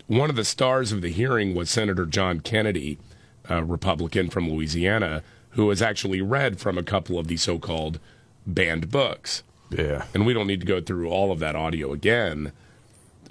One 0.07 0.29
of 0.29 0.35
the 0.35 0.45
stars 0.45 0.91
of 0.91 1.01
the 1.01 1.09
hearing 1.11 1.55
was 1.55 1.69
Senator 1.69 2.05
John 2.05 2.39
Kennedy, 2.41 2.99
a 3.49 3.63
Republican 3.63 4.29
from 4.29 4.49
Louisiana, 4.49 5.23
who 5.51 5.69
has 5.69 5.81
actually 5.81 6.21
read 6.21 6.59
from 6.59 6.77
a 6.77 6.83
couple 6.83 7.17
of 7.17 7.27
the 7.27 7.37
so-called 7.37 7.99
banned 8.45 8.91
books. 8.91 9.43
Yeah, 9.69 10.05
and 10.13 10.25
we 10.25 10.33
don't 10.33 10.47
need 10.47 10.59
to 10.59 10.65
go 10.67 10.81
through 10.81 11.09
all 11.09 11.31
of 11.31 11.39
that 11.39 11.55
audio 11.55 11.93
again. 11.93 12.51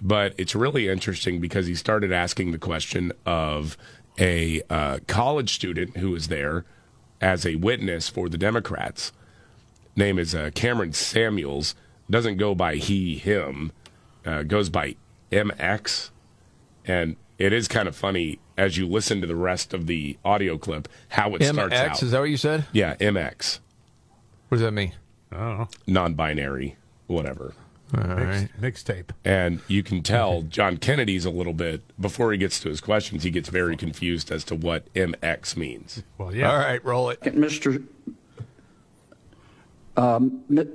But 0.03 0.35
it's 0.39 0.55
really 0.55 0.89
interesting 0.89 1.41
because 1.41 1.67
he 1.67 1.75
started 1.75 2.11
asking 2.11 2.53
the 2.53 2.59
question 2.59 3.13
of 3.27 3.77
a 4.19 4.63
uh, 4.69 4.99
college 5.07 5.55
student 5.55 5.97
who 5.97 6.11
was 6.11 6.29
there 6.29 6.65
as 7.21 7.47
a 7.47 7.57
witness 7.57 8.09
for 8.09 8.29
the 8.29 8.39
Democrats. 8.39 9.13
Name 9.97 10.19
is 10.19 10.35
uh, 10.35 10.51
Cameron 10.55 10.93
Samuels. 10.93 11.75
Doesn't 12.09 12.37
go 12.39 12.55
by 12.55 12.77
he, 12.77 13.17
him. 13.17 13.73
Uh, 14.25 14.43
goes 14.43 14.69
by 14.69 14.97
MX. 15.31 16.11
And 16.85 17.17
it 17.39 17.53
is 17.53 17.69
kind 17.69 17.89
of 17.89 17.97
funny 17.97 18.39
as 18.57 18.77
you 18.77 18.87
listen 18.87 19.21
to 19.21 19.27
the 19.27 19.37
rest 19.37 19.73
of 19.73 19.87
the 19.87 20.19
audio 20.25 20.59
clip 20.59 20.89
how 21.11 21.35
it 21.35 21.43
starts 21.43 21.75
MX, 21.75 21.79
out. 21.79 22.03
is 22.03 22.11
that 22.11 22.21
what 22.21 22.31
you 22.31 22.37
said? 22.37 22.67
Yeah, 22.73 22.97
MX. 22.97 23.61
What 24.49 24.57
does 24.57 24.63
that 24.63 24.73
mean? 24.73 24.93
Oh. 25.33 25.69
Non-binary, 25.87 26.77
whatever. 27.07 27.55
All 27.95 28.03
Mix, 28.03 28.19
right. 28.19 28.49
Mixtape. 28.61 29.11
And 29.25 29.61
you 29.69 29.83
can 29.83 30.03
tell 30.03 30.43
John 30.43 30.77
Kennedy's 30.77 31.25
a 31.25 31.31
little 31.31 31.53
bit 31.53 31.83
before 32.01 32.33
he 32.33 32.39
gets 32.39 32.61
to 32.61 32.69
his 32.69 32.81
questions, 32.81 33.23
he 33.23 33.31
gets 33.31 33.49
very 33.49 33.77
confused 33.77 34.31
as 34.31 34.45
to 34.45 34.55
what 34.55 34.93
MX 34.95 35.57
means. 35.57 36.03
Well, 36.19 36.35
yeah. 36.35 36.51
All 36.51 36.59
right, 36.59 36.85
roll 36.85 37.11
it. 37.11 37.21
Mr. 37.23 37.85
Um, 39.97 40.43
Mi- 40.49 40.67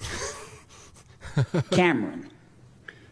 Cameron, 1.70 2.30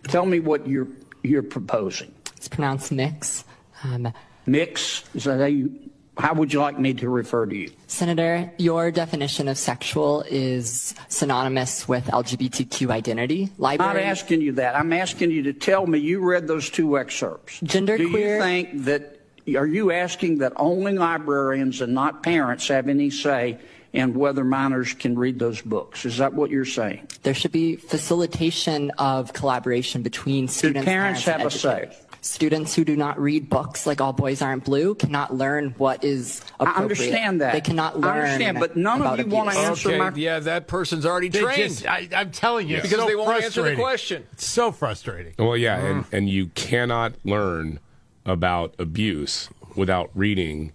tell 0.05 0.27
me 0.27 0.41
what 0.41 0.67
you're 0.67 0.89
you're 1.23 1.43
proposing. 1.43 2.15
It's 2.37 2.49
pronounced 2.49 2.93
mix. 2.93 3.45
Um, 3.85 4.13
Mix 4.47 5.05
is 5.15 5.25
that 5.25 5.41
how 5.41 5.47
you? 5.47 5.91
How 6.19 6.35
would 6.35 6.53
you 6.53 6.61
like 6.61 6.79
me 6.79 6.95
to 6.95 7.09
refer 7.09 7.47
to 7.47 7.55
you? 7.57 7.71
Senator, 7.87 8.51
your 8.59 8.91
definition 8.91 9.47
of 9.47 9.57
sexual 9.57 10.25
is 10.29 10.95
synonymous 11.09 11.87
with 11.87 12.07
LGBTQ 12.07 12.91
identity. 12.91 13.45
I'm 13.45 13.49
not 13.49 13.59
Library, 13.61 14.03
asking 14.05 14.41
you 14.41 14.53
that. 14.53 14.75
I'm 14.77 14.93
asking 14.93 15.31
you 15.31 15.45
to 15.45 15.53
tell 15.53 15.87
me 15.87 15.99
you 16.01 16.21
read 16.21 16.49
those 16.49 16.71
two 16.71 16.99
excerpts. 16.99 17.61
Gender 17.61 17.97
Do 17.97 18.11
queer- 18.11 18.35
you 18.37 18.41
think 18.43 18.85
that, 18.85 19.21
are 19.57 19.67
you 19.67 19.93
asking 19.93 20.39
that 20.39 20.53
only 20.57 20.93
librarians 20.95 21.81
and 21.81 21.95
not 21.95 22.23
parents 22.25 22.67
have 22.69 22.89
any 22.89 23.11
say 23.11 23.59
in 23.93 24.13
whether 24.15 24.45
minors 24.45 24.95
can 24.95 25.17
read 25.17 25.39
those 25.39 25.63
books? 25.63 26.05
Is 26.05 26.19
that 26.19 26.35
what 26.35 26.51
you're 26.51 26.65
saying? 26.65 27.07
there 27.23 27.35
should 27.35 27.53
be 27.53 27.77
facilitation 27.77 28.91
of 28.99 29.33
collaboration 29.35 30.03
between 30.03 30.49
students. 30.49 30.79
And 30.79 30.87
parents 30.87 31.25
have 31.25 31.41
and 31.41 31.47
a 31.49 31.51
say? 31.51 31.91
Educators. 32.19 32.39
Students 32.39 32.75
who 32.75 32.85
do 32.85 32.97
not 32.97 33.19
read 33.21 33.49
books 33.49 33.87
like 33.87 34.01
All 34.01 34.13
Boys 34.13 34.43
Aren't 34.43 34.65
Blue 34.65 34.95
cannot 34.95 35.35
learn 35.35 35.75
what 35.79 36.05
is 36.05 36.41
appropriate. 36.61 36.77
I 36.77 36.83
understand 36.83 37.41
that. 37.41 37.53
They 37.53 37.61
cannot 37.61 37.99
learn. 37.99 38.17
I 38.17 38.21
understand, 38.21 38.61
but 38.61 38.77
none 38.77 39.01
of 39.01 39.07
about 39.07 39.19
you 39.19 39.27
want 39.27 39.51
to 39.51 39.57
abuse. 39.57 39.69
answer 39.69 39.89
okay, 39.91 39.99
my 39.99 40.13
yeah, 40.15 40.39
that 40.41 40.67
person's 40.67 41.07
already 41.07 41.29
They 41.29 41.41
trained. 41.41 41.57
just- 41.57 41.87
I, 41.87 42.09
I'm 42.15 42.31
telling 42.31 42.69
you, 42.69 42.77
it's 42.77 42.89
because 42.89 43.01
so 43.01 43.07
they 43.07 43.17
won't 43.17 43.43
answer 43.43 43.63
the 43.63 43.77
question. 43.77 44.27
It's 44.33 44.47
so 44.47 44.73
frustrating. 44.73 45.35
Well, 45.39 45.57
yeah, 45.57 45.79
and, 45.79 46.05
mm. 46.05 46.13
and 46.13 46.29
you 46.29 46.49
cannot 46.49 47.15
learn 47.25 47.81
about 48.25 48.75
abuse 48.79 49.49
without 49.75 50.11
reading 50.15 50.73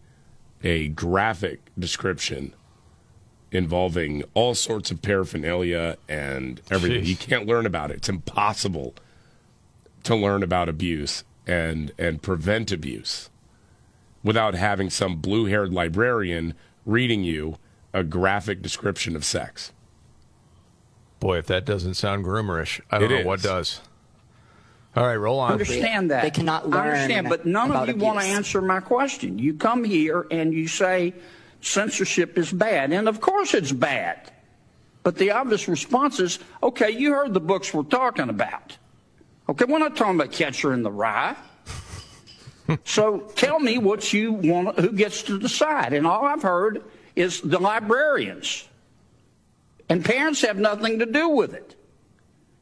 a 0.64 0.88
graphic 0.90 1.60
description 1.78 2.54
involving 3.52 4.24
all 4.34 4.56
sorts 4.56 4.90
of 4.90 5.02
paraphernalia 5.02 5.98
and 6.10 6.60
everything. 6.72 7.04
Jeez. 7.04 7.08
You 7.08 7.16
can't 7.16 7.46
learn 7.46 7.66
about 7.66 7.92
it. 7.92 7.98
It's 7.98 8.10
impossible 8.10 8.96
to 10.04 10.16
learn 10.16 10.42
about 10.42 10.70
abuse 10.70 11.24
and 11.46 11.92
and 11.98 12.22
prevent 12.22 12.72
abuse 12.72 13.30
without 14.24 14.56
having 14.56 14.90
some 14.90 15.18
blue-haired 15.18 15.74
librarian 15.74 16.54
reading 16.86 17.24
you 17.24 17.58
a 17.94 18.04
graphic 18.04 18.62
description 18.62 19.16
of 19.16 19.26
sex. 19.26 19.72
Boy, 21.20 21.38
if 21.38 21.48
that 21.48 21.66
doesn't 21.66 21.94
sound 21.94 22.26
groomerish, 22.26 22.82
I 22.90 23.00
don't 23.00 23.12
It 23.12 23.22
know 23.22 23.28
what 23.28 23.42
does. 23.42 23.82
All 24.96 25.06
right, 25.06 25.16
roll 25.16 25.40
on. 25.40 25.54
understand 25.54 26.12
that. 26.12 26.22
They 26.22 26.32
cannot 26.32 26.72
I 26.72 26.90
understand, 26.90 27.28
learn 27.28 27.38
but 27.38 27.46
none 27.46 27.72
of 27.72 27.84
about 27.84 27.88
you 27.88 27.96
want 27.96 28.20
to 28.20 28.26
answer 28.26 28.62
my 28.62 28.80
question. 28.80 29.40
You 29.40 29.56
come 29.56 29.84
here 29.84 30.28
and 30.30 30.54
you 30.54 30.68
say 30.68 31.14
censorship 31.62 32.38
is 32.38 32.52
bad, 32.52 32.92
and 32.92 33.08
of 33.08 33.20
course 33.20 33.54
it's 33.54 33.72
bad. 33.72 34.32
But 35.02 35.18
the 35.18 35.32
obvious 35.32 35.68
response 35.68 36.20
is, 36.20 36.40
okay, 36.62 36.92
you 36.92 37.12
heard 37.12 37.34
the 37.34 37.42
books 37.42 37.74
we're 37.74 37.84
talking 37.84 38.30
about. 38.30 38.78
Okay, 39.50 39.66
we're 39.66 39.80
not 39.80 39.96
talking 39.96 40.16
about 40.16 40.32
Catcher 40.32 40.74
in 40.74 40.84
the 40.84 40.92
Rye. 40.92 41.36
so 42.86 43.20
tell 43.36 43.60
me 43.60 43.78
what 43.78 44.14
you 44.14 44.34
want, 44.34 44.80
who 44.80 44.92
gets 44.92 45.24
to 45.24 45.40
decide. 45.40 45.94
And 45.94 46.08
all 46.08 46.26
I've 46.26 46.42
heard 46.42 46.84
is 47.16 47.42
the 47.42 47.60
librarians. 47.60 48.68
And 49.90 50.04
parents 50.04 50.42
have 50.42 50.58
nothing 50.58 51.00
to 51.00 51.06
do 51.06 51.30
with 51.30 51.54
it. 51.54 51.76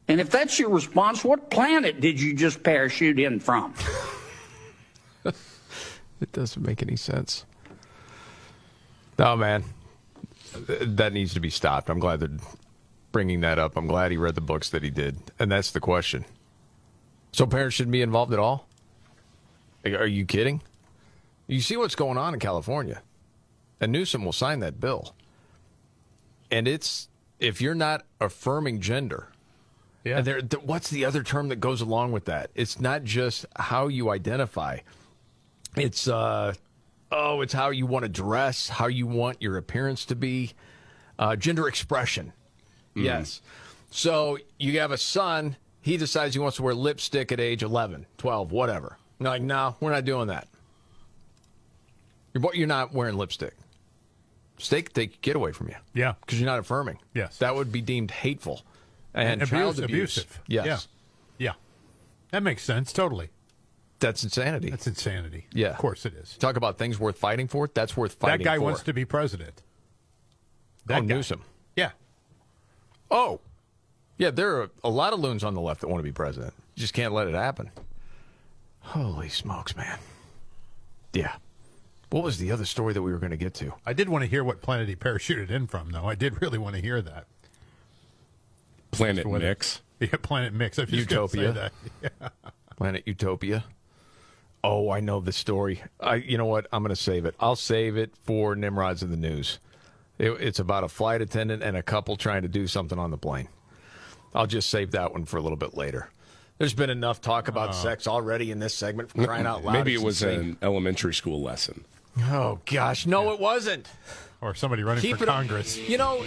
And 0.08 0.20
if 0.20 0.30
that's 0.30 0.58
your 0.58 0.70
response, 0.70 1.24
what 1.24 1.50
planet 1.50 2.00
did 2.00 2.20
you 2.20 2.34
just 2.34 2.62
parachute 2.62 3.18
in 3.18 3.40
from? 3.40 3.74
It 6.22 6.30
doesn't 6.30 6.64
make 6.64 6.82
any 6.82 6.94
sense. 6.94 7.44
No, 9.18 9.36
man. 9.36 9.64
That 10.80 11.12
needs 11.12 11.34
to 11.34 11.40
be 11.40 11.50
stopped. 11.50 11.90
I'm 11.90 11.98
glad 11.98 12.20
they're 12.20 12.38
bringing 13.10 13.40
that 13.40 13.58
up. 13.58 13.76
I'm 13.76 13.88
glad 13.88 14.12
he 14.12 14.16
read 14.16 14.36
the 14.36 14.40
books 14.40 14.70
that 14.70 14.84
he 14.84 14.90
did. 14.90 15.18
And 15.40 15.50
that's 15.50 15.72
the 15.72 15.80
question. 15.80 16.24
So 17.32 17.46
parents 17.46 17.74
shouldn't 17.76 17.92
be 17.92 18.02
involved 18.02 18.32
at 18.32 18.38
all? 18.38 18.68
Are 19.84 20.06
you 20.06 20.24
kidding? 20.26 20.62
You 21.46 21.60
see 21.60 21.76
what's 21.76 21.94
going 21.94 22.18
on 22.18 22.34
in 22.34 22.40
California. 22.40 23.02
And 23.80 23.90
Newsom 23.90 24.24
will 24.24 24.32
sign 24.32 24.60
that 24.60 24.78
bill. 24.78 25.14
And 26.50 26.68
it's, 26.68 27.08
if 27.40 27.60
you're 27.60 27.74
not 27.74 28.04
affirming 28.20 28.80
gender, 28.80 29.28
Yeah. 30.04 30.18
and 30.18 30.26
there, 30.26 30.40
th- 30.42 30.62
what's 30.62 30.90
the 30.90 31.04
other 31.04 31.22
term 31.22 31.48
that 31.48 31.56
goes 31.56 31.80
along 31.80 32.12
with 32.12 32.26
that? 32.26 32.50
It's 32.54 32.78
not 32.78 33.02
just 33.02 33.46
how 33.56 33.88
you 33.88 34.10
identify. 34.10 34.78
It's 35.76 36.06
uh 36.06 36.52
oh, 37.10 37.40
it's 37.40 37.52
how 37.54 37.70
you 37.70 37.86
want 37.86 38.04
to 38.04 38.08
dress, 38.10 38.68
how 38.68 38.86
you 38.86 39.06
want 39.06 39.40
your 39.42 39.56
appearance 39.56 40.04
to 40.06 40.14
be, 40.16 40.52
uh, 41.18 41.34
gender 41.36 41.66
expression. 41.66 42.32
Yes. 42.94 43.40
So 43.90 44.38
you 44.58 44.78
have 44.80 44.90
a 44.92 44.98
son, 44.98 45.56
he 45.82 45.96
decides 45.96 46.34
he 46.34 46.40
wants 46.40 46.56
to 46.56 46.62
wear 46.62 46.74
lipstick 46.74 47.30
at 47.32 47.40
age 47.40 47.62
11, 47.62 48.06
12, 48.18 48.50
whatever. 48.52 48.96
You're 49.18 49.28
like, 49.28 49.42
no, 49.42 49.76
we're 49.80 49.90
not 49.92 50.04
doing 50.04 50.28
that. 50.28 50.48
You're, 52.34 52.54
you're 52.54 52.66
not 52.66 52.92
wearing 52.94 53.16
lipstick. 53.16 53.54
State 54.58 54.94
take 54.94 55.20
get 55.20 55.36
away 55.36 55.52
from 55.52 55.68
you. 55.68 55.74
Yeah. 55.92 56.14
Because 56.20 56.40
you're 56.40 56.46
not 56.50 56.58
affirming. 56.58 56.98
Yes. 57.14 57.38
That 57.38 57.54
would 57.54 57.72
be 57.72 57.80
deemed 57.80 58.10
hateful 58.10 58.62
and, 59.12 59.42
And 59.42 59.50
child 59.50 59.78
abuse- 59.78 59.84
abuse. 59.84 60.16
abusive. 60.18 60.40
Yes. 60.46 60.66
Yeah. 61.38 61.48
Yeah. 61.48 61.52
That 62.30 62.42
makes 62.42 62.62
sense, 62.62 62.92
totally. 62.92 63.30
That's 63.98 64.24
insanity. 64.24 64.70
That's 64.70 64.86
insanity. 64.86 65.46
Yeah. 65.52 65.68
Of 65.70 65.78
course 65.78 66.06
it 66.06 66.14
is. 66.14 66.36
Talk 66.38 66.56
about 66.56 66.78
things 66.78 66.98
worth 66.98 67.18
fighting 67.18 67.46
for. 67.48 67.68
That's 67.72 67.96
worth 67.96 68.14
fighting. 68.14 68.38
That 68.38 68.44
guy 68.44 68.56
for. 68.56 68.62
wants 68.64 68.82
to 68.84 68.92
be 68.92 69.04
president. 69.04 69.62
oh, 69.62 69.62
That 70.86 71.00
guy. 71.06 71.14
Newsom. 71.14 71.42
Yeah. 71.76 71.90
Oh, 73.10 73.40
yeah. 74.18 74.30
There 74.30 74.60
are 74.62 74.70
a 74.84 74.90
lot 74.90 75.12
of 75.12 75.20
loons 75.20 75.44
on 75.44 75.54
the 75.54 75.60
left 75.60 75.80
that 75.82 75.88
want 75.88 76.00
to 76.00 76.04
be 76.04 76.12
president. 76.12 76.54
You 76.74 76.80
just 76.80 76.94
can't 76.94 77.12
let 77.12 77.26
it 77.28 77.34
happen. 77.34 77.70
Holy 78.80 79.28
smokes, 79.28 79.76
man. 79.76 79.98
Yeah. 81.12 81.34
What 82.10 82.24
was 82.24 82.38
the 82.38 82.50
other 82.50 82.64
story 82.64 82.92
that 82.92 83.02
we 83.02 83.12
were 83.12 83.18
going 83.18 83.30
to 83.30 83.36
get 83.36 83.54
to? 83.54 83.72
I 83.86 83.92
did 83.92 84.08
want 84.08 84.22
to 84.22 84.28
hear 84.28 84.44
what 84.44 84.60
planet 84.60 84.88
he 84.88 84.96
parachuted 84.96 85.50
in 85.50 85.66
from, 85.66 85.90
though. 85.92 86.04
I 86.06 86.14
did 86.14 86.42
really 86.42 86.58
want 86.58 86.76
to 86.76 86.82
hear 86.82 87.00
that. 87.00 87.26
Planet 88.90 89.26
Whether- 89.26 89.46
Mix. 89.46 89.80
Yeah, 90.00 90.08
Planet 90.20 90.52
Mix. 90.52 90.78
I 90.80 90.84
just 90.84 91.08
gonna 91.08 91.28
say 91.28 91.38
Utopia. 91.40 91.52
that. 91.52 91.72
Yeah. 92.20 92.28
Planet 92.76 93.02
Utopia. 93.06 93.64
Oh, 94.64 94.90
I 94.90 94.98
know 95.00 95.20
the 95.20 95.32
story. 95.32 95.80
I, 96.00 96.16
you 96.16 96.36
know 96.38 96.46
what? 96.46 96.66
I'm 96.72 96.82
going 96.82 96.94
to 96.94 97.00
save 97.00 97.24
it. 97.24 97.34
I'll 97.38 97.54
save 97.56 97.96
it 97.96 98.12
for 98.24 98.56
Nimrods 98.56 99.02
in 99.02 99.10
the 99.10 99.16
news. 99.16 99.58
It, 100.18 100.30
it's 100.32 100.58
about 100.58 100.82
a 100.84 100.88
flight 100.88 101.20
attendant 101.22 101.62
and 101.62 101.76
a 101.76 101.82
couple 101.82 102.16
trying 102.16 102.42
to 102.42 102.48
do 102.48 102.66
something 102.66 102.98
on 102.98 103.10
the 103.12 103.16
plane. 103.18 103.48
I'll 104.34 104.46
just 104.46 104.70
save 104.70 104.92
that 104.92 105.12
one 105.12 105.24
for 105.24 105.36
a 105.36 105.40
little 105.40 105.56
bit 105.56 105.76
later. 105.76 106.08
There's 106.58 106.74
been 106.74 106.90
enough 106.90 107.20
talk 107.20 107.48
about 107.48 107.70
oh. 107.70 107.72
sex 107.72 108.06
already 108.06 108.50
in 108.50 108.58
this 108.58 108.74
segment. 108.74 109.10
For 109.10 109.24
crying 109.24 109.46
out 109.46 109.64
loud! 109.64 109.72
Maybe 109.72 109.94
it 109.94 110.02
was 110.02 110.22
insane. 110.22 110.40
an 110.40 110.58
elementary 110.62 111.14
school 111.14 111.42
lesson. 111.42 111.84
Oh 112.20 112.60
gosh, 112.66 113.06
no, 113.06 113.32
it 113.32 113.40
wasn't. 113.40 113.88
Or 114.40 114.54
somebody 114.54 114.82
running 114.82 115.02
Keep 115.02 115.18
for 115.18 115.24
it 115.24 115.28
up. 115.28 115.36
Congress. 115.36 115.76
You 115.76 115.98
know, 115.98 116.24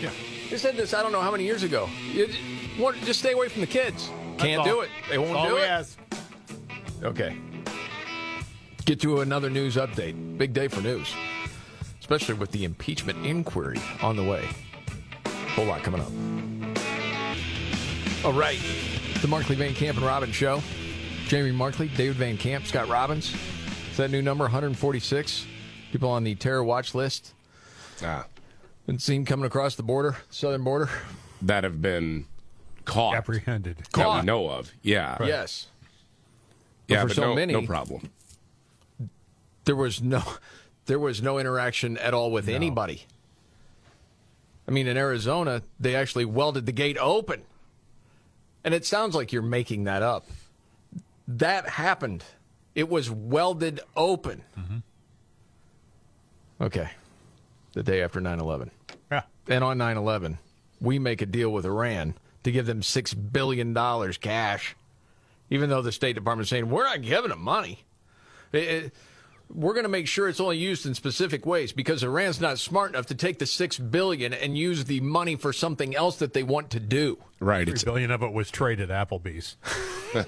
you 0.50 0.58
said 0.58 0.78
this. 0.78 0.94
I 0.94 1.02
don't 1.04 1.12
know 1.12 1.22
how 1.22 1.32
many 1.32 1.44
years 1.44 1.64
ago. 1.64 1.90
You, 2.12 2.28
what, 2.78 2.96
just 3.04 3.20
stay 3.20 3.34
away 3.34 3.50
from 3.50 3.62
the 3.62 3.68
kids. 3.68 4.10
Can't 4.38 4.62
all. 4.62 4.66
do 4.66 4.82
it. 4.82 4.90
They 5.10 5.18
won't 5.18 5.34
That's 5.34 5.50
do 5.50 5.56
we 5.56 5.62
it. 5.62 5.70
ask. 5.70 6.00
Okay. 7.04 7.38
Get 8.86 9.02
to 9.02 9.22
another 9.22 9.50
news 9.50 9.76
update. 9.76 10.38
Big 10.38 10.54
day 10.54 10.68
for 10.68 10.82
news, 10.82 11.14
especially 12.00 12.36
with 12.36 12.52
the 12.52 12.64
impeachment 12.64 13.26
inquiry 13.26 13.80
on 14.02 14.16
the 14.16 14.24
way. 14.24 14.48
Whole 15.56 15.66
lot 15.66 15.84
coming 15.84 16.02
up. 16.02 16.45
All 18.26 18.34
right. 18.34 18.60
The 19.22 19.28
Markley 19.28 19.56
Van 19.56 19.74
Camp 19.76 19.98
and 19.98 20.06
Robbins 20.06 20.34
Show. 20.36 20.62
Jamie 21.28 21.52
Markley, 21.52 21.88
David 21.90 22.16
Van 22.18 22.38
Camp, 22.38 22.66
Scott 22.66 22.88
Robbins. 22.90 23.36
Is 23.92 23.98
that 23.98 24.10
new 24.12 24.22
number 24.22 24.44
146? 24.46 25.46
People 25.92 26.10
on 26.10 26.24
the 26.24 26.34
terror 26.36 26.64
watch 26.64 26.96
list. 26.96 27.34
Ah, 28.04 28.26
Been 28.88 29.00
seen 29.00 29.26
coming 29.26 29.46
across 29.46 29.76
the 29.76 29.84
border, 29.84 30.18
southern 30.30 30.64
border. 30.64 30.90
that 31.44 31.64
have 31.64 31.82
been 31.82 32.26
caught. 32.84 33.16
Apprehended. 33.16 33.78
That 33.78 33.92
Caught. 33.92 34.22
we 34.22 34.26
know 34.26 34.50
of. 34.50 34.72
Yeah. 34.82 35.18
Yes. 35.24 35.68
Yeah, 36.88 37.02
for 37.02 37.08
but 37.08 37.16
so 37.16 37.22
no, 37.30 37.36
many- 37.36 37.54
no 37.54 37.62
problem. 37.62 38.10
there 39.66 39.76
was 39.76 40.02
no 40.02 40.24
there 40.88 41.00
was 41.00 41.22
no 41.22 41.38
interaction 41.40 41.98
at 42.00 42.14
all 42.14 42.32
with 42.32 42.48
anybody. 42.50 43.04
I 44.68 44.72
mean, 44.72 44.88
in 44.88 44.98
Arizona, 44.98 45.62
they 45.80 45.96
actually 45.96 46.26
welded 46.26 46.66
the 46.66 46.72
gate 46.72 46.98
open. 47.00 47.44
And 48.66 48.74
it 48.74 48.86
sounds 48.86 49.16
like 49.16 49.32
you're 49.32 49.42
making 49.44 49.86
that 49.86 50.02
up. 50.02 50.26
That 51.28 51.70
happened. 51.70 52.24
It 52.74 52.90
was 52.90 53.10
welded 53.10 53.80
open. 53.96 54.44
Mm-hmm. 54.60 54.78
Okay. 56.62 56.90
The 57.74 57.84
day 57.84 58.02
after 58.02 58.20
9 58.20 58.40
11. 58.40 58.72
Yeah. 59.12 59.22
And 59.48 59.64
on 59.64 59.78
9 59.78 59.98
11, 59.98 60.38
we 60.82 61.00
make 61.00 61.22
a 61.22 61.26
deal 61.26 61.52
with 61.52 61.66
Iran 61.66 62.16
to 62.44 62.52
give 62.52 62.66
them 62.66 62.82
$6 62.82 63.32
billion 63.32 63.74
cash, 64.20 64.76
even 65.50 65.70
though 65.70 65.82
the 65.82 65.92
State 65.92 66.14
Department 66.14 66.46
is 66.46 66.50
saying, 66.50 66.70
we're 66.70 66.84
not 66.84 67.02
giving 67.02 67.30
them 67.30 67.42
money. 67.42 67.84
It- 68.52 68.64
it- 68.64 68.94
we're 69.50 69.74
going 69.74 69.84
to 69.84 69.90
make 69.90 70.08
sure 70.08 70.28
it's 70.28 70.40
only 70.40 70.58
used 70.58 70.86
in 70.86 70.94
specific 70.94 71.46
ways 71.46 71.72
because 71.72 72.04
Iran's 72.04 72.42
not 72.42 72.60
smart 72.60 72.92
enough 72.92 73.06
to 73.08 73.16
take 73.16 73.40
the 73.40 73.46
six 73.46 73.78
billion 73.78 74.34
and 74.34 74.58
use 74.58 74.86
the 74.86 75.00
money 75.02 75.36
for 75.36 75.54
something 75.54 75.96
else 75.96 76.18
that 76.18 76.34
they 76.34 76.44
want 76.44 76.70
to 76.72 76.80
do. 76.80 77.18
Right. 77.40 77.66
Three 77.66 77.74
It's 77.74 77.84
billion 77.84 78.12
of 78.12 78.24
it 78.24 78.34
was 78.34 78.50
traded 78.52 78.92
at 78.92 79.10
Applebee's. 79.10 79.58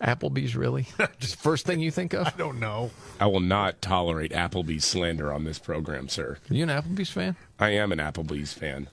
Applebee's, 0.00 0.54
really? 0.54 0.86
Just 1.18 1.36
first 1.36 1.66
thing 1.66 1.80
you 1.80 1.90
think 1.90 2.14
of? 2.14 2.26
I 2.26 2.32
don't 2.36 2.60
know. 2.60 2.90
I 3.18 3.26
will 3.26 3.40
not 3.40 3.82
tolerate 3.82 4.32
Applebee's 4.32 4.84
slander 4.84 5.32
on 5.32 5.44
this 5.44 5.58
program, 5.58 6.08
sir. 6.08 6.38
Are 6.50 6.54
you 6.54 6.62
an 6.62 6.68
Applebee's 6.68 7.10
fan? 7.10 7.36
I 7.58 7.70
am 7.70 7.90
an 7.90 7.98
Applebee's 7.98 8.52
fan. 8.52 8.88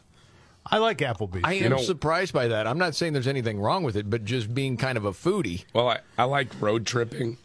I 0.65 0.77
like 0.79 0.97
Applebee's. 0.97 1.41
I 1.43 1.53
am 1.53 1.63
You 1.63 1.69
know- 1.69 1.77
surprised 1.77 2.33
by 2.33 2.47
that. 2.47 2.65
I'm 2.67 2.77
not 2.79 2.95
saying 2.95 3.13
there's 3.13 3.27
anything 3.27 3.59
wrong 3.59 3.83
with 3.83 3.95
it, 3.95 4.09
but 4.09 4.25
just 4.25 4.53
being 4.53 4.77
kind 4.77 4.97
of 4.97 5.05
a 5.05 5.11
foodie. 5.11 5.65
Well, 5.73 5.89
I, 5.89 5.99
I 6.17 6.23
like 6.23 6.49
road 6.59 6.85
tripping, 6.87 7.37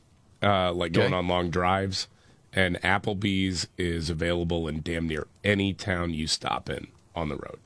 uh, 0.42 0.72
like 0.72 0.92
going 0.92 1.12
on 1.12 1.28
long 1.28 1.50
drives, 1.50 2.08
and 2.52 2.80
Applebee's 2.80 3.68
is 3.76 4.08
available 4.10 4.66
in 4.68 4.80
damn 4.80 5.06
near 5.06 5.26
any 5.44 5.74
town 5.74 6.14
you 6.14 6.26
stop 6.26 6.70
in 6.70 6.86
on 7.14 7.28
the 7.28 7.36
road. 7.36 7.58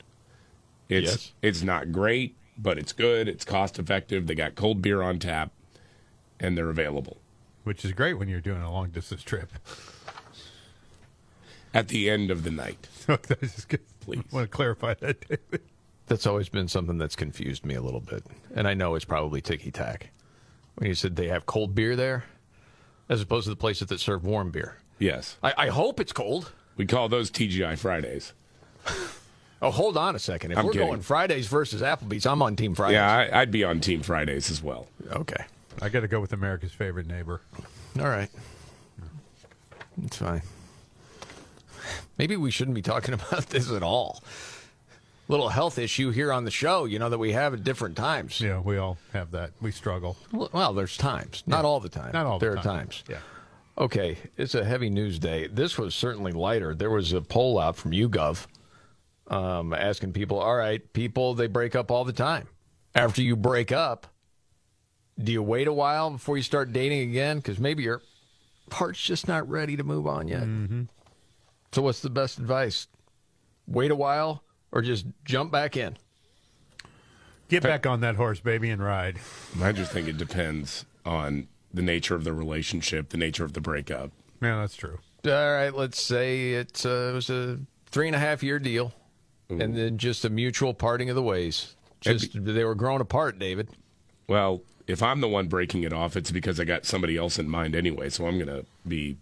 It's 0.89 1.09
Yes. 1.11 1.31
it's 1.41 1.61
not 1.63 1.91
great, 1.91 2.35
but 2.57 2.77
it's 2.77 2.91
good. 2.93 3.27
It's 3.27 3.45
cost 3.45 3.79
effective. 3.79 4.27
They 4.27 4.35
got 4.35 4.55
cold 4.55 4.81
beer 4.81 5.01
on 5.01 5.19
tap, 5.19 5.51
and 6.39 6.57
they're 6.57 6.69
available 6.69 7.17
Which 7.63 7.83
is 7.85 7.93
great 7.93 8.15
when 8.15 8.27
you're 8.27 8.41
doing 8.41 8.61
a 8.61 8.71
long 8.71 8.89
distance 8.89 9.23
trip. 9.23 9.51
at 11.73 11.87
the 11.87 12.09
end 12.09 12.29
of 12.29 12.43
the 12.43 12.51
night. 12.51 12.87
Please. 14.05 14.19
I 14.31 14.35
want 14.35 14.49
to 14.51 14.55
clarify 14.55 14.93
that, 14.95 15.21
David. 15.27 15.61
That's 16.07 16.27
always 16.27 16.49
been 16.49 16.67
something 16.67 16.97
that's 16.97 17.15
confused 17.15 17.65
me 17.65 17.73
a 17.75 17.81
little 17.81 17.99
bit. 17.99 18.23
And 18.55 18.67
I 18.67 18.73
know 18.75 18.95
it's 18.95 19.05
probably 19.05 19.41
ticky 19.41 19.71
tack. 19.71 20.11
When 20.75 20.87
you 20.87 20.95
said 20.95 21.15
they 21.15 21.27
have 21.29 21.45
cold 21.45 21.73
beer 21.73 21.95
there, 21.95 22.25
as 23.09 23.21
opposed 23.21 23.45
to 23.45 23.49
the 23.49 23.55
places 23.55 23.87
that 23.87 23.99
serve 23.99 24.23
warm 24.25 24.51
beer. 24.51 24.77
Yes, 24.99 25.37
I, 25.43 25.53
I 25.57 25.67
hope 25.69 25.99
it's 25.99 26.13
cold. 26.13 26.51
we 26.77 26.85
call 26.85 27.09
those 27.09 27.31
TGI 27.31 27.77
Fridays. 27.77 28.33
Oh, 29.61 29.71
hold 29.71 29.95
on 29.97 30.15
a 30.15 30.19
second. 30.19 30.51
If 30.51 30.57
I'm 30.57 30.65
we're 30.65 30.73
kidding. 30.73 30.87
going 30.89 31.01
Fridays 31.01 31.47
versus 31.47 31.81
Applebee's, 31.81 32.25
I'm 32.25 32.41
on 32.41 32.55
Team 32.57 32.75
Fridays. 32.75 32.95
Yeah, 32.95 33.09
I, 33.31 33.39
I'd 33.41 33.51
be 33.51 33.63
on 33.63 33.79
Team 33.79 34.01
Fridays 34.01 34.51
as 34.51 34.61
well. 34.61 34.87
Okay. 35.09 35.43
I 35.81 35.87
got 35.89 36.01
to 36.01 36.07
go 36.09 36.19
with 36.19 36.33
America's 36.33 36.73
favorite 36.73 37.07
neighbor. 37.07 37.41
All 37.97 38.05
right. 38.07 38.29
It's 40.03 40.17
fine. 40.17 40.41
Maybe 42.17 42.35
we 42.37 42.51
shouldn't 42.51 42.75
be 42.75 42.81
talking 42.81 43.13
about 43.13 43.47
this 43.47 43.71
at 43.71 43.83
all. 43.83 44.23
Little 45.27 45.49
health 45.49 45.79
issue 45.79 46.11
here 46.11 46.31
on 46.31 46.45
the 46.45 46.51
show, 46.51 46.85
you 46.85 46.99
know, 46.99 47.09
that 47.09 47.17
we 47.17 47.31
have 47.31 47.53
at 47.55 47.63
different 47.63 47.95
times. 47.97 48.39
Yeah, 48.39 48.59
we 48.59 48.77
all 48.77 48.97
have 49.11 49.31
that. 49.31 49.51
We 49.59 49.71
struggle. 49.71 50.17
Well, 50.31 50.73
there's 50.73 50.97
times. 50.97 51.43
Not 51.47 51.61
Yeah. 51.63 51.67
all 51.67 51.79
the 51.79 51.89
time. 51.89 52.11
Not 52.13 52.25
all 52.27 52.37
the 52.37 52.45
there 52.45 52.55
time. 52.55 52.59
are 52.67 52.77
times. 52.79 53.03
Yeah. 53.09 53.17
Okay, 53.77 54.17
it's 54.37 54.53
a 54.55 54.63
heavy 54.63 54.89
news 54.89 55.17
day. 55.19 55.47
This 55.47 55.77
was 55.77 55.95
certainly 55.95 56.31
lighter. 56.31 56.75
There 56.75 56.91
was 56.91 57.11
a 57.11 57.21
poll 57.21 57.57
out 57.59 57.75
from 57.75 57.91
YouGov 57.91 58.45
um, 59.27 59.73
asking 59.73 60.13
people, 60.13 60.37
all 60.39 60.55
right, 60.55 60.93
people, 60.93 61.33
they 61.33 61.47
break 61.47 61.75
up 61.75 61.89
all 61.91 62.05
the 62.05 62.13
time. 62.13 62.47
After 62.93 63.21
you 63.23 63.35
break 63.35 63.71
up, 63.71 64.07
do 65.21 65.31
you 65.31 65.41
wait 65.41 65.67
a 65.67 65.73
while 65.73 66.11
before 66.11 66.37
you 66.37 66.43
start 66.43 66.71
dating 66.71 67.09
again? 67.09 67.37
Because 67.37 67.57
maybe 67.59 67.83
your 67.83 68.01
heart's 68.71 69.01
just 69.01 69.27
not 69.27 69.49
ready 69.49 69.75
to 69.75 69.83
move 69.83 70.05
on 70.07 70.27
yet. 70.27 70.43
Mm-hmm. 70.43 70.83
So, 71.75 71.81
what's 71.81 71.99
the 71.99 72.09
best 72.09 72.39
advice? 72.39 72.87
Wait 73.67 73.91
a 73.91 73.97
while 73.97 74.43
or 74.71 74.81
just 74.81 75.05
jump 75.25 75.51
back 75.51 75.75
in? 75.75 75.97
Get 77.49 77.63
back 77.63 77.85
on 77.85 77.99
that 77.99 78.15
horse, 78.15 78.39
baby, 78.39 78.69
and 78.69 78.81
ride. 78.81 79.19
I 79.61 79.73
just 79.73 79.91
think 79.91 80.07
it 80.07 80.15
depends 80.15 80.85
on 81.05 81.49
the 81.73 81.81
nature 81.81 82.15
of 82.15 82.23
the 82.23 82.31
relationship, 82.31 83.09
the 83.09 83.17
nature 83.17 83.43
of 83.43 83.51
the 83.51 83.59
breakup. 83.59 84.11
Yeah, 84.41 84.61
that's 84.61 84.77
true. 84.77 84.99
All 85.25 85.53
right, 85.53 85.75
let's 85.75 86.01
say 86.01 86.53
it, 86.53 86.85
uh, 86.85 87.09
it 87.09 87.13
was 87.13 87.29
a 87.29 87.59
three 87.87 88.07
and 88.07 88.15
a 88.15 88.19
half 88.19 88.41
year 88.41 88.57
deal, 88.57 88.93
and 89.49 89.75
then 89.75 89.97
just 89.97 90.23
a 90.23 90.29
mutual 90.29 90.73
parting 90.73 91.09
of 91.09 91.17
the 91.17 91.23
ways. 91.23 91.75
Just 91.99 92.41
they 92.45 92.63
were 92.63 92.75
growing 92.75 93.01
apart, 93.01 93.37
David. 93.37 93.67
Well, 94.29 94.61
if 94.87 95.03
I'm 95.03 95.19
the 95.19 95.27
one 95.27 95.49
breaking 95.49 95.83
it 95.83 95.91
off, 95.91 96.15
it's 96.15 96.31
because 96.31 96.57
I 96.57 96.63
got 96.63 96.85
somebody 96.85 97.17
else 97.17 97.37
in 97.37 97.49
mind 97.49 97.75
anyway. 97.75 98.09
So 98.11 98.27
I'm 98.27 98.37
going 98.37 98.47
to 98.47 98.65
be 98.87 99.17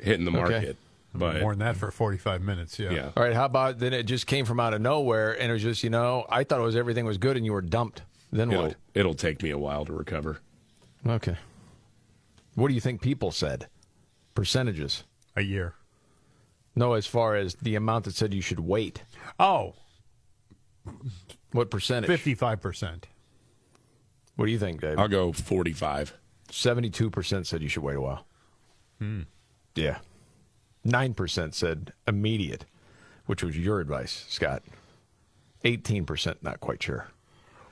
hitting 0.00 0.24
the 0.24 0.30
Okay. 0.40 0.74
Market. 1.12 1.34
But 1.38 1.42
More 1.42 1.52
than 1.52 1.60
that 1.60 1.76
for 1.76 1.90
45 1.90 2.42
minutes, 2.42 2.78
yeah. 2.78 2.90
Yeah. 2.90 3.10
All 3.16 3.22
right, 3.22 3.32
how 3.34 3.44
about 3.46 3.78
then 3.78 3.92
it 3.92 4.04
just 4.04 4.26
came 4.26 4.44
from 4.44 4.60
out 4.60 4.74
of 4.74 4.80
nowhere, 4.80 5.32
and 5.40 5.50
it 5.50 5.52
was 5.52 5.62
just 5.62 5.82
you 5.82 5.90
know 5.90 6.26
I 6.28 6.44
thought 6.44 6.60
it 6.60 6.64
was 6.64 6.76
everything 6.76 7.04
was 7.04 7.18
good, 7.18 7.36
and 7.36 7.44
you 7.46 7.52
were 7.52 7.62
dumped. 7.62 8.02
Then 8.30 8.50
it'll, 8.52 8.64
what? 8.64 8.76
it'll 8.94 9.14
take 9.14 9.42
me 9.42 9.50
a 9.50 9.58
while 9.58 9.84
to 9.86 9.92
recover. 9.92 10.40
Okay. 11.06 11.36
What 12.54 12.68
do 12.68 12.74
you 12.74 12.80
think 12.80 13.00
people 13.00 13.30
said? 13.30 13.68
Percentages? 14.34 15.04
A 15.36 15.42
year. 15.42 15.74
No, 16.74 16.92
as 16.92 17.06
far 17.06 17.36
as 17.36 17.54
the 17.56 17.74
amount 17.76 18.04
that 18.04 18.14
said 18.14 18.34
you 18.34 18.42
should 18.42 18.60
wait. 18.60 19.02
Oh, 19.40 19.74
What 21.52 21.70
percentage? 21.70 22.10
55%. 22.10 23.04
What 24.36 24.46
do 24.46 24.52
you 24.52 24.58
think, 24.58 24.80
Dave? 24.80 24.98
I'll 24.98 25.08
go 25.08 25.32
45. 25.32 26.14
Seventy-two 26.50 27.10
percent 27.10 27.46
said 27.46 27.62
you 27.62 27.68
should 27.68 27.82
wait 27.82 27.96
a 27.96 28.00
while. 28.00 28.26
Hmm. 28.98 29.22
Yeah. 29.74 29.98
Nine 30.88 31.12
percent 31.12 31.54
said 31.54 31.92
immediate, 32.06 32.64
which 33.26 33.42
was 33.42 33.58
your 33.58 33.78
advice, 33.80 34.24
Scott. 34.30 34.62
Eighteen 35.62 36.06
percent 36.06 36.42
not 36.42 36.60
quite 36.60 36.82
sure. 36.82 37.08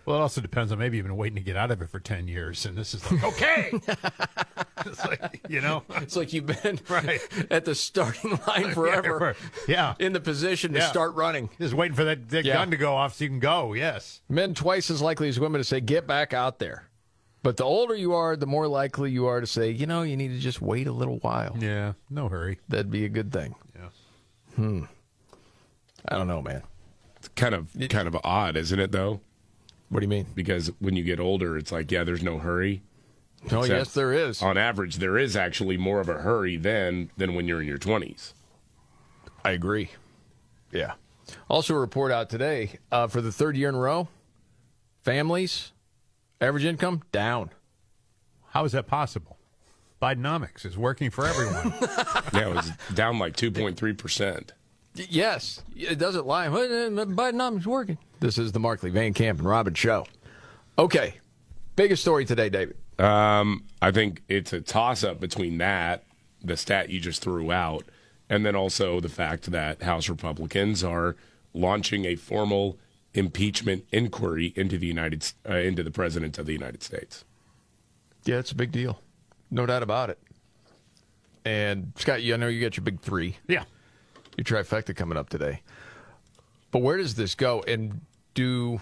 Well, 0.04 0.18
it 0.18 0.20
also 0.20 0.40
depends 0.42 0.70
on 0.70 0.78
maybe 0.78 0.98
you've 0.98 1.06
been 1.06 1.16
waiting 1.16 1.36
to 1.36 1.40
get 1.42 1.56
out 1.56 1.72
of 1.72 1.82
it 1.82 1.90
for 1.90 1.98
10 1.98 2.28
years, 2.28 2.64
and 2.64 2.78
this 2.78 2.94
is 2.94 3.10
like, 3.10 3.24
okay. 3.24 3.72
it's 4.86 5.04
like, 5.04 5.40
you 5.48 5.60
know? 5.60 5.82
It's 5.96 6.14
like 6.14 6.32
you've 6.32 6.46
been 6.46 6.78
Right. 6.88 7.18
at 7.50 7.64
the 7.64 7.74
starting 7.74 8.38
line 8.46 8.70
forever. 8.72 9.34
Yeah. 9.66 9.96
In 9.98 10.12
the 10.12 10.20
position 10.20 10.72
to 10.74 10.78
Yeah. 10.78 10.86
start 10.90 11.16
running. 11.16 11.50
Just 11.58 11.74
waiting 11.74 11.96
for 11.96 12.04
that, 12.04 12.28
that 12.28 12.44
Yeah. 12.44 12.54
gun 12.54 12.70
to 12.70 12.76
go 12.76 12.94
off 12.94 13.14
so 13.16 13.24
you 13.24 13.30
can 13.30 13.40
go, 13.40 13.72
yes. 13.72 14.20
Men 14.28 14.54
twice 14.54 14.90
as 14.92 15.02
likely 15.02 15.28
as 15.28 15.40
women 15.40 15.58
to 15.58 15.64
say, 15.64 15.80
get 15.80 16.06
back 16.06 16.32
out 16.32 16.60
there. 16.60 16.84
But 17.42 17.56
the 17.56 17.64
older 17.64 17.94
you 17.94 18.14
are, 18.14 18.34
the 18.36 18.46
more 18.46 18.66
likely 18.66 19.10
you 19.12 19.26
are 19.26 19.40
to 19.40 19.46
say, 19.46 19.70
you 19.70 19.86
know, 19.86 20.02
you 20.02 20.16
need 20.16 20.28
to 20.28 20.38
just 20.38 20.60
wait 20.60 20.86
a 20.86 20.92
little 20.92 21.18
while. 21.18 21.56
Yeah, 21.58 21.92
no 22.10 22.28
hurry. 22.28 22.58
That'd 22.68 22.90
be 22.90 23.04
a 23.04 23.08
good 23.08 23.32
thing. 23.32 23.54
Yeah. 23.74 23.88
Hmm. 24.56 24.84
I 26.08 26.16
don't 26.16 26.28
know, 26.28 26.42
man. 26.42 26.62
It's 27.16 27.28
kind 27.28 27.54
of 27.54 27.68
kind 27.88 28.08
of 28.08 28.16
odd, 28.24 28.56
isn't 28.56 28.78
it? 28.78 28.92
Though. 28.92 29.20
What 29.88 30.00
do 30.00 30.04
you 30.04 30.08
mean? 30.08 30.26
Because 30.34 30.70
when 30.80 30.96
you 30.96 31.04
get 31.04 31.20
older, 31.20 31.56
it's 31.56 31.70
like, 31.70 31.92
yeah, 31.92 32.02
there's 32.02 32.22
no 32.22 32.38
hurry. 32.38 32.82
Oh, 33.52 33.60
Except 33.60 33.68
yes, 33.78 33.94
there 33.94 34.12
is. 34.12 34.42
On 34.42 34.58
average, 34.58 34.96
there 34.96 35.16
is 35.16 35.36
actually 35.36 35.76
more 35.76 36.00
of 36.00 36.08
a 36.08 36.14
hurry 36.14 36.56
then 36.56 37.10
than 37.16 37.34
when 37.34 37.46
you're 37.46 37.60
in 37.60 37.68
your 37.68 37.78
20s. 37.78 38.32
I 39.44 39.52
agree. 39.52 39.90
Yeah. 40.72 40.94
Also, 41.48 41.74
a 41.74 41.78
report 41.78 42.10
out 42.10 42.28
today 42.28 42.78
uh, 42.90 43.06
for 43.06 43.20
the 43.20 43.30
third 43.30 43.56
year 43.56 43.68
in 43.68 43.76
a 43.76 43.78
row 43.78 44.08
families, 45.04 45.70
average 46.40 46.64
income 46.64 47.02
down. 47.12 47.50
How 48.50 48.64
is 48.64 48.72
that 48.72 48.86
possible? 48.86 49.38
Bidenomics 50.00 50.66
is 50.66 50.76
working 50.76 51.10
for 51.10 51.26
everyone. 51.26 51.74
yeah, 52.32 52.50
it 52.50 52.54
was 52.54 52.70
down 52.94 53.18
like 53.18 53.36
2.3%. 53.36 54.50
Yes, 54.94 55.62
it 55.74 55.98
doesn't 55.98 56.26
lie. 56.26 56.48
Well, 56.48 56.62
uh, 56.62 57.04
Bidenomics 57.04 57.66
working. 57.66 57.98
This 58.20 58.38
is 58.38 58.52
the 58.52 58.60
Markley 58.60 58.90
Van 58.90 59.12
Camp 59.12 59.38
and 59.38 59.48
Robin 59.48 59.74
show. 59.74 60.06
Okay, 60.78 61.14
biggest 61.74 62.02
story 62.02 62.24
today, 62.24 62.48
David. 62.48 62.76
Um, 62.98 63.64
I 63.82 63.90
think 63.90 64.22
it's 64.28 64.52
a 64.52 64.60
toss 64.60 65.04
up 65.04 65.20
between 65.20 65.58
that, 65.58 66.04
the 66.42 66.56
stat 66.56 66.88
you 66.88 67.00
just 67.00 67.22
threw 67.22 67.52
out, 67.52 67.84
and 68.28 68.44
then 68.44 68.56
also 68.56 69.00
the 69.00 69.08
fact 69.08 69.50
that 69.50 69.82
House 69.82 70.08
Republicans 70.08 70.82
are 70.82 71.16
launching 71.52 72.04
a 72.04 72.16
formal 72.16 72.78
impeachment 73.16 73.84
inquiry 73.92 74.52
into 74.56 74.78
the 74.78 74.86
United 74.86 75.32
uh, 75.48 75.54
into 75.54 75.82
the 75.82 75.90
president 75.90 76.38
of 76.38 76.46
the 76.46 76.52
United 76.52 76.82
States. 76.82 77.24
Yeah, 78.24 78.38
it's 78.38 78.52
a 78.52 78.56
big 78.56 78.72
deal, 78.72 79.00
no 79.50 79.66
doubt 79.66 79.82
about 79.82 80.10
it. 80.10 80.18
And 81.44 81.92
Scott, 81.96 82.22
you 82.22 82.34
I 82.34 82.36
know 82.36 82.48
you 82.48 82.60
got 82.60 82.76
your 82.76 82.84
big 82.84 83.00
three. 83.00 83.36
Yeah. 83.48 83.64
your 84.36 84.44
trifecta 84.44 84.94
coming 84.94 85.16
up 85.16 85.28
today. 85.28 85.62
But 86.70 86.80
where 86.80 86.96
does 86.96 87.14
this 87.14 87.34
go? 87.34 87.62
And 87.66 88.00
do 88.34 88.80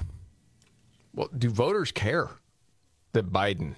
well? 1.15 1.29
Do 1.37 1.51
voters 1.51 1.93
care 1.93 2.31
that 3.13 3.31
Biden 3.31 3.75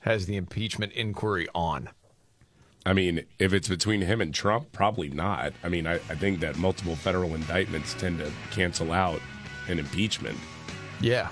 has 0.00 0.26
the 0.26 0.36
impeachment 0.36 0.92
inquiry 0.92 1.46
on? 1.54 1.90
I 2.86 2.94
mean, 2.94 3.26
if 3.38 3.52
it's 3.52 3.68
between 3.68 4.00
him 4.00 4.22
and 4.22 4.32
Trump, 4.32 4.72
probably 4.72 5.10
not. 5.10 5.52
I 5.62 5.68
mean, 5.68 5.86
I, 5.86 5.94
I 5.96 6.14
think 6.14 6.40
that 6.40 6.56
multiple 6.56 6.96
federal 6.96 7.34
indictments 7.34 7.92
tend 7.92 8.20
to 8.20 8.32
cancel 8.50 8.92
out 8.92 9.20
an 9.70 9.78
impeachment. 9.78 10.38
Yeah, 11.00 11.30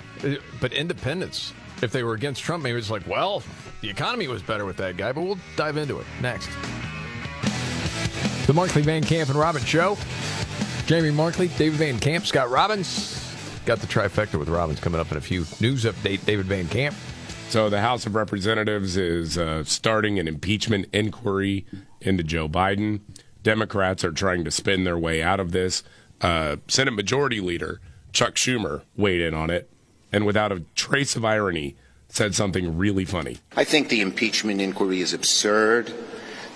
but 0.59 0.73
independents, 0.73 1.53
if 1.81 1.91
they 1.91 2.03
were 2.03 2.13
against 2.13 2.41
Trump, 2.41 2.63
maybe 2.63 2.77
it's 2.77 2.89
like, 2.89 3.07
well, 3.07 3.43
the 3.81 3.89
economy 3.89 4.27
was 4.27 4.41
better 4.41 4.65
with 4.65 4.77
that 4.77 4.97
guy. 4.97 5.11
But 5.11 5.21
we'll 5.21 5.39
dive 5.55 5.77
into 5.77 5.99
it 5.99 6.05
next. 6.21 6.49
The 8.47 8.53
Markley 8.53 8.81
Van 8.81 9.03
Camp 9.03 9.29
and 9.29 9.37
Robbins 9.37 9.67
Show. 9.67 9.97
Jamie 10.87 11.11
Markley, 11.11 11.49
David 11.49 11.77
Van 11.77 11.99
Camp, 11.99 12.25
Scott 12.25 12.49
Robbins. 12.49 13.15
Got 13.65 13.79
the 13.79 13.85
trifecta 13.85 14.39
with 14.39 14.49
Robbins 14.49 14.79
coming 14.79 14.99
up 14.99 15.11
in 15.11 15.17
a 15.17 15.21
few. 15.21 15.45
News 15.59 15.85
update, 15.85 16.25
David 16.25 16.47
Van 16.47 16.67
Camp. 16.67 16.95
So 17.49 17.69
the 17.69 17.81
House 17.81 18.07
of 18.07 18.15
Representatives 18.15 18.97
is 18.97 19.37
uh, 19.37 19.63
starting 19.65 20.17
an 20.17 20.27
impeachment 20.27 20.87
inquiry 20.91 21.65
into 22.01 22.23
Joe 22.23 22.49
Biden. 22.49 23.01
Democrats 23.43 24.03
are 24.03 24.11
trying 24.11 24.43
to 24.45 24.51
spin 24.51 24.83
their 24.83 24.97
way 24.97 25.21
out 25.21 25.39
of 25.39 25.51
this. 25.51 25.83
Uh, 26.21 26.57
Senate 26.67 26.91
Majority 26.93 27.41
Leader 27.41 27.79
Chuck 28.13 28.35
Schumer 28.35 28.81
weighed 28.95 29.21
in 29.21 29.33
on 29.33 29.49
it, 29.49 29.69
and 30.11 30.25
without 30.25 30.51
a 30.51 30.61
trace 30.75 31.15
of 31.15 31.25
irony, 31.25 31.75
said 32.09 32.33
something 32.35 32.77
really 32.77 33.05
funny. 33.05 33.37
I 33.55 33.63
think 33.63 33.89
the 33.89 34.01
impeachment 34.01 34.61
inquiry 34.61 35.01
is 35.01 35.13
absurd. 35.13 35.93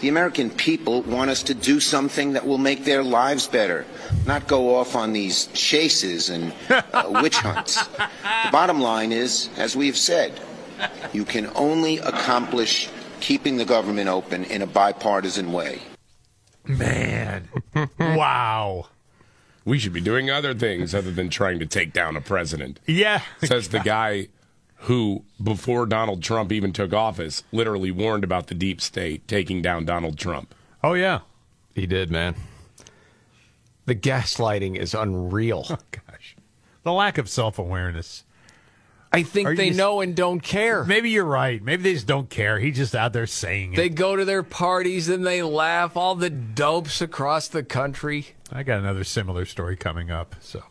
The 0.02 0.10
American 0.10 0.50
people 0.50 1.02
want 1.04 1.30
us 1.30 1.44
to 1.44 1.54
do 1.54 1.80
something 1.80 2.34
that 2.34 2.46
will 2.46 2.58
make 2.58 2.84
their 2.84 3.04
lives 3.04 3.48
better, 3.48 3.86
not 4.26 4.48
go 4.48 4.76
off 4.76 4.96
on 4.96 5.14
these 5.14 5.46
chases 5.54 6.30
and 6.30 6.54
uh, 6.70 7.06
witch 7.22 7.38
hunts. 7.38 7.82
The 7.88 8.52
bottom 8.52 8.82
line 8.82 9.14
is, 9.14 9.50
as 9.56 9.78
we've 9.78 9.96
said, 9.96 10.38
you 11.14 11.24
can 11.24 11.50
only 11.56 12.00
accomplish 12.00 12.90
keeping 13.22 13.56
the 13.56 13.64
government 13.64 14.10
open 14.10 14.44
in 14.44 14.62
a 14.62 14.68
bipartisan 14.68 15.54
way. 15.54 15.80
Man. 16.66 17.48
wow. 18.00 18.88
We 19.66 19.80
should 19.80 19.94
be 19.94 20.02
doing 20.02 20.30
other 20.30 20.54
things 20.54 20.94
other 20.94 21.12
than 21.12 21.30
trying 21.30 21.60
to 21.60 21.66
take 21.66 21.94
down 21.94 22.18
a 22.18 22.22
president. 22.22 22.80
Yeah. 22.86 23.22
Says 23.44 23.70
the 23.70 23.80
guy 23.80 24.28
who, 24.76 25.24
before 25.42 25.86
Donald 25.86 26.22
Trump 26.22 26.52
even 26.52 26.74
took 26.74 26.92
office, 26.92 27.44
literally 27.54 27.92
warned 27.92 28.24
about 28.26 28.48
the 28.48 28.56
deep 28.56 28.82
state 28.82 29.26
taking 29.28 29.62
down 29.62 29.86
Donald 29.86 30.18
Trump. 30.18 30.54
Oh, 30.84 30.94
yeah. 30.94 31.20
He 31.74 31.86
did, 31.86 32.12
man. 32.12 32.36
The 33.86 33.96
gaslighting 33.96 34.76
is 34.78 34.94
unreal. 34.94 35.66
Oh, 35.70 35.78
gosh. 35.92 36.36
The 36.84 36.92
lack 36.92 37.18
of 37.18 37.30
self 37.30 37.58
awareness. 37.58 38.26
I 39.14 39.22
think 39.24 39.48
Are 39.50 39.56
they 39.56 39.68
you- 39.68 39.74
know 39.76 40.02
and 40.02 40.16
don't 40.16 40.40
care. 40.42 40.84
Maybe 40.84 41.12
you're 41.12 41.24
right. 41.24 41.62
Maybe 41.62 41.84
they 41.84 41.94
just 41.94 42.08
don't 42.08 42.30
care. 42.30 42.60
He's 42.60 42.76
just 42.78 42.96
out 42.96 43.14
there 43.14 43.28
saying 43.28 43.74
it. 43.74 43.76
They 43.78 43.90
go 43.90 44.16
to 44.16 44.26
their 44.26 44.42
parties 44.44 45.08
and 45.08 45.24
they 45.26 45.44
laugh. 45.44 45.96
All 45.96 46.16
the 46.16 46.30
dopes 46.32 47.00
across 47.02 47.48
the 47.48 47.62
country. 47.64 48.30
I 48.52 48.64
got 48.64 48.80
another 48.80 49.04
similar 49.04 49.46
story 49.46 49.76
coming 49.78 50.10
up. 50.10 50.36
So 50.42 50.64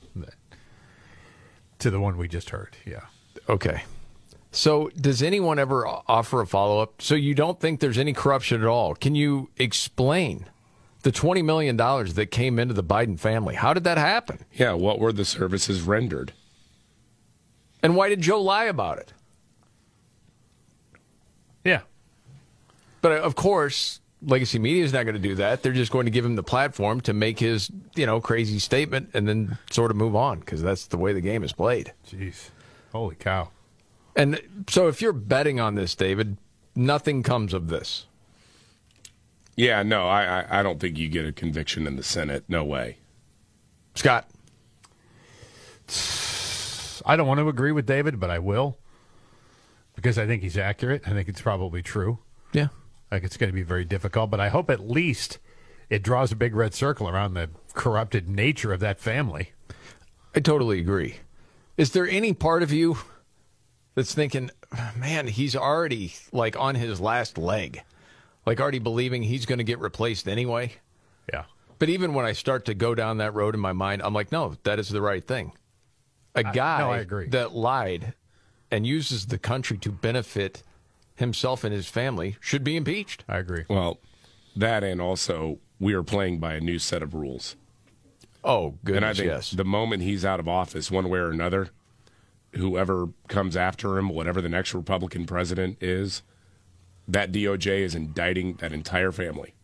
to 1.78 1.90
the 1.90 2.00
one 2.00 2.16
we 2.16 2.28
just 2.28 2.50
heard. 2.50 2.76
Yeah. 2.86 3.06
Okay. 3.48 3.82
So, 4.54 4.90
does 5.00 5.22
anyone 5.22 5.58
ever 5.58 5.86
offer 5.86 6.42
a 6.42 6.46
follow 6.46 6.80
up? 6.80 7.00
So, 7.00 7.14
you 7.14 7.34
don't 7.34 7.58
think 7.58 7.80
there's 7.80 7.96
any 7.98 8.12
corruption 8.12 8.60
at 8.60 8.66
all? 8.68 8.94
Can 8.94 9.14
you 9.14 9.48
explain 9.56 10.44
the 11.02 11.10
$20 11.10 11.42
million 11.42 11.76
that 11.78 12.28
came 12.30 12.58
into 12.58 12.74
the 12.74 12.84
Biden 12.84 13.18
family? 13.18 13.54
How 13.54 13.72
did 13.72 13.84
that 13.84 13.96
happen? 13.98 14.44
Yeah, 14.52 14.74
what 14.74 14.98
were 14.98 15.12
the 15.12 15.24
services 15.24 15.80
rendered? 15.82 16.34
And 17.82 17.96
why 17.96 18.08
did 18.08 18.20
Joe 18.20 18.40
lie 18.40 18.64
about 18.64 18.98
it? 18.98 19.12
Yeah. 21.64 21.80
But 23.00 23.12
uh, 23.12 23.16
of 23.16 23.34
course, 23.34 24.00
legacy 24.24 24.58
media 24.58 24.84
is 24.84 24.92
not 24.92 25.04
going 25.04 25.14
to 25.14 25.20
do 25.20 25.34
that. 25.36 25.62
They're 25.62 25.72
just 25.72 25.92
going 25.92 26.06
to 26.06 26.10
give 26.10 26.24
him 26.24 26.36
the 26.36 26.42
platform 26.42 27.00
to 27.02 27.12
make 27.12 27.38
his, 27.38 27.70
you 27.94 28.06
know, 28.06 28.20
crazy 28.20 28.58
statement 28.58 29.10
and 29.14 29.28
then 29.28 29.58
sort 29.70 29.90
of 29.90 29.96
move 29.96 30.14
on 30.14 30.40
because 30.40 30.62
that's 30.62 30.86
the 30.86 30.96
way 30.96 31.12
the 31.12 31.20
game 31.20 31.42
is 31.42 31.52
played. 31.52 31.92
Jeez. 32.08 32.50
Holy 32.92 33.16
cow. 33.16 33.50
And 34.14 34.40
so 34.68 34.88
if 34.88 35.00
you're 35.00 35.12
betting 35.12 35.58
on 35.58 35.74
this, 35.74 35.94
David, 35.94 36.36
nothing 36.76 37.22
comes 37.22 37.54
of 37.54 37.68
this. 37.68 38.06
Yeah, 39.56 39.82
no, 39.82 40.08
I, 40.08 40.40
I, 40.40 40.60
I 40.60 40.62
don't 40.62 40.80
think 40.80 40.98
you 40.98 41.08
get 41.08 41.26
a 41.26 41.32
conviction 41.32 41.86
in 41.86 41.96
the 41.96 42.02
Senate. 42.02 42.44
No 42.48 42.64
way. 42.64 42.98
Scott. 43.94 44.28
I 47.04 47.16
don't 47.16 47.26
want 47.26 47.38
to 47.40 47.48
agree 47.48 47.72
with 47.72 47.86
David, 47.86 48.20
but 48.20 48.30
I 48.30 48.38
will 48.38 48.78
because 49.94 50.18
I 50.18 50.26
think 50.26 50.42
he's 50.42 50.56
accurate. 50.56 51.02
I 51.06 51.10
think 51.10 51.28
it's 51.28 51.40
probably 51.40 51.82
true. 51.82 52.18
Yeah. 52.52 52.68
Like 53.10 53.24
it's 53.24 53.36
going 53.36 53.50
to 53.50 53.54
be 53.54 53.62
very 53.62 53.84
difficult, 53.84 54.30
but 54.30 54.40
I 54.40 54.48
hope 54.48 54.70
at 54.70 54.88
least 54.88 55.38
it 55.90 56.02
draws 56.02 56.32
a 56.32 56.36
big 56.36 56.54
red 56.54 56.74
circle 56.74 57.08
around 57.08 57.34
the 57.34 57.50
corrupted 57.74 58.28
nature 58.28 58.72
of 58.72 58.80
that 58.80 58.98
family. 58.98 59.52
I 60.34 60.40
totally 60.40 60.80
agree. 60.80 61.16
Is 61.76 61.92
there 61.92 62.08
any 62.08 62.32
part 62.32 62.62
of 62.62 62.72
you 62.72 62.96
that's 63.94 64.14
thinking, 64.14 64.50
man, 64.96 65.26
he's 65.26 65.54
already 65.54 66.14
like 66.32 66.58
on 66.58 66.74
his 66.74 67.00
last 67.00 67.36
leg, 67.36 67.82
like 68.46 68.60
already 68.60 68.78
believing 68.78 69.22
he's 69.22 69.44
going 69.44 69.58
to 69.58 69.64
get 69.64 69.78
replaced 69.78 70.26
anyway? 70.28 70.72
Yeah. 71.30 71.44
But 71.78 71.90
even 71.90 72.14
when 72.14 72.24
I 72.24 72.32
start 72.32 72.64
to 72.66 72.74
go 72.74 72.94
down 72.94 73.18
that 73.18 73.34
road 73.34 73.54
in 73.54 73.60
my 73.60 73.72
mind, 73.72 74.02
I'm 74.02 74.14
like, 74.14 74.32
no, 74.32 74.56
that 74.62 74.78
is 74.78 74.88
the 74.88 75.02
right 75.02 75.26
thing. 75.26 75.52
A 76.34 76.42
guy 76.42 76.78
no, 76.78 76.90
I 76.90 76.98
agree. 76.98 77.28
that 77.28 77.54
lied 77.54 78.14
and 78.70 78.86
uses 78.86 79.26
the 79.26 79.38
country 79.38 79.76
to 79.78 79.90
benefit 79.92 80.62
himself 81.14 81.62
and 81.62 81.74
his 81.74 81.88
family 81.88 82.36
should 82.40 82.64
be 82.64 82.76
impeached. 82.76 83.24
I 83.28 83.38
agree. 83.38 83.64
Well, 83.68 83.98
that 84.56 84.82
and 84.82 85.00
also 85.00 85.58
we 85.78 85.94
are 85.94 86.02
playing 86.02 86.38
by 86.38 86.54
a 86.54 86.60
new 86.60 86.78
set 86.78 87.02
of 87.02 87.14
rules. 87.14 87.56
Oh, 88.44 88.74
goodness, 88.84 88.96
and 88.96 89.04
I 89.04 89.12
think 89.14 89.26
yes. 89.26 89.50
the 89.50 89.64
moment 89.64 90.02
he's 90.02 90.24
out 90.24 90.40
of 90.40 90.48
office, 90.48 90.90
one 90.90 91.08
way 91.08 91.20
or 91.20 91.30
another, 91.30 91.68
whoever 92.54 93.08
comes 93.28 93.56
after 93.56 93.98
him, 93.98 94.08
whatever 94.08 94.40
the 94.40 94.48
next 94.48 94.74
Republican 94.74 95.26
president 95.26 95.78
is, 95.80 96.22
that 97.06 97.30
DOJ 97.30 97.80
is 97.80 97.94
indicting 97.94 98.54
that 98.54 98.72
entire 98.72 99.12
family. 99.12 99.54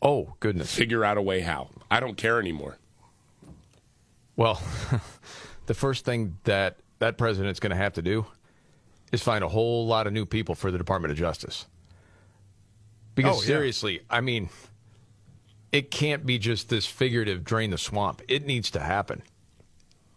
Oh, 0.00 0.34
goodness. 0.40 0.74
Figure 0.74 1.04
out 1.04 1.18
a 1.18 1.22
way 1.22 1.40
how. 1.40 1.70
I 1.90 2.00
don't 2.00 2.16
care 2.16 2.38
anymore. 2.38 2.78
Well, 4.38 4.62
the 5.66 5.74
first 5.74 6.04
thing 6.04 6.38
that 6.44 6.78
that 7.00 7.18
president's 7.18 7.58
going 7.60 7.70
to 7.70 7.76
have 7.76 7.94
to 7.94 8.02
do 8.02 8.24
is 9.12 9.20
find 9.20 9.42
a 9.42 9.48
whole 9.48 9.86
lot 9.86 10.06
of 10.06 10.12
new 10.12 10.24
people 10.24 10.54
for 10.54 10.70
the 10.70 10.78
Department 10.78 11.10
of 11.10 11.18
Justice. 11.18 11.66
Because 13.16 13.38
Oh, 13.38 13.40
yeah. 13.40 13.46
seriously, 13.46 14.00
I 14.08 14.20
mean, 14.20 14.48
it 15.72 15.90
can't 15.90 16.24
be 16.24 16.38
just 16.38 16.68
this 16.68 16.86
figurative 16.86 17.42
drain 17.42 17.70
the 17.70 17.78
swamp. 17.78 18.22
It 18.28 18.46
needs 18.46 18.70
to 18.70 18.80
happen. 18.80 19.22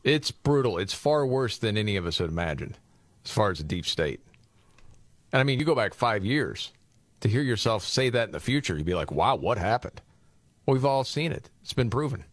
It's 0.03 0.29
brutal. 0.29 0.77
It's 0.77 0.93
far 0.93 1.25
worse 1.25 1.57
than 1.57 1.75
any 1.75 1.95
of 1.95 2.05
us 2.05 2.19
had 2.19 2.29
imagined 2.29 2.77
as 3.25 3.31
far 3.31 3.49
as 3.49 3.57
the 3.57 3.63
deep 3.63 3.87
state. 3.87 4.19
And 5.33 5.39
I 5.39 5.43
mean, 5.43 5.57
you 5.59 5.65
go 5.65 5.75
back 5.75 5.95
five 5.95 6.23
years 6.23 6.71
to 7.21 7.27
hear 7.27 7.41
yourself 7.41 7.83
say 7.83 8.09
that 8.11 8.27
in 8.27 8.33
the 8.33 8.39
future, 8.39 8.77
you'd 8.77 8.85
be 8.85 8.93
like, 8.93 9.11
wow, 9.11 9.35
what 9.35 9.57
happened? 9.57 9.99
Well, 10.65 10.75
we've 10.75 10.85
all 10.85 11.03
seen 11.03 11.31
it. 11.31 11.49
It's 11.63 11.73
been 11.73 11.89
proven. 11.89 12.25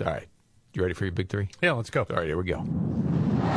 All 0.00 0.06
right. 0.06 0.26
You 0.72 0.82
ready 0.82 0.94
for 0.94 1.04
your 1.04 1.12
big 1.12 1.28
three? 1.28 1.48
Yeah, 1.60 1.72
let's 1.72 1.90
go. 1.90 2.06
All 2.08 2.16
right, 2.16 2.26
here 2.26 2.36
we 2.36 2.44
go. 2.44 2.64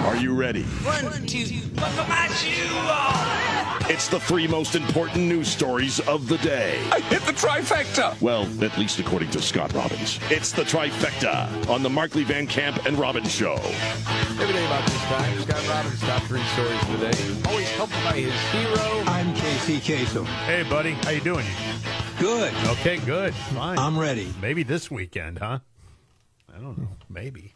Are 0.07 0.15
you 0.15 0.33
ready? 0.33 0.63
One, 0.63 1.03
two, 1.27 1.45
buckle 1.75 2.07
my 2.07 2.27
shoe 2.29 2.75
on. 2.75 3.91
It's 3.91 4.07
the 4.07 4.19
three 4.19 4.47
most 4.47 4.75
important 4.75 5.25
news 5.25 5.47
stories 5.47 5.99
of 6.01 6.27
the 6.27 6.37
day. 6.39 6.81
I 6.91 7.01
hit 7.01 7.21
the 7.23 7.33
trifecta. 7.33 8.19
Well, 8.19 8.47
at 8.63 8.75
least 8.79 8.97
according 8.99 9.29
to 9.31 9.41
Scott 9.41 9.73
Robbins. 9.73 10.19
It's 10.31 10.51
the 10.51 10.63
trifecta 10.63 11.69
on 11.69 11.83
the 11.83 11.89
Markley 11.89 12.23
Van 12.23 12.47
Camp 12.47 12.83
and 12.85 12.97
Robbins 12.97 13.31
Show. 13.31 13.55
Every 13.55 14.53
day 14.53 14.65
about 14.65 14.85
this 14.87 15.01
time, 15.03 15.39
Scott 15.41 15.67
Robbins' 15.69 16.01
top 16.01 16.23
three 16.23 16.43
stories 16.53 16.81
of 16.81 16.99
the 16.99 17.11
day. 17.11 17.49
Always 17.49 17.69
helped 17.71 17.93
by 18.05 18.13
his 18.13 18.33
hero. 18.51 19.03
I'm 19.05 19.35
Casey 19.35 19.79
Kasem. 19.79 20.25
Hey, 20.45 20.63
buddy. 20.63 20.91
How 20.93 21.11
you 21.11 21.21
doing? 21.21 21.45
Good. 22.19 22.53
Okay, 22.65 22.97
good. 22.97 23.35
Fine. 23.35 23.77
I'm 23.77 23.99
ready. 23.99 24.33
Maybe 24.41 24.63
this 24.63 24.89
weekend, 24.89 25.39
huh? 25.39 25.59
I 26.55 26.59
don't 26.59 26.77
know. 26.77 26.89
Maybe. 27.09 27.53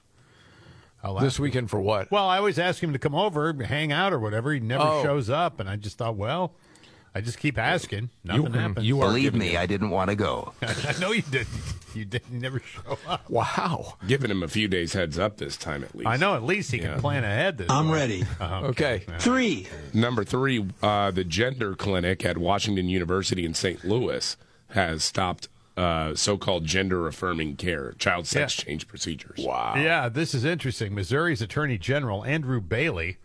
I'll 1.03 1.15
This 1.15 1.34
ask 1.34 1.40
him. 1.40 1.44
weekend 1.44 1.69
for 1.69 1.80
what? 1.80 2.10
Well, 2.11 2.28
I 2.28 2.38
always 2.38 2.57
ask 2.57 2.82
him 2.82 2.91
to 2.94 2.99
come 2.99 3.14
over, 3.15 3.53
hang 3.64 3.91
out, 3.91 4.14
or 4.14 4.19
whatever. 4.19 4.52
He 4.53 4.60
never 4.60 4.84
Oh. 4.84 5.03
shows 5.03 5.30
up, 5.30 5.60
and 5.60 5.69
I 5.69 5.76
just 5.76 5.98
thought, 5.98 6.15
well, 6.15 6.53
I 7.14 7.22
just 7.22 7.38
keep 7.40 7.57
asking. 7.57 8.10
Nothing 8.24 8.44
you, 8.53 8.60
happens. 8.60 8.86
You 8.86 8.98
Believe 8.98 9.34
me, 9.36 9.57
I 9.57 9.65
didn't 9.68 9.91
want 9.91 10.10
to 10.10 10.15
go. 10.15 10.53
I 10.61 10.95
know 10.99 11.11
you 11.11 11.22
didn't. 11.24 11.48
You 11.95 12.06
didn't. 12.06 12.32
Never 12.41 12.60
show 12.60 12.98
up. 13.07 13.28
Wow. 13.30 13.95
Giving 14.07 14.30
him 14.30 14.44
a 14.44 14.48
few 14.48 14.68
days 14.68 14.94
heads 14.94 15.18
up 15.18 15.38
this 15.38 15.56
time 15.57 15.84
at 15.84 15.95
least. 15.95 16.07
I 16.07 16.18
know. 16.18 16.36
At 16.36 16.44
least 16.44 16.72
he 16.72 16.78
Yeah. 16.80 16.94
can 16.94 17.02
plan 17.02 17.24
ahead. 17.24 17.57
This 17.60 17.69
I'm 17.72 17.90
way. 17.90 17.98
ready. 17.98 18.24
Uh, 18.40 18.61
Okay. 18.65 19.03
Three. 19.19 19.68
Number 19.94 20.24
three, 20.24 20.65
uh, 20.84 21.10
the 21.11 21.24
gender 21.24 21.76
clinic 21.76 22.24
at 22.26 22.38
Washington 22.38 22.90
University 22.90 23.45
in 23.45 23.53
St. 23.53 23.84
Louis 23.86 24.36
has 24.72 25.03
stopped 25.03 25.48
uh, 25.77 26.15
so-called 26.15 26.65
gender-affirming 26.65 27.55
care, 27.55 27.93
child 27.99 28.25
sex 28.27 28.57
Yeah. 28.57 28.65
change 28.65 28.87
procedures. 28.87 29.39
Wow. 29.45 29.75
Yeah, 29.77 30.09
this 30.09 30.33
is 30.33 30.43
interesting. 30.43 30.93
Missouri's 30.95 31.41
Attorney 31.41 31.77
General 31.77 32.25
Andrew 32.25 32.59
Bailey 32.59 33.17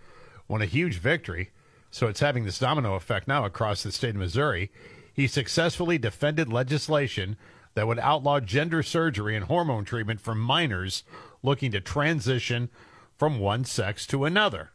won 0.49 0.61
a 0.63 0.67
huge 0.67 0.99
victory, 0.99 1.51
so 1.91 2.07
it's 2.09 2.21
having 2.21 2.45
this 2.45 2.59
domino 2.59 2.95
effect 2.95 3.27
now 3.27 3.45
across 3.47 3.83
the 3.83 3.91
state 3.91 4.11
of 4.11 4.17
Missouri. 4.17 4.71
He 5.15 5.27
successfully 5.27 5.97
defended 5.99 6.53
legislation 6.53 7.37
that 7.75 7.87
would 7.87 7.99
outlaw 7.99 8.39
gender 8.41 8.83
surgery 8.83 9.35
and 9.35 9.47
hormone 9.47 9.85
treatment 9.87 10.21
for 10.21 10.35
minors 10.35 11.05
looking 11.43 11.71
to 11.73 11.81
transition 11.81 12.69
from 13.17 13.39
one 13.39 13.65
sex 13.65 14.07
to 14.09 14.25
another. 14.27 14.73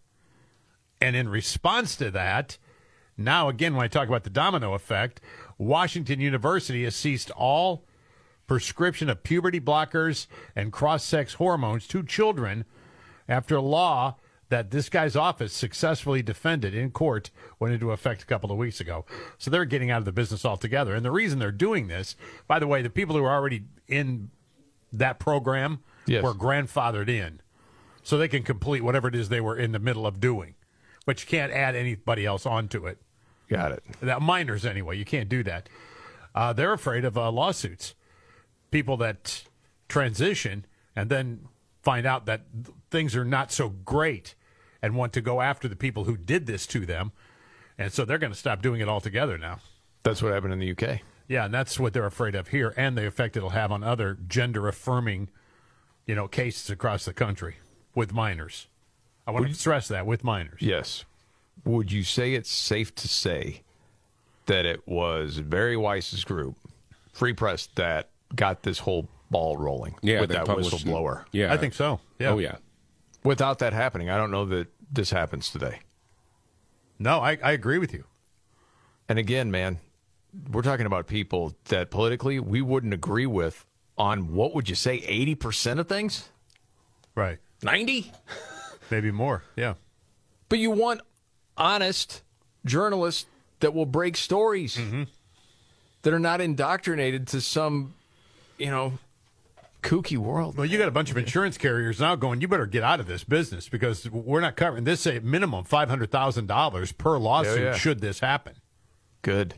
And 0.99 1.15
in 1.15 1.29
response 1.29 1.95
to 1.97 2.09
that, 2.11 2.57
now 3.15 3.49
again, 3.49 3.75
when 3.75 3.83
I 3.83 3.87
talk 3.87 4.07
about 4.07 4.23
the 4.23 4.29
domino 4.31 4.73
effect, 4.73 5.21
Washington 5.57 6.19
University 6.19 6.83
has 6.83 6.95
ceased 6.95 7.31
all 7.31 7.85
prescription 8.45 9.09
of 9.09 9.23
puberty 9.23 9.59
blockers 9.59 10.27
and 10.55 10.71
cross 10.71 11.03
sex 11.03 11.33
hormones 11.35 11.87
to 11.87 12.03
children 12.03 12.63
after 13.27 13.55
a 13.57 13.61
law 13.61 14.15
that 14.49 14.71
this 14.71 14.87
guy's 14.87 15.17
office 15.17 15.51
successfully 15.51 16.21
defended 16.21 16.73
in 16.73 16.89
court 16.89 17.29
went 17.59 17.73
into 17.73 17.91
effect 17.91 18.21
a 18.21 18.25
couple 18.25 18.49
of 18.49 18.57
weeks 18.57 18.79
ago. 18.79 19.03
So 19.37 19.51
they're 19.51 19.65
getting 19.65 19.91
out 19.91 19.99
of 19.99 20.05
the 20.05 20.13
business 20.13 20.45
altogether. 20.45 20.95
And 20.95 21.03
the 21.03 21.11
reason 21.11 21.39
they're 21.39 21.51
doing 21.51 21.87
this, 21.89 22.15
by 22.47 22.57
the 22.59 22.67
way, 22.67 22.81
the 22.81 22.89
people 22.89 23.17
who 23.17 23.23
are 23.25 23.33
already 23.35 23.63
in 23.87 24.29
that 24.93 25.19
program 25.19 25.79
Yes. 26.05 26.23
were 26.23 26.33
grandfathered 26.33 27.09
in 27.09 27.41
so 28.01 28.17
they 28.17 28.29
can 28.29 28.43
complete 28.43 28.81
whatever 28.81 29.09
it 29.09 29.15
is 29.15 29.27
they 29.27 29.41
were 29.41 29.57
in 29.57 29.73
the 29.73 29.79
middle 29.79 30.07
of 30.07 30.21
doing. 30.21 30.53
but 31.05 31.21
you 31.21 31.27
can't 31.27 31.51
add 31.53 31.73
anybody 31.75 32.25
else 32.25 32.45
onto 32.45 32.85
it. 32.85 32.97
Got 33.49 33.71
it. 33.71 33.83
That 34.01 34.21
minors 34.21 34.65
anyway. 34.65 34.97
You 34.97 35.05
can't 35.05 35.29
do 35.29 35.43
that. 35.43 35.69
Uh, 36.35 36.53
they're 36.53 36.73
afraid 36.73 37.05
of 37.05 37.17
uh, 37.17 37.31
lawsuits. 37.31 37.95
People 38.71 38.97
that 38.97 39.43
transition 39.87 40.65
and 40.95 41.09
then 41.09 41.47
find 41.81 42.05
out 42.05 42.25
that 42.25 42.41
things 42.91 43.15
are 43.15 43.23
not 43.23 43.51
so 43.51 43.69
great 43.69 44.35
and 44.81 44.95
want 44.95 45.13
to 45.13 45.21
go 45.21 45.41
after 45.41 45.67
the 45.67 45.75
people 45.75 46.03
who 46.03 46.17
did 46.17 46.45
this 46.45 46.67
to 46.67 46.85
them, 46.85 47.11
and 47.77 47.91
so 47.91 48.05
they're 48.05 48.17
going 48.17 48.33
to 48.33 48.37
stop 48.37 48.61
doing 48.61 48.81
it 48.81 48.89
altogether 48.89 49.37
now. 49.37 49.59
That's 50.03 50.21
what 50.21 50.33
happened 50.33 50.53
in 50.53 50.59
the 50.59 50.71
UK. 50.71 50.99
Yeah, 51.27 51.45
and 51.45 51.53
that's 51.53 51.79
what 51.79 51.93
they're 51.93 52.05
afraid 52.05 52.35
of 52.35 52.49
here, 52.49 52.73
and 52.77 52.97
the 52.97 53.05
effect 53.05 53.37
it'll 53.37 53.49
have 53.51 53.71
on 53.71 53.83
other 53.83 54.17
gender 54.27 54.67
affirming, 54.67 55.29
you 56.05 56.15
know, 56.15 56.27
cases 56.27 56.69
across 56.69 57.05
the 57.05 57.13
country 57.13 57.55
with 57.95 58.13
minors. 58.13 58.67
I 59.25 59.31
want 59.31 59.47
to 59.47 59.53
stress 59.53 59.87
that 59.89 60.05
with 60.05 60.23
minors. 60.23 60.61
Yes. 60.61 61.03
Would 61.65 61.91
you 61.91 62.03
say 62.03 62.33
it's 62.33 62.49
safe 62.49 62.93
to 62.95 63.07
say 63.07 63.61
that 64.45 64.65
it 64.65 64.87
was 64.87 65.41
Bari 65.41 65.75
Weiss's 65.77 66.23
group, 66.23 66.55
Free 67.11 67.33
Press, 67.33 67.67
that 67.75 68.09
got 68.35 68.63
this 68.63 68.79
whole 68.79 69.09
ball 69.29 69.57
rolling 69.57 69.95
Yeah, 70.01 70.21
with 70.21 70.29
that 70.29 70.45
published- 70.45 70.71
whistleblower? 70.85 71.25
yeah. 71.31 71.51
I 71.53 71.57
think 71.57 71.73
so. 71.73 71.99
Yeah. 72.19 72.29
Oh, 72.29 72.37
yeah. 72.37 72.55
Without 73.23 73.59
that 73.59 73.73
happening, 73.73 74.09
I 74.09 74.17
don't 74.17 74.31
know 74.31 74.45
that 74.45 74.67
this 74.91 75.09
happens 75.09 75.49
today. 75.49 75.79
No, 76.99 77.19
I, 77.19 77.37
I 77.43 77.51
agree 77.51 77.77
with 77.77 77.93
you. 77.93 78.05
And 79.09 79.19
again, 79.19 79.51
man, 79.51 79.79
we're 80.51 80.61
talking 80.61 80.85
about 80.85 81.07
people 81.07 81.53
that 81.65 81.91
politically 81.91 82.39
we 82.39 82.61
wouldn't 82.61 82.93
agree 82.93 83.25
with 83.25 83.65
on 83.97 84.33
what 84.33 84.53
would 84.55 84.69
you 84.69 84.75
say, 84.75 85.01
80% 85.01 85.79
of 85.79 85.87
things? 85.89 86.29
Right. 87.15 87.39
90? 87.63 88.11
Maybe 88.91 89.11
more. 89.11 89.43
Yeah. 89.55 89.73
But 90.49 90.59
you 90.59 90.71
want 90.71 91.01
honest 91.57 92.21
journalists 92.65 93.25
that 93.59 93.73
will 93.73 93.85
break 93.85 94.15
stories 94.17 94.77
Mm-hmm. 94.77 95.03
that 96.03 96.13
are 96.13 96.19
not 96.19 96.41
indoctrinated 96.41 97.27
to 97.27 97.41
some, 97.41 97.93
you 98.57 98.67
know, 98.67 98.99
kooky 99.83 100.17
world. 100.17 100.57
Well, 100.57 100.65
you 100.65 100.77
got 100.77 100.87
a 100.87 100.91
bunch 100.91 101.11
of 101.11 101.17
insurance 101.17 101.57
carriers 101.57 101.99
now 101.99 102.15
going, 102.15 102.41
you 102.41 102.47
better 102.47 102.65
get 102.65 102.83
out 102.83 102.99
of 102.99 103.07
this 103.07 103.23
business 103.23 103.69
because 103.69 104.09
we're 104.09 104.41
not 104.41 104.55
covering 104.55 104.83
this. 104.83 105.05
A 105.05 105.19
minimum 105.19 105.65
$500,000 105.65 106.97
per 106.97 107.17
lawsuit 107.17 107.61
yeah. 107.61 107.73
should 107.75 107.99
this 108.01 108.19
happen. 108.19 108.55
Good. 109.21 109.55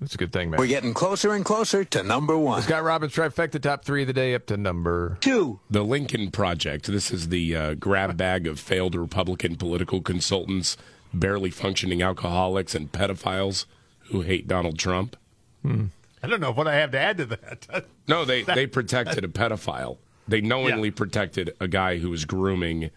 That's 0.00 0.16
a 0.16 0.18
good 0.18 0.32
thing, 0.32 0.50
man. 0.50 0.58
We're 0.58 0.66
getting 0.66 0.94
closer 0.94 1.32
and 1.32 1.44
closer 1.44 1.84
to 1.84 2.02
number 2.02 2.36
one. 2.36 2.60
Scott 2.62 2.82
Robbins 2.82 3.14
trifecta 3.14 3.60
top 3.62 3.84
three 3.84 4.02
of 4.02 4.08
the 4.08 4.12
day 4.12 4.34
up 4.34 4.46
to 4.46 4.56
number 4.56 5.16
two. 5.20 5.60
The 5.70 5.84
Lincoln 5.84 6.32
Project. 6.32 6.86
This 6.86 7.12
is 7.12 7.28
the 7.28 7.54
uh, 7.54 7.74
grab 7.74 8.16
bag 8.16 8.48
of 8.48 8.58
failed 8.58 8.96
Republican 8.96 9.54
political 9.54 10.00
consultants, 10.00 10.76
barely 11.14 11.50
functioning 11.50 12.02
alcoholics, 12.02 12.74
and 12.74 12.90
pedophiles 12.92 13.66
who 14.10 14.22
hate 14.22 14.46
Donald 14.48 14.78
Trump. 14.78 15.16
I 15.64 16.26
don't 16.28 16.40
know 16.40 16.52
what 16.52 16.66
I 16.68 16.74
have 16.74 16.90
to 16.92 16.98
add 16.98 17.18
to 17.18 17.26
that. 17.26 17.84
No, 18.08 18.24
they, 18.24 18.42
they 18.42 18.66
protected 18.66 19.24
a 19.24 19.28
pedophile. 19.28 19.98
They 20.26 20.40
knowingly 20.40 20.90
protected 20.90 21.54
a 21.60 21.68
guy 21.68 21.98
who 21.98 22.10
was 22.10 22.24
grooming 22.24 22.90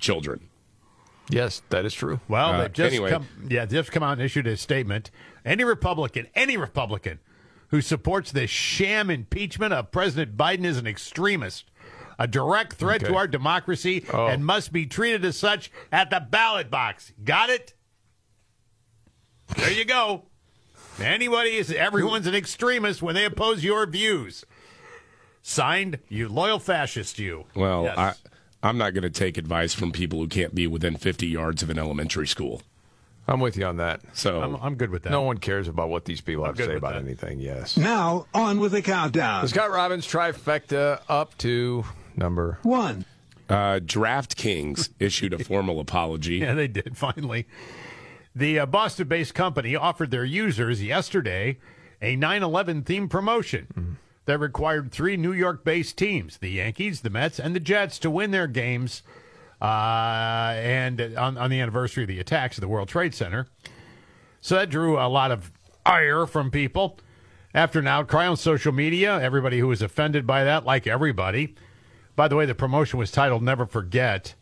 children. 0.00 0.48
Yes, 1.28 1.60
that 1.70 1.84
is 1.84 1.92
true. 1.92 2.20
Well, 2.28 2.52
Uh, 2.52 2.62
they've 2.62 2.72
just 2.72 2.92
anyway. 2.94 3.10
come, 3.10 3.26
yeah, 3.48 3.66
just 3.66 3.90
come 3.90 4.04
out 4.04 4.12
and 4.12 4.22
issued 4.22 4.46
a 4.46 4.56
statement. 4.56 5.10
Any 5.44 5.64
Republican, 5.64 6.28
any 6.36 6.56
Republican 6.56 7.18
who 7.70 7.80
supports 7.80 8.30
this 8.32 8.48
sham 8.48 9.10
impeachment 9.10 9.72
of 9.74 9.90
President 9.90 10.36
Biden 10.36 10.64
is 10.64 10.78
an 10.78 10.86
extremist, 10.86 11.64
a 12.18 12.26
direct 12.26 12.72
threat 12.74 13.00
to 13.02 13.14
our 13.14 13.26
democracy, 13.26 14.04
Oh. 14.12 14.26
and 14.26 14.44
must 14.44 14.72
be 14.72 14.86
treated 14.86 15.24
as 15.24 15.36
such 15.36 15.70
at 15.92 16.10
the 16.10 16.20
ballot 16.20 16.70
box. 16.70 17.12
Got 17.24 17.50
it? 17.50 17.74
There 19.56 19.70
you 19.72 19.84
go. 19.84 20.24
Anybody 21.00 21.56
is 21.56 21.70
everyone's 21.70 22.26
an 22.26 22.34
extremist 22.34 23.02
when 23.02 23.14
they 23.14 23.24
oppose 23.24 23.62
your 23.62 23.86
views. 23.86 24.44
Signed, 25.42 25.98
you 26.08 26.28
loyal 26.28 26.58
fascist, 26.58 27.18
you. 27.18 27.44
Well, 27.54 27.84
Yes. 27.84 27.96
I, 27.96 28.14
I'm 28.68 28.76
not 28.76 28.92
going 28.92 29.02
to 29.04 29.10
take 29.10 29.38
advice 29.38 29.72
from 29.72 29.92
people 29.92 30.18
who 30.18 30.26
can't 30.26 30.54
be 30.54 30.66
within 30.66 30.96
50 30.96 31.26
yards 31.28 31.62
of 31.62 31.70
an 31.70 31.78
elementary 31.78 32.26
school. 32.26 32.62
I'm 33.28 33.40
with 33.40 33.56
you 33.56 33.64
on 33.66 33.76
that. 33.76 34.00
So 34.14 34.42
I'm, 34.42 34.56
I'm 34.56 34.74
good 34.74 34.90
with 34.90 35.04
that. 35.04 35.10
No 35.10 35.22
one 35.22 35.38
cares 35.38 35.68
about 35.68 35.90
what 35.90 36.06
these 36.06 36.20
people 36.20 36.44
have 36.44 36.56
to 36.56 36.64
say 36.64 36.74
about 36.76 36.94
that. 36.94 37.02
anything. 37.02 37.38
Yes. 37.38 37.76
Now, 37.76 38.26
on 38.34 38.58
with 38.58 38.72
the 38.72 38.82
countdown. 38.82 39.42
The 39.42 39.48
Scott 39.48 39.70
Robbins 39.70 40.06
trifecta 40.06 41.00
up 41.08 41.36
to 41.38 41.84
number 42.18 42.58
One. 42.62 43.04
Uh, 43.48 43.80
DraftKings 43.80 44.90
issued 44.98 45.32
a 45.32 45.42
formal 45.42 45.80
apology. 45.80 46.36
Yeah, 46.36 46.54
they 46.54 46.68
did 46.68 46.96
finally. 46.96 47.46
The 48.34 48.58
uh, 48.60 48.66
Boston 48.66 49.08
based 49.08 49.34
company 49.34 49.74
offered 49.74 50.10
their 50.10 50.24
users 50.24 50.82
yesterday 50.82 51.58
a 52.00 52.14
9 52.14 52.42
11 52.42 52.82
themed 52.82 53.10
promotion 53.10 53.96
that 54.26 54.38
required 54.38 54.92
three 54.92 55.16
New 55.16 55.32
York 55.32 55.64
based 55.64 55.96
teams, 55.96 56.36
the 56.36 56.50
Yankees, 56.50 57.00
the 57.00 57.10
Mets, 57.10 57.40
and 57.40 57.56
the 57.56 57.60
Jets, 57.60 57.98
to 58.00 58.10
win 58.10 58.30
their 58.30 58.46
games 58.46 59.02
uh, 59.60 60.52
and 60.54 61.00
on, 61.16 61.38
on 61.38 61.50
the 61.50 61.60
anniversary 61.60 62.04
of 62.04 62.08
the 62.08 62.20
attacks 62.20 62.58
at 62.58 62.60
the 62.60 62.68
World 62.68 62.88
Trade 62.88 63.14
Center. 63.14 63.46
So 64.40 64.54
that 64.54 64.70
drew 64.70 64.98
a 64.98 65.08
lot 65.08 65.30
of 65.30 65.50
ire 65.84 66.26
from 66.26 66.50
people. 66.50 66.98
After 67.54 67.78
an 67.78 67.86
outcry 67.86 68.26
on 68.26 68.36
social 68.36 68.72
media, 68.72 69.18
everybody 69.18 69.58
who 69.58 69.68
was 69.68 69.80
offended 69.80 70.26
by 70.26 70.44
that, 70.44 70.64
like 70.64 70.86
everybody. 70.86 71.54
By 72.18 72.26
the 72.26 72.34
way, 72.34 72.46
the 72.46 72.54
promotion 72.56 72.98
was 72.98 73.12
titled 73.12 73.44
Never 73.44 73.64
Forget. 73.64 74.34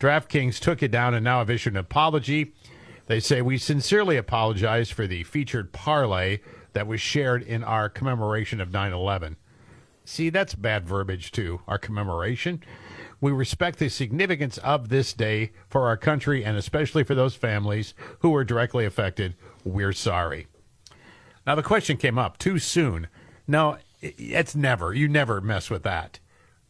DraftKings 0.00 0.58
took 0.58 0.82
it 0.82 0.90
down 0.90 1.12
and 1.12 1.22
now 1.22 1.40
have 1.40 1.50
issued 1.50 1.74
an 1.74 1.80
apology. 1.80 2.54
They 3.04 3.20
say, 3.20 3.42
We 3.42 3.58
sincerely 3.58 4.16
apologize 4.16 4.90
for 4.90 5.06
the 5.06 5.22
featured 5.24 5.74
parlay 5.74 6.38
that 6.72 6.86
was 6.86 7.02
shared 7.02 7.42
in 7.42 7.62
our 7.62 7.90
commemoration 7.90 8.62
of 8.62 8.72
9 8.72 8.94
11. 8.94 9.36
See, 10.06 10.30
that's 10.30 10.54
bad 10.54 10.88
verbiage, 10.88 11.32
too, 11.32 11.60
our 11.68 11.76
commemoration. 11.76 12.62
We 13.20 13.30
respect 13.30 13.78
the 13.78 13.90
significance 13.90 14.56
of 14.56 14.88
this 14.88 15.12
day 15.12 15.52
for 15.68 15.88
our 15.88 15.98
country 15.98 16.46
and 16.46 16.56
especially 16.56 17.04
for 17.04 17.14
those 17.14 17.34
families 17.34 17.92
who 18.20 18.30
were 18.30 18.42
directly 18.42 18.86
affected. 18.86 19.34
We're 19.64 19.92
sorry. 19.92 20.46
Now, 21.46 21.56
the 21.56 21.62
question 21.62 21.98
came 21.98 22.18
up 22.18 22.38
too 22.38 22.58
soon. 22.58 23.08
No, 23.46 23.76
it's 24.00 24.56
never. 24.56 24.94
You 24.94 25.08
never 25.08 25.42
mess 25.42 25.68
with 25.68 25.82
that. 25.82 26.20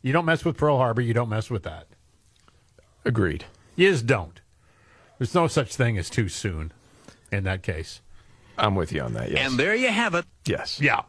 You 0.06 0.12
don't 0.12 0.24
mess 0.24 0.44
with 0.44 0.56
Pearl 0.56 0.76
Harbor. 0.76 1.00
You 1.00 1.14
don't 1.14 1.28
mess 1.28 1.50
with 1.50 1.64
that. 1.64 1.88
agreed. 3.04 3.44
You 3.74 3.90
just 3.90 4.06
don't. 4.06 4.40
There's 5.18 5.34
no 5.34 5.48
such 5.48 5.74
thing 5.74 5.98
as 5.98 6.08
too 6.08 6.28
soon 6.28 6.70
in 7.32 7.42
that 7.42 7.64
case. 7.64 8.02
I'm 8.56 8.76
with 8.76 8.92
you 8.92 9.00
on 9.00 9.14
that. 9.14 9.32
Yes. 9.32 9.50
And 9.50 9.58
there 9.58 9.74
you 9.74 9.88
have 9.88 10.14
it. 10.14 10.24
yes. 10.44 10.80
Yeah. 10.80 11.00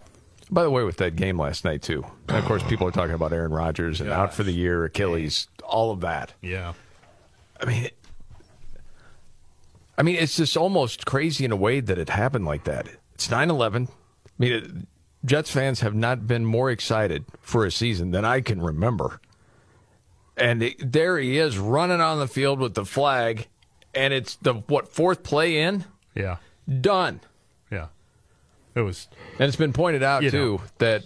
By 0.49 0.63
the 0.63 0.71
way, 0.71 0.83
with 0.83 0.97
that 0.97 1.15
game 1.15 1.39
last 1.39 1.63
night 1.63 1.83
too, 1.83 2.07
and 2.27 2.37
of 2.37 2.45
course, 2.45 2.63
people 2.63 2.87
are 2.87 2.91
talking 2.91 3.13
about 3.13 3.33
Aaron 3.33 3.51
Rodgers 3.51 4.01
and 4.01 4.09
out 4.09 4.33
for 4.33 4.41
the 4.41 4.51
year, 4.51 4.85
Achilles, 4.85 5.47
all 5.63 5.91
of 5.91 5.99
that. 6.01 6.33
Yeah. 6.41 6.73
I 7.61 7.65
mean, 7.65 7.83
it, 7.83 7.99
I 9.95 10.01
mean, 10.01 10.15
it's 10.15 10.37
just 10.37 10.57
almost 10.57 11.05
crazy 11.05 11.45
in 11.45 11.51
a 11.51 11.55
way 11.55 11.81
that 11.81 11.99
it 11.99 12.09
happened 12.09 12.45
like 12.45 12.63
that. 12.63 12.87
It's 13.13 13.27
9-11. 13.27 13.89
I 13.89 13.91
mean, 14.39 14.53
it, 14.53 14.71
Jets 15.25 15.49
fans 15.51 15.81
have 15.81 15.95
not 15.95 16.27
been 16.27 16.45
more 16.45 16.69
excited 16.71 17.25
for 17.41 17.65
a 17.65 17.71
season 17.71 18.11
than 18.11 18.23
I 18.25 18.41
can 18.41 18.61
remember. 18.61 19.19
And 20.37 20.61
it, 20.63 20.91
there 20.91 21.17
he 21.17 21.37
is 21.37 21.57
running 21.57 21.99
on 22.01 22.19
the 22.19 22.27
field 22.27 22.59
with 22.59 22.75
the 22.75 22.85
flag, 22.85 23.47
and 23.95 24.13
it's 24.13 24.35
the 24.35 24.53
what 24.53 24.87
fourth 24.87 25.23
play 25.23 25.57
in, 25.61 25.85
Yeah. 26.15 26.37
done. 26.81 27.21
Yeah. 27.71 27.87
It 28.75 28.81
was. 28.81 29.07
And 29.39 29.47
it's 29.47 29.55
been 29.57 29.73
pointed 29.73 30.03
out 30.03 30.21
too 30.21 30.29
know. 30.57 30.61
that 30.77 31.03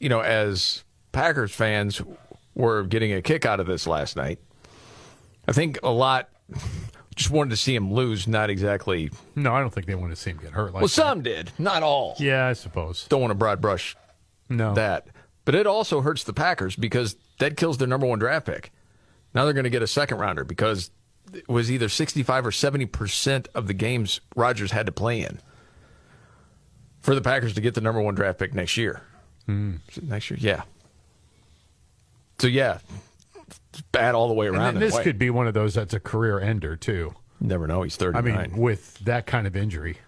you 0.00 0.08
know 0.08 0.20
as 0.20 0.82
Packers 1.12 1.54
fans 1.54 2.02
were 2.54 2.82
getting 2.82 3.12
a 3.12 3.22
kick 3.22 3.46
out 3.46 3.60
of 3.60 3.66
this 3.66 3.86
last 3.86 4.16
night. 4.16 4.40
I 5.46 5.52
think 5.52 5.78
a 5.84 5.90
lot 5.90 6.28
just 7.14 7.30
wanted 7.30 7.50
to 7.50 7.56
see 7.56 7.74
him 7.74 7.92
lose, 7.92 8.26
not 8.26 8.50
exactly. 8.50 9.10
No, 9.36 9.52
I 9.54 9.60
don't 9.60 9.70
think 9.70 9.86
they 9.86 9.94
want 9.94 10.12
to 10.12 10.16
see 10.16 10.30
him 10.30 10.38
get 10.38 10.52
hurt 10.52 10.66
like 10.72 10.74
well, 10.74 10.82
that. 10.82 10.88
some 10.88 11.22
did, 11.22 11.50
not 11.58 11.82
all. 11.82 12.16
Yeah, 12.18 12.46
I 12.46 12.52
suppose. 12.54 13.06
Don't 13.08 13.20
want 13.20 13.30
to 13.30 13.36
broad 13.36 13.60
brush 13.60 13.96
No. 14.48 14.74
that, 14.74 15.08
but 15.44 15.54
it 15.54 15.66
also 15.66 16.00
hurts 16.00 16.24
the 16.24 16.32
Packers 16.32 16.76
because 16.76 17.16
that 17.38 17.56
kills 17.56 17.78
their 17.78 17.88
number 17.88 18.06
one 18.06 18.18
draft 18.18 18.46
pick. 18.46 18.72
Now 19.34 19.44
they're 19.44 19.54
going 19.54 19.64
to 19.64 19.70
get 19.70 19.82
a 19.82 19.86
second 19.86 20.18
rounder 20.18 20.44
because 20.44 20.90
it 21.32 21.48
was 21.48 21.70
either 21.70 21.88
sixty-five 21.88 22.44
or 22.46 22.52
seventy 22.52 22.86
percent 22.86 23.48
of 23.54 23.66
the 23.66 23.74
games 23.74 24.20
Rodgers 24.36 24.70
had 24.72 24.86
to 24.86 24.92
play 24.92 25.20
in 25.22 25.40
for 27.00 27.14
the 27.14 27.22
Packers 27.22 27.54
to 27.54 27.60
get 27.60 27.74
the 27.74 27.80
number 27.80 28.00
one 28.00 28.14
draft 28.14 28.38
pick 28.38 28.54
next 28.54 28.76
year. 28.76 29.02
Hmm. 29.46 29.76
It 29.88 30.04
next 30.04 30.30
year, 30.30 30.38
yeah. 30.40 30.62
So 32.38 32.46
yeah, 32.46 32.78
bad 33.92 34.14
all 34.14 34.28
the 34.28 34.34
way 34.34 34.46
around. 34.46 34.74
then 34.74 34.76
in 34.76 34.82
a 34.82 34.86
this 34.86 34.98
could 35.00 35.18
be 35.18 35.30
one 35.30 35.46
of 35.46 35.54
those 35.54 35.74
that's 35.74 35.94
a 35.94 36.00
career 36.00 36.38
ender, 36.40 36.76
too. 36.76 37.14
never 37.40 37.66
know. 37.66 37.82
He's 37.82 37.96
thirty. 37.96 38.16
I 38.18 38.20
mean, 38.20 38.56
with 38.56 38.98
that 39.00 39.26
kind 39.26 39.46
of 39.46 39.56
injury. 39.56 39.98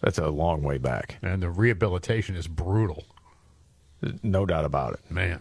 That's 0.00 0.18
a 0.18 0.28
long 0.28 0.62
way 0.62 0.78
back. 0.78 1.18
And 1.22 1.42
the 1.42 1.50
rehabilitation 1.50 2.36
is 2.36 2.46
brutal. 2.46 3.04
No 4.22 4.46
doubt 4.46 4.64
about 4.64 4.94
it. 4.94 5.10
Man. 5.10 5.40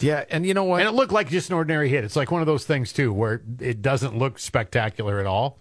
Yeah, 0.00 0.24
and 0.30 0.44
you 0.44 0.52
know 0.52 0.64
what? 0.64 0.80
And 0.80 0.88
it 0.88 0.92
looked 0.94 1.12
like 1.12 1.28
just 1.30 1.48
an 1.50 1.54
ordinary 1.54 1.88
hit. 1.88 2.02
It's 2.02 2.16
like 2.16 2.32
one 2.32 2.40
of 2.40 2.46
those 2.46 2.64
things 2.64 2.92
too, 2.92 3.12
where 3.12 3.40
it 3.60 3.82
doesn't 3.82 4.18
look 4.18 4.40
spectacular 4.40 5.20
at 5.20 5.26
all. 5.26 5.60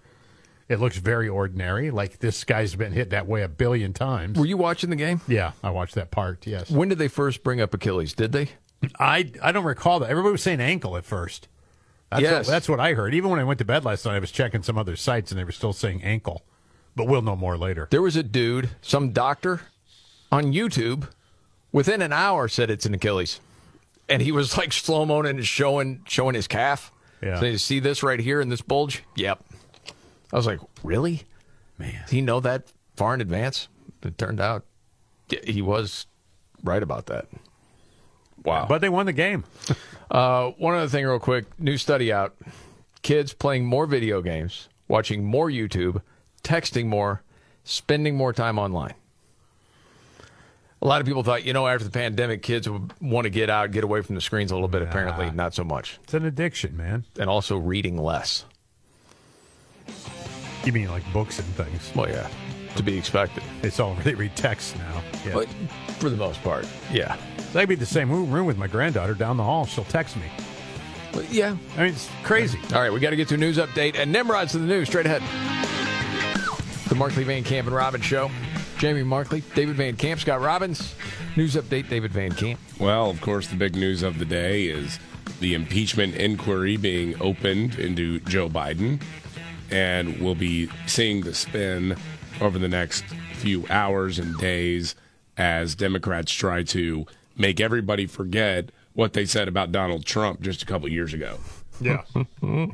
It 0.68 0.80
looks 0.80 0.98
very 0.98 1.30
ordinary. 1.30 1.92
Like 1.92 2.18
this 2.20 2.44
guy's 2.44 2.74
been 2.76 2.92
hit 2.94 3.12
that 3.12 3.28
way 3.28 3.44
a 3.44 3.48
billion 3.48 3.94
times. 3.94 4.40
Were 4.40 4.46
you 4.48 4.58
watching 4.58 4.90
the 4.90 4.96
game? 4.96 5.22
Yeah, 5.28 5.52
I 5.62 5.70
watched 5.70 5.94
that 5.96 6.10
part. 6.10 6.48
Yes. 6.48 6.72
When 6.72 6.90
did 6.90 6.98
they 6.98 7.08
first 7.10 7.44
bring 7.44 7.62
up 7.62 7.74
Achilles? 7.74 8.14
Did 8.14 8.32
they? 8.32 8.50
I 9.00 9.32
I 9.42 9.52
don't 9.52 9.64
recall 9.66 10.00
that. 10.00 10.10
Everybody 10.10 10.32
was 10.32 10.44
saying 10.44 10.60
ankle 10.60 10.98
at 10.98 11.06
first. 11.06 11.48
That's 12.10 12.22
Yes. 12.24 12.48
what, 12.48 12.52
that's 12.52 12.70
what 12.70 12.80
I 12.80 12.94
heard. 12.94 13.14
Even 13.14 13.30
when 13.30 13.40
I 13.40 13.44
went 13.44 13.60
to 13.60 13.66
bed 13.66 13.86
last 13.86 14.06
night, 14.06 14.16
I 14.16 14.20
was 14.20 14.32
checking 14.32 14.64
some 14.64 14.78
other 14.78 14.96
sites 14.96 15.32
and 15.32 15.40
they 15.40 15.44
were 15.46 15.52
still 15.52 15.72
saying 15.74 16.04
ankle. 16.04 16.44
But 16.96 17.08
we'll 17.08 17.22
know 17.22 17.38
more 17.38 17.58
later. 17.58 17.88
There 17.90 18.02
was 18.02 18.18
a 18.18 18.24
dude, 18.24 18.72
some 18.82 19.12
doctor, 19.12 19.62
on 20.30 20.52
YouTube, 20.52 21.08
within 21.72 22.02
an 22.02 22.12
hour 22.12 22.50
said 22.50 22.70
it's 22.70 22.86
an 22.86 22.94
Achilles, 22.94 23.40
and 24.10 24.22
he 24.22 24.32
was 24.34 24.58
like 24.58 24.74
slow 24.74 25.06
mo 25.06 25.22
and 25.22 25.46
showing 25.46 26.02
showing 26.06 26.36
his 26.36 26.48
calf. 26.48 26.92
Yeah. 27.24 27.40
So 27.40 27.46
you 27.46 27.58
see 27.58 27.80
this 27.80 28.04
right 28.04 28.20
here 28.20 28.42
in 28.42 28.50
this 28.50 28.62
bulge? 28.62 29.04
Yep. 29.16 29.42
I 30.34 30.36
was 30.36 30.46
like, 30.48 30.60
really? 30.84 31.24
Man, 31.78 31.94
Did 32.08 32.14
he 32.16 32.22
know 32.22 32.40
that 32.42 32.64
far 32.98 33.14
in 33.14 33.22
advance? 33.22 33.68
It 34.04 34.18
turned 34.18 34.42
out 34.42 34.66
he 35.44 35.62
was 35.62 36.08
right 36.64 36.82
about 36.84 37.06
that. 37.06 37.28
Wow. 38.44 38.66
But 38.68 38.82
they 38.82 38.90
won 38.90 39.06
the 39.06 39.14
game. 39.14 39.44
Uh, 40.12 40.52
one 40.58 40.76
other 40.76 40.90
thing, 40.90 41.06
real 41.06 41.20
quick. 41.20 41.46
New 41.58 41.78
study 41.78 42.12
out: 42.12 42.36
kids 43.02 43.32
playing 43.32 43.66
more 43.66 43.86
video 43.86 44.22
games, 44.22 44.68
watching 44.90 45.24
more 45.24 45.50
YouTube, 45.50 46.02
texting 46.44 46.88
more, 46.88 47.22
spending 47.64 48.18
more 48.18 48.34
time 48.34 48.60
online. 48.60 48.94
A 50.82 50.86
lot 50.86 51.00
of 51.00 51.08
people 51.08 51.24
thought, 51.24 51.46
you 51.46 51.54
know, 51.54 51.66
after 51.66 51.86
the 51.86 51.92
pandemic, 51.92 52.42
kids 52.42 52.68
would 52.68 52.92
want 53.00 53.24
to 53.24 53.30
get 53.30 53.50
out, 53.50 53.72
get 53.72 53.86
away 53.86 54.02
from 54.02 54.16
the 54.16 54.22
screens 54.22 54.52
a 54.52 54.56
little 54.56 54.68
bit. 54.68 54.82
Apparently, 54.82 55.32
not 55.32 55.54
so 55.54 55.64
much. 55.64 55.98
It's 56.04 56.14
an 56.14 56.26
addiction, 56.26 56.76
man. 56.76 57.06
And 57.18 57.30
also 57.30 57.56
reading 57.56 57.98
less. 57.98 58.44
You 60.66 60.74
mean 60.74 60.90
like 60.90 61.04
books 61.14 61.40
and 61.40 61.48
things? 61.56 61.92
Well, 61.96 62.10
yeah, 62.10 62.30
to 62.76 62.84
be 62.84 62.98
expected. 62.98 63.44
It's 63.64 63.80
all 63.80 63.96
they 64.04 64.14
read 64.16 64.36
text 64.36 64.76
now. 64.78 65.02
Yeah. 65.26 65.34
But 65.36 65.48
for 66.02 66.10
the 66.10 66.18
most 66.18 66.42
part, 66.44 66.68
yeah. 66.92 67.16
I'd 67.54 67.70
be 67.70 67.76
the 67.76 67.86
same 67.86 68.10
room 68.12 68.32
room 68.32 68.46
with 68.46 68.58
my 68.58 68.68
granddaughter 68.68 69.14
down 69.14 69.38
the 69.38 69.44
hall. 69.44 69.66
She'll 69.66 69.84
text 69.86 70.18
me. 70.18 70.24
yeah. 71.30 71.56
I 71.78 71.84
mean, 71.84 71.94
it's 71.94 72.10
crazy. 72.24 72.60
All 72.74 72.82
right, 72.82 72.92
we 72.92 73.00
got 73.00 73.12
to 73.12 73.16
get 73.16 73.28
to 73.30 73.36
a 73.36 73.38
news 73.38 73.58
update 73.58 73.98
and 74.00 74.12
Nimrod's 74.12 74.54
to 74.54 74.58
the 74.58 74.66
news 74.66 74.88
straight 74.88 75.06
ahead. 75.06 75.22
The 76.90 76.96
Markley 76.96 77.24
Van 77.24 77.44
Camp 77.44 77.68
and 77.68 77.76
Robbins 77.76 78.04
Show. 78.04 78.30
Jamie 78.78 79.04
Markley, 79.04 79.44
David 79.54 79.76
Van 79.76 79.96
Camp, 79.96 80.20
Scott 80.20 80.42
Robbins. 80.42 80.96
News 81.38 81.56
update, 81.56 81.88
David 81.88 82.12
Van 82.12 82.32
Camp. 82.32 82.60
Well, 82.80 83.10
of 83.10 83.22
course, 83.22 83.48
the 83.48 83.56
big 83.56 83.76
news 83.76 84.02
of 84.02 84.18
the 84.18 84.26
day 84.26 84.64
is 84.66 85.00
the 85.40 85.54
impeachment 85.54 86.16
inquiry 86.16 86.78
being 86.78 87.22
opened 87.22 87.78
into 87.78 88.20
Joe 88.22 88.50
Biden. 88.50 89.02
And 89.70 90.20
we'll 90.20 90.36
be 90.36 90.70
seeing 90.88 91.22
the 91.22 91.34
spin 91.34 91.96
over 92.42 92.58
the 92.58 92.68
next 92.68 93.06
few 93.36 93.66
hours 93.70 94.18
and 94.20 94.36
days 94.38 94.96
as 95.42 95.74
Democrats 95.74 96.32
try 96.32 96.62
to 96.62 97.04
make 97.36 97.60
everybody 97.60 98.06
forget 98.06 98.70
what 98.94 99.14
they 99.14 99.26
said 99.26 99.48
about 99.48 99.72
Donald 99.72 100.06
Trump 100.06 100.40
just 100.42 100.62
a 100.62 100.66
couple 100.68 100.88
years 100.88 101.16
ago. 101.16 101.40
Yeah. 101.80 102.04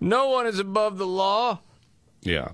no 0.00 0.28
one 0.28 0.46
is 0.46 0.60
above 0.60 0.96
the 0.98 1.06
law 1.08 1.58
Yeah. 2.20 2.50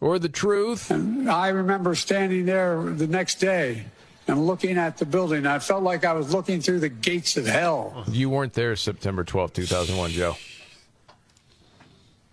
or 0.00 0.18
the 0.18 0.28
truth. 0.28 0.90
And 0.90 1.30
I 1.30 1.48
remember 1.50 1.94
standing 1.94 2.44
there 2.46 2.82
the 2.82 3.06
next 3.06 3.36
day 3.36 3.84
and 4.26 4.44
looking 4.48 4.76
at 4.78 4.98
the 4.98 5.06
building. 5.06 5.46
I 5.46 5.60
felt 5.60 5.84
like 5.84 6.04
I 6.04 6.14
was 6.14 6.34
looking 6.34 6.60
through 6.60 6.80
the 6.80 6.88
gates 6.88 7.36
of 7.36 7.46
hell. 7.46 8.02
You 8.08 8.28
weren't 8.30 8.54
there 8.54 8.74
September 8.74 9.22
twelfth, 9.22 9.54
2001, 9.54 10.10
Joe. 10.10 10.34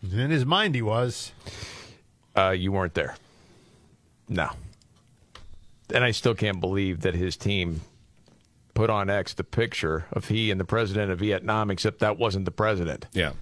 In 0.02 0.32
his 0.32 0.46
mind, 0.48 0.74
he 0.74 0.82
was. 0.82 1.32
Uh, 2.36 2.50
you 2.50 2.72
weren't 2.72 2.96
there. 2.96 3.16
No. 4.28 4.50
And 5.94 6.04
I 6.04 6.12
still 6.12 6.34
can't 6.34 6.60
believe 6.60 7.02
that 7.02 7.14
his 7.14 7.38
team 7.38 7.82
put 8.74 8.90
on 8.90 9.10
X 9.10 9.34
the 9.34 9.44
picture 9.44 10.06
of 10.12 10.28
he 10.28 10.50
and 10.52 10.60
the 10.60 10.66
president 10.66 11.12
of 11.12 11.20
Vietnam, 11.20 11.70
except 11.70 12.00
that 12.00 12.18
wasn't 12.18 12.46
the 12.46 12.52
president. 12.52 13.06
Yeah. 13.14 13.34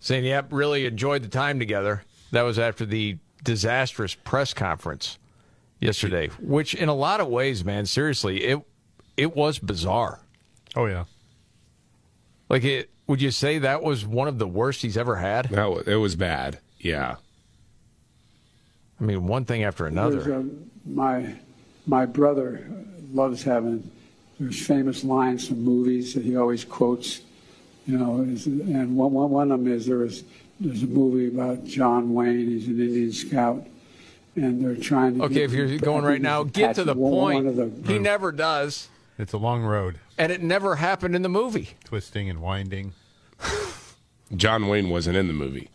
Saying, 0.00 0.24
yep, 0.24 0.48
really 0.50 0.86
enjoyed 0.86 1.22
the 1.22 1.28
time 1.28 1.58
together. 1.58 2.04
That 2.30 2.42
was 2.42 2.58
after 2.58 2.86
the 2.86 3.18
disastrous 3.42 4.14
press 4.14 4.54
conference 4.54 5.18
yesterday, 5.80 6.28
which 6.40 6.74
in 6.74 6.88
a 6.88 6.94
lot 6.94 7.20
of 7.20 7.28
ways, 7.28 7.64
man, 7.64 7.86
seriously, 7.86 8.44
it 8.44 8.60
it 9.16 9.36
was 9.36 9.58
bizarre. 9.58 10.20
Oh, 10.74 10.86
yeah. 10.86 11.04
Like 12.48 12.64
it 12.64 12.90
would 13.06 13.20
you 13.20 13.30
say 13.30 13.58
that 13.58 13.82
was 13.82 14.06
one 14.06 14.28
of 14.28 14.38
the 14.38 14.48
worst 14.48 14.82
he's 14.82 14.96
ever 14.96 15.16
had? 15.16 15.50
No, 15.50 15.78
it 15.78 15.96
was 15.96 16.16
bad. 16.16 16.58
Yeah. 16.78 17.16
I 19.00 19.04
mean, 19.04 19.26
one 19.26 19.44
thing 19.44 19.64
after 19.64 19.86
another. 19.86 20.20
There's 20.22 20.44
a, 20.44 20.46
my 20.86 21.34
my 21.86 22.06
brother 22.06 22.66
loves 23.12 23.42
having 23.42 23.90
there's 24.40 24.66
famous 24.66 25.04
lines 25.04 25.46
from 25.48 25.62
movies 25.62 26.14
that 26.14 26.24
he 26.24 26.36
always 26.36 26.64
quotes. 26.64 27.20
You 27.86 27.98
know, 27.98 28.22
is, 28.22 28.46
and 28.46 28.96
one, 28.96 29.12
one 29.12 29.30
one 29.30 29.52
of 29.52 29.60
them 29.62 29.72
is 29.72 29.86
there 29.86 29.98
was 29.98 30.24
there's 30.58 30.82
a 30.82 30.86
movie 30.86 31.28
about 31.28 31.64
John 31.64 32.14
Wayne. 32.14 32.48
He's 32.48 32.66
an 32.66 32.80
Indian 32.80 33.12
scout, 33.12 33.66
and 34.36 34.64
they're 34.64 34.74
trying 34.82 35.18
to. 35.18 35.24
Okay, 35.24 35.34
get 35.34 35.42
if 35.44 35.52
you're 35.52 35.66
him- 35.66 35.78
going 35.78 36.04
right 36.04 36.20
now, 36.22 36.42
get 36.44 36.76
to 36.76 36.84
the 36.84 36.94
one- 36.94 37.12
point. 37.12 37.44
One 37.44 37.46
of 37.46 37.84
the, 37.84 37.92
He 37.92 37.98
never 37.98 38.32
does. 38.32 38.88
It's 39.18 39.32
a 39.32 39.38
long 39.38 39.62
road. 39.62 40.00
And 40.18 40.32
it 40.32 40.42
never 40.42 40.76
happened 40.76 41.14
in 41.14 41.22
the 41.22 41.28
movie. 41.28 41.70
Twisting 41.84 42.28
and 42.30 42.40
winding. 42.40 42.94
John 44.34 44.66
Wayne 44.66 44.88
wasn't 44.90 45.16
in 45.16 45.28
the 45.28 45.32
movie. 45.34 45.68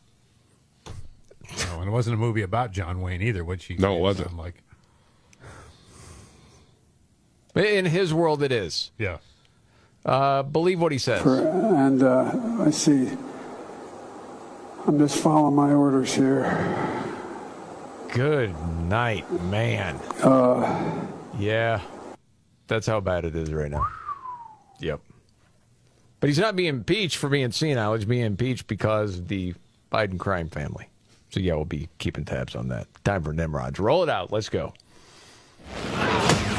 No, 0.85 1.79
and 1.79 1.87
it 1.87 1.91
wasn't 1.91 2.15
a 2.15 2.17
movie 2.17 2.41
about 2.41 2.71
John 2.71 3.01
Wayne 3.01 3.21
either, 3.21 3.43
which 3.45 3.65
he 3.65 3.75
No, 3.75 3.95
it 3.95 3.99
wasn't. 4.01 4.35
like. 4.35 4.61
In 7.59 7.85
his 7.85 8.13
world, 8.13 8.41
it 8.41 8.51
is. 8.51 8.91
Yeah. 8.97 9.17
Uh, 10.05 10.43
believe 10.43 10.79
what 10.79 10.91
he 10.93 10.97
says. 10.97 11.21
For, 11.21 11.37
and 11.37 12.01
uh, 12.01 12.31
I 12.59 12.71
see. 12.71 13.09
I'm 14.87 14.97
just 14.97 15.17
following 15.19 15.55
my 15.55 15.73
orders 15.73 16.13
here. 16.13 16.45
Good 18.13 18.55
night, 18.87 19.29
man. 19.43 19.95
Uh, 20.23 21.05
Yeah. 21.37 21.81
That's 22.67 22.85
how 22.87 22.99
bad 22.99 23.25
it 23.25 23.35
is 23.35 23.51
right 23.51 23.69
now. 23.71 23.87
Yep. 24.79 25.01
But 26.19 26.27
he's 26.29 26.37
not 26.39 26.55
being 26.55 26.69
impeached 26.69 27.17
for 27.17 27.27
being 27.27 27.51
senile. 27.51 27.95
He's 27.95 28.05
being 28.05 28.25
impeached 28.25 28.67
because 28.67 29.17
of 29.19 29.27
the 29.27 29.53
Biden 29.91 30.19
crime 30.19 30.49
family. 30.49 30.87
So, 31.31 31.39
yeah, 31.39 31.55
we'll 31.55 31.65
be 31.65 31.89
keeping 31.97 32.25
tabs 32.25 32.55
on 32.55 32.67
that. 32.69 32.87
Time 33.03 33.23
for 33.23 33.33
Nimrods. 33.33 33.79
Roll 33.79 34.03
it 34.03 34.09
out. 34.09 34.31
Let's 34.31 34.49
go. 34.49 34.73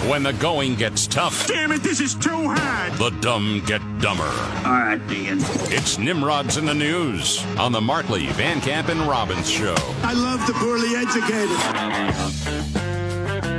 When 0.09 0.22
the 0.22 0.32
going 0.32 0.74
gets 0.77 1.06
tough, 1.06 1.47
Damn 1.47 1.72
it, 1.72 1.82
this 1.82 2.01
is 2.01 2.14
too 2.14 2.31
hard. 2.48 2.93
the 2.94 3.10
dumb 3.20 3.62
get 3.66 3.81
dumber. 4.01 4.24
All 4.24 4.72
right, 4.72 5.01
Dean. 5.09 5.39
It's 5.70 5.98
Nimrods 5.98 6.56
in 6.56 6.64
the 6.64 6.74
News 6.74 7.44
on 7.59 7.70
the 7.72 7.81
Markley, 7.81 8.27
Van 8.28 8.60
Camp, 8.60 8.89
and 8.89 9.01
Robbins 9.02 9.48
Show. 9.48 9.74
I 10.02 10.14
love 10.14 10.44
the 10.47 10.55
poorly 10.55 10.97
educated. 10.97 11.51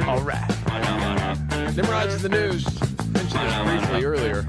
All 0.07 0.21
right. 0.21 0.47
Nimrod's 1.75 2.15
in 2.15 2.23
the 2.23 2.29
news. 2.29 2.65
Mentioned 3.11 3.39
this 3.69 3.85
briefly 3.85 4.03
earlier. 4.03 4.45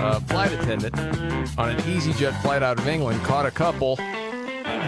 A 0.00 0.20
flight 0.22 0.52
attendant 0.52 0.98
on 1.58 1.68
an 1.70 1.76
EasyJet 1.82 2.40
flight 2.42 2.62
out 2.62 2.78
of 2.78 2.88
England 2.88 3.22
caught 3.22 3.46
a 3.46 3.50
couple. 3.50 3.96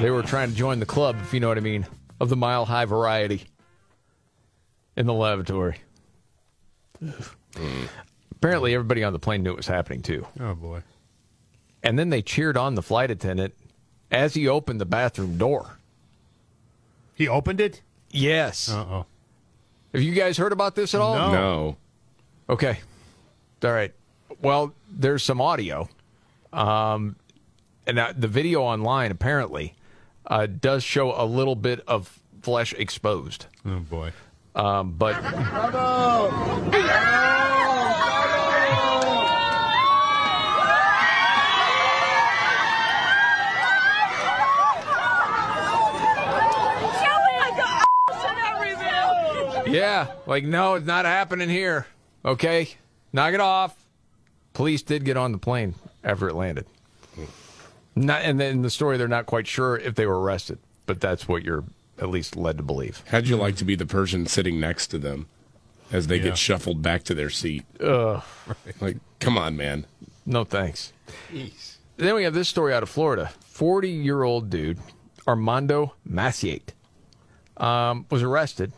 They 0.01 0.10
were 0.10 0.22
trying 0.22 0.51
to 0.51 0.56
join 0.56 0.80
the 0.80 0.86
club, 0.86 1.16
if 1.20 1.32
you 1.32 1.40
know 1.40 1.48
what 1.48 1.59
I 1.59 1.60
mean, 1.60 1.86
of 2.20 2.30
the 2.30 2.36
mile 2.36 2.64
high 2.64 2.84
variety 2.86 3.44
in 4.97 5.06
the 5.06 5.14
lavatory. 5.14 5.76
Apparently, 8.32 8.74
everybody 8.74 9.02
on 9.05 9.12
the 9.12 9.18
plane 9.18 9.43
knew 9.43 9.51
it 9.51 9.56
was 9.56 9.66
happening 9.66 10.02
too. 10.02 10.27
Oh, 10.40 10.55
boy. 10.55 10.82
And 11.82 11.98
then 11.98 12.10
they 12.10 12.23
cheered 12.23 12.56
on 12.56 12.74
the 12.74 12.82
flight 12.82 13.10
attendant 13.10 13.55
as 14.10 14.35
he 14.35 14.48
opened 14.48 14.81
the 14.81 14.86
bathroom 14.86 15.39
door. 15.39 15.78
He 17.14 17.28
opened 17.28 17.60
it? 17.60 17.82
Yes. 18.10 18.68
Uh 18.68 18.85
oh. 18.89 19.06
Have 19.93 20.02
you 20.02 20.12
guys 20.12 20.36
heard 20.36 20.52
about 20.52 20.74
this 20.74 20.94
at 20.94 21.01
all? 21.01 21.14
No. 21.16 21.32
No. 21.32 21.77
Okay. 22.51 22.81
All 23.64 23.73
right. 23.73 23.93
Well, 24.43 24.74
there's 24.90 25.23
some 25.23 25.40
audio. 25.40 25.89
Um, 26.52 27.16
and 27.86 27.98
uh, 27.98 28.12
the 28.16 28.28
video 28.28 28.62
online 28.62 29.10
apparently 29.10 29.74
uh, 30.27 30.47
does 30.47 30.85
show 30.85 31.12
a 31.20 31.24
little 31.24 31.56
bit 31.56 31.81
of 31.86 32.20
flesh 32.43 32.74
exposed. 32.74 33.47
Oh, 33.64 33.81
boy. 33.81 34.12
Um, 34.57 34.93
but 34.93 35.23
yeah, 49.69 50.07
like, 50.27 50.45
no, 50.45 50.74
it's 50.74 50.87
not 50.87 51.05
happening 51.05 51.51
here. 51.51 51.87
Okay. 52.24 52.70
Knock 53.12 53.35
it 53.35 53.41
off. 53.41 53.77
police 54.55 54.83
did 54.83 55.05
get 55.05 55.19
on 55.19 55.33
the 55.33 55.39
plane 55.39 55.74
after 56.03 56.28
it 56.28 56.35
landed. 56.35 56.66
Not, 57.95 58.23
and 58.23 58.41
then 58.41 58.53
in 58.53 58.62
the 58.62 58.70
story, 58.70 58.97
they're 58.97 59.09
not 59.09 59.27
quite 59.27 59.47
sure 59.47 59.77
if 59.77 59.95
they 59.95 60.07
were 60.07 60.20
arrested, 60.20 60.59
but 60.85 61.01
that's 61.01 61.27
what 61.28 61.45
you're 61.45 61.65
at 61.98 62.09
least 62.10 62.36
led 62.36 62.56
to 62.59 62.62
believe. 62.62 63.02
How'd 63.09 63.27
you 63.27 63.36
like 63.36 63.56
to 63.56 63.64
be 63.64 63.74
the 63.74 63.86
person 63.86 64.27
sitting 64.27 64.60
next 64.60 64.89
to 64.89 64.98
them 64.98 65.27
as 65.93 66.06
they 66.09 66.16
Yeah. 66.16 66.24
get 66.24 66.39
shuffled 66.39 66.82
back 66.82 67.02
to 67.05 67.14
their 67.14 67.31
seat? 67.31 67.64
Ugh. 67.81 68.23
Like, 68.81 68.98
come 69.20 69.39
on, 69.39 69.56
man. 69.56 69.86
No 70.27 70.44
thanks. 70.44 70.93
Then 71.97 72.14
we 72.14 72.24
have 72.24 72.35
this 72.35 72.48
story 72.48 72.74
out 72.74 72.82
of 72.82 72.89
Florida. 72.89 73.31
40 73.47 73.89
year 73.89 74.23
old 74.23 74.51
dude, 74.51 74.78
Armando 75.27 75.94
Maciate, 76.09 76.70
um, 77.56 78.06
was 78.10 78.23
arrested. 78.23 78.73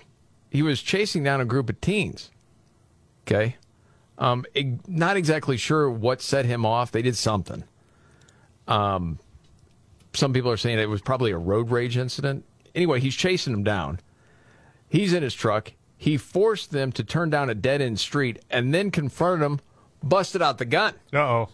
He 0.50 0.62
was 0.62 0.80
chasing 0.80 1.24
down 1.24 1.40
a 1.40 1.44
group 1.44 1.68
of 1.68 1.80
teens. 1.80 2.30
Okay. 3.26 3.56
Um, 4.18 4.44
not 4.86 5.16
exactly 5.16 5.56
sure 5.56 5.90
what 5.90 6.20
set 6.22 6.44
him 6.44 6.64
off. 6.66 6.90
They 6.92 7.02
did 7.02 7.16
something. 7.16 7.64
Um, 8.66 9.18
some 10.14 10.32
people 10.32 10.50
are 10.50 10.56
saying 10.56 10.78
it 10.78 10.88
was 10.88 11.00
probably 11.00 11.30
a 11.30 11.38
road 11.38 11.70
rage 11.70 11.96
incident. 11.96 12.44
Anyway, 12.74 13.00
he's 13.00 13.16
chasing 13.16 13.52
them 13.52 13.64
down. 13.64 14.00
He's 14.88 15.12
in 15.12 15.22
his 15.22 15.34
truck. 15.34 15.72
He 15.96 16.16
forced 16.16 16.70
them 16.70 16.92
to 16.92 17.04
turn 17.04 17.30
down 17.30 17.50
a 17.50 17.54
dead 17.54 17.80
end 17.80 17.98
street 17.98 18.38
and 18.50 18.72
then 18.72 18.90
confronted 18.90 19.44
them, 19.44 19.60
busted 20.02 20.40
out 20.40 20.58
the 20.58 20.64
gun. 20.64 20.94
Uh 21.12 21.18
oh. 21.18 21.48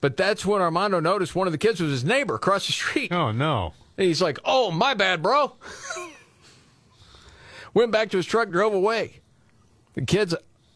But 0.00 0.16
that's 0.16 0.46
when 0.46 0.62
Armando 0.62 1.00
noticed 1.00 1.34
one 1.34 1.48
of 1.48 1.52
the 1.52 1.58
kids 1.58 1.80
was 1.80 1.90
his 1.90 2.04
neighbor 2.04 2.34
across 2.34 2.66
the 2.66 2.72
street. 2.72 3.10
Oh, 3.12 3.32
no. 3.32 3.72
And 3.96 4.06
he's 4.06 4.22
like, 4.22 4.38
oh, 4.44 4.70
my 4.70 4.94
bad, 4.94 5.22
bro. 5.22 5.54
Went 7.74 7.90
back 7.90 8.10
to 8.10 8.16
his 8.16 8.26
truck, 8.26 8.50
drove 8.50 8.72
away. 8.72 9.20
The 9.94 10.02
kids, 10.02 10.34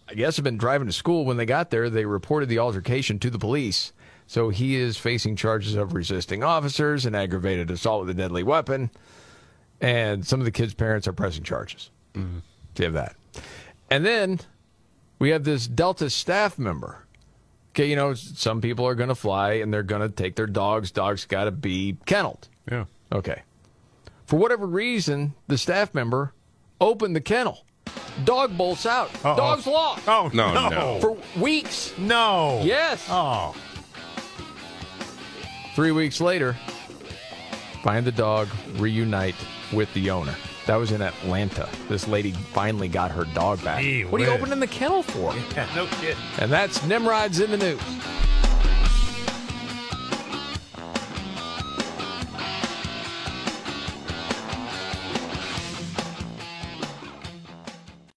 I 0.09 0.14
guess, 0.14 0.36
have 0.36 0.44
been 0.44 0.59
driving 0.59 0.88
to 0.88 0.92
school. 0.92 1.24
When 1.24 1.36
they 1.36 1.46
got 1.46 1.70
there, 1.70 1.88
they 1.88 2.04
reported 2.04 2.48
the 2.48 2.59
altercation 2.59 3.18
to 3.20 3.30
the 3.30 3.38
police. 3.38 3.92
So 4.26 4.48
he 4.48 4.76
is 4.76 4.96
facing 4.96 5.36
charges 5.36 5.74
of 5.76 5.94
resisting 5.94 6.42
officers 6.42 7.06
and 7.06 7.14
aggravated 7.14 7.70
assault 7.70 8.00
with 8.00 8.10
a 8.10 8.14
deadly 8.14 8.42
weapon. 8.42 8.90
And 9.82 10.24
some 10.26 10.40
of 10.40 10.44
the 10.46 10.50
kids' 10.52 10.72
parents 10.74 11.06
are 11.09 11.12
pressing 11.12 11.42
charges. 11.42 11.90
Mm-hmm. 12.14 12.38
So 12.76 12.82
you 12.82 12.84
have 12.84 12.94
that. 12.94 13.16
And 13.90 14.06
then 14.06 14.40
we 15.18 15.30
have 15.30 15.44
this 15.44 15.66
Delta 15.66 16.09
staff 16.09 16.59
member. 16.59 17.04
Okay, 17.72 17.90
you 17.90 17.96
know, 17.96 18.14
some 18.14 18.60
people 18.60 18.86
are 18.86 18.94
going 18.94 19.09
to 19.09 19.14
fly 19.14 19.54
and 19.54 19.72
they're 19.74 19.82
going 19.82 20.02
to 20.02 20.09
take 20.14 20.36
their 20.36 20.46
dogs. 20.46 20.90
Dogs 20.90 21.24
got 21.26 21.44
to 21.44 21.50
be 21.50 21.96
kenneled. 22.06 22.48
Yeah. 22.70 22.84
Okay. 23.12 23.42
For 24.26 24.38
whatever 24.38 24.66
reason, 24.66 25.34
the 25.48 25.59
staff 25.59 25.92
member 25.94 26.32
opened 26.80 27.16
the 27.16 27.20
kennel. 27.20 27.64
Dog 28.24 28.56
bolts 28.56 28.86
out. 28.86 29.10
Uh-oh. 29.24 29.36
Dog's 29.36 29.66
lost. 29.66 30.06
Oh, 30.06 30.30
No, 30.32 30.52
no. 30.54 30.68
no. 30.68 31.00
For 31.00 31.40
weeks. 31.40 31.92
No. 31.98 32.60
Yes. 32.62 33.04
Oh. 33.10 33.54
Three 35.74 35.92
weeks 35.92 36.20
later, 36.20 36.54
find 37.82 38.04
the 38.06 38.12
dog, 38.12 38.48
reunite 38.76 39.34
with 39.73 39.93
the 39.94 40.11
owner. 40.11 40.35
That 40.66 40.77
was 40.77 40.93
in 40.93 41.03
Atlanta. 41.03 41.69
This 41.89 42.07
lady 42.07 42.32
finally 42.32 42.89
got 42.89 43.11
her 43.11 43.24
dog 43.24 43.62
back. 43.65 43.81
Gee 43.81 44.05
what 44.05 44.20
are 44.20 44.24
you 44.24 44.31
opening 44.31 44.61
the 44.61 44.66
kennel 44.66 45.03
for? 45.03 45.35
Yeah, 45.55 45.69
no 45.74 45.86
shit. 46.01 46.16
And 46.39 46.51
that's 46.51 46.85
Nimrod's 46.85 47.40
in 47.40 47.51
the 47.51 47.57
news. 47.57 47.81